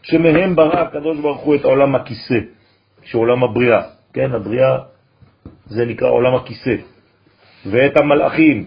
שמהם 0.06 0.56
ברא 0.56 0.80
הקדוש 0.80 1.18
ברוך 1.18 1.40
הוא 1.40 1.54
את 1.54 1.64
עולם 1.64 1.94
הכיסא, 1.94 2.38
שעולם 3.04 3.44
הבריאה. 3.44 3.82
כן, 4.12 4.32
הבריאה 4.32 4.78
זה 5.66 5.84
נקרא 5.84 6.08
עולם 6.08 6.34
הכיסא. 6.34 6.74
ואת 7.66 8.00
המלאכים, 8.00 8.66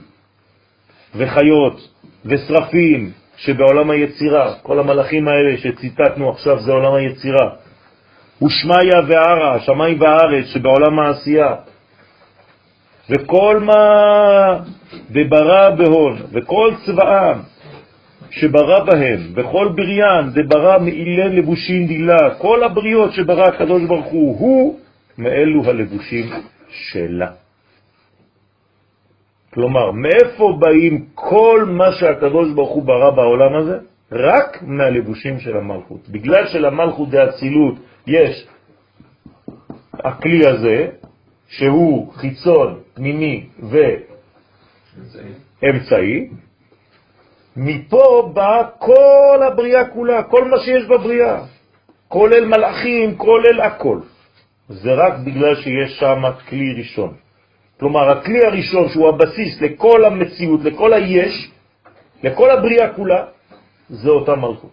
וחיות, 1.16 1.90
ושרפים, 2.26 3.12
שבעולם 3.38 3.90
היצירה, 3.90 4.54
כל 4.62 4.80
המלאכים 4.80 5.28
האלה 5.28 5.58
שציטטנו 5.58 6.30
עכשיו 6.30 6.60
זה 6.60 6.72
עולם 6.72 6.94
היצירה. 6.94 7.50
ושמיה 8.42 9.00
וערה, 9.08 9.60
שמיים 9.60 10.02
והארץ 10.02 10.46
שבעולם 10.46 11.00
העשייה. 11.00 11.56
וכל 13.10 13.60
מה 13.60 13.76
דברא 15.12 15.70
בהון, 15.70 16.18
וכל 16.32 16.74
צבאם 16.86 17.38
שברא 18.32 18.84
בהם, 18.84 19.20
וכל 19.36 19.68
בריאן 19.76 20.30
דברא 20.34 20.80
מאילן 20.80 21.36
לבושין 21.36 21.88
דילה, 21.88 22.36
כל 22.38 22.64
הבריות 22.64 23.14
שברא 23.14 23.44
הקדוש 23.44 23.84
ברוך 23.84 24.06
הוא, 24.06 24.38
הוא 24.40 24.80
מאלו 25.18 25.66
הלבושים 25.66 26.26
שלה. 26.70 27.32
כלומר, 29.54 29.92
מאיפה 29.92 30.58
באים 30.60 31.06
כל 31.16 31.66
מה 31.68 31.92
שהקדוש 31.92 32.52
ברוך 32.52 32.70
הוא 32.70 32.84
ברא 32.84 33.10
בעולם 33.10 33.56
הזה? 33.56 33.78
רק 34.12 34.64
מהלבושים 34.64 35.40
של 35.40 35.58
המלכות. 35.58 36.10
בגלל 36.10 36.48
שלמלכות 36.48 37.10
דאצילות 37.10 37.76
יש 38.08 38.48
הכלי 39.94 40.48
הזה, 40.48 40.88
שהוא 41.48 42.14
חיצון, 42.14 42.80
פנימי 42.94 43.46
ואמצעי, 45.62 46.30
מפה 47.58 48.32
בא 48.34 48.70
כל 48.80 49.40
הבריאה 49.48 49.86
כולה, 49.86 50.24
כל 50.24 50.44
מה 50.46 50.60
שיש 50.60 50.86
בבריאה, 50.86 51.44
כולל 52.08 52.46
מלאכים, 52.46 53.18
כולל 53.18 53.62
הכל. 53.62 54.00
זה 54.70 54.94
רק 54.94 55.14
בגלל 55.26 55.56
שיש 55.56 56.00
שם 56.00 56.22
כלי 56.50 56.74
ראשון. 56.78 57.14
כלומר, 57.80 58.10
הכלי 58.10 58.46
הראשון 58.46 58.90
שהוא 58.90 59.10
הבסיס 59.10 59.62
לכל 59.62 60.06
המציאות, 60.06 60.64
לכל 60.64 60.94
היש, 60.94 61.52
לכל 62.24 62.50
הבריאה 62.50 62.94
כולה, 62.94 63.26
זה 63.90 64.10
אותה 64.10 64.36
מלכות 64.36 64.72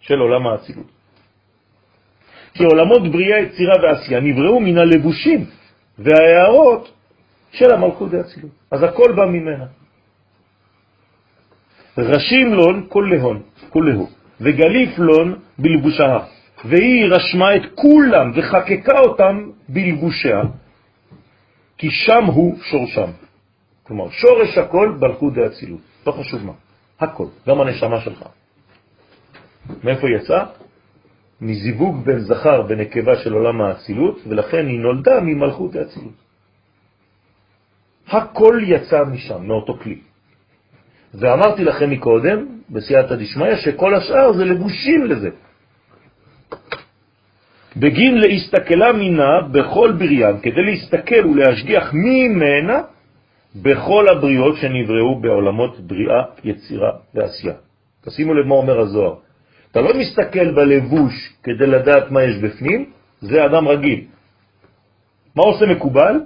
של 0.00 0.18
עולם 0.18 0.46
האצילות. 0.46 0.86
כי 2.54 2.64
עולמות 2.64 3.02
בריאה, 3.12 3.38
יצירה 3.40 3.74
ועשייה 3.82 4.20
נבראו 4.20 4.60
מן 4.60 4.78
הלבושים 4.78 5.44
וההערות 5.98 6.92
של 7.52 7.72
המלכות 7.72 8.08
והאצילות. 8.12 8.50
אז 8.70 8.82
הכל 8.82 9.12
בא 9.16 9.26
ממנה. 9.26 9.66
ראשים 11.98 12.54
לון 12.54 12.86
כל 12.88 13.08
להון, 13.10 13.42
כל 13.70 13.84
להוא, 13.92 14.08
וגליף 14.40 14.98
לון 14.98 15.38
בלבושה, 15.58 16.18
והיא 16.64 17.04
רשמה 17.10 17.56
את 17.56 17.62
כולם 17.74 18.32
וחקקה 18.34 18.98
אותם 18.98 19.50
בלבושיה, 19.68 20.42
כי 21.78 21.90
שם 21.90 22.24
הוא 22.24 22.58
שורשם. 22.62 23.10
כלומר, 23.82 24.10
שורש 24.10 24.58
הכל 24.58 24.96
מלכות 25.00 25.34
דאצילות, 25.34 25.80
לא 26.06 26.12
חשוב 26.12 26.44
מה, 26.44 26.52
הכל, 27.00 27.26
גם 27.48 27.60
הנשמה 27.60 28.00
שלך. 28.00 28.24
מאיפה 29.84 30.06
יצא? 30.10 30.44
מזיווג 31.40 32.04
בין 32.04 32.18
זכר 32.18 32.62
בנקבה 32.62 33.16
של 33.16 33.32
עולם 33.32 33.60
האצילות, 33.60 34.20
ולכן 34.26 34.66
היא 34.66 34.80
נולדה 34.80 35.20
ממלכות 35.20 35.76
האצילות. 35.76 36.14
הכל 38.08 38.58
יצא 38.62 39.04
משם, 39.04 39.46
מאותו 39.46 39.78
כלי. 39.82 40.00
ואמרתי 41.18 41.64
לכם 41.64 41.90
מקודם, 41.90 42.46
בסייעתא 42.70 43.14
דשמיא, 43.14 43.56
שכל 43.56 43.94
השאר 43.94 44.32
זה 44.32 44.44
לבושים 44.44 45.04
לזה. 45.04 45.30
בגין 47.76 48.18
להסתכלה 48.18 48.92
מינה 48.92 49.40
בכל 49.52 49.92
בריין, 49.98 50.40
כדי 50.40 50.62
להסתכל 50.64 51.26
ולהשגיח 51.26 51.94
ממנה 51.94 52.80
בכל 53.56 54.08
הבריאות 54.08 54.56
שנבראו 54.56 55.20
בעולמות 55.20 55.80
בריאה, 55.80 56.22
יצירה 56.44 56.90
ועשייה. 57.14 57.54
תשימו 58.04 58.34
לב 58.34 58.46
מה 58.46 58.54
אומר 58.54 58.80
הזוהר. 58.80 59.14
אתה 59.70 59.80
לא 59.80 59.90
מסתכל 59.94 60.54
בלבוש 60.54 61.32
כדי 61.42 61.66
לדעת 61.66 62.10
מה 62.10 62.22
יש 62.22 62.36
בפנים, 62.36 62.90
זה 63.20 63.44
אדם 63.44 63.68
רגיל. 63.68 64.04
מה 65.36 65.42
עושה 65.42 65.66
מקובל? 65.66 66.20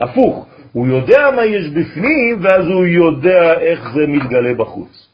הפוך. 0.00 0.51
הוא 0.72 0.86
יודע 0.86 1.30
מה 1.36 1.44
יש 1.44 1.68
בפנים, 1.68 2.38
ואז 2.42 2.66
הוא 2.66 2.86
יודע 2.86 3.60
איך 3.60 3.92
זה 3.94 4.06
מתגלה 4.06 4.54
בחוץ. 4.54 5.08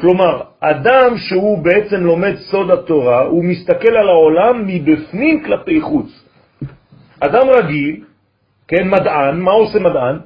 כלומר, 0.00 0.40
אדם 0.60 1.16
שהוא 1.16 1.58
בעצם 1.64 1.96
לומד 1.96 2.34
סוד 2.36 2.70
התורה, 2.70 3.20
הוא 3.20 3.44
מסתכל 3.44 3.96
על 3.96 4.08
העולם 4.08 4.66
מבפנים 4.66 5.44
כלפי 5.44 5.80
חוץ. 5.80 6.24
אדם 7.20 7.48
רגיל, 7.48 8.04
כן, 8.68 8.88
מדען, 8.88 9.40
מה 9.40 9.50
עושה 9.50 9.78
מדען? 9.78 10.18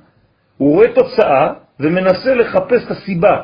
הוא 0.58 0.74
רואה 0.74 0.88
תוצאה 0.94 1.52
ומנסה 1.80 2.34
לחפש 2.34 2.86
את 2.86 2.90
הסיבה. 2.90 3.40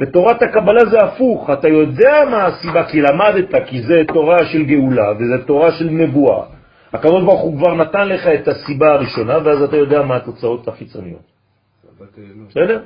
בתורת 0.00 0.42
הקבלה 0.42 0.84
זה 0.90 0.98
הפוך, 1.00 1.50
אתה 1.50 1.68
יודע 1.68 2.24
מה 2.30 2.46
הסיבה, 2.46 2.84
כי 2.84 3.00
למדת, 3.00 3.54
כי 3.66 3.82
זה 3.82 4.02
תורה 4.08 4.46
של 4.46 4.64
גאולה 4.64 5.12
וזה 5.18 5.44
תורה 5.46 5.72
של 5.72 5.90
נבואה. 5.90 6.57
הקדוש 6.92 7.24
ברוך 7.24 7.40
הוא 7.40 7.58
כבר 7.58 7.74
נתן 7.74 8.08
לך 8.08 8.26
את 8.26 8.48
הסיבה 8.48 8.92
הראשונה, 8.92 9.38
ואז 9.44 9.62
אתה 9.62 9.76
יודע 9.76 10.02
מה 10.02 10.16
התוצאות 10.16 10.68
החיצוניות. 10.68 11.22
בסדר? 12.48 12.82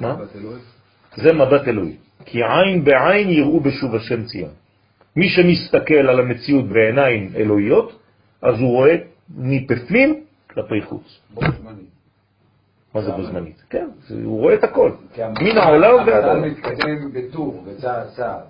מה? 0.00 0.16
זה 1.16 1.32
מבט 1.32 1.68
אלוהי. 1.68 1.96
כי 2.24 2.38
עין 2.42 2.84
בעין 2.84 3.30
יראו 3.30 3.60
בשוב 3.60 3.94
השם 3.94 4.24
ציון. 4.24 4.50
מי 5.16 5.28
שמסתכל 5.28 5.94
על 5.94 6.20
המציאות 6.20 6.68
בעיניים 6.68 7.32
אלוהיות, 7.36 7.98
אז 8.42 8.60
הוא 8.60 8.70
רואה 8.70 8.96
מפפנים 9.36 10.20
כלפי 10.50 10.82
חוץ. 10.82 11.20
מה 12.94 13.02
זה 13.02 13.10
בו 13.12 13.22
זמנית? 13.22 13.62
כן, 13.70 13.88
הוא 14.24 14.40
רואה 14.40 14.54
את 14.54 14.64
הכל. 14.64 14.90
מן 15.18 15.58
העולם 15.58 15.94
ועד 16.06 16.24
העולם. 16.24 16.44
אתה 16.44 16.70
מתקדם 16.70 17.12
בטור, 17.12 17.64
בצעד 17.66 18.06
צעד. 18.16 18.40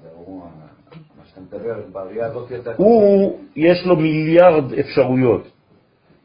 הוא, 2.76 3.40
יש 3.56 3.86
לו 3.86 3.96
מיליארד 3.96 4.72
אפשרויות. 4.72 5.48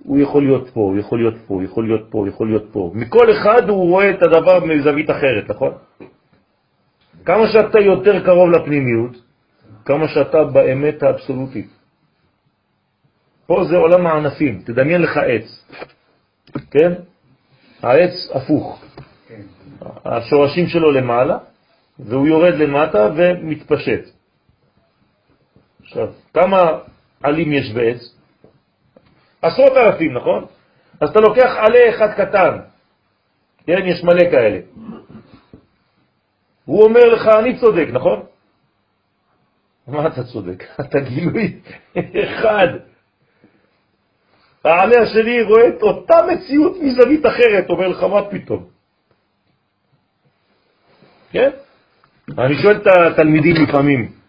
הוא 0.03 0.19
יכול 0.19 0.43
להיות 0.43 0.69
פה, 0.73 0.79
הוא 0.79 0.97
יכול 0.97 1.19
להיות 1.19 1.35
פה, 1.47 1.53
הוא 1.53 1.63
יכול 1.63 1.85
להיות 1.85 2.07
פה, 2.09 2.17
הוא 2.17 2.27
יכול 2.27 2.47
להיות 2.47 2.65
פה. 2.71 2.91
מכל 2.93 3.31
אחד 3.31 3.69
הוא 3.69 3.89
רואה 3.89 4.09
את 4.09 4.23
הדבר 4.23 4.65
מזווית 4.65 5.09
אחרת, 5.09 5.49
נכון? 5.49 5.71
כמה 7.25 7.47
שאתה 7.47 7.79
יותר 7.79 8.25
קרוב 8.25 8.49
לפנימיות, 8.49 9.11
כמה 9.85 10.07
שאתה 10.07 10.43
באמת 10.43 11.03
האבסולוטית. 11.03 11.69
פה 13.45 13.63
זה 13.69 13.77
עולם 13.77 14.07
הענפים, 14.07 14.61
תדמיין 14.65 15.01
לך 15.01 15.17
עץ, 15.17 15.65
כן? 16.71 16.93
העץ 17.81 18.13
הפוך. 18.33 18.83
השורשים 20.05 20.67
שלו 20.67 20.91
למעלה, 20.91 21.37
והוא 21.99 22.27
יורד 22.27 22.53
למטה 22.53 23.09
ומתפשט. 23.15 24.20
עכשיו, 25.91 26.07
כמה 26.33 26.79
עלים 27.23 27.53
יש 27.53 27.71
בעץ? 27.73 28.15
עשרות 29.41 29.77
אלפים, 29.77 30.13
נכון? 30.13 30.45
אז 31.01 31.09
אתה 31.09 31.19
לוקח 31.19 31.55
עלה 31.57 31.89
אחד 31.89 32.13
קטן, 32.13 32.57
כן, 33.67 33.81
יש 33.85 34.03
מלא 34.03 34.31
כאלה. 34.31 34.59
הוא 36.65 36.83
אומר 36.83 37.05
לך, 37.05 37.27
אני 37.27 37.59
צודק, 37.59 37.87
נכון? 37.91 38.23
מה 39.87 40.07
אתה 40.07 40.23
צודק? 40.23 40.63
אתה 40.81 40.99
גילוי 40.99 41.59
אחד. 41.99 42.67
העלה 44.63 45.01
השני 45.01 45.41
רואה 45.41 45.67
את 45.67 45.81
אותה 45.81 46.15
מציאות 46.31 46.77
מזווית 46.81 47.25
אחרת, 47.25 47.69
אומר 47.69 47.87
לך, 47.87 48.03
מה 48.03 48.29
פתאום? 48.31 48.65
כן? 51.31 51.49
אני 52.37 52.55
שואל 52.61 52.77
את 52.77 52.87
התלמידים 52.87 53.55
לפעמים, 53.55 54.20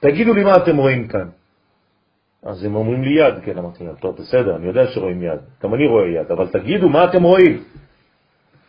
תגידו 0.00 0.34
לי 0.34 0.44
מה 0.44 0.56
אתם 0.56 0.76
רואים 0.76 1.08
כאן. 1.08 1.28
אז 2.42 2.64
הם 2.64 2.74
אומרים 2.74 3.02
לי 3.02 3.20
יד, 3.20 3.34
כן, 3.44 3.58
אמרתי 3.58 3.84
להם, 3.84 3.94
טוב, 3.94 4.16
בסדר, 4.16 4.56
אני 4.56 4.66
יודע 4.66 4.86
שרואים 4.86 5.22
יד, 5.22 5.40
גם 5.62 5.74
אני 5.74 5.86
רואה 5.86 6.08
יד, 6.08 6.30
אבל 6.30 6.48
תגידו 6.48 6.88
מה 6.88 7.04
אתם 7.04 7.22
רואים. 7.22 7.64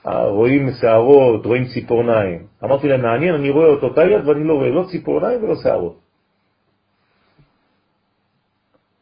אה, 0.08 0.26
רואים 0.26 0.70
שערות, 0.82 1.46
רואים 1.46 1.66
ציפורניים. 1.66 2.46
אמרתי 2.64 2.88
להם, 2.88 3.02
מעניין, 3.02 3.36
אני 3.36 3.50
רואה 3.50 3.74
את 3.78 3.84
אותה 3.84 4.02
יד 4.04 4.28
ואני 4.28 4.44
לא 4.44 4.54
רואה 4.54 4.70
לא 4.70 4.86
ציפורניים 4.92 5.44
ולא 5.44 5.56
שערות. 5.64 6.00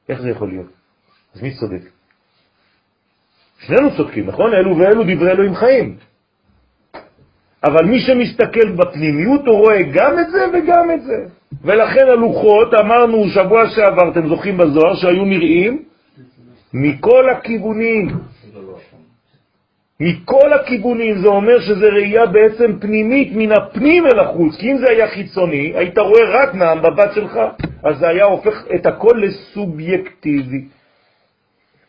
איך 0.10 0.22
זה 0.22 0.30
יכול 0.30 0.50
להיות? 0.50 0.72
אז 1.36 1.42
מי 1.42 1.56
צודק? 1.56 1.82
שנינו 3.60 3.98
צודקים, 3.98 4.26
נכון? 4.28 4.54
אלו 4.54 4.78
ואלו 4.78 5.04
דברי 5.04 5.32
אלוהים 5.32 5.56
חיים. 5.56 5.98
אבל 7.64 7.86
מי 7.86 8.00
שמסתכל 8.00 8.76
בפנימיות 8.76 9.42
הוא 9.48 9.58
רואה 9.58 9.82
גם 9.94 10.20
את 10.20 10.32
זה 10.32 10.46
וגם 10.54 10.92
את 10.92 11.04
זה. 11.04 11.39
ולכן 11.64 12.08
הלוחות, 12.08 12.74
אמרנו 12.74 13.30
שבוע 13.30 13.70
שעבר, 13.70 14.12
אתם 14.12 14.28
זוכרים 14.28 14.58
בזוהר, 14.58 14.96
שהיו 14.96 15.26
נראים 15.26 15.84
מכל 16.74 17.30
הכיוונים. 17.30 18.08
מכל 20.00 20.54
הכיוונים, 20.54 21.18
זה 21.22 21.28
אומר 21.28 21.60
שזה 21.60 21.90
ראייה 21.90 22.26
בעצם 22.26 22.80
פנימית 22.80 23.32
מן 23.36 23.52
הפנים 23.52 24.06
אל 24.06 24.20
החוץ, 24.20 24.56
כי 24.60 24.72
אם 24.72 24.78
זה 24.78 24.90
היה 24.90 25.08
חיצוני, 25.08 25.74
היית 25.76 25.98
רואה 25.98 26.24
רק 26.30 26.54
מהמבט 26.54 27.14
שלך, 27.16 27.40
אז 27.84 27.98
זה 27.98 28.08
היה 28.08 28.26
הופך 28.26 28.64
את 28.76 28.86
הכל 28.86 29.22
לסובייקטיבי. 29.22 30.66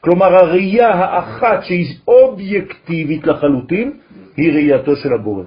כלומר, 0.01 0.35
הראייה 0.35 0.89
האחת 0.89 1.65
שהיא 1.65 1.87
אובייקטיבית 2.09 3.27
לחלוטין, 3.27 3.93
היא 4.37 4.53
ראייתו 4.53 4.97
של 4.97 5.13
הבורא. 5.13 5.45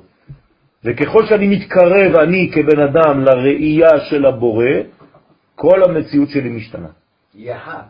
וככל 0.86 1.26
שאני 1.26 1.48
מתקרב, 1.48 2.16
אני 2.16 2.52
כבן 2.54 2.80
אדם, 2.80 3.22
לראייה 3.22 4.00
של 4.10 4.26
הבורא, 4.26 4.66
כל 5.56 5.84
המציאות 5.84 6.30
שלי 6.30 6.50
משתנה. 6.50 6.88
היא 7.34 7.56
אחת. 7.56 7.86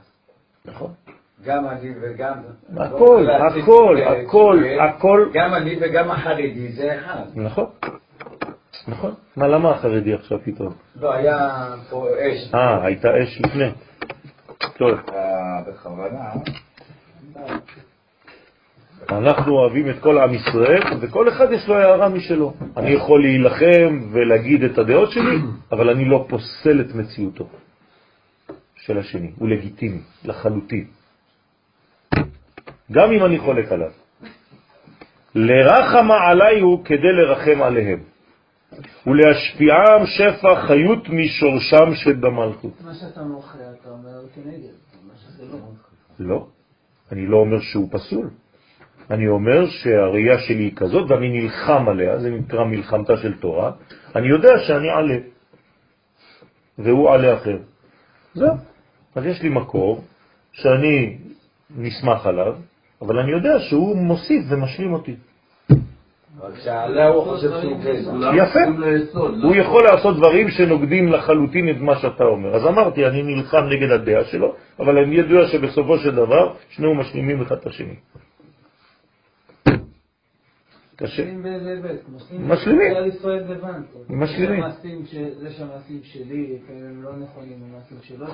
נכון. 0.65 0.91
גם 1.45 1.67
אני 1.67 1.89
וגם... 2.01 2.33
הכל, 2.77 3.27
הכל, 3.29 3.97
הכל, 4.01 4.63
הכל. 4.79 5.29
גם 5.33 5.53
אני 5.53 5.77
וגם 5.81 6.11
החרדי 6.11 6.71
זה 6.71 6.99
אחד. 6.99 7.23
נכון, 7.35 7.65
נכון. 8.87 9.13
מה, 9.35 9.47
למה 9.47 9.71
החרדי 9.71 10.13
עכשיו 10.13 10.37
פתאום? 10.43 10.73
לא, 11.01 11.13
היה 11.13 11.65
פה 11.89 12.07
אש. 12.19 12.53
אה, 12.53 12.85
הייתה 12.85 13.07
אש 13.23 13.41
לפני. 13.41 13.71
טוב. 14.77 14.91
בכוונה. 15.67 16.29
אנחנו 19.09 19.53
אוהבים 19.53 19.89
את 19.89 19.99
כל 19.99 20.17
עם 20.17 20.33
ישראל, 20.33 20.81
וכל 21.01 21.29
אחד 21.29 21.51
יש 21.51 21.67
לו 21.67 21.75
הערה 21.75 22.09
משלו. 22.09 22.53
אני 22.77 22.89
יכול 22.89 23.21
להילחם 23.21 24.09
ולהגיד 24.11 24.63
את 24.63 24.77
הדעות 24.77 25.11
שלי, 25.11 25.37
אבל 25.71 25.89
אני 25.89 26.05
לא 26.05 26.25
פוסל 26.29 26.81
את 26.81 26.95
מציאותו 26.95 27.47
של 28.75 28.97
השני. 28.97 29.31
הוא 29.37 29.49
לגיטימי, 29.49 30.01
לחלוטין. 30.25 30.85
גם 32.91 33.11
אם 33.11 33.25
אני 33.25 33.39
חולק 33.39 33.71
עליו. 33.71 33.91
לרחמה 35.35 36.15
עליי 36.29 36.59
הוא 36.59 36.85
כדי 36.85 37.11
לרחם 37.11 37.61
עליהם, 37.61 37.99
ולהשפיעם 39.07 40.05
שפע 40.05 40.67
חיות 40.67 41.09
משורשם 41.09 41.95
שבמלכות. 41.95 42.81
מה 42.81 42.93
שאתה 42.93 43.23
מוכר, 43.23 43.59
אתה 43.81 43.89
אומר 43.89 44.27
כנגד, 44.35 44.73
מה 45.07 45.13
שזה 45.15 45.43
לא. 45.51 45.57
לא, 46.19 46.47
אני 47.11 47.27
לא 47.27 47.37
אומר 47.37 47.59
שהוא 47.59 47.89
פסול. 47.91 48.29
אני 49.11 49.27
אומר 49.27 49.69
שהראייה 49.69 50.39
שלי 50.39 50.63
היא 50.63 50.75
כזאת 50.75 51.11
ואני 51.11 51.41
נלחם 51.41 51.89
עליה, 51.89 52.19
זה 52.19 52.29
נקרא 52.29 52.63
מלחמתה 52.63 53.17
של 53.17 53.33
תורה, 53.33 53.71
אני 54.15 54.27
יודע 54.27 54.59
שאני 54.67 54.89
עלה, 54.89 55.17
והוא 56.77 57.09
עלה 57.09 57.33
אחר. 57.33 57.57
זהו. 58.33 58.55
אז 59.15 59.25
יש 59.25 59.41
לי 59.41 59.49
מקור 59.49 60.03
שאני 60.51 61.17
נסמך 61.77 62.25
עליו, 62.25 62.55
אבל 63.01 63.19
אני 63.19 63.31
יודע 63.31 63.59
שהוא 63.59 63.97
מוסיף 63.97 64.43
ומשלים 64.49 64.93
אותי. 64.93 65.15
יפה. 68.35 68.59
הוא 69.43 69.55
יכול 69.55 69.83
לעשות 69.83 70.17
דברים 70.17 70.49
שנוגדים 70.49 71.11
לחלוטין 71.11 71.69
את 71.69 71.81
מה 71.81 71.95
שאתה 71.95 72.23
אומר. 72.23 72.55
אז 72.55 72.65
אמרתי, 72.65 73.07
אני 73.07 73.23
נלחם 73.23 73.63
נגד 73.69 73.91
הדעה 73.91 74.23
שלו, 74.23 74.55
אבל 74.79 74.97
אני 74.97 75.15
יודע 75.15 75.47
שבסופו 75.47 75.97
של 75.97 76.15
דבר 76.15 76.53
שנינו 76.69 76.95
משלימים 76.95 77.41
אחד 77.41 77.55
את 77.55 77.65
השני. 77.65 77.95
קשה. 80.95 81.23
משלימים. 82.39 82.93
משלימים. 84.09 84.63
שלי, 86.03 86.57
הם 86.69 87.03
לא 87.03 87.11
נכונים, 87.17 87.59
המעשים 87.69 87.97
שלו, 88.01 88.25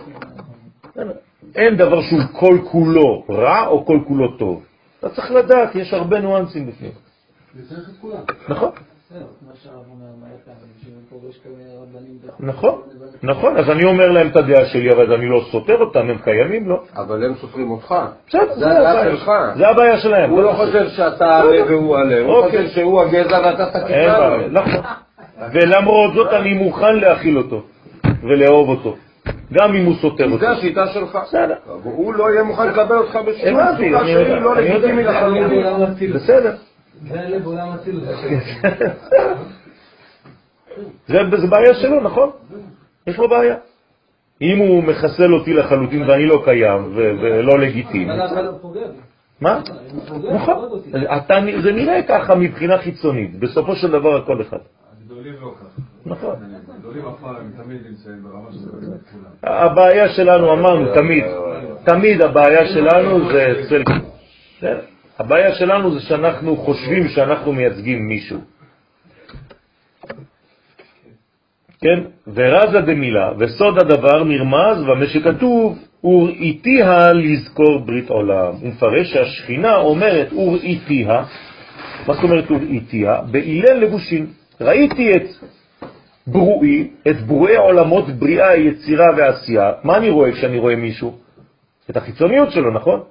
אין 1.55 1.75
דבר 1.75 2.01
שהוא 2.01 2.39
כל 2.39 2.57
כולו 2.71 3.25
רע 3.29 3.67
או 3.67 3.85
כל 3.85 3.99
כולו 4.07 4.37
טוב. 4.37 4.63
אתה 4.99 5.09
צריך 5.09 5.31
לדעת, 5.31 5.75
יש 5.75 5.93
הרבה 5.93 6.19
ניואנסים 6.19 6.67
בפנים. 6.67 6.91
נכון. 8.49 8.71
נכון, 12.39 12.81
נכון, 13.23 13.57
אז 13.57 13.69
אני 13.69 13.85
אומר 13.85 14.11
להם 14.11 14.27
את 14.27 14.35
הדעה 14.35 14.65
שלי, 14.65 14.91
אבל 14.91 15.13
אני 15.13 15.29
לא 15.29 15.41
סותר 15.51 15.77
אותם, 15.77 16.09
הם 16.09 16.17
קיימים, 16.23 16.69
לא. 16.69 16.83
אבל 16.95 17.25
הם 17.25 17.35
סופרים 17.35 17.71
אותך. 17.71 17.95
בסדר, 18.27 18.53
זה 18.55 18.77
הדעה 18.79 19.03
שלך. 19.03 19.31
זה 19.57 19.67
הבעיה 19.67 19.99
שלהם. 19.99 20.29
הוא 20.29 20.43
לא 20.43 20.53
חושב 20.53 20.87
שאתה 20.89 21.39
עלה 21.39 21.65
והוא 21.65 21.97
עלה, 21.97 22.21
הוא 22.21 22.35
אוקיי. 22.35 22.67
חושב 22.67 22.75
שהוא 22.75 23.01
הגזע 23.01 23.39
ואתה 23.45 23.63
אין 23.63 23.83
תקרא 23.85 24.19
בעיה, 24.29 24.47
נכון. 24.51 24.81
ולמרות 25.53 26.13
זאת 26.13 26.33
אני 26.33 26.53
מוכן 26.53 26.95
להכיל 26.95 27.37
אותו 27.37 27.61
ולאהוב 28.23 28.69
אותו, 28.69 28.95
גם 29.53 29.75
אם 29.75 29.85
הוא 29.85 29.95
סותר 30.01 30.25
אותי. 30.31 30.45
זה 30.45 30.49
השיטה 30.49 30.87
שלך. 30.87 31.19
בסדר. 31.23 31.55
הוא 31.83 32.13
לא 32.13 32.31
יהיה 32.31 32.43
מוכן 32.43 32.67
לקבל 32.67 32.97
אותך 32.97 33.15
בשום 33.15 33.59
אני 33.59 33.77
שהיא 33.77 34.15
יודע, 34.15 34.35
לא. 34.35 34.55
לגיטימית 34.55 35.05
לחלוטין. 35.05 36.13
בסדר. 36.13 36.55
זה 37.07 37.39
עולם 37.43 37.71
אצילות. 37.71 38.03
זה, 41.07 41.17
זה 41.37 41.47
בעיה 41.47 41.73
שלו, 41.73 42.01
נכון? 42.01 42.29
יש 43.07 43.17
לו 43.17 43.29
בעיה. 43.29 43.55
אם 44.41 44.57
הוא 44.57 44.83
מחסל 44.83 45.33
אותי 45.33 45.53
לחלוטין 45.53 46.09
ואני 46.09 46.25
לא 46.25 46.41
קיים 46.45 46.83
ו- 46.95 47.11
ולא 47.21 47.59
לגיטימי. 47.59 48.05
מה? 49.41 49.61
נכון. 50.33 50.55
הורג 50.55 50.71
אותי. 50.71 50.89
אתה, 51.17 51.39
זה 51.63 51.71
נראה 51.71 52.01
ככה 52.07 52.35
מבחינה 52.35 52.77
חיצונית, 52.77 53.39
בסופו 53.39 53.75
של 53.75 53.91
דבר 53.91 54.15
הכל 54.15 54.41
אחד. 54.41 54.57
הגדולים 55.01 55.33
לא 55.41 55.53
ככה. 55.55 55.81
נכון. 56.05 56.35
הגדולים 56.75 57.05
אף 57.05 57.21
פעם 57.21 57.35
הם 57.35 57.51
תמיד 57.63 57.81
נמצאים 57.89 58.23
ברמה 58.23 58.51
של 58.51 58.59
כולם. 59.11 59.31
הבעיה 59.43 60.09
שלנו, 60.09 60.53
אמרנו, 60.53 60.93
תמיד, 60.93 61.23
תמיד 61.85 62.21
הבעיה 62.21 62.67
שלנו 62.67 63.31
זה 63.31 63.53
אצל... 63.59 63.83
הבעיה 65.19 65.55
שלנו 65.55 65.93
זה 65.93 65.99
שאנחנו 65.99 66.57
חושבים 66.57 67.07
שאנחנו 67.07 67.53
מייצגים 67.53 68.07
מישהו. 68.07 68.39
כן? 71.81 71.99
ורזה 72.33 72.81
דמילה, 72.81 73.31
וסוד 73.39 73.79
הדבר 73.79 74.23
נרמז 74.23 74.83
במה 74.83 75.07
שכתוב, 75.07 75.79
וראיתיה 76.03 77.13
לזכור 77.13 77.79
ברית 77.79 78.09
עולם. 78.09 78.53
הוא 78.61 78.69
מפרש 78.69 79.13
שהשכינה 79.13 79.75
אומרת 79.75 80.33
וראיתיה, 80.33 81.23
מה 82.07 82.13
זאת 82.13 82.23
אומרת 82.23 82.51
וראיתיה? 82.51 83.21
באילל 83.31 83.77
לבושים. 83.79 84.27
ראיתי 84.61 85.11
את 85.15 85.23
ברואי, 86.27 86.87
את 87.09 87.21
ברואי 87.21 87.55
עולמות 87.55 88.09
בריאה, 88.09 88.55
יצירה 88.55 89.07
ועשייה. 89.17 89.71
מה 89.83 89.97
אני 89.97 90.09
רואה 90.09 90.31
כשאני 90.31 90.57
רואה 90.57 90.75
מישהו? 90.75 91.17
את 91.89 91.97
החיצוניות 91.97 92.51
שלו, 92.51 92.71
נכון? 92.71 93.03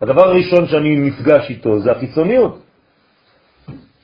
הדבר 0.00 0.24
הראשון 0.28 0.66
שאני 0.66 0.96
נפגש 0.96 1.50
איתו 1.50 1.78
זה 1.78 1.92
החיצוניות. 1.92 2.58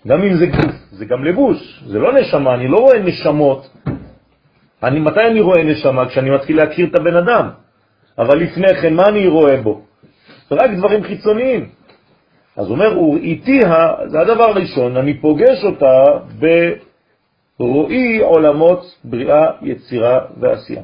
גם 0.07 0.23
אם 0.23 0.35
זה 0.35 0.47
גוף, 0.47 0.75
זה 0.91 1.05
גם 1.05 1.25
לבוש, 1.25 1.83
זה 1.87 1.99
לא 1.99 2.13
נשמה, 2.13 2.55
אני 2.55 2.69
לא 2.69 2.77
רואה 2.79 2.99
נשמות. 2.99 3.69
אני, 4.83 5.01
מתי 5.01 5.21
אני 5.31 5.41
רואה 5.41 5.63
נשמה? 5.63 6.09
כשאני 6.09 6.31
מתחיל 6.31 6.57
להכיר 6.57 6.87
את 6.87 6.95
הבן 6.95 7.17
אדם. 7.17 7.49
אבל 8.19 8.39
לפני 8.39 8.75
כן, 8.75 8.95
מה 8.95 9.03
אני 9.09 9.27
רואה 9.27 9.57
בו? 9.63 9.83
רק 10.51 10.71
דברים 10.71 11.03
חיצוניים. 11.03 11.69
אז 12.57 12.71
אומר, 12.71 13.01
וראיתיה, 13.01 13.95
זה 14.07 14.21
הדבר 14.21 14.45
הראשון, 14.45 14.97
אני 14.97 15.21
פוגש 15.21 15.65
אותה 15.65 16.05
ברואי 17.59 18.19
עולמות 18.19 18.99
בריאה, 19.05 19.47
יצירה 19.63 20.21
ועשייה. 20.41 20.83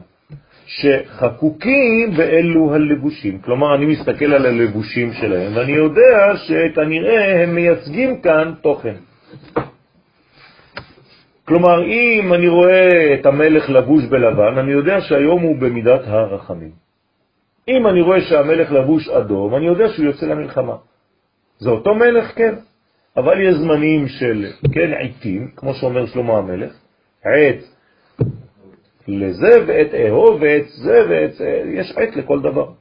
שחקוקים 0.69 2.11
באלו 2.17 2.75
הלבושים. 2.75 3.39
כלומר, 3.39 3.75
אני 3.75 3.87
מסתכל 3.87 4.25
על 4.25 4.47
הלבושים 4.47 5.13
שלהם, 5.13 5.57
ואני 5.57 5.73
יודע 5.73 6.37
שכנראה 6.37 7.43
הם 7.43 7.55
מייצגים 7.55 8.21
כאן 8.21 8.53
תוכן. 8.63 8.95
כלומר, 11.45 11.85
אם 11.85 12.35
אני 12.35 12.49
רואה 12.49 13.15
את 13.15 13.27
המלך 13.27 13.71
לבוש 13.71 14.05
בלבן, 14.05 14.59
אני 14.59 14.73
יודע 14.73 15.01
שהיום 15.01 15.43
הוא 15.43 15.57
במידת 15.57 16.01
הרחמים. 16.07 16.73
אם 17.69 17.87
אני 17.87 18.01
רואה 18.01 18.21
שהמלך 18.21 18.73
לבוש 18.73 19.09
אדום, 19.09 19.55
אני 19.55 19.67
יודע 19.67 19.89
שהוא 19.89 20.07
יוצא 20.07 20.27
למלחמה. 20.27 20.77
זה 21.59 21.71
אותו 21.71 21.95
מלך, 21.95 22.33
כן, 22.37 22.55
אבל 23.17 23.41
יש 23.41 23.55
זמנים 23.55 24.09
של, 24.09 24.47
כן, 24.73 24.93
עיתים, 24.93 25.51
כמו 25.57 25.75
שאומר 25.75 26.07
שלמה 26.07 26.39
המלך, 26.39 26.73
עת 27.25 27.63
לזה 29.09 29.65
ועת 29.67 29.95
אהוב 29.95 30.43
ועת 30.43 30.69
זה 30.69 31.07
ועת 31.11 31.35
זה, 31.35 31.63
יש 31.75 31.93
עת 31.97 32.17
לכל 32.17 32.41
דבר. 32.41 32.73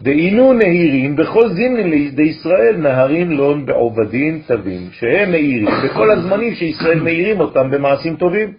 דהינו 0.00 0.52
נהירים 0.52 1.16
בכל 1.16 1.48
זימנים 1.48 1.90
לידי 1.90 2.22
ישראל 2.22 2.76
נהרים 2.76 3.30
לון 3.30 3.66
בעובדין 3.66 4.42
טבים, 4.46 4.92
שהם 4.92 5.30
מאירים 5.30 5.68
בכל 5.84 6.10
הזמנים 6.10 6.54
שישראל 6.54 7.00
מאירים 7.00 7.40
אותם 7.40 7.70
במעשים 7.70 8.16
טובים. 8.16 8.54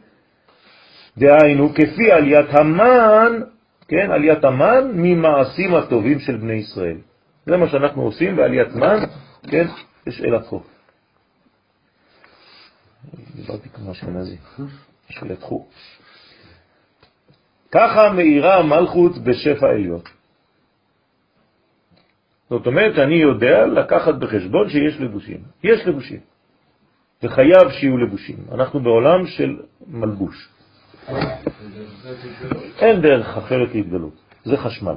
דהיינו, 1.17 1.69
כפי 1.75 2.11
עליית 2.11 2.49
המן, 2.49 3.41
כן, 3.87 4.11
עליית 4.11 4.43
המן 4.43 4.91
ממעשים 4.93 5.75
הטובים 5.75 6.19
של 6.19 6.37
בני 6.37 6.53
ישראל. 6.53 6.97
זה 7.45 7.57
מה 7.57 7.69
שאנחנו 7.69 8.01
עושים 8.01 8.35
בעליית 8.35 8.75
מן, 8.75 8.99
כן, 9.47 9.65
יש 10.07 10.21
אל 10.21 10.35
החוף. 10.35 10.67
דיברתי 13.35 13.69
כמו 13.69 13.91
אשכנזי, 13.91 14.35
חוף. 15.39 15.98
ככה 17.71 18.13
מאירה 18.13 18.55
המלכות 18.55 19.17
בשפע 19.17 19.69
עליון. 19.69 20.01
זאת 22.49 22.67
אומרת, 22.67 22.99
אני 22.99 23.15
יודע 23.15 23.65
לקחת 23.65 24.15
בחשבון 24.15 24.69
שיש 24.69 25.01
לבושים. 25.01 25.37
יש 25.63 25.87
לבושים. 25.87 26.19
וחייב 27.23 27.69
שיהיו 27.71 27.97
לבושים. 27.97 28.37
אנחנו 28.51 28.79
בעולם 28.79 29.27
של 29.27 29.57
מלבוש. 29.87 30.49
אין 32.79 33.01
דרך 33.01 33.37
אחרת 33.37 33.75
להתגלות. 33.75 34.13
זה 34.45 34.57
חשמל. 34.57 34.95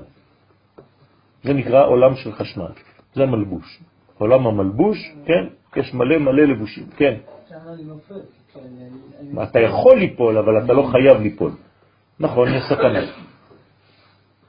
זה 1.45 1.53
נקרא 1.53 1.87
עולם 1.87 2.17
של 2.17 2.33
חשמל. 2.33 2.73
זה 3.15 3.27
מלבוש. 3.27 3.81
עולם 4.19 4.47
המלבוש, 4.47 4.99
כן, 5.27 5.47
יש 5.81 5.95
מלא 5.95 6.19
מלא 6.19 6.43
לבושים, 6.43 6.87
כן. 6.97 7.15
אתה 9.43 9.61
יכול 9.61 9.99
ליפול, 9.99 10.39
אבל 10.39 10.65
אתה 10.65 10.73
לא 10.73 10.89
חייב 10.93 11.21
ליפול. 11.23 11.53
נכון, 12.23 12.55
יש 12.55 12.65
סכנה. 12.65 13.01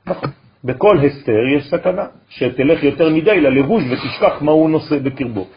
נכון. 0.05 0.29
בכל 0.63 0.97
הסתר 1.05 1.41
יש 1.57 1.69
סכנה, 1.71 2.05
שתלך 2.29 2.83
יותר 2.83 3.09
מדי 3.09 3.41
ללבוש 3.41 3.83
ותשכח 3.91 4.41
מה 4.41 4.51
הוא 4.51 4.69
נושא 4.69 4.99
בקרבו. 4.99 5.47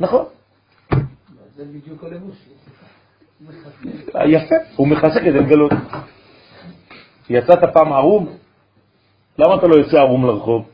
נכון, 0.00 0.24
זה 1.56 1.64
בדיוק 1.64 2.04
הלבוש. 2.04 2.36
יפה, 4.26 4.54
הוא 4.76 4.88
מחזק 4.88 5.20
כדי 5.20 5.40
לגלות. 5.40 5.72
יצאת 7.30 7.58
פעם 7.72 7.92
ערום? 7.92 8.36
למה 9.38 9.54
אתה 9.54 9.66
לא 9.66 9.76
יוצא 9.76 9.96
ערום 9.96 10.26
לרחוב? 10.26 10.68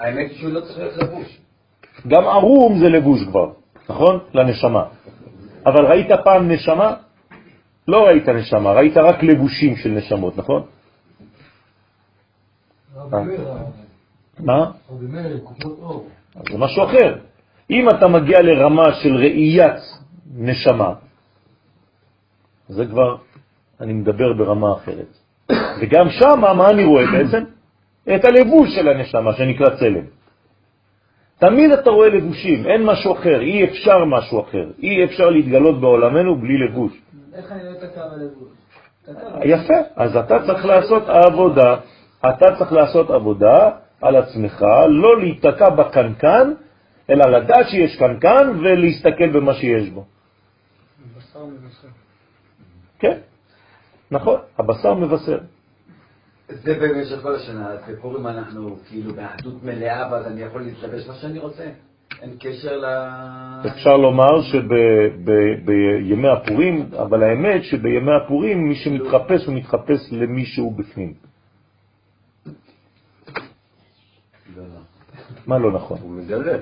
האמת 0.00 0.30
היא 0.30 0.38
שהוא 0.38 0.52
לא 0.52 0.60
צריך 0.60 0.98
לבוש. 0.98 1.38
גם 2.08 2.24
ערום 2.24 2.78
זה 2.78 2.88
לבוש 2.88 3.20
כבר, 3.28 3.52
נכון? 3.88 4.18
לנשמה. 4.34 4.84
אבל 5.66 5.86
ראית 5.86 6.08
פעם 6.24 6.50
נשמה? 6.50 6.94
לא 7.88 8.06
ראית 8.06 8.28
נשמה, 8.28 8.72
ראית 8.72 8.96
רק 8.96 9.22
לבושים 9.22 9.76
של 9.76 9.90
נשמות, 9.90 10.36
נכון? 10.36 10.62
מה? 14.38 14.70
אור. 15.64 16.08
אז 16.36 16.42
זה 16.52 16.58
משהו 16.58 16.84
אחר. 16.84 17.18
אם 17.70 17.88
אתה 17.88 18.08
מגיע 18.08 18.42
לרמה 18.42 18.92
של 19.02 19.16
ראיית 19.16 19.80
נשמה, 20.34 20.94
זה 22.68 22.86
כבר, 22.86 23.16
אני 23.80 23.92
מדבר 23.92 24.32
ברמה 24.32 24.72
אחרת. 24.72 25.18
וגם 25.80 26.10
שם, 26.10 26.40
מה 26.40 26.70
אני 26.70 26.84
רואה 26.84 27.04
בעצם? 27.12 27.44
את 28.14 28.24
הלבוש 28.24 28.74
של 28.74 28.88
הנשמה, 28.88 29.32
שנקרא 29.32 29.76
צלם. 29.76 30.04
תמיד 31.38 31.70
אתה 31.70 31.90
רואה 31.90 32.08
לבושים, 32.08 32.66
אין 32.66 32.86
משהו 32.86 33.12
אחר, 33.12 33.40
אי 33.40 33.64
אפשר 33.64 34.04
משהו 34.04 34.40
אחר. 34.40 34.70
אי 34.82 35.04
אפשר 35.04 35.30
להתגלות 35.30 35.80
בעולמנו 35.80 36.36
בלי 36.36 36.58
לבוש. 36.58 36.92
איך 37.34 37.52
אני. 37.52 37.62
יפה, 39.44 39.74
אז 39.96 40.16
אתה 40.16 40.38
צריך 40.46 40.64
לעשות 40.64 41.02
עבודה, 41.08 41.76
אתה 42.20 42.46
צריך 42.58 42.72
לעשות 42.72 43.10
עבודה 43.10 43.70
על 44.00 44.16
עצמך, 44.16 44.64
לא 44.88 45.20
להיתקע 45.20 45.68
בקנקן, 45.68 46.52
אלא 47.10 47.24
לדעת 47.26 47.68
שיש 47.68 47.96
קנקן 47.98 48.58
ולהסתכל 48.60 49.32
במה 49.32 49.54
שיש 49.54 49.90
בו. 49.90 50.04
בשר 51.16 51.44
מבשר. 51.44 51.88
כן, 52.98 53.18
נכון, 54.10 54.40
הבשר 54.58 54.94
מבשר. 54.94 55.38
זה 56.48 56.74
במשך 56.74 57.22
כל 57.22 57.34
השנה, 57.34 57.68
אז 57.68 57.78
בפורים 57.88 58.26
אנחנו 58.26 58.76
כאילו 58.88 59.14
באחדות 59.14 59.62
מלאה, 59.62 60.08
ואז 60.12 60.26
אני 60.26 60.42
יכול 60.42 60.62
להתלבש 60.62 61.08
מה 61.08 61.14
שאני 61.14 61.38
רוצה. 61.38 61.64
אין 62.20 62.36
קשר 62.40 62.76
ל... 62.78 62.84
אפשר 63.66 63.96
לומר 63.96 64.42
שבימי 64.42 66.28
הפורים, 66.28 66.86
אבל 67.02 67.22
האמת 67.22 67.64
שבימי 67.64 68.12
הפורים 68.24 68.68
מי 68.68 68.74
שמתחפש 68.74 69.46
הוא 69.46 69.54
מתחפש 69.54 70.12
למישהו 70.12 70.70
בפנים. 70.70 71.14
מה 75.46 75.58
לא 75.58 75.72
נכון? 75.72 75.98
הוא 76.02 76.10
מדלל. 76.10 76.60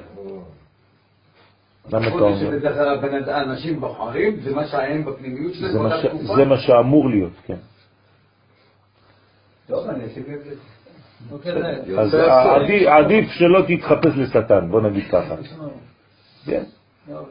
למה 1.93 2.07
אתה 2.09 2.15
אומר? 2.17 2.37
שבדרך 2.41 2.75
כלל 2.77 2.99
הבן- 2.99 3.29
האנשים 3.29 3.81
בוחרים, 3.81 4.41
זה 4.41 4.55
מה 4.55 4.67
שהם 4.67 5.05
בפנימיות 5.05 5.55
שלהם 5.55 5.73
זה 5.73 5.79
באותה 5.79 6.09
תקופה. 6.09 6.35
זה 6.37 6.45
מה 6.45 6.59
שאמור 6.59 7.11
להיות, 7.11 7.33
כן. 7.47 7.57
טוב, 9.67 9.87
אני 9.89 10.07
אשים 10.07 10.23
לב 10.29 10.41
לזה. 10.41 10.55
אוקיי, 11.33 11.53
אז 11.99 12.11
זה- 12.11 12.33
עדיף- 12.97 13.31
שלא 13.31 13.63
תתחפש 13.69 14.13
לשטן, 14.17 14.71
בוא 14.71 14.81
נגיד 14.81 15.05
ככה. 15.13 15.37
כן, 16.47 16.63
לא. 17.09 17.23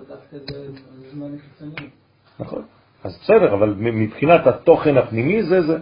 נכון. 2.39 2.61
אז 3.03 3.17
בסדר, 3.23 3.53
אבל 3.53 3.73
מבחינת 3.77 4.47
התוכן 4.47 4.97
הפנימי 4.97 5.43
זה 5.43 5.61
זה. 5.61 5.77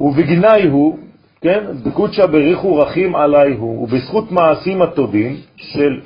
ובגנאי 0.00 0.66
הוא, 0.68 0.98
כן, 1.40 1.64
בקודשא 1.84 2.26
בריחו 2.26 2.76
רחים 2.76 3.16
עלי 3.16 3.54
הוא, 3.54 3.82
ובזכות 3.82 4.32
מעשים 4.32 4.82
הטובים 4.82 5.36
של 5.56 6.00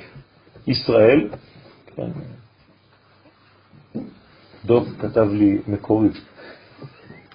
ישראל, 0.67 1.29
כן, 1.95 2.09
דוב 4.65 4.87
כתב 5.01 5.27
לי 5.31 5.57
מקורי, 5.67 6.07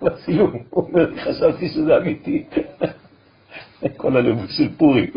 בסיום, 0.03 0.51
הוא 0.70 0.85
אומר, 0.89 1.16
חשבתי 1.16 1.69
שזה 1.69 1.97
אמיתי, 1.97 2.45
כל 3.97 4.16
הלבוש 4.16 4.51
של 4.57 4.69
פורים. 4.77 5.11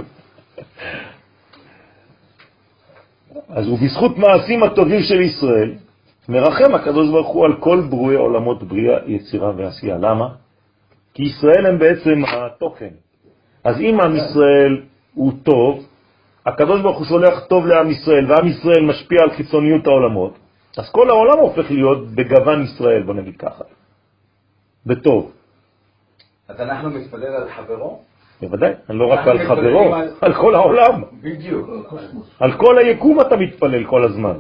אז 3.50 3.70
ובזכות 3.70 4.18
מעשים 4.18 4.64
הטובים 4.64 5.02
של 5.02 5.22
ישראל, 5.22 5.74
מרחם 6.30 6.76
הקדוש 6.76 7.10
ברוך 7.10 7.28
הוא 7.28 7.46
על 7.46 7.54
כל 7.60 7.82
ברואי 7.90 8.16
עולמות 8.16 8.64
בריאה, 8.64 8.98
יצירה 9.08 9.52
ועשייה. 9.58 9.98
למה? 9.98 10.28
כי 11.14 11.24
ישראל 11.24 11.66
הם 11.66 11.80
בעצם 11.80 12.24
התוכן. 12.28 12.94
אז 13.64 13.80
אם 13.80 14.02
עם 14.02 14.16
ישראל 14.16 14.82
הוא 15.14 15.32
טוב, 15.44 15.86
הקדוש 16.46 16.82
ברוך 16.82 16.98
הוא 16.98 17.06
שולח 17.06 17.46
טוב 17.46 17.68
לעם 17.68 17.90
ישראל, 17.92 18.32
ועם 18.32 18.48
ישראל 18.48 18.82
משפיע 18.86 19.22
על 19.22 19.32
חיצוניות 19.32 19.88
העולמות, 19.88 20.38
אז 20.78 20.90
כל 20.92 21.10
העולם 21.10 21.40
הופך 21.40 21.72
להיות 21.72 22.08
בגוון 22.16 22.64
ישראל, 22.64 23.04
בוא 23.04 23.14
נגיד 23.14 23.38
ככה. 23.38 23.64
בטוב. 24.86 25.32
אז 26.48 26.62
אנחנו 26.62 26.90
מתפלל 26.90 27.26
על 27.26 27.50
חברו? 27.50 28.02
בוודאי, 28.42 28.74
לא 28.90 29.12
רק 29.12 29.28
על 29.28 29.48
חברו, 29.48 29.96
על- 29.96 30.10
על 30.22 30.34
כל 30.34 30.56
העולם. 30.56 31.02
בדיוק. 31.22 31.70
על 32.40 32.52
כל 32.58 32.78
היקום 32.78 33.22
אתה 33.22 33.38
מתפלל 33.38 33.84
כל 33.86 34.04
הזמן. 34.04 34.38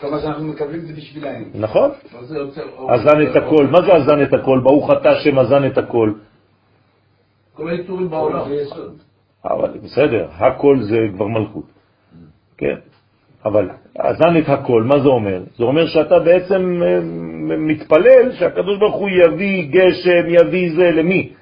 כל 0.00 0.10
מה 0.10 0.20
שאנחנו 0.20 0.44
מקבלים 0.44 0.80
זה 0.80 0.92
בשבילהם. 0.92 1.50
נכון? 1.54 1.90
אור. 2.78 2.92
אזן 2.94 3.22
את 3.22 3.36
הכל. 3.36 3.66
מה 3.66 3.82
זה 3.82 3.92
אזן 3.92 4.22
את 4.22 4.32
הכל? 4.32 4.60
ברוך 4.62 4.90
אתה 4.92 5.10
השם 5.10 5.38
אזן 5.38 5.66
את 5.66 5.78
הכל. 5.78 6.12
כל 7.54 7.68
היצורים 7.70 8.10
בעולם. 8.10 8.44
אבל 9.44 9.78
בסדר, 9.78 10.28
הכל 10.32 10.76
זה 10.82 10.98
כבר 11.14 11.26
מלכות. 11.26 11.64
כן? 12.56 12.76
אבל 13.44 13.70
אזן 13.98 14.36
את 14.38 14.48
הכל, 14.48 14.82
מה 14.82 15.00
זה 15.00 15.08
אומר? 15.08 15.42
זה 15.58 15.64
אומר 15.64 15.86
שאתה 15.86 16.18
בעצם 16.18 16.82
אה, 16.82 17.00
מתפלל 17.58 18.32
שהקדוש 18.38 18.78
ברוך 18.78 18.96
הוא 18.96 19.08
יביא 19.08 19.70
גשם, 19.70 20.24
יביא 20.28 20.76
זה, 20.76 20.90
למי? 20.90 21.32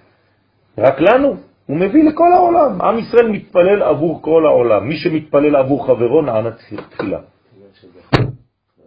רק 0.78 1.00
לנו. 1.00 1.36
הוא 1.66 1.76
מביא 1.76 2.04
לכל 2.04 2.32
העולם. 2.32 2.80
עם 2.80 2.98
ישראל 2.98 3.28
מתפלל 3.28 3.82
עבור 3.82 4.22
כל 4.22 4.46
העולם. 4.46 4.88
מי 4.88 4.96
שמתפלל 4.96 5.56
עבור 5.56 5.86
חברו 5.86 6.22
נענה 6.22 6.50
תפילה. 6.90 7.18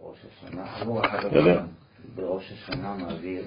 בראש 0.02 0.26
השנה, 0.26 0.66
יודע. 1.32 1.62
בראש 2.16 2.52
השנה 2.52 2.96
מעביר, 2.98 3.44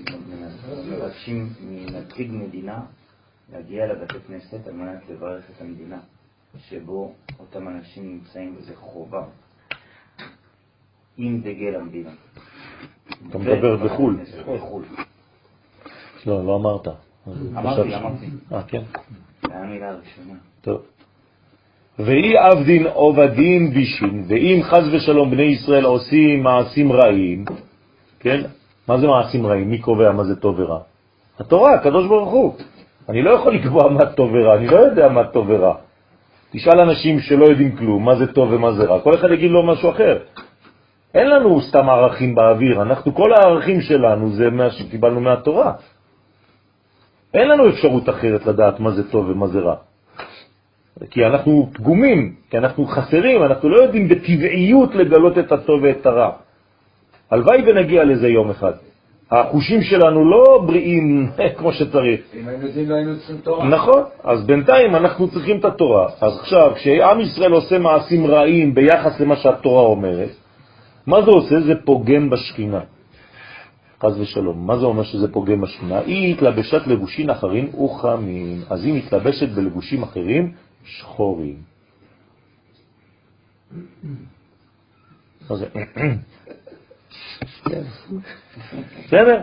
מבקשים 0.93 1.49
מנציג 1.61 2.31
מדינה 2.33 2.81
להגיע 3.53 3.87
לבתי 3.87 4.19
כנסת 4.29 4.67
על 4.67 4.73
מנת 4.73 5.03
לברך 5.11 5.45
את 5.57 5.63
המדינה 5.63 5.99
שבו 6.59 7.13
אותם 7.39 7.69
אנשים 7.69 8.13
נמצאים, 8.13 8.55
וזה 8.59 8.77
חובה, 8.77 9.23
עם 11.19 11.41
דגל 11.41 11.75
המדינה. 11.75 12.11
אתה 13.29 13.39
מדבר 13.39 13.77
בחו"ל. 13.77 14.17
בחו"ל. 14.57 14.83
לא, 16.27 16.45
לא 16.47 16.57
אמרת. 16.57 16.89
אמרתי. 17.57 17.97
אמרתי. 17.97 18.27
אה, 18.53 18.63
כן. 18.63 18.83
זה 19.43 19.53
היה 19.55 19.63
המילה 19.63 19.89
הראשונה. 19.89 20.35
טוב. 20.61 20.83
ואי 21.99 22.37
עבדין 22.37 22.87
עובדין 22.87 23.71
בישין, 23.71 24.25
ואם 24.29 24.61
חז 24.63 24.95
ושלום 24.95 25.31
בני 25.31 25.43
ישראל 25.43 25.85
עושים 25.85 26.43
מעשים 26.43 26.93
רעים, 26.93 27.45
כן? 28.21 28.41
מה 28.89 28.99
זה 28.99 29.07
מעשים 29.07 29.47
רעים? 29.47 29.71
מי 29.71 29.79
קובע 29.79 30.13
מה 30.13 30.25
זה 30.25 30.37
טוב 30.37 30.61
ורע? 30.61 30.81
התורה, 31.39 31.75
הקדוש 31.75 32.07
ברוך 32.07 32.33
הוא. 32.33 32.55
אני 33.09 33.23
לא 33.23 33.31
יכול 33.31 33.55
לקבוע 33.55 33.89
מה 33.89 34.07
טוב 34.07 34.31
ורע, 34.33 34.57
אני 34.57 34.67
לא 34.67 34.77
יודע 34.77 35.09
מה 35.09 35.25
טוב 35.25 35.47
ורע. 35.49 35.75
תשאל 36.51 36.81
אנשים 36.81 37.21
שלא 37.21 37.45
יודעים 37.45 37.77
כלום, 37.77 38.05
מה 38.05 38.17
זה 38.17 38.33
טוב 38.33 38.53
ומה 38.53 38.73
זה 38.73 38.85
רע, 38.85 39.01
כל 39.01 39.15
אחד 39.15 39.31
יגיד 39.33 39.51
לו 39.51 39.67
משהו 39.67 39.91
אחר. 39.91 40.19
אין 41.15 41.31
לנו 41.31 41.61
סתם 41.61 41.89
ערכים 41.89 42.35
באוויר, 42.35 42.83
אנחנו, 42.83 43.15
כל 43.15 43.33
הערכים 43.33 43.81
שלנו 43.81 44.31
זה 44.31 44.51
מה 44.51 44.71
שקיבלנו 44.71 45.21
מהתורה. 45.21 45.73
אין 47.35 47.49
לנו 47.49 47.69
אפשרות 47.69 48.09
אחרת 48.09 48.47
לדעת 48.47 48.81
מה 48.81 48.91
זה 48.91 49.11
טוב 49.11 49.29
ומה 49.29 49.47
זה 49.47 49.59
רע. 49.59 49.75
כי 51.11 51.27
אנחנו 51.27 51.71
פגומים, 51.73 52.35
כי 52.51 52.59
אנחנו 52.59 52.87
חסרים, 52.87 53.43
אנחנו 53.43 53.69
לא 53.69 53.77
יודעים 53.83 54.09
בטבעיות 54.09 54.95
לגלות 54.95 55.39
את 55.39 55.53
הטוב 55.53 55.83
ואת 55.83 56.07
הרע. 56.07 56.31
הלוואי 57.31 57.63
ונגיע 57.67 58.05
לזה 58.05 58.29
יום 58.29 58.51
אחד. 58.51 58.73
החושים 59.31 59.83
שלנו 59.83 60.31
לא 60.31 60.65
בריאים 60.67 61.31
כמו 61.59 61.73
שצריך. 61.73 62.21
אם 62.35 62.49
היינו 62.49 62.67
יודעים 62.67 62.91
לא 62.91 62.95
היינו 62.95 63.17
צריכים 63.17 63.37
תורה. 63.37 63.69
נכון, 63.69 64.03
אז 64.25 64.47
בינתיים 64.47 64.97
אנחנו 64.97 65.29
צריכים 65.29 65.59
את 65.59 65.65
התורה. 65.65 66.09
אז 66.21 66.39
עכשיו, 66.39 66.73
כשעם 66.75 67.21
ישראל 67.21 67.53
עושה 67.53 67.79
מעשים 67.79 68.27
רעים 68.27 68.75
ביחס 68.75 69.21
למה 69.21 69.37
שהתורה 69.37 69.83
אומרת, 69.83 70.31
מה 71.09 71.23
זה 71.25 71.31
עושה? 71.31 71.61
זה 71.61 71.75
פוגם 71.85 72.31
בשכינה. 72.31 72.81
חז 74.03 74.21
ושלום. 74.21 74.67
מה 74.67 74.79
זה 74.79 74.85
אומר 74.85 75.03
שזה 75.03 75.33
פוגם 75.33 75.61
בשכינה? 75.61 75.99
היא 75.99 76.35
התלבשת 76.35 76.87
לבושים 76.87 77.31
אחרים 77.31 77.75
וחמים. 77.75 78.63
אז 78.71 78.85
היא 78.85 78.95
מתלבשת 78.95 79.49
בלבושים 79.49 80.03
אחרים 80.03 80.53
שחורים. 80.85 81.57
בסדר? 89.07 89.41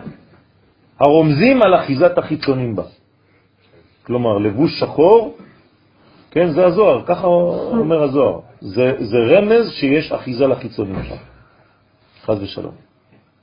הרומזים 1.00 1.62
על 1.62 1.74
אחיזת 1.74 2.18
החיצונים 2.18 2.76
בה. 2.76 2.82
כלומר, 4.06 4.38
לבוש 4.38 4.80
שחור, 4.80 5.36
כן, 6.30 6.50
זה 6.50 6.66
הזוהר, 6.66 7.06
ככה 7.06 7.26
אומר 7.26 8.02
הזוהר. 8.02 8.40
זה, 8.60 8.92
זה 9.00 9.18
רמז 9.18 9.70
שיש 9.70 10.12
אחיזה 10.12 10.46
לחיצונים 10.46 11.02
שם. 11.02 11.35
חז 12.26 12.42
ושלום. 12.42 12.74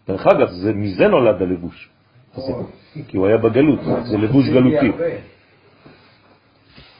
דרך 0.08 0.28
אגב, 0.28 0.48
זה, 0.50 0.74
מזה 0.74 1.08
נולד 1.08 1.42
הלבוש. 1.42 1.90
כי 3.08 3.18
הוא 3.18 3.28
היה 3.28 3.38
בגלות, 3.38 3.80
זה 4.04 4.18
לבוש 4.18 4.50
גלותי. 4.50 4.92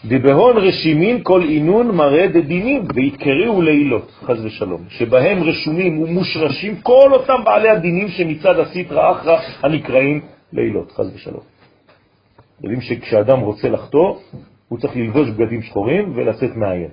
דבהון 0.06 0.58
רשימין 0.58 1.24
כל 1.24 1.42
עינון 1.42 1.96
מראה 1.96 2.28
דדינים 2.28 2.84
והתקראו 2.96 3.62
לילות, 3.62 4.12
חז 4.24 4.46
ושלום, 4.46 4.86
שבהם 4.90 5.44
רשומים 5.44 6.02
ומושרשים 6.02 6.82
כל 6.82 7.10
אותם 7.14 7.44
בעלי 7.46 7.70
הדינים 7.70 8.08
שמצד 8.08 8.60
הסטרא 8.60 9.12
אחרא 9.12 9.38
הנקראים 9.64 10.22
לילות, 10.54 10.92
חז 10.92 11.12
ושלום. 11.16 11.44
יודעים 12.64 12.82
שכשאדם 12.82 13.40
רוצה 13.40 13.70
לחטוא, 13.70 14.20
הוא 14.68 14.80
צריך 14.80 14.96
ללבוש 14.96 15.30
בגדים 15.30 15.62
שחורים 15.62 16.14
ולצאת 16.16 16.56
מהעיר. 16.56 16.90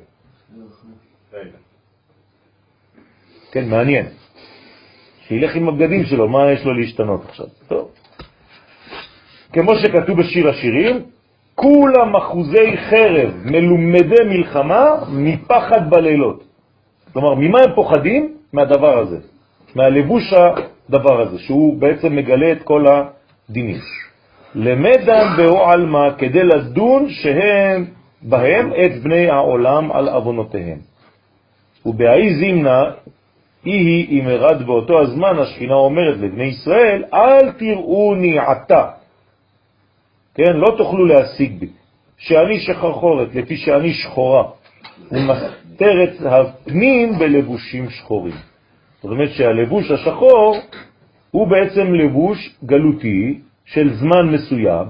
כן, 3.53 3.69
מעניין. 3.69 4.07
שילך 5.31 5.57
עם 5.57 5.69
הבגדים 5.69 6.05
שלו, 6.05 6.29
מה 6.29 6.53
יש 6.53 6.65
לו 6.65 6.75
להשתנות 6.75 7.25
עכשיו? 7.29 7.47
טוב. 7.69 7.89
כמו 9.53 9.75
שכתוב 9.75 10.19
בשיר 10.21 10.49
השירים, 10.49 11.01
כולם 11.55 12.17
אחוזי 12.17 12.77
חרב, 12.77 13.35
מלומדי 13.45 14.25
מלחמה, 14.27 14.87
מפחד 15.09 15.91
בלילות. 15.91 16.45
כלומר, 17.13 17.35
ממה 17.35 17.59
הם 17.61 17.75
פוחדים? 17.75 18.35
מהדבר 18.53 18.99
הזה, 18.99 19.19
מהלבוש 19.75 20.33
הדבר 20.33 21.21
הזה, 21.21 21.39
שהוא 21.39 21.81
בעצם 21.81 22.17
מגלה 22.17 22.53
את 22.53 22.63
כל 22.63 22.85
הדינים. 22.87 23.79
למדן 24.55 25.27
בעלמא 25.37 26.11
כדי 26.19 26.43
לדון 26.43 27.09
שהם 27.09 27.85
בהם 28.23 28.73
את 28.73 29.03
בני 29.03 29.31
העולם 29.31 29.93
על 29.93 30.09
אבונותיהם. 30.09 30.79
ובהאי 31.87 32.35
זימנה, 32.35 32.83
היא 33.65 34.21
אם 34.21 34.29
ארד 34.29 34.67
באותו 34.67 35.01
הזמן 35.01 35.39
השכינה 35.39 35.75
אומרת 35.75 36.17
לבני 36.17 36.45
ישראל, 36.45 37.05
אל 37.15 37.53
תראוני 37.53 38.39
עתה, 38.39 38.91
כן, 40.35 40.57
לא 40.57 40.75
תוכלו 40.79 41.07
להשיג 41.07 41.59
בי, 41.59 41.69
שאני 42.19 42.61
שחרחורת, 42.61 43.35
לפי 43.35 43.57
שאני 43.57 43.93
שחורה, 43.93 44.45
ומסתר 45.13 46.05
את 46.05 46.27
הפנים 46.27 47.19
בלבושים 47.19 47.91
שחורים. 47.91 48.35
זאת 49.03 49.13
אומרת 49.13 49.31
שהלבוש 49.31 49.91
השחור 49.91 50.57
הוא 51.31 51.49
בעצם 51.49 51.95
לבוש 51.95 52.57
גלותי 52.65 53.41
של 53.65 53.95
זמן 53.95 54.29
מסוים, 54.33 54.87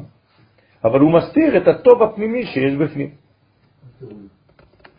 אבל 0.84 1.00
הוא 1.00 1.12
מסתיר 1.12 1.56
את 1.56 1.68
הטוב 1.68 2.02
הפנימי 2.02 2.46
שיש 2.46 2.74
בפנים. 2.74 3.10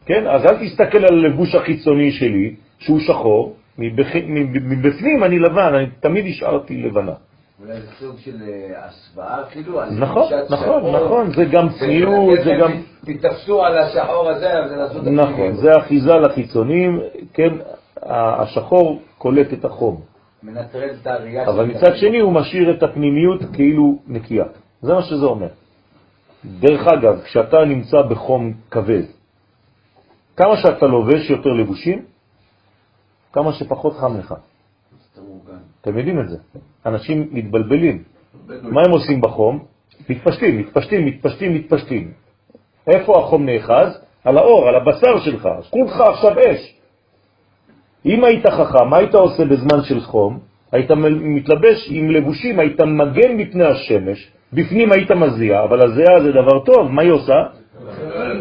כן? 0.05 0.27
אז 0.27 0.45
אל 0.45 0.65
תסתכל 0.65 0.97
על 0.97 1.13
הלבוש 1.13 1.55
החיצוני 1.55 2.11
שלי, 2.11 2.55
שהוא 2.79 2.99
שחור, 2.99 3.55
מבפנים 3.77 5.23
אני 5.23 5.39
לבן, 5.39 5.73
אני 5.73 5.85
תמיד 5.99 6.25
השארתי 6.25 6.77
לבנה. 6.77 7.13
אולי 7.61 7.81
זה 7.81 7.87
סוג 7.99 8.17
של 8.17 8.35
אה, 8.41 8.85
הסוואה, 8.85 9.43
כאילו, 9.51 9.81
נכון, 9.91 10.33
נכון, 10.49 10.95
נכון, 10.95 11.33
זה 11.33 11.45
גם 11.45 11.69
צניעות, 11.69 12.39
זה 12.43 12.53
גם... 12.61 12.71
תתפסו 13.05 13.63
על 13.63 13.77
השחור 13.77 14.29
הזה, 14.29 14.49
זה 14.69 14.75
לעשות 14.75 15.03
נכון, 15.07 15.53
זה 15.53 15.77
אחיזה 15.77 16.13
לחיצונים, 16.13 16.99
כן, 17.33 17.53
השחור 18.05 19.01
קולט 19.17 19.53
את 19.53 19.65
החום. 19.65 20.01
מנטרל 20.43 20.89
את 21.01 21.07
הראייה 21.07 21.49
אבל 21.49 21.65
מצד 21.65 21.95
שני 21.95 22.19
הוא 22.19 22.33
משאיר 22.33 22.71
את 22.71 22.83
הפנימיות 22.83 23.41
כאילו 23.53 23.99
נקייה. 24.07 24.45
זה 24.81 24.93
מה 24.93 25.01
שזה 25.01 25.25
אומר. 25.25 25.47
דרך 26.45 26.87
אגב, 26.87 27.21
כשאתה 27.21 27.65
נמצא 27.65 28.01
בחום 28.01 28.53
כבד, 28.71 29.03
כמה 30.37 30.57
שאתה 30.57 30.85
לובש 30.85 31.29
יותר 31.29 31.49
לבושים, 31.49 32.05
כמה 33.33 33.53
שפחות 33.53 33.93
חם 33.93 34.17
לך. 34.17 34.35
אתם 35.81 35.97
יודעים 35.97 36.19
את 36.21 36.29
זה. 36.29 36.37
אנשים 36.85 37.27
מתבלבלים. 37.31 38.03
מה 38.47 38.81
הם 38.85 38.91
עושים 38.91 39.21
בחום? 39.21 39.65
מתפשטים, 40.09 40.57
מתפשטים, 40.57 41.05
מתפשטים, 41.05 41.55
מתפשטים. 41.55 42.11
איפה 42.87 43.19
החום 43.19 43.45
נאחז? 43.45 44.01
על 44.23 44.37
האור, 44.37 44.67
על 44.67 44.75
הבשר 44.75 45.19
שלך. 45.19 45.49
כולך 45.69 46.01
עכשיו 46.01 46.31
אש. 46.39 46.75
אם 48.05 48.23
היית 48.23 48.47
חכם, 48.47 48.89
מה 48.89 48.97
היית 48.97 49.15
עושה 49.15 49.45
בזמן 49.45 49.81
של 49.83 50.01
חום? 50.01 50.39
היית 50.71 50.91
מתלבש 51.21 51.87
עם 51.91 52.09
לבושים, 52.09 52.59
היית 52.59 52.81
מגן 52.81 53.37
מפני 53.37 53.65
השמש, 53.65 54.31
בפנים 54.53 54.91
היית 54.91 55.11
מזיע, 55.11 55.63
אבל 55.63 55.85
הזיעה 55.85 56.21
זה 56.23 56.31
דבר 56.31 56.65
טוב, 56.65 56.91
מה 56.91 57.01
היא 57.01 57.11
עושה? 57.11 57.43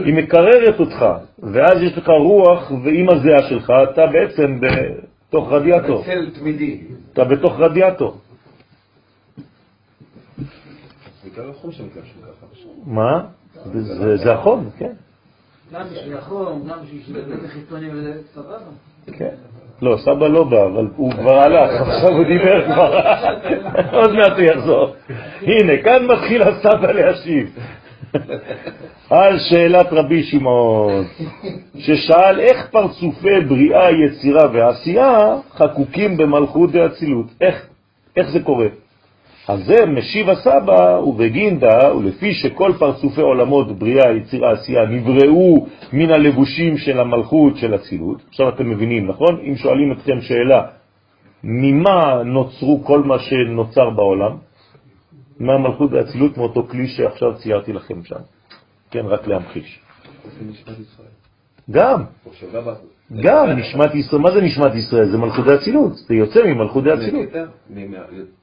היא 0.04 0.14
מקררת 0.14 0.80
אותך, 0.80 1.06
ואז 1.38 1.82
יש 1.82 1.98
לך 1.98 2.08
רוח, 2.08 2.70
ועם 2.70 3.08
הזיעה 3.08 3.42
שלך 3.48 3.72
אתה 3.92 4.06
בעצם 4.06 4.60
בתוך 4.60 5.52
רדיאטור. 5.52 6.02
בצל 6.02 6.30
תמידי. 6.30 6.80
אתה 7.12 7.24
בתוך 7.24 7.52
רדיאטור. 7.58 8.16
מה? 12.86 13.24
זה 14.24 14.32
החום, 14.32 14.70
כן. 14.78 14.92
גם 15.72 15.82
בשביל 15.92 16.16
החום, 16.16 16.68
גם 16.68 16.78
בשביל 16.82 17.16
וזה 17.92 18.20
סבבה. 18.34 18.58
כן. 19.12 19.34
לא, 19.82 19.96
סבא 20.04 20.28
לא 20.28 20.44
בא, 20.44 20.64
אבל 20.66 20.88
הוא 20.96 21.12
כבר 21.12 21.38
הלך, 21.38 21.70
עכשיו 21.80 22.10
הוא 22.10 22.24
דיבר 22.24 22.64
כבר, 22.72 23.00
עוד 24.00 24.12
מעט 24.12 24.32
הוא 24.32 24.40
יחזור. 24.40 24.94
הנה, 25.42 25.82
כאן 25.82 26.06
מתחיל 26.06 26.42
הסבא 26.42 26.92
להשיב. 26.92 27.58
על 29.10 29.38
שאלת 29.38 29.86
רבי 29.92 30.22
שמעון, 30.22 31.04
ששאל 31.78 32.40
איך 32.40 32.66
פרצופי 32.70 33.40
בריאה, 33.48 33.90
יצירה 33.90 34.44
ועשייה 34.52 35.18
חקוקים 35.52 36.16
במלכות 36.16 36.72
דאצילות. 36.72 37.26
איך, 37.40 37.66
איך 38.16 38.30
זה 38.30 38.40
קורה? 38.40 38.66
על 39.48 39.62
זה 39.62 39.86
משיב 39.86 40.30
הסבא 40.30 40.98
ובגינדה, 41.06 41.96
ולפי 41.96 42.34
שכל 42.34 42.72
פרצופי 42.78 43.20
עולמות 43.20 43.78
בריאה, 43.78 44.12
יצירה, 44.12 44.52
עשייה 44.52 44.86
נבראו 44.86 45.66
מן 45.92 46.10
הלבושים 46.10 46.78
של 46.78 47.00
המלכות 47.00 47.56
של 47.56 47.74
הצילות. 47.74 48.22
עכשיו 48.28 48.48
אתם 48.48 48.70
מבינים, 48.70 49.06
נכון? 49.06 49.40
אם 49.44 49.56
שואלים 49.56 49.92
אתכם 49.92 50.20
שאלה, 50.20 50.62
ממה 51.44 52.22
נוצרו 52.24 52.84
כל 52.84 53.02
מה 53.02 53.18
שנוצר 53.18 53.90
בעולם? 53.90 54.36
מהמלכות 55.40 55.92
והצילות 55.92 56.36
מאותו 56.36 56.66
כלי 56.70 56.88
שעכשיו 56.88 57.36
ציירתי 57.36 57.72
לכם 57.72 58.04
שם. 58.04 58.20
כן, 58.90 59.06
רק 59.06 59.26
להמחיש. 59.26 59.80
גם, 61.70 62.02
גם 63.22 63.50
נשמת 63.50 63.94
ישראל, 63.94 64.22
מה 64.22 64.30
זה 64.30 64.40
נשמת 64.40 64.74
ישראל? 64.74 65.10
זה 65.10 65.18
מלכות 65.18 65.48
האצילות, 65.48 65.96
זה 65.96 66.14
יוצא 66.14 66.44
ממלכות 66.46 66.86
האצילות. 66.86 67.26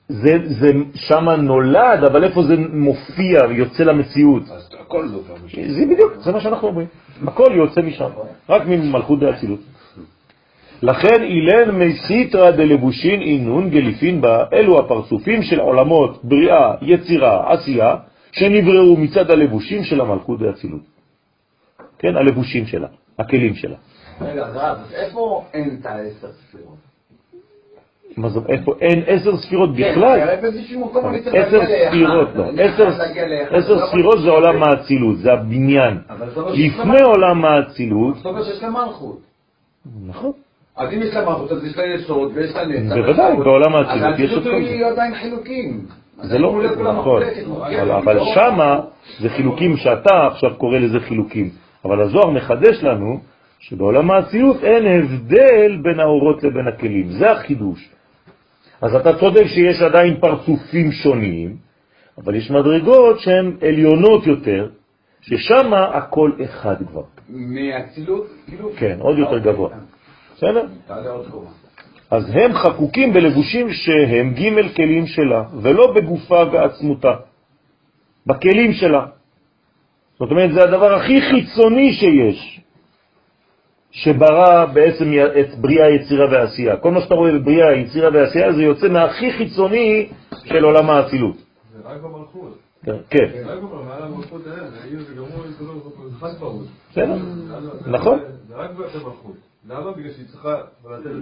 זה, 0.09 0.37
זה 0.45 0.67
שמה 0.95 1.35
נולד, 1.35 2.03
אבל 2.03 2.23
איפה 2.23 2.43
זה 2.43 2.55
מופיע, 2.57 3.39
יוצא 3.51 3.83
למציאות? 3.83 4.43
הכל 4.79 5.07
זה 5.77 5.85
בדיוק, 5.85 6.13
זה 6.19 6.31
מה 6.31 6.41
שאנחנו 6.41 6.67
אומרים. 6.67 6.87
הכל 7.27 7.51
יוצא 7.55 7.81
משם, 7.81 8.09
רק 8.49 8.61
ממלכות 8.65 9.23
האצילות. 9.23 9.59
לכן 10.81 11.23
אילן 11.23 11.71
מסיתרא 11.75 12.51
דלבושין 12.51 13.21
אינון 13.21 13.69
גליפין 13.69 14.21
בה, 14.21 14.45
אלו 14.53 14.79
הפרצופים 14.79 15.43
של 15.43 15.59
עולמות 15.59 16.23
בריאה, 16.23 16.75
יצירה, 16.81 17.53
עשייה, 17.53 17.95
שנבראו 18.31 18.97
מצד 18.97 19.31
הלבושים 19.31 19.83
של 19.83 20.01
המלכות 20.01 20.41
והאצילות. 20.41 20.81
כן, 21.99 22.17
הלבושים 22.17 22.65
שלה, 22.65 22.87
הכלים 23.19 23.53
שלה. 23.53 23.75
רגע, 24.21 24.47
רב, 24.47 24.77
איפה 24.93 25.45
אין 25.53 25.77
את 25.81 25.85
העשר 25.85 26.27
ספירות? 26.31 26.87
מה 28.17 28.29
זאת, 28.29 28.49
איפה 28.49 28.73
אין 28.81 29.03
עשר 29.07 29.37
ספירות 29.37 29.69
כן, 29.77 29.91
בכלל? 29.91 30.19
עשר 30.21 31.61
ספירות, 31.89 32.27
לא. 32.35 32.45
עשר 33.51 33.87
ספירות 33.87 34.21
זה 34.21 34.29
עולם 34.29 34.63
האצילות, 34.63 35.17
זה 35.17 35.33
הבניין. 35.33 35.97
לא 36.35 36.51
לפני 36.53 37.01
עולם 37.01 37.45
האצילות... 37.45 38.15
זאת 38.15 38.25
אומרת 38.25 38.45
שיש 38.45 38.63
לה 38.63 38.69
מלכות. 38.69 39.19
נכון. 40.05 40.31
אז 40.77 40.93
אם 40.93 41.01
יש 41.01 41.13
לה 41.13 41.25
מלכות, 41.25 41.51
אז 41.51 41.65
יש 41.65 41.77
לה 41.77 41.85
יסוד 41.85 42.31
ויש 42.35 42.55
לה 42.55 42.65
נצח. 42.65 42.95
בוודאי, 42.95 43.37
בעולם 43.37 43.75
האצילות 43.75 44.19
יש 44.19 44.31
עוד 44.31 44.43
כל 44.43 44.49
זה. 44.49 44.55
אז 44.55 44.61
האצילות 44.61 44.69
היא 44.69 44.85
עדיין 44.85 45.15
חילוקים. 45.15 45.85
זה 46.21 46.37
לא 46.37 46.61
נכון, 46.93 47.23
אבל 47.97 48.19
שמה 48.35 48.79
זה 49.19 49.29
חילוקים 49.29 49.77
שאתה 49.77 50.27
עכשיו 50.27 50.55
קורא 50.55 50.77
לזה 50.77 50.99
חילוקים. 50.99 51.49
אבל 51.85 52.01
הזוהר 52.01 52.29
מחדש 52.29 52.83
לנו 52.83 53.19
שבעולם 53.59 54.11
האצילות 54.11 54.63
אין 54.63 54.85
הבדל 54.85 55.77
בין 55.83 55.99
האורות 55.99 56.43
לבין 56.43 56.67
הכלים, 56.67 57.09
זה 57.09 57.31
החידוש. 57.31 57.89
אז 58.81 58.95
אתה 58.95 59.19
צודק 59.19 59.45
שיש 59.45 59.81
עדיין 59.81 60.17
פרצופים 60.19 60.91
שונים, 60.91 61.55
אבל 62.17 62.35
יש 62.35 62.51
מדרגות 62.51 63.19
שהן 63.19 63.57
עליונות 63.67 64.27
יותר, 64.27 64.69
ששם 65.21 65.73
הכל 65.73 66.31
אחד 66.43 66.75
כבר. 66.87 67.03
מהאצילות? 67.29 68.27
כאילו? 68.47 68.69
כן, 68.77 68.97
עוד 68.99 69.17
יותר 69.17 69.37
גבוה. 69.37 69.69
בסדר? 70.37 70.65
אז 72.11 72.23
הם 72.33 72.53
חקוקים 72.53 73.13
בלבושים 73.13 73.73
שהם 73.73 74.33
ג' 74.33 74.75
כלים 74.75 75.07
שלה, 75.07 75.43
ולא 75.61 75.93
בגופה 75.93 76.43
ועצמותה, 76.51 77.13
בכלים 78.27 78.73
שלה. 78.73 79.05
זאת 80.19 80.31
אומרת, 80.31 80.53
זה 80.53 80.63
הדבר 80.63 80.93
הכי 80.93 81.21
חיצוני 81.21 81.93
שיש, 81.93 82.61
שברא 83.91 84.65
בעצם 84.65 85.11
את 85.39 85.55
בריאה, 85.55 85.89
יצירה 85.89 86.25
ועשייה. 86.31 86.77
כל 86.77 86.91
מה 86.91 87.01
שאתה 87.01 87.15
רואה 87.15 87.31
בבריאה, 87.31 87.73
יצירה 87.73 88.09
ועשייה, 88.13 88.53
זה 88.53 88.61
יוצא 88.61 88.89
מהכי 88.89 89.31
חיצוני 89.31 90.09
של 90.45 90.63
עולם 90.63 90.89
האצילות. 90.89 91.35
זה 91.35 91.79
רק 91.85 92.01
במלכות. 92.01 92.57
כן. 93.09 93.25
נכון. 97.87 98.19
למה? 99.69 99.91
בגלל 99.91 100.11
שהיא 100.11 100.25
צריכה... 100.27 100.55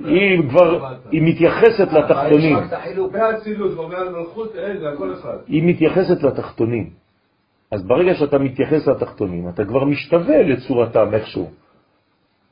היא 0.05 0.49
כבר, 0.49 0.95
היא 1.11 1.22
מתייחסת 1.22 1.93
לתחתונים. 1.93 2.57
זה 4.80 4.89
הכל 4.89 5.13
אחד. 5.13 5.38
היא 5.47 5.63
מתייחסת 5.63 6.23
לתחתונים. 6.23 6.89
אז 7.72 7.84
ברגע 7.84 8.13
שאתה 8.15 8.38
מתייחס 8.38 8.88
לתחתונים, 8.88 9.49
אתה 9.49 9.65
כבר 9.65 9.84
משתווה 9.84 10.41
לצורתם 10.41 11.13
איכשהו. 11.13 11.49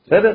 בסדר? 0.06 0.34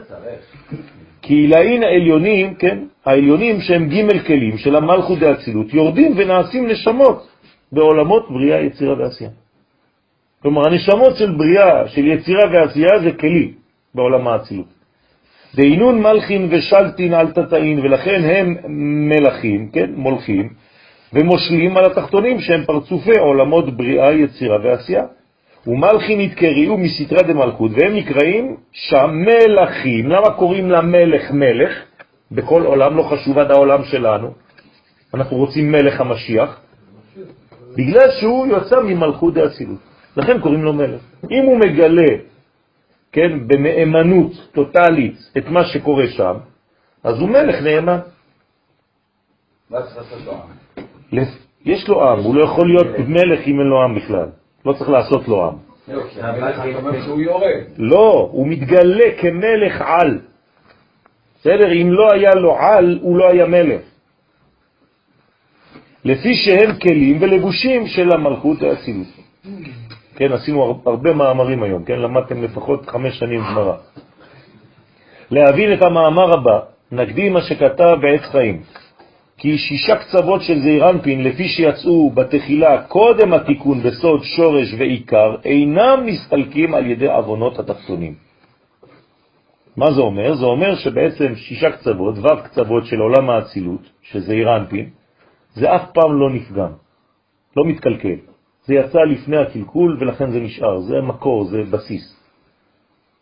כי 1.22 1.34
עילאין 1.34 1.84
העליונים, 1.84 2.56
כן, 2.56 2.78
העליונים 3.06 3.62
שהם 3.62 3.90
ג' 3.90 4.26
כלים 4.28 4.58
של 4.58 4.76
המלכות 4.76 5.20
דאצילות, 5.20 5.74
יורדים 5.74 6.14
ונעשים 6.18 6.68
נשמות 6.68 7.28
בעולמות 7.72 8.32
בריאה, 8.32 8.60
יצירה 8.62 9.00
ועשייה. 9.00 9.30
כלומר, 10.42 10.68
הנשמות 10.68 11.16
של 11.16 11.32
בריאה, 11.38 11.88
של 11.88 12.08
יצירה 12.08 12.46
ועשייה, 12.54 13.00
זה 13.04 13.12
כלי 13.12 13.54
בעולם 13.96 14.28
האצילות. 14.28 14.79
דהינון 15.56 16.02
מלכין 16.02 16.48
ושלטין 16.52 17.14
על 17.14 17.32
תתאין, 17.32 17.80
ולכן 17.80 18.22
הם 18.24 18.56
מלכים, 19.10 19.70
כן, 19.74 19.90
מולכים, 19.96 20.50
ומושלים 21.14 21.78
על 21.78 21.86
התחתונים 21.86 22.40
שהם 22.40 22.64
פרצופי 22.66 23.20
עולמות 23.20 23.78
בריאה, 23.78 24.14
יצירה 24.14 24.58
ועשייה. 24.64 25.04
ומלכין 25.68 26.20
יתקריאו 26.20 26.78
מסתרה 26.78 27.22
דמלכות, 27.22 27.72
והם 27.74 27.96
נקראים 27.96 28.56
שם 28.72 29.10
מלכים. 29.12 30.10
למה 30.10 30.30
קוראים 30.30 30.72
למלך 30.72 31.32
מלך? 31.32 31.72
בכל 32.32 32.66
עולם 32.66 32.98
לא 32.98 33.04
חשוב 33.04 33.38
עד 33.38 33.52
העולם 33.52 33.84
שלנו. 33.84 34.32
אנחנו 35.14 35.38
רוצים 35.38 35.72
מלך 35.72 36.02
המשיח, 36.02 36.62
בגלל 37.78 38.12
שהוא 38.20 38.48
יוצא 38.48 38.80
ממלכות 38.80 39.34
דאצילות. 39.34 39.80
לכן 40.18 40.40
קוראים 40.40 40.64
לו 40.64 40.74
מלך. 40.74 41.02
אם 41.32 41.44
הוא 41.46 41.58
מגלה 41.58 42.12
כן, 43.12 43.48
בנאמנות 43.48 44.32
טוטלית 44.52 45.18
את 45.38 45.48
מה 45.48 45.66
שקורה 45.66 46.08
שם, 46.08 46.36
אז 47.04 47.20
הוא 47.20 47.30
מלך 47.30 47.56
נאמן. 47.62 48.00
יש 51.66 51.88
לו 51.88 52.10
עם, 52.10 52.20
הוא 52.20 52.36
לא 52.36 52.44
יכול 52.44 52.68
להיות 52.68 53.00
מלך 53.08 53.48
אם 53.48 53.60
אין 53.60 53.68
לו 53.68 53.84
עם 53.84 53.96
בכלל. 53.96 54.30
לא 54.66 54.74
צריך 54.74 54.90
לעשות 54.90 55.28
לו 55.28 55.48
עם. 55.48 55.56
לא, 55.88 56.02
יורד. 57.22 57.64
לא, 57.78 58.30
הוא 58.32 58.48
מתגלה 58.48 59.06
כמלך 59.22 59.82
על. 59.82 60.20
בסדר? 61.40 61.72
אם 61.72 61.92
לא 61.92 62.12
היה 62.14 62.36
לו 62.36 62.56
על, 62.58 63.00
הוא 63.02 63.18
לא 63.18 63.30
היה 63.30 63.46
מלך. 63.46 63.82
לפי 66.06 66.36
שהם 66.36 66.80
כלים 66.80 67.22
ולבושים 67.22 67.88
של 67.88 68.12
המלכות 68.12 68.62
והאצילות. 68.62 69.08
כן, 70.20 70.32
עשינו 70.32 70.82
הרבה 70.86 71.14
מאמרים 71.14 71.64
היום, 71.64 71.84
כן? 71.84 72.00
למדתם 72.00 72.44
לפחות 72.44 72.90
חמש 72.90 73.20
שנים 73.20 73.40
גמרא. 73.40 73.76
להבין 75.32 75.74
את 75.74 75.82
המאמר 75.82 76.34
הבא, 76.34 76.60
נקדים 76.92 77.34
מה 77.34 77.42
שכתב 77.42 77.98
בעץ 78.02 78.22
חיים, 78.22 78.62
כי 79.38 79.58
שישה 79.58 79.96
קצוות 79.96 80.42
של 80.42 80.60
זעירנפין, 80.60 81.24
לפי 81.24 81.48
שיצאו 81.48 82.10
בתחילה 82.10 82.84
קודם 82.84 83.34
התיקון 83.34 83.84
בסוד 83.84 84.24
שורש 84.24 84.74
ועיקר, 84.78 85.36
אינם 85.46 86.06
מסתלקים 86.06 86.74
על 86.76 86.86
ידי 86.86 87.08
אבונות 87.18 87.60
התחתונים. 87.60 88.14
מה 89.78 89.92
זה 89.92 90.02
אומר? 90.02 90.36
זה 90.36 90.46
אומר 90.46 90.76
שבעצם 90.76 91.36
שישה 91.36 91.72
קצוות, 91.72 92.18
ו' 92.18 92.44
קצוות 92.44 92.86
של 92.86 93.00
עולם 93.00 93.30
האצילות, 93.30 93.90
שזה 94.02 94.34
אירנפין, 94.34 94.90
זה 95.54 95.76
אף 95.76 95.92
פעם 95.94 96.20
לא 96.20 96.30
נפגם, 96.30 96.72
לא 97.58 97.66
מתקלקל. 97.66 98.29
זה 98.70 98.76
יצא 98.76 99.00
לפני 99.00 99.38
הקלקול 99.38 99.98
ולכן 100.00 100.32
זה 100.32 100.40
נשאר, 100.40 100.80
זה 100.80 101.02
מקור, 101.02 101.46
זה 101.46 101.64
בסיס. 101.72 102.06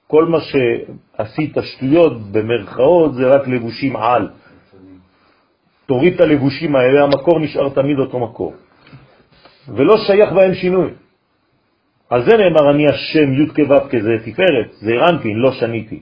כל 0.08 0.26
מה 0.26 0.38
שעשית 0.42 1.58
שטויות 1.62 2.32
במרכאות 2.32 3.14
זה 3.14 3.28
רק 3.28 3.48
לבושים 3.48 3.96
על. 3.96 4.28
תוריד 5.86 6.14
את 6.14 6.22
הלבושים 6.22 6.76
האלה, 6.76 7.04
המקור 7.04 7.40
נשאר 7.40 7.70
תמיד 7.70 8.00
אותו 8.00 8.20
מקור. 8.20 8.54
ולא 9.68 9.98
שייך 9.98 10.32
בהם 10.32 10.54
שינוי. 10.54 10.92
על 12.10 12.26
זה 12.26 12.38
נאמר 12.38 12.72
אני 12.72 12.86
השם 12.88 13.34
י' 13.34 13.48
כו' 13.56 13.88
כזה 13.90 14.14
תפארת, 14.26 14.72
זה 14.72 14.92
רנפין, 14.92 15.38
לא 15.38 15.52
שניתי. 15.52 16.00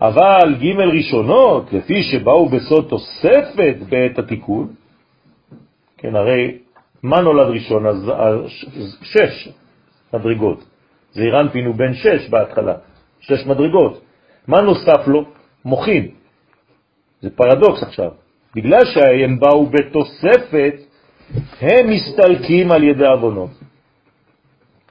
אבל 0.00 0.54
ג' 0.58 0.80
ראשונות, 0.80 1.72
לפי 1.72 2.02
שבאו 2.02 2.48
בסוד 2.48 2.86
תוספת 2.88 3.76
בעת 3.88 4.18
התיקון, 4.18 4.68
כן, 5.98 6.16
הרי 6.16 6.63
מה 7.04 7.20
נולד 7.20 7.48
ראשון? 7.48 7.86
אז 7.86 8.10
שש 9.02 9.48
מדרגות. 10.14 10.64
זעירנפין 11.12 11.66
הוא 11.66 11.74
בן 11.74 11.94
שש 11.94 12.28
בהתחלה, 12.30 12.74
שש 13.20 13.46
מדרגות. 13.46 14.00
מה 14.48 14.60
נוסף 14.60 15.06
לו? 15.06 15.24
מוכין. 15.64 16.08
זה 17.22 17.30
פרדוקס 17.30 17.82
עכשיו. 17.82 18.10
בגלל 18.56 18.84
שהם 18.84 19.40
באו 19.40 19.66
בתוספת, 19.66 20.74
הם 21.60 21.90
מסתלקים 21.90 22.72
על 22.72 22.84
ידי 22.84 23.12
אבונות. 23.12 23.50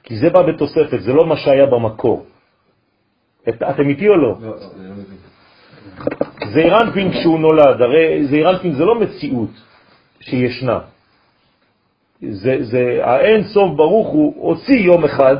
כי 0.02 0.16
זה 0.16 0.30
בא 0.30 0.42
בתוספת, 0.42 1.00
זה 1.00 1.12
לא 1.12 1.26
מה 1.26 1.36
שהיה 1.36 1.66
במקור. 1.66 2.26
אתם 3.48 3.88
איתי 3.88 4.08
או 4.08 4.16
לא? 4.16 4.34
זעירנפין 6.52 7.10
כשהוא 7.10 7.38
נולד, 7.38 7.82
הרי 7.82 8.26
זעירנפין 8.26 8.72
זה 8.74 8.84
לא 8.84 9.00
מציאות 9.00 9.50
שישנה. 10.20 10.93
זה, 12.30 12.56
זה, 12.60 13.00
האין 13.02 13.44
סוף 13.44 13.76
ברוך 13.76 14.08
הוא 14.08 14.34
הוציא 14.36 14.76
יום 14.76 15.04
אחד 15.04 15.36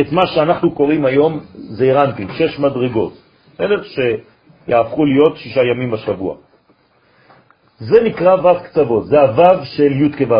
את 0.00 0.12
מה 0.12 0.26
שאנחנו 0.26 0.70
קוראים 0.70 1.04
היום 1.04 1.40
זעירנפין, 1.54 2.28
שש 2.32 2.58
מדרגות, 2.58 3.12
בסדר? 3.54 3.82
שיהפכו 3.82 5.04
להיות 5.04 5.36
שישה 5.36 5.60
ימים 5.62 5.90
בשבוע. 5.90 6.36
זה 7.78 8.00
נקרא 8.04 8.34
ו' 8.34 8.64
קצוות, 8.64 9.06
זה 9.06 9.20
הו' 9.20 9.64
של 9.64 9.92
י' 9.92 10.12
כו' 10.18 10.34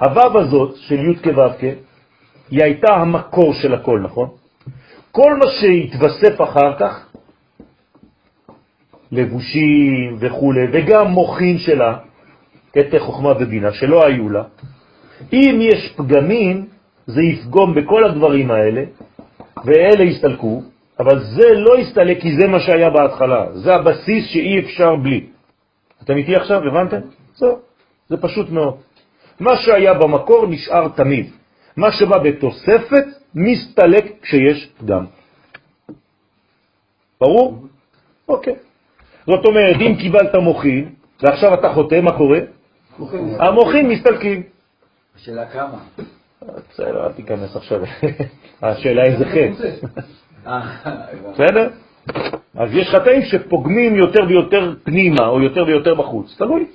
הו' 0.00 0.40
הזאת 0.40 0.76
של 0.76 0.98
י' 1.10 1.16
כו' 1.22 1.42
היא 2.50 2.62
הייתה 2.62 2.94
המקור 2.94 3.54
של 3.54 3.74
הכל, 3.74 4.00
נכון? 4.00 4.28
כל 5.12 5.34
מה 5.34 5.46
שהתווסף 5.60 6.42
אחר 6.42 6.78
כך, 6.78 7.06
לבושים 9.12 10.16
וכו', 10.18 10.52
וגם 10.72 11.06
מוחין 11.06 11.58
שלה, 11.58 11.98
קטע 12.74 12.98
חוכמה 12.98 13.32
ובינה, 13.40 13.72
שלא 13.72 14.06
היו 14.06 14.28
לה, 14.28 14.42
אם 15.32 15.58
יש 15.60 15.94
פגמים, 15.96 16.66
זה 17.06 17.22
יפגום 17.22 17.74
בכל 17.74 18.04
הדברים 18.04 18.50
האלה, 18.50 18.84
ואלה 19.64 20.04
יסתלקו, 20.04 20.62
אבל 21.00 21.18
זה 21.24 21.48
לא 21.54 21.78
יסתלק 21.78 22.20
כי 22.20 22.36
זה 22.36 22.48
מה 22.48 22.60
שהיה 22.60 22.90
בהתחלה, 22.90 23.46
זה 23.54 23.74
הבסיס 23.74 24.26
שאי 24.26 24.60
אפשר 24.60 24.96
בלי. 24.96 25.26
אתם 26.02 26.16
איתי 26.16 26.36
עכשיו, 26.36 26.60
הבנתם? 26.68 27.00
זהו, 27.34 27.58
זה 28.08 28.16
פשוט 28.16 28.50
מאוד. 28.50 28.74
מה 29.40 29.56
שהיה 29.56 29.94
במקור 29.94 30.46
נשאר 30.46 30.88
תמיד. 30.88 31.26
מה 31.76 31.92
שבא 31.92 32.18
בתוספת 32.18 33.06
מסתלק 33.34 34.04
כשיש 34.22 34.68
פגם. 34.78 35.04
ברור? 37.20 37.66
אוקיי. 38.28 38.54
זאת 39.26 39.46
אומרת, 39.46 39.76
אם 39.80 39.94
קיבלת 40.00 40.34
מוחין, 40.34 40.94
ועכשיו 41.22 41.54
אתה 41.54 41.72
חותם, 41.74 42.04
מה 42.04 42.12
קורה? 42.16 42.38
המוחין 43.38 43.88
מסתלקים. 43.88 44.42
השאלה 45.16 45.46
כמה? 45.46 45.78
בסדר, 46.42 47.06
אל 47.06 47.12
תיכנס 47.12 47.56
עכשיו. 47.56 47.80
השאלה 48.62 49.02
איזה 49.04 49.24
חטא. 49.24 49.88
בסדר? 51.32 51.68
אז 52.56 52.68
יש 52.72 52.88
חטאים 52.88 53.22
שפוגמים 53.22 53.96
יותר 53.96 54.20
ויותר 54.28 54.74
פנימה, 54.84 55.28
או 55.28 55.42
יותר 55.42 55.64
ויותר 55.66 55.94
בחוץ, 55.94 56.36
תלוי. 56.38 56.66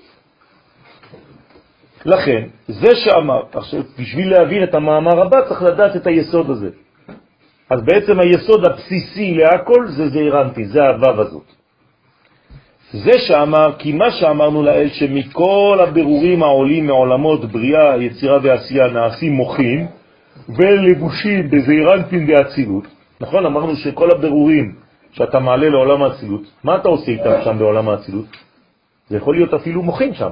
לכן, 2.05 2.47
זה 2.67 2.95
שאמר, 2.95 3.41
עכשיו, 3.53 3.81
בשביל 3.99 4.31
להבין 4.31 4.63
את 4.63 4.75
המאמר 4.75 5.21
הבא 5.21 5.37
צריך 5.47 5.61
לדעת 5.61 5.95
את 5.95 6.07
היסוד 6.07 6.49
הזה. 6.49 6.69
אז 7.69 7.81
בעצם 7.83 8.19
היסוד 8.19 8.65
הבסיסי 8.65 9.35
להכל 9.35 9.87
זה 9.87 10.09
זעירנטי, 10.09 10.65
זה 10.65 10.79
הוו 10.83 11.21
הזאת. 11.21 11.58
זה 12.93 13.11
שאמר, 13.27 13.73
כי 13.77 13.91
מה 13.91 14.11
שאמרנו 14.11 14.63
לאל, 14.63 14.89
שמכל 14.89 15.79
הבירורים 15.81 16.43
העולים 16.43 16.87
מעולמות 16.87 17.45
בריאה, 17.45 17.97
יצירה 17.97 18.39
ועשייה 18.43 18.87
נעשים 18.87 19.33
מוחים 19.33 19.87
ולבושים 20.49 21.49
בזעירנטין 21.49 22.27
דאצילות. 22.27 22.87
נכון? 23.21 23.45
אמרנו 23.45 23.75
שכל 23.75 24.11
הבירורים 24.11 24.75
שאתה 25.11 25.39
מעלה 25.39 25.69
לעולם 25.69 26.03
האצילות, 26.03 26.41
מה 26.63 26.75
אתה 26.75 26.87
עושה 26.89 27.11
איתם 27.11 27.41
שם 27.43 27.57
בעולם 27.57 27.89
האצילות? 27.89 28.25
זה 29.09 29.17
יכול 29.17 29.35
להיות 29.35 29.53
אפילו 29.53 29.83
מוחין 29.83 30.13
שם. 30.13 30.29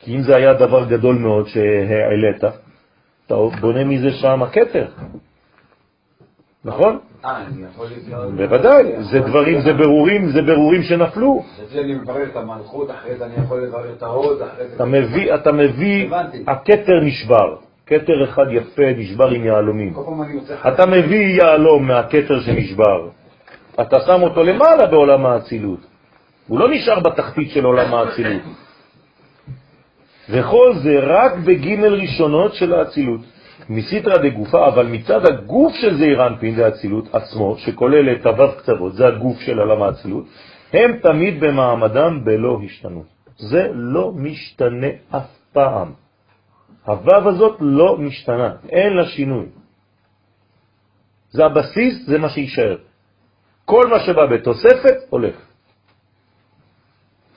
כי 0.00 0.16
אם 0.16 0.22
זה 0.22 0.36
היה 0.36 0.54
דבר 0.54 0.84
גדול 0.84 1.16
מאוד 1.16 1.48
שהעלית, 1.48 2.44
אתה 3.26 3.34
בונה 3.60 3.84
מזה 3.84 4.10
שם 4.10 4.42
הכתר. 4.42 4.86
נכון? 6.64 6.98
אה. 7.24 7.44
בוודאי, 8.36 9.02
זה 9.02 9.20
דברים, 9.20 9.60
זה 9.60 9.72
ברורים, 9.72 10.28
זה 10.28 10.42
ברורים 10.42 10.82
שנפלו. 10.82 11.44
זה 11.72 11.80
אני 11.80 11.94
מברר 11.94 12.22
את 12.22 12.36
המלכות, 12.36 12.90
אחרי 12.90 13.16
זה 13.16 13.24
אני 13.24 13.34
יכול 13.44 13.62
לברר 13.62 13.92
את 13.96 14.02
ההוד, 14.02 14.42
אחרי 14.42 14.68
זה... 14.68 14.74
אתה 14.74 14.84
מביא, 14.84 15.34
אתה 15.34 15.52
מביא, 15.52 16.10
הכתר 16.46 17.00
נשבר, 17.02 17.56
כתר 17.86 18.24
אחד 18.24 18.46
יפה 18.50 18.82
נשבר 18.96 19.28
עם 19.28 19.44
יהלומים. 19.44 19.94
אתה 20.68 20.86
מביא 20.86 21.42
יהלום 21.42 21.86
מהכתר 21.86 22.40
שנשבר, 22.40 23.08
אתה 23.80 24.00
שם 24.00 24.22
אותו 24.22 24.42
למעלה 24.42 24.86
בעולם 24.86 25.26
האצילות. 25.26 25.80
הוא 26.48 26.58
לא 26.58 26.70
נשאר 26.70 27.00
בתחתית 27.00 27.50
של 27.50 27.64
עולם 27.64 27.94
האצילות. 27.94 28.42
וכל 30.30 30.74
זה 30.74 31.00
רק 31.00 31.32
בגימל 31.44 31.94
ראשונות 31.94 32.54
של 32.54 32.74
האצילות. 32.74 33.20
מסיטרא 33.68 34.16
דגופה, 34.16 34.68
אבל 34.68 34.86
מצד 34.86 35.26
הגוף 35.26 35.72
של 35.74 35.96
זעיר 35.96 36.26
אנפין, 36.26 36.54
זה 36.54 36.64
האצילות 36.64 37.14
עצמו, 37.14 37.56
שכולל 37.58 38.16
את 38.16 38.26
הוו 38.26 38.52
קצוות, 38.58 38.92
זה 38.94 39.06
הגוף 39.06 39.40
של 39.40 39.58
עולם 39.58 39.82
האצילות, 39.82 40.24
הם 40.72 40.98
תמיד 41.02 41.40
במעמדם 41.40 42.24
בלא 42.24 42.60
השתנות. 42.64 43.06
זה 43.36 43.68
לא 43.72 44.12
משתנה 44.12 44.86
אף 45.10 45.30
פעם. 45.52 45.92
הוו 46.84 47.28
הזאת 47.28 47.56
לא 47.60 47.96
משתנה, 47.98 48.54
אין 48.68 48.92
לה 48.92 49.06
שינוי. 49.06 49.46
זה 51.30 51.46
הבסיס, 51.46 52.06
זה 52.06 52.18
מה 52.18 52.28
שישאר. 52.28 52.76
כל 53.64 53.86
מה 53.90 54.00
שבא 54.00 54.26
בתוספת, 54.26 54.96
הולך. 55.10 55.36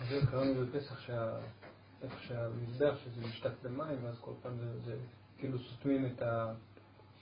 זה 0.09 0.19
קראנו 0.31 0.53
בפסח 0.55 0.99
שהמזבח 2.27 2.95
שזה 3.03 3.27
משתק 3.27 3.51
במים, 3.63 3.97
ואז 4.03 4.17
כל 4.21 4.31
פעם 4.41 4.51
זה 4.85 4.93
כאילו 5.43 5.57
סותמים 5.57 6.05
את 6.05 6.23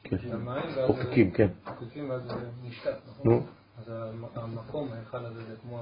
כן. 0.03 0.15
המים, 0.33 0.63
חוקקים, 0.87 1.31
כן. 1.31 1.47
חוקקים 1.65 2.09
ואז 2.09 2.21
זה 2.21 2.33
נשתק, 2.63 2.91
נכון? 3.09 3.43
אז 3.77 3.93
המקום, 4.35 4.89
ההיכל 4.93 5.17
הזה, 5.17 5.41
זה 5.41 5.55
כמו 5.61 5.77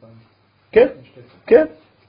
פעם... 0.00 0.10
כן, 0.72 0.86
כן. 1.46 1.64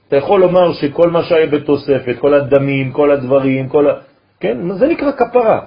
אתה 0.07 0.15
יכול 0.15 0.41
לומר 0.41 0.73
שכל 0.73 1.09
מה 1.09 1.23
שהיה 1.23 1.47
בתוספת, 1.47 2.15
כל 2.19 2.33
הדמים, 2.33 2.91
כל 2.91 3.11
הדברים, 3.11 3.69
כל 3.69 3.89
ה... 3.89 3.93
כן, 4.39 4.77
זה 4.79 4.87
נקרא 4.87 5.11
כפרה. 5.11 5.65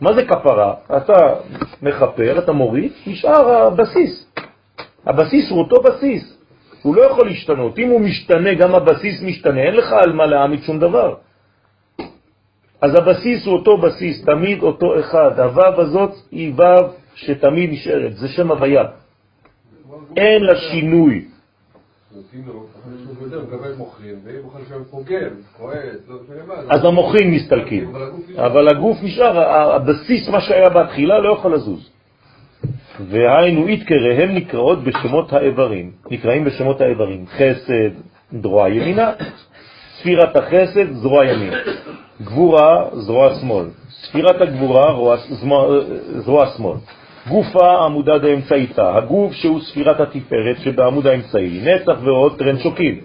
מה 0.00 0.12
זה 0.12 0.24
כפרה? 0.24 0.74
אתה 0.96 1.34
מחפר, 1.82 2.38
אתה 2.38 2.52
מוריד, 2.52 2.92
נשאר 3.06 3.50
הבסיס. 3.50 4.32
הבסיס 5.06 5.50
הוא 5.50 5.58
אותו 5.58 5.82
בסיס. 5.82 6.38
הוא 6.82 6.96
לא 6.96 7.02
יכול 7.02 7.26
להשתנות. 7.26 7.78
אם 7.78 7.88
הוא 7.88 8.00
משתנה, 8.00 8.54
גם 8.54 8.74
הבסיס 8.74 9.22
משתנה, 9.22 9.60
אין 9.60 9.74
לך 9.74 9.92
על 9.92 10.12
מה 10.12 10.26
להעמיד 10.26 10.62
שום 10.62 10.78
דבר. 10.78 11.27
אז 12.80 12.94
הבסיס 12.94 13.46
הוא 13.46 13.54
אותו 13.54 13.78
בסיס, 13.78 14.24
תמיד 14.24 14.62
אותו 14.62 15.00
אחד. 15.00 15.40
הוו 15.40 15.80
הזאת 15.80 16.12
היא 16.30 16.52
וו 16.52 16.88
שתמיד 17.14 17.70
נשארת, 17.70 18.16
זה 18.16 18.28
שם 18.28 18.50
הוויה. 18.50 18.84
אין 20.16 20.44
לה 20.44 20.56
שינוי. 20.56 21.24
אז 26.68 26.84
המוחים 26.84 27.32
מסתלקים, 27.32 27.92
אבל 28.36 28.68
הגוף 28.68 28.98
נשאר, 29.02 29.38
הבסיס, 29.74 30.28
מה 30.28 30.40
שהיה 30.40 30.68
בהתחילה, 30.68 31.18
לא 31.18 31.32
יכול 31.32 31.54
לזוז. 31.54 31.90
והיינו 33.00 33.68
יתקרא, 33.68 34.12
הם 34.22 34.34
נקראות 34.34 34.84
בשמות 34.84 35.32
האיברים, 35.32 35.92
נקראים 36.10 36.44
בשמות 36.44 36.80
האיברים, 36.80 37.26
חסד, 37.26 37.90
דרוע 38.32 38.68
ימינה, 38.68 39.12
ספירת 40.00 40.36
החסד, 40.36 40.92
זרוע 40.92 41.24
ימין, 41.26 41.52
גבורה, 42.22 42.84
זרוע 42.92 43.34
שמאל, 43.40 43.66
ספירת 43.90 44.40
הגבורה, 44.40 45.16
זרוע 46.16 46.46
שמאל, 46.56 46.76
גופה, 47.28 47.84
עמודה 47.84 48.18
דאמצעיתה, 48.18 48.96
הגוף 48.96 49.32
שהוא 49.32 49.60
ספירת 49.60 50.00
התפארת 50.00 50.58
שבעמוד 50.58 51.06
האמצעי, 51.06 51.60
נצח 51.64 51.98
והוד, 52.02 52.38
טרן 52.38 52.58
שוקים, 52.58 53.00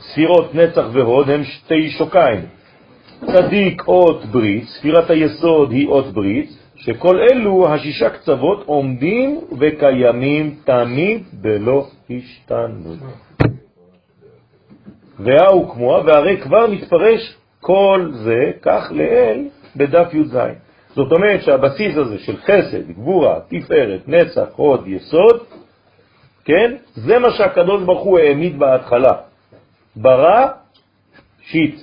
ספירות 0.00 0.54
נצח 0.54 0.84
והוד 0.92 1.30
הם 1.30 1.44
שתי 1.44 1.90
שוקיים, 1.90 2.40
צדיק 3.26 3.82
אות 3.88 4.24
ברית, 4.24 4.64
ספירת 4.64 5.10
היסוד 5.10 5.70
היא 5.70 5.88
אות 5.88 6.06
ברית, 6.06 6.50
שכל 6.76 7.18
אלו 7.18 7.68
השישה 7.68 8.10
קצוות 8.10 8.62
עומדים 8.66 9.40
וקיימים 9.58 10.54
תמיד 10.64 11.22
בלא 11.32 11.86
השתנות. 12.10 12.98
והאו 15.18 15.68
כמוה, 15.68 16.02
והרי 16.04 16.40
כבר 16.40 16.66
מתפרש 16.66 17.36
כל 17.60 18.10
זה, 18.12 18.50
כך 18.62 18.92
לאל, 18.92 19.48
בדף 19.76 20.14
י"ז. 20.14 20.38
זאת 20.94 21.12
אומרת 21.12 21.42
שהבסיס 21.42 21.96
הזה 21.96 22.18
של 22.18 22.36
חסד, 22.36 22.90
גבורה, 22.90 23.40
תפארת, 23.48 24.08
נצח, 24.08 24.48
הוד, 24.56 24.86
יסוד, 24.86 25.44
כן? 26.44 26.76
זה 26.94 27.18
מה 27.18 27.30
שהקדוש 27.30 27.82
ברוך 27.82 28.02
הוא 28.02 28.18
העמיד 28.18 28.58
בהתחלה. 28.58 29.12
ברא, 29.96 30.46
שיט. 31.42 31.80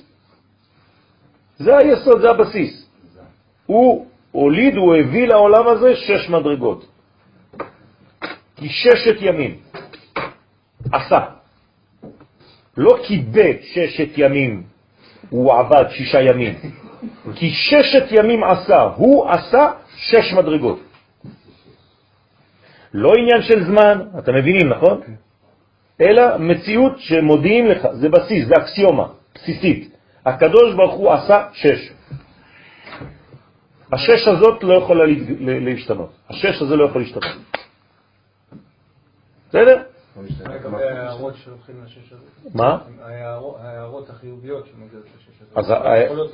זה 1.58 1.78
היסוד, 1.78 2.22
זה 2.22 2.30
הבסיס. 2.30 2.90
הוא 3.66 4.06
הוליד, 4.32 4.76
הוא 4.76 4.96
הביא 4.96 5.28
לעולם 5.28 5.68
הזה 5.68 5.96
שש 5.96 6.30
מדרגות. 6.30 6.86
כי 8.56 8.70
ששת 8.70 9.22
ימים 9.22 9.58
עשה. 10.92 11.41
לא 12.78 12.98
קיבל 13.08 13.52
ששת 13.62 14.18
ימים, 14.18 14.64
הוא 15.30 15.54
עבד 15.54 15.86
שישה 15.90 16.22
ימים. 16.22 16.54
כי 17.36 17.50
ששת 17.50 18.06
ימים 18.12 18.44
עשה, 18.44 18.82
הוא 18.82 19.30
עשה 19.30 19.72
שש 19.96 20.34
מדרגות. 20.34 20.80
לא 22.94 23.14
עניין 23.20 23.42
של 23.42 23.64
זמן, 23.64 24.02
אתם 24.20 24.36
מבינים, 24.36 24.70
נכון? 24.70 25.02
אלא 26.02 26.38
מציאות 26.38 27.00
שמודיעים 27.00 27.68
לך, 27.68 27.88
זה 27.92 28.10
בסיס, 28.10 28.48
זה 28.48 28.54
אקסיומה, 28.58 29.08
בסיסית. 29.36 29.96
הקדוש 30.26 30.76
ברוך 30.76 30.94
הוא 30.94 31.12
עשה 31.12 31.48
שש. 31.54 31.92
השש 33.94 34.28
הזאת 34.28 34.64
לא 34.64 34.74
יכולה 34.74 35.04
להשתנות. 35.40 36.12
השש 36.30 36.62
הזה 36.62 36.76
לא 36.76 36.86
יכול 36.86 37.02
להשתנות. 37.02 37.26
בסדר? 39.50 39.84
מה? 42.54 42.78
ההערות 43.02 44.10
החיוביות 44.10 44.66
שמגיעות 44.68 45.06
לשש 45.06 45.42
הזה. 45.58 46.14
לא 46.16 46.28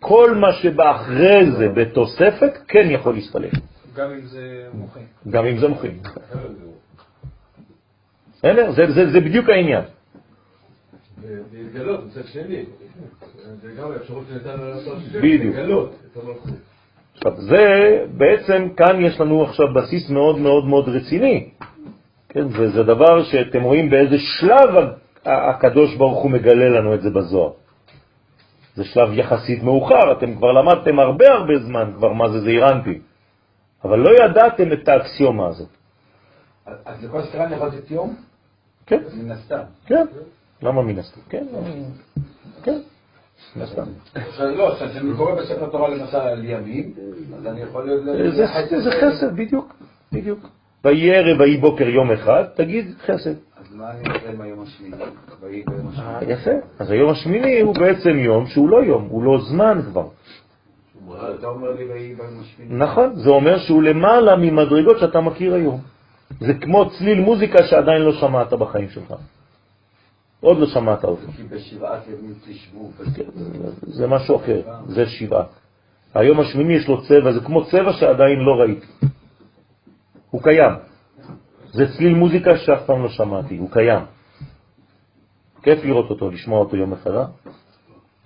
כל 0.00 0.34
מה 0.34 0.52
שבא 0.52 0.96
אחרי 0.96 1.50
זה 1.58 1.68
בתוספת 1.68 2.52
כן 2.68 2.90
יכול 2.90 3.14
להסתלק. 3.14 3.52
גם 3.94 4.10
אם 4.10 4.26
זה 4.26 4.68
מוחים. 4.74 5.06
גם 5.30 5.46
אם 5.46 5.58
זה. 5.58 5.66
בסדר? 8.32 8.70
זה 9.12 9.20
בדיוק 9.20 9.48
העניין. 9.48 9.84
להתגלות 11.52 12.04
מצד 12.06 12.26
שני. 12.26 12.64
זה 13.62 13.72
גם 13.78 13.92
האפשרות 13.92 14.24
שניתן 14.28 14.60
לעשות 14.60 14.98
בדיוק. 15.22 15.56
עכשיו, 17.14 17.40
זה 17.40 17.64
בעצם, 18.16 18.68
כאן 18.76 19.04
יש 19.04 19.20
לנו 19.20 19.42
עכשיו 19.42 19.66
בסיס 19.74 20.10
מאוד 20.10 20.38
מאוד 20.38 20.64
מאוד 20.64 20.88
רציני. 20.88 21.50
כן, 22.34 22.46
וזה 22.46 22.82
דבר 22.82 23.24
שאתם 23.24 23.62
רואים 23.62 23.90
באיזה 23.90 24.16
שלב 24.18 24.70
הקדוש 25.24 25.96
ברוך 25.96 26.22
הוא 26.22 26.30
מגלה 26.30 26.68
לנו 26.68 26.94
את 26.94 27.02
זה 27.02 27.10
בזוהר. 27.10 27.52
זה 28.74 28.84
שלב 28.84 29.12
יחסית 29.12 29.62
מאוחר, 29.62 30.12
אתם 30.18 30.34
כבר 30.36 30.52
למדתם 30.52 30.98
הרבה 30.98 31.24
הרבה 31.32 31.58
זמן 31.58 31.92
כבר 31.96 32.12
מה 32.12 32.28
זה 32.28 32.40
זעירנטי, 32.40 32.98
אבל 33.84 33.98
לא 33.98 34.10
ידעתם 34.24 34.72
את 34.72 34.88
האקסיומה 34.88 35.46
הזאת. 35.46 35.68
אז 36.84 37.04
לכל 37.04 37.22
סתירה 37.22 37.52
יכול 37.52 37.68
לתת 37.68 37.90
יום? 37.90 38.16
כן. 38.86 39.02
מן 39.14 39.30
הסתם. 39.30 39.62
כן. 39.86 40.06
למה 40.62 40.82
מן 40.82 40.98
הסתם? 40.98 41.20
כן. 41.28 41.46
כן. 42.62 42.78
לא, 44.38 44.74
כשאני 44.74 45.16
קורא 45.16 45.34
בספר 45.34 45.70
תורה 45.70 45.88
למשל 45.88 46.16
על 46.16 46.44
ימים, 46.44 46.94
אז 47.36 47.46
אני 47.46 47.60
יכול... 47.60 48.00
זה 48.80 48.90
חסד, 49.00 49.36
בדיוק, 49.36 49.74
בדיוק. 50.12 50.40
ויהי 50.84 51.16
ערב 51.16 51.40
ויהי 51.40 51.56
בוקר 51.56 51.88
יום 51.88 52.10
אחד, 52.10 52.44
תגיד 52.54 52.94
חסד. 53.06 53.30
אז 53.30 53.74
מה 53.74 53.90
אני 53.90 54.08
עושה 54.08 54.30
עם 54.30 54.40
היום 54.40 54.62
השמיני? 54.62 54.96
ויהי 55.40 55.62
ביום 55.66 55.88
השמיני. 55.88 56.32
יפה. 56.32 56.50
אז 56.78 56.90
היום 56.90 57.10
השמיני 57.10 57.60
הוא 57.60 57.74
בעצם 57.74 58.10
יום 58.18 58.46
שהוא 58.46 58.68
לא 58.68 58.84
יום, 58.84 59.06
הוא 59.10 59.24
לא 59.24 59.38
זמן 59.40 59.80
כבר. 59.90 60.08
נכון, 62.68 63.14
זה 63.14 63.30
אומר 63.30 63.58
שהוא 63.58 63.82
למעלה 63.82 64.36
ממדרגות 64.36 64.98
שאתה 64.98 65.20
מכיר 65.20 65.54
היום. 65.54 65.80
זה 66.40 66.54
כמו 66.54 66.90
צליל 66.90 67.20
מוזיקה 67.20 67.58
שעדיין 67.66 68.02
לא 68.02 68.12
שמעת 68.12 68.52
בחיים 68.52 68.88
שלך. 68.88 69.14
עוד 70.40 70.58
לא 70.58 70.66
שמעת 70.66 71.04
אותו. 71.04 71.32
כי 71.36 71.42
בשבעת 71.42 72.02
ימים 72.06 72.34
תשבו. 72.46 72.90
זה 73.82 74.06
משהו 74.06 74.36
אחר, 74.36 74.60
זה 74.86 75.06
שבעה. 75.06 75.44
היום 76.14 76.40
השמיני 76.40 76.74
יש 76.74 76.88
לו 76.88 77.02
צבע, 77.02 77.32
זה 77.32 77.40
כמו 77.40 77.64
צבע 77.64 77.92
שעדיין 77.92 78.38
לא 78.38 78.52
ראיתי. 78.60 78.86
הוא 80.34 80.42
קיים. 80.42 80.72
זה 81.72 81.84
צליל 81.96 82.14
מוזיקה 82.14 82.56
שאף 82.56 82.86
פעם 82.86 83.02
לא 83.02 83.08
שמעתי, 83.08 83.56
הוא 83.56 83.70
קיים. 83.70 84.00
כיף 85.62 85.84
לראות 85.84 86.10
אותו, 86.10 86.30
לשמוע 86.30 86.58
אותו 86.58 86.76
יום 86.76 86.92
אחד, 86.92 87.10
אה? 87.10 87.24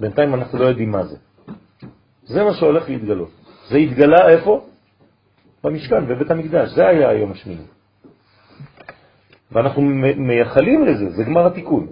בינתיים 0.00 0.34
אנחנו 0.34 0.58
לא 0.58 0.64
יודעים 0.64 0.90
מה 0.90 1.04
זה. 1.04 1.16
זה 2.24 2.44
מה 2.44 2.54
שהולך 2.54 2.88
להתגלות. 2.88 3.28
זה 3.68 3.76
התגלה 3.76 4.28
איפה? 4.28 4.66
במשכן, 5.64 6.06
בבית 6.06 6.30
המקדש. 6.30 6.68
זה 6.68 6.86
היה 6.86 7.08
היום 7.08 7.32
השמיני. 7.32 7.68
ואנחנו 9.52 9.82
מייחלים 10.16 10.84
לזה, 10.86 11.10
זה 11.10 11.24
גמר 11.24 11.46
התיקון. 11.46 11.86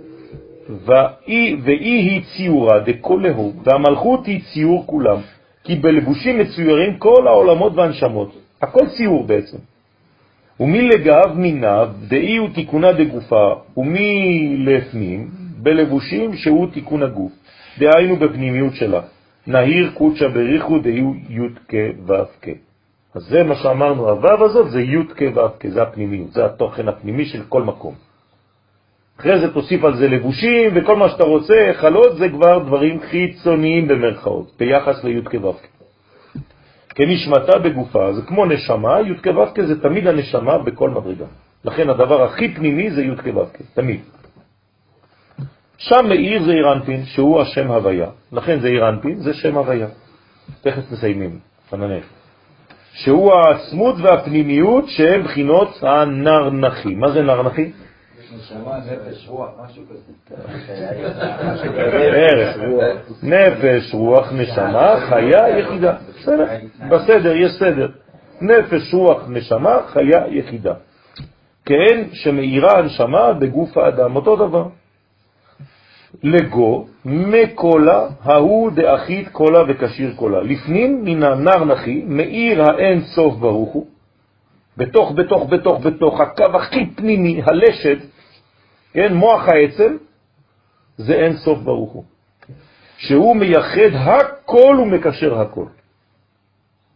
ואי, 0.68 1.60
ואי 1.64 1.94
היא 2.08 2.22
ציורה 2.36 2.80
דקולהו, 2.80 3.52
והמלכות 3.64 4.26
היא 4.26 4.40
ציור 4.52 4.86
כולם, 4.86 5.20
כי 5.64 5.74
בלבושים 5.74 6.38
מצוירים 6.38 6.98
כל 6.98 7.26
העולמות 7.26 7.72
והנשמות. 7.74 8.32
הכל 8.62 8.86
ציור 8.96 9.26
בעצם. 9.26 9.75
ומי 10.60 10.88
לגב 10.88 11.32
מיניו 11.34 11.88
דאי 12.08 12.36
הוא 12.36 12.48
תיקונה 12.54 12.92
דגופה, 12.92 13.54
ומי 13.76 14.56
לפנים 14.58 15.28
בלבושים 15.62 16.34
שהוא 16.34 16.66
תיקון 16.72 17.02
הגוף, 17.02 17.32
דהיינו 17.78 18.16
בפנימיות 18.16 18.74
שלה. 18.74 19.00
נהיר 19.46 19.90
קודשא 19.94 20.28
בריחו 20.28 20.78
דאי 20.78 20.98
הוא 20.98 21.14
י' 21.28 21.38
כו' 21.70 22.14
אז 23.14 23.22
זה 23.22 23.42
מה 23.42 23.54
שאמרנו, 23.54 24.08
הוו 24.08 24.44
הזאת 24.44 24.70
זה 24.70 24.80
י' 24.80 25.04
כו' 25.18 25.68
זה 25.68 25.82
הפנימיות, 25.82 26.32
זה 26.32 26.44
התוכן 26.44 26.88
הפנימי 26.88 27.24
של 27.24 27.42
כל 27.48 27.62
מקום. 27.62 27.94
אחרי 29.20 29.40
זה 29.40 29.54
תוסיף 29.54 29.84
על 29.84 29.96
זה 29.96 30.08
לבושים 30.08 30.70
וכל 30.74 30.96
מה 30.96 31.08
שאתה 31.08 31.24
רוצה, 31.24 31.70
חלות 31.72 32.16
זה 32.16 32.28
כבר 32.28 32.58
דברים 32.58 33.00
חיצוניים 33.00 33.88
במרכאות, 33.88 34.52
ביחס 34.58 35.04
לי' 35.04 35.22
כו' 35.24 35.52
כנשמתה 36.96 37.58
בגופה, 37.58 38.12
זה 38.12 38.22
כמו 38.22 38.46
נשמה, 38.46 39.00
י' 39.00 39.22
כו' 39.22 39.66
זה 39.66 39.82
תמיד 39.82 40.06
הנשמה 40.06 40.58
בכל 40.58 40.90
מדרגה. 40.90 41.24
לכן 41.64 41.90
הדבר 41.90 42.22
הכי 42.24 42.54
פנימי 42.54 42.90
זה 42.90 43.02
י' 43.02 43.16
כו', 43.16 43.44
תמיד. 43.74 44.00
שם 45.78 46.08
מאיר 46.08 46.42
זה 46.42 46.52
אירנפין, 46.52 47.04
שהוא 47.04 47.40
השם 47.40 47.70
הוויה. 47.70 48.08
לכן 48.32 48.60
זה 48.60 48.68
אירנפין, 48.68 49.16
זה 49.16 49.34
שם 49.34 49.56
הוויה. 49.56 49.86
תכף 50.60 50.92
מסיימים, 50.92 51.38
חננך. 51.70 52.04
שהוא 52.92 53.32
העצמות 53.32 53.94
והפנימיות 54.02 54.84
שהם 54.88 55.22
בחינות 55.22 55.68
הנרנחי. 55.82 56.94
מה 56.94 57.10
זה 57.12 57.22
נרנחי? 57.22 57.72
נפש, 63.22 63.94
רוח, 63.94 64.32
נשמה, 64.32 64.96
חיה, 65.08 65.58
יחידה. 65.58 65.96
בסדר, 66.18 66.46
בסדר, 66.90 67.36
יש 67.36 67.52
סדר. 67.52 67.88
נפש, 68.40 68.94
רוח, 68.94 69.24
נשמה, 69.28 69.78
חיה, 69.86 70.26
יחידה. 70.30 70.74
כן, 71.64 72.04
שמאירה 72.12 72.78
הנשמה 72.78 73.32
בגוף 73.32 73.78
האדם, 73.78 74.16
אותו 74.16 74.36
דבר. 74.36 74.68
לגו 76.22 76.86
מקולה 77.04 78.08
ההוא 78.22 78.70
דאחית 78.70 79.28
קולה 79.28 79.62
וקשיר 79.68 80.12
קולה. 80.16 80.40
לפנים 80.42 81.04
מן 81.04 81.22
הנר 81.22 81.64
נחי 81.64 82.02
מאיר 82.06 82.62
האין 82.62 83.00
סוף 83.00 83.34
ברוך 83.34 83.72
הוא, 83.72 83.86
בתוך, 84.76 85.12
בתוך, 85.16 85.48
בתוך, 85.50 85.86
בתוך, 85.86 86.20
הקו 86.20 86.56
הכי 86.56 86.86
פנימי, 86.86 87.42
הלשד, 87.46 87.96
כן, 88.96 89.14
מוח 89.14 89.48
העצם, 89.48 89.96
זה 90.96 91.14
אין 91.14 91.36
סוף 91.36 91.58
ברוך 91.58 91.92
הוא. 91.92 92.04
שהוא 92.98 93.36
מייחד 93.36 93.92
הכל 93.94 94.76
ומקשר 94.82 95.40
הכל. 95.40 95.64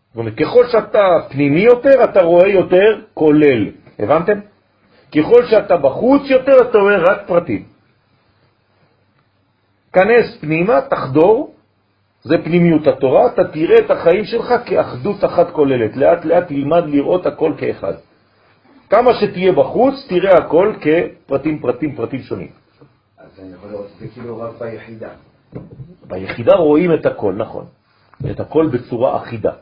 זאת 0.08 0.16
אומרת, 0.16 0.34
ככל 0.34 0.66
שאתה 0.72 1.18
פנימי 1.28 1.60
יותר, 1.60 2.04
אתה 2.04 2.22
רואה 2.22 2.48
יותר 2.48 3.00
כולל. 3.14 3.70
הבנתם? 3.98 4.38
ככל 5.16 5.46
שאתה 5.46 5.76
בחוץ 5.76 6.22
יותר, 6.30 6.56
אתה 6.70 6.78
רואה 6.78 6.96
רק 6.98 7.26
פרטים. 7.26 7.64
כנס 9.92 10.38
פנימה, 10.40 10.80
תחדור, 10.80 11.54
זה 12.22 12.34
פנימיות 12.44 12.86
התורה, 12.86 13.26
אתה 13.26 13.44
תראה 13.44 13.78
את 13.78 13.90
החיים 13.90 14.24
שלך 14.24 14.54
כאחדות 14.66 15.24
אחת 15.24 15.50
כוללת. 15.50 15.96
לאט 15.96 16.24
לאט 16.24 16.48
תלמד 16.48 16.84
לראות 16.86 17.26
הכל 17.26 17.52
כאחד. 17.58 17.94
כמה 18.90 19.10
שתהיה 19.14 19.52
בחוץ, 19.52 19.94
תראה 20.08 20.38
הכל 20.38 20.74
כפרטים, 20.80 21.58
פרטים, 21.58 21.96
פרטים 21.96 22.22
שונים. 22.22 22.50
אז 23.18 23.40
אני 23.42 23.54
יכול 23.54 23.70
לראות 23.70 23.86
את 23.86 24.00
זה 24.00 24.08
כאילו 24.08 24.38
רק 24.38 24.58
ביחידה. 24.58 25.08
ביחידה 26.06 26.54
רואים 26.54 26.94
את 26.94 27.06
הכל, 27.06 27.32
נכון. 27.32 27.64
את 28.30 28.40
הכל 28.40 28.68
בצורה 28.72 29.16
אחידה, 29.16 29.52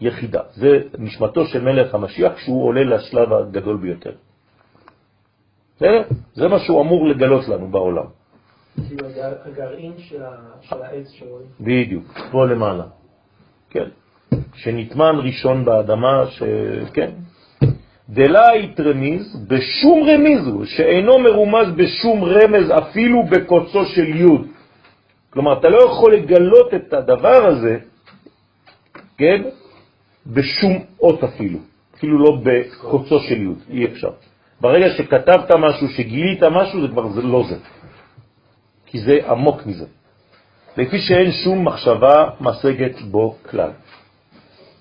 יחידה. 0.00 0.40
זה 0.54 0.78
נשמתו 0.98 1.46
של 1.46 1.64
מלך 1.64 1.94
המשיח 1.94 2.32
כשהוא 2.32 2.64
עולה 2.64 2.84
לשלב 2.84 3.32
הגדול 3.32 3.76
ביותר. 3.76 4.12
בסדר? 5.76 6.02
זה 6.34 6.48
מה 6.48 6.58
שהוא 6.58 6.80
אמור 6.82 7.08
לגלות 7.08 7.48
לנו 7.48 7.68
בעולם. 7.68 8.06
כאילו 8.88 9.08
הגרעין 9.44 9.92
של 10.60 10.82
העץ 10.82 11.10
שרואים. 11.10 11.46
בדיוק, 11.60 12.18
פה 12.30 12.46
למעלה. 12.46 12.84
כן. 13.70 13.88
שנטמן 14.54 15.14
ראשון 15.22 15.64
באדמה, 15.64 16.24
שכן. 16.30 17.10
דלה 18.12 18.56
יתרמיז 18.56 19.46
בשום 19.48 20.08
רמיז 20.08 20.46
הוא, 20.46 20.64
שאינו 20.64 21.18
מרומז 21.18 21.68
בשום 21.76 22.24
רמז 22.24 22.70
אפילו 22.70 23.22
בקוצו 23.22 23.84
של 23.84 24.16
יוד. 24.16 24.46
כלומר, 25.30 25.58
אתה 25.58 25.68
לא 25.68 25.82
יכול 25.82 26.14
לגלות 26.14 26.74
את 26.74 26.92
הדבר 26.92 27.46
הזה, 27.46 27.78
כן, 29.18 29.42
בשום 30.26 30.72
אות 31.00 31.24
אפילו, 31.24 31.58
אפילו 31.96 32.18
לא 32.18 32.38
בקוצו 32.42 33.20
של 33.20 33.42
יוד, 33.42 33.58
אי 33.70 33.84
אפשר. 33.84 34.10
ברגע 34.60 34.86
שכתבת 34.96 35.50
משהו, 35.58 35.88
שגילית 35.88 36.42
משהו, 36.42 36.80
זה 36.80 36.88
כבר 36.88 37.08
זה 37.08 37.22
לא 37.22 37.44
זה. 37.48 37.56
כי 38.86 38.98
זה 38.98 39.18
עמוק 39.28 39.66
מזה. 39.66 39.86
לפי 40.76 40.98
שאין 40.98 41.32
שום 41.32 41.64
מחשבה 41.64 42.24
משגת 42.40 43.00
בו 43.00 43.36
כלל. 43.50 43.70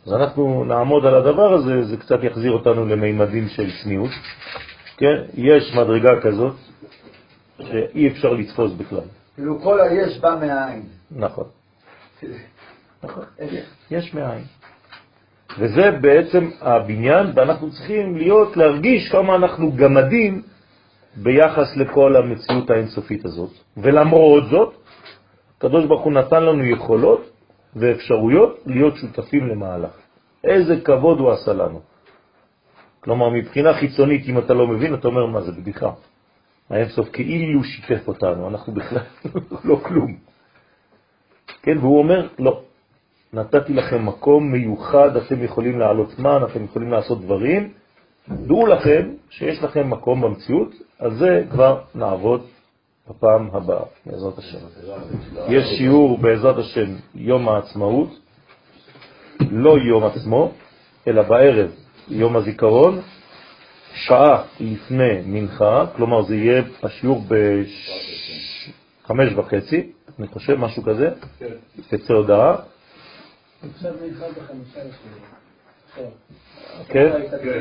אז 0.06 0.14
אנחנו 0.14 0.64
נעמוד 0.64 1.06
על 1.06 1.16
הדבר 1.16 1.54
הזה, 1.54 1.84
זה 1.84 1.98
קצת 1.98 2.24
יחזיר 2.24 2.52
אותנו 2.52 2.86
למימדים 2.86 3.48
של 3.48 3.70
צניעות. 3.84 4.12
כן? 4.98 5.22
יש 5.34 5.76
מדרגה 5.76 6.22
כזאת 6.22 6.54
שאי 7.62 8.08
אפשר 8.08 8.34
לתפוס 8.34 8.72
בכלל. 8.72 9.08
כאילו 9.36 9.62
כל 9.62 9.82
היש 9.82 10.18
בא 10.18 10.38
מהעין. 10.42 10.84
נכון. 11.12 11.46
נכון, 13.04 13.24
יש 13.92 14.14
מאין. 14.14 14.44
וזה 15.60 15.92
בעצם 15.92 16.50
הבניין, 16.62 17.28
ואנחנו 17.36 17.72
צריכים 17.72 18.18
להיות, 18.18 18.58
להרגיש 18.58 19.10
כמה 19.12 19.36
אנחנו 19.36 19.72
גמדים 19.72 20.42
ביחס 21.16 21.78
לכל 21.78 22.16
המציאות 22.16 22.70
האינסופית 22.70 23.26
הזאת. 23.26 23.52
ולמרות 23.78 24.44
זאת, 24.50 24.74
הקדוש 25.58 25.86
ברוך 25.86 26.04
הוא 26.04 26.14
נתן 26.14 26.44
לנו 26.44 26.66
יכולות 26.66 27.31
ואפשרויות 27.76 28.60
להיות 28.66 28.96
שותפים 28.96 29.48
למהלך. 29.48 29.92
איזה 30.44 30.82
כבוד 30.82 31.20
הוא 31.20 31.32
עשה 31.32 31.54
לנו. 31.54 31.82
כלומר, 33.00 33.30
מבחינה 33.30 33.74
חיצונית, 33.74 34.26
אם 34.28 34.38
אתה 34.38 34.54
לא 34.54 34.68
מבין, 34.68 34.94
אתה 34.94 35.08
אומר, 35.08 35.26
מה 35.26 35.42
זה 35.42 35.52
בדיחה? 35.52 35.92
האינסוף 36.70 37.10
כאילו 37.10 37.64
שיתף 37.64 38.08
אותנו, 38.08 38.48
אנחנו 38.48 38.74
בכלל 38.74 39.04
לא 39.70 39.76
כלום. 39.76 40.16
כן, 41.62 41.78
והוא 41.78 42.00
אומר, 42.00 42.28
לא, 42.40 42.62
נתתי 43.34 43.74
לכם 43.74 44.06
מקום 44.06 44.52
מיוחד, 44.52 45.16
אתם 45.16 45.44
יכולים 45.44 45.80
לעלות 45.80 46.10
זמן, 46.10 46.40
אתם 46.52 46.64
יכולים 46.64 46.92
לעשות 46.92 47.22
דברים, 47.22 47.74
דעו 48.30 48.68
לכם 48.68 49.10
שיש 49.30 49.64
לכם 49.64 49.90
מקום 49.90 50.22
במציאות, 50.22 50.76
על 51.00 51.16
זה 51.16 51.44
כבר 51.52 51.82
נעבוד 51.96 52.46
בפעם 53.12 53.50
הבאה, 53.54 53.84
בעזרת 54.06 54.38
השם. 54.38 54.58
יש 55.50 55.64
שיעור 55.78 56.18
בעזרת 56.18 56.58
השם 56.58 56.96
יום 57.16 57.50
העצמאות, 57.50 58.10
לא 59.52 59.78
יום 59.78 60.04
עצמו, 60.04 60.52
אלא 61.08 61.22
בערב 61.22 61.72
יום 62.08 62.36
הזיכרון, 62.36 63.02
שעה 63.94 64.44
לפני 64.60 65.22
מנחה, 65.26 65.86
כלומר 65.96 66.22
זה 66.22 66.36
יהיה 66.36 66.64
השיעור 66.84 67.24
בחמש 69.04 69.34
וחצי, 69.36 69.92
אני 70.20 70.28
חושב, 70.28 70.56
משהו 70.56 70.84
כזה, 70.84 71.10
תצא 71.90 72.14
הודעה. 72.14 72.56
כן? 76.88 77.12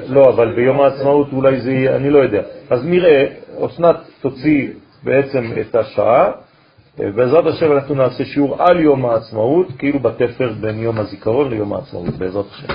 לא, 0.09 0.29
אבל 0.29 0.55
ביום 0.55 0.81
העצמאות 0.81 1.33
אולי 1.33 1.61
זה 1.61 1.71
יהיה, 1.71 1.97
אני 1.97 2.11
לא 2.11 2.19
יודע. 2.19 2.43
אז 2.71 2.85
נראה, 2.85 3.27
אסנת 3.67 3.97
תוציא 4.21 4.69
בעצם 5.05 5.53
את 5.61 5.75
השעה, 5.75 6.31
בעזרת 6.99 7.47
השם 7.47 7.73
אנחנו 7.73 7.95
נעשה 7.95 8.25
שיעור 8.25 8.63
על 8.63 8.81
יום 8.81 9.07
העצמאות, 9.07 9.67
כאילו 9.79 9.99
בתפר 9.99 10.53
בין 10.61 10.79
יום 10.79 10.99
הזיכרון 10.99 11.51
ליום 11.51 11.73
העצמאות, 11.73 12.15
בעזרת 12.19 12.45
השם. 12.51 12.75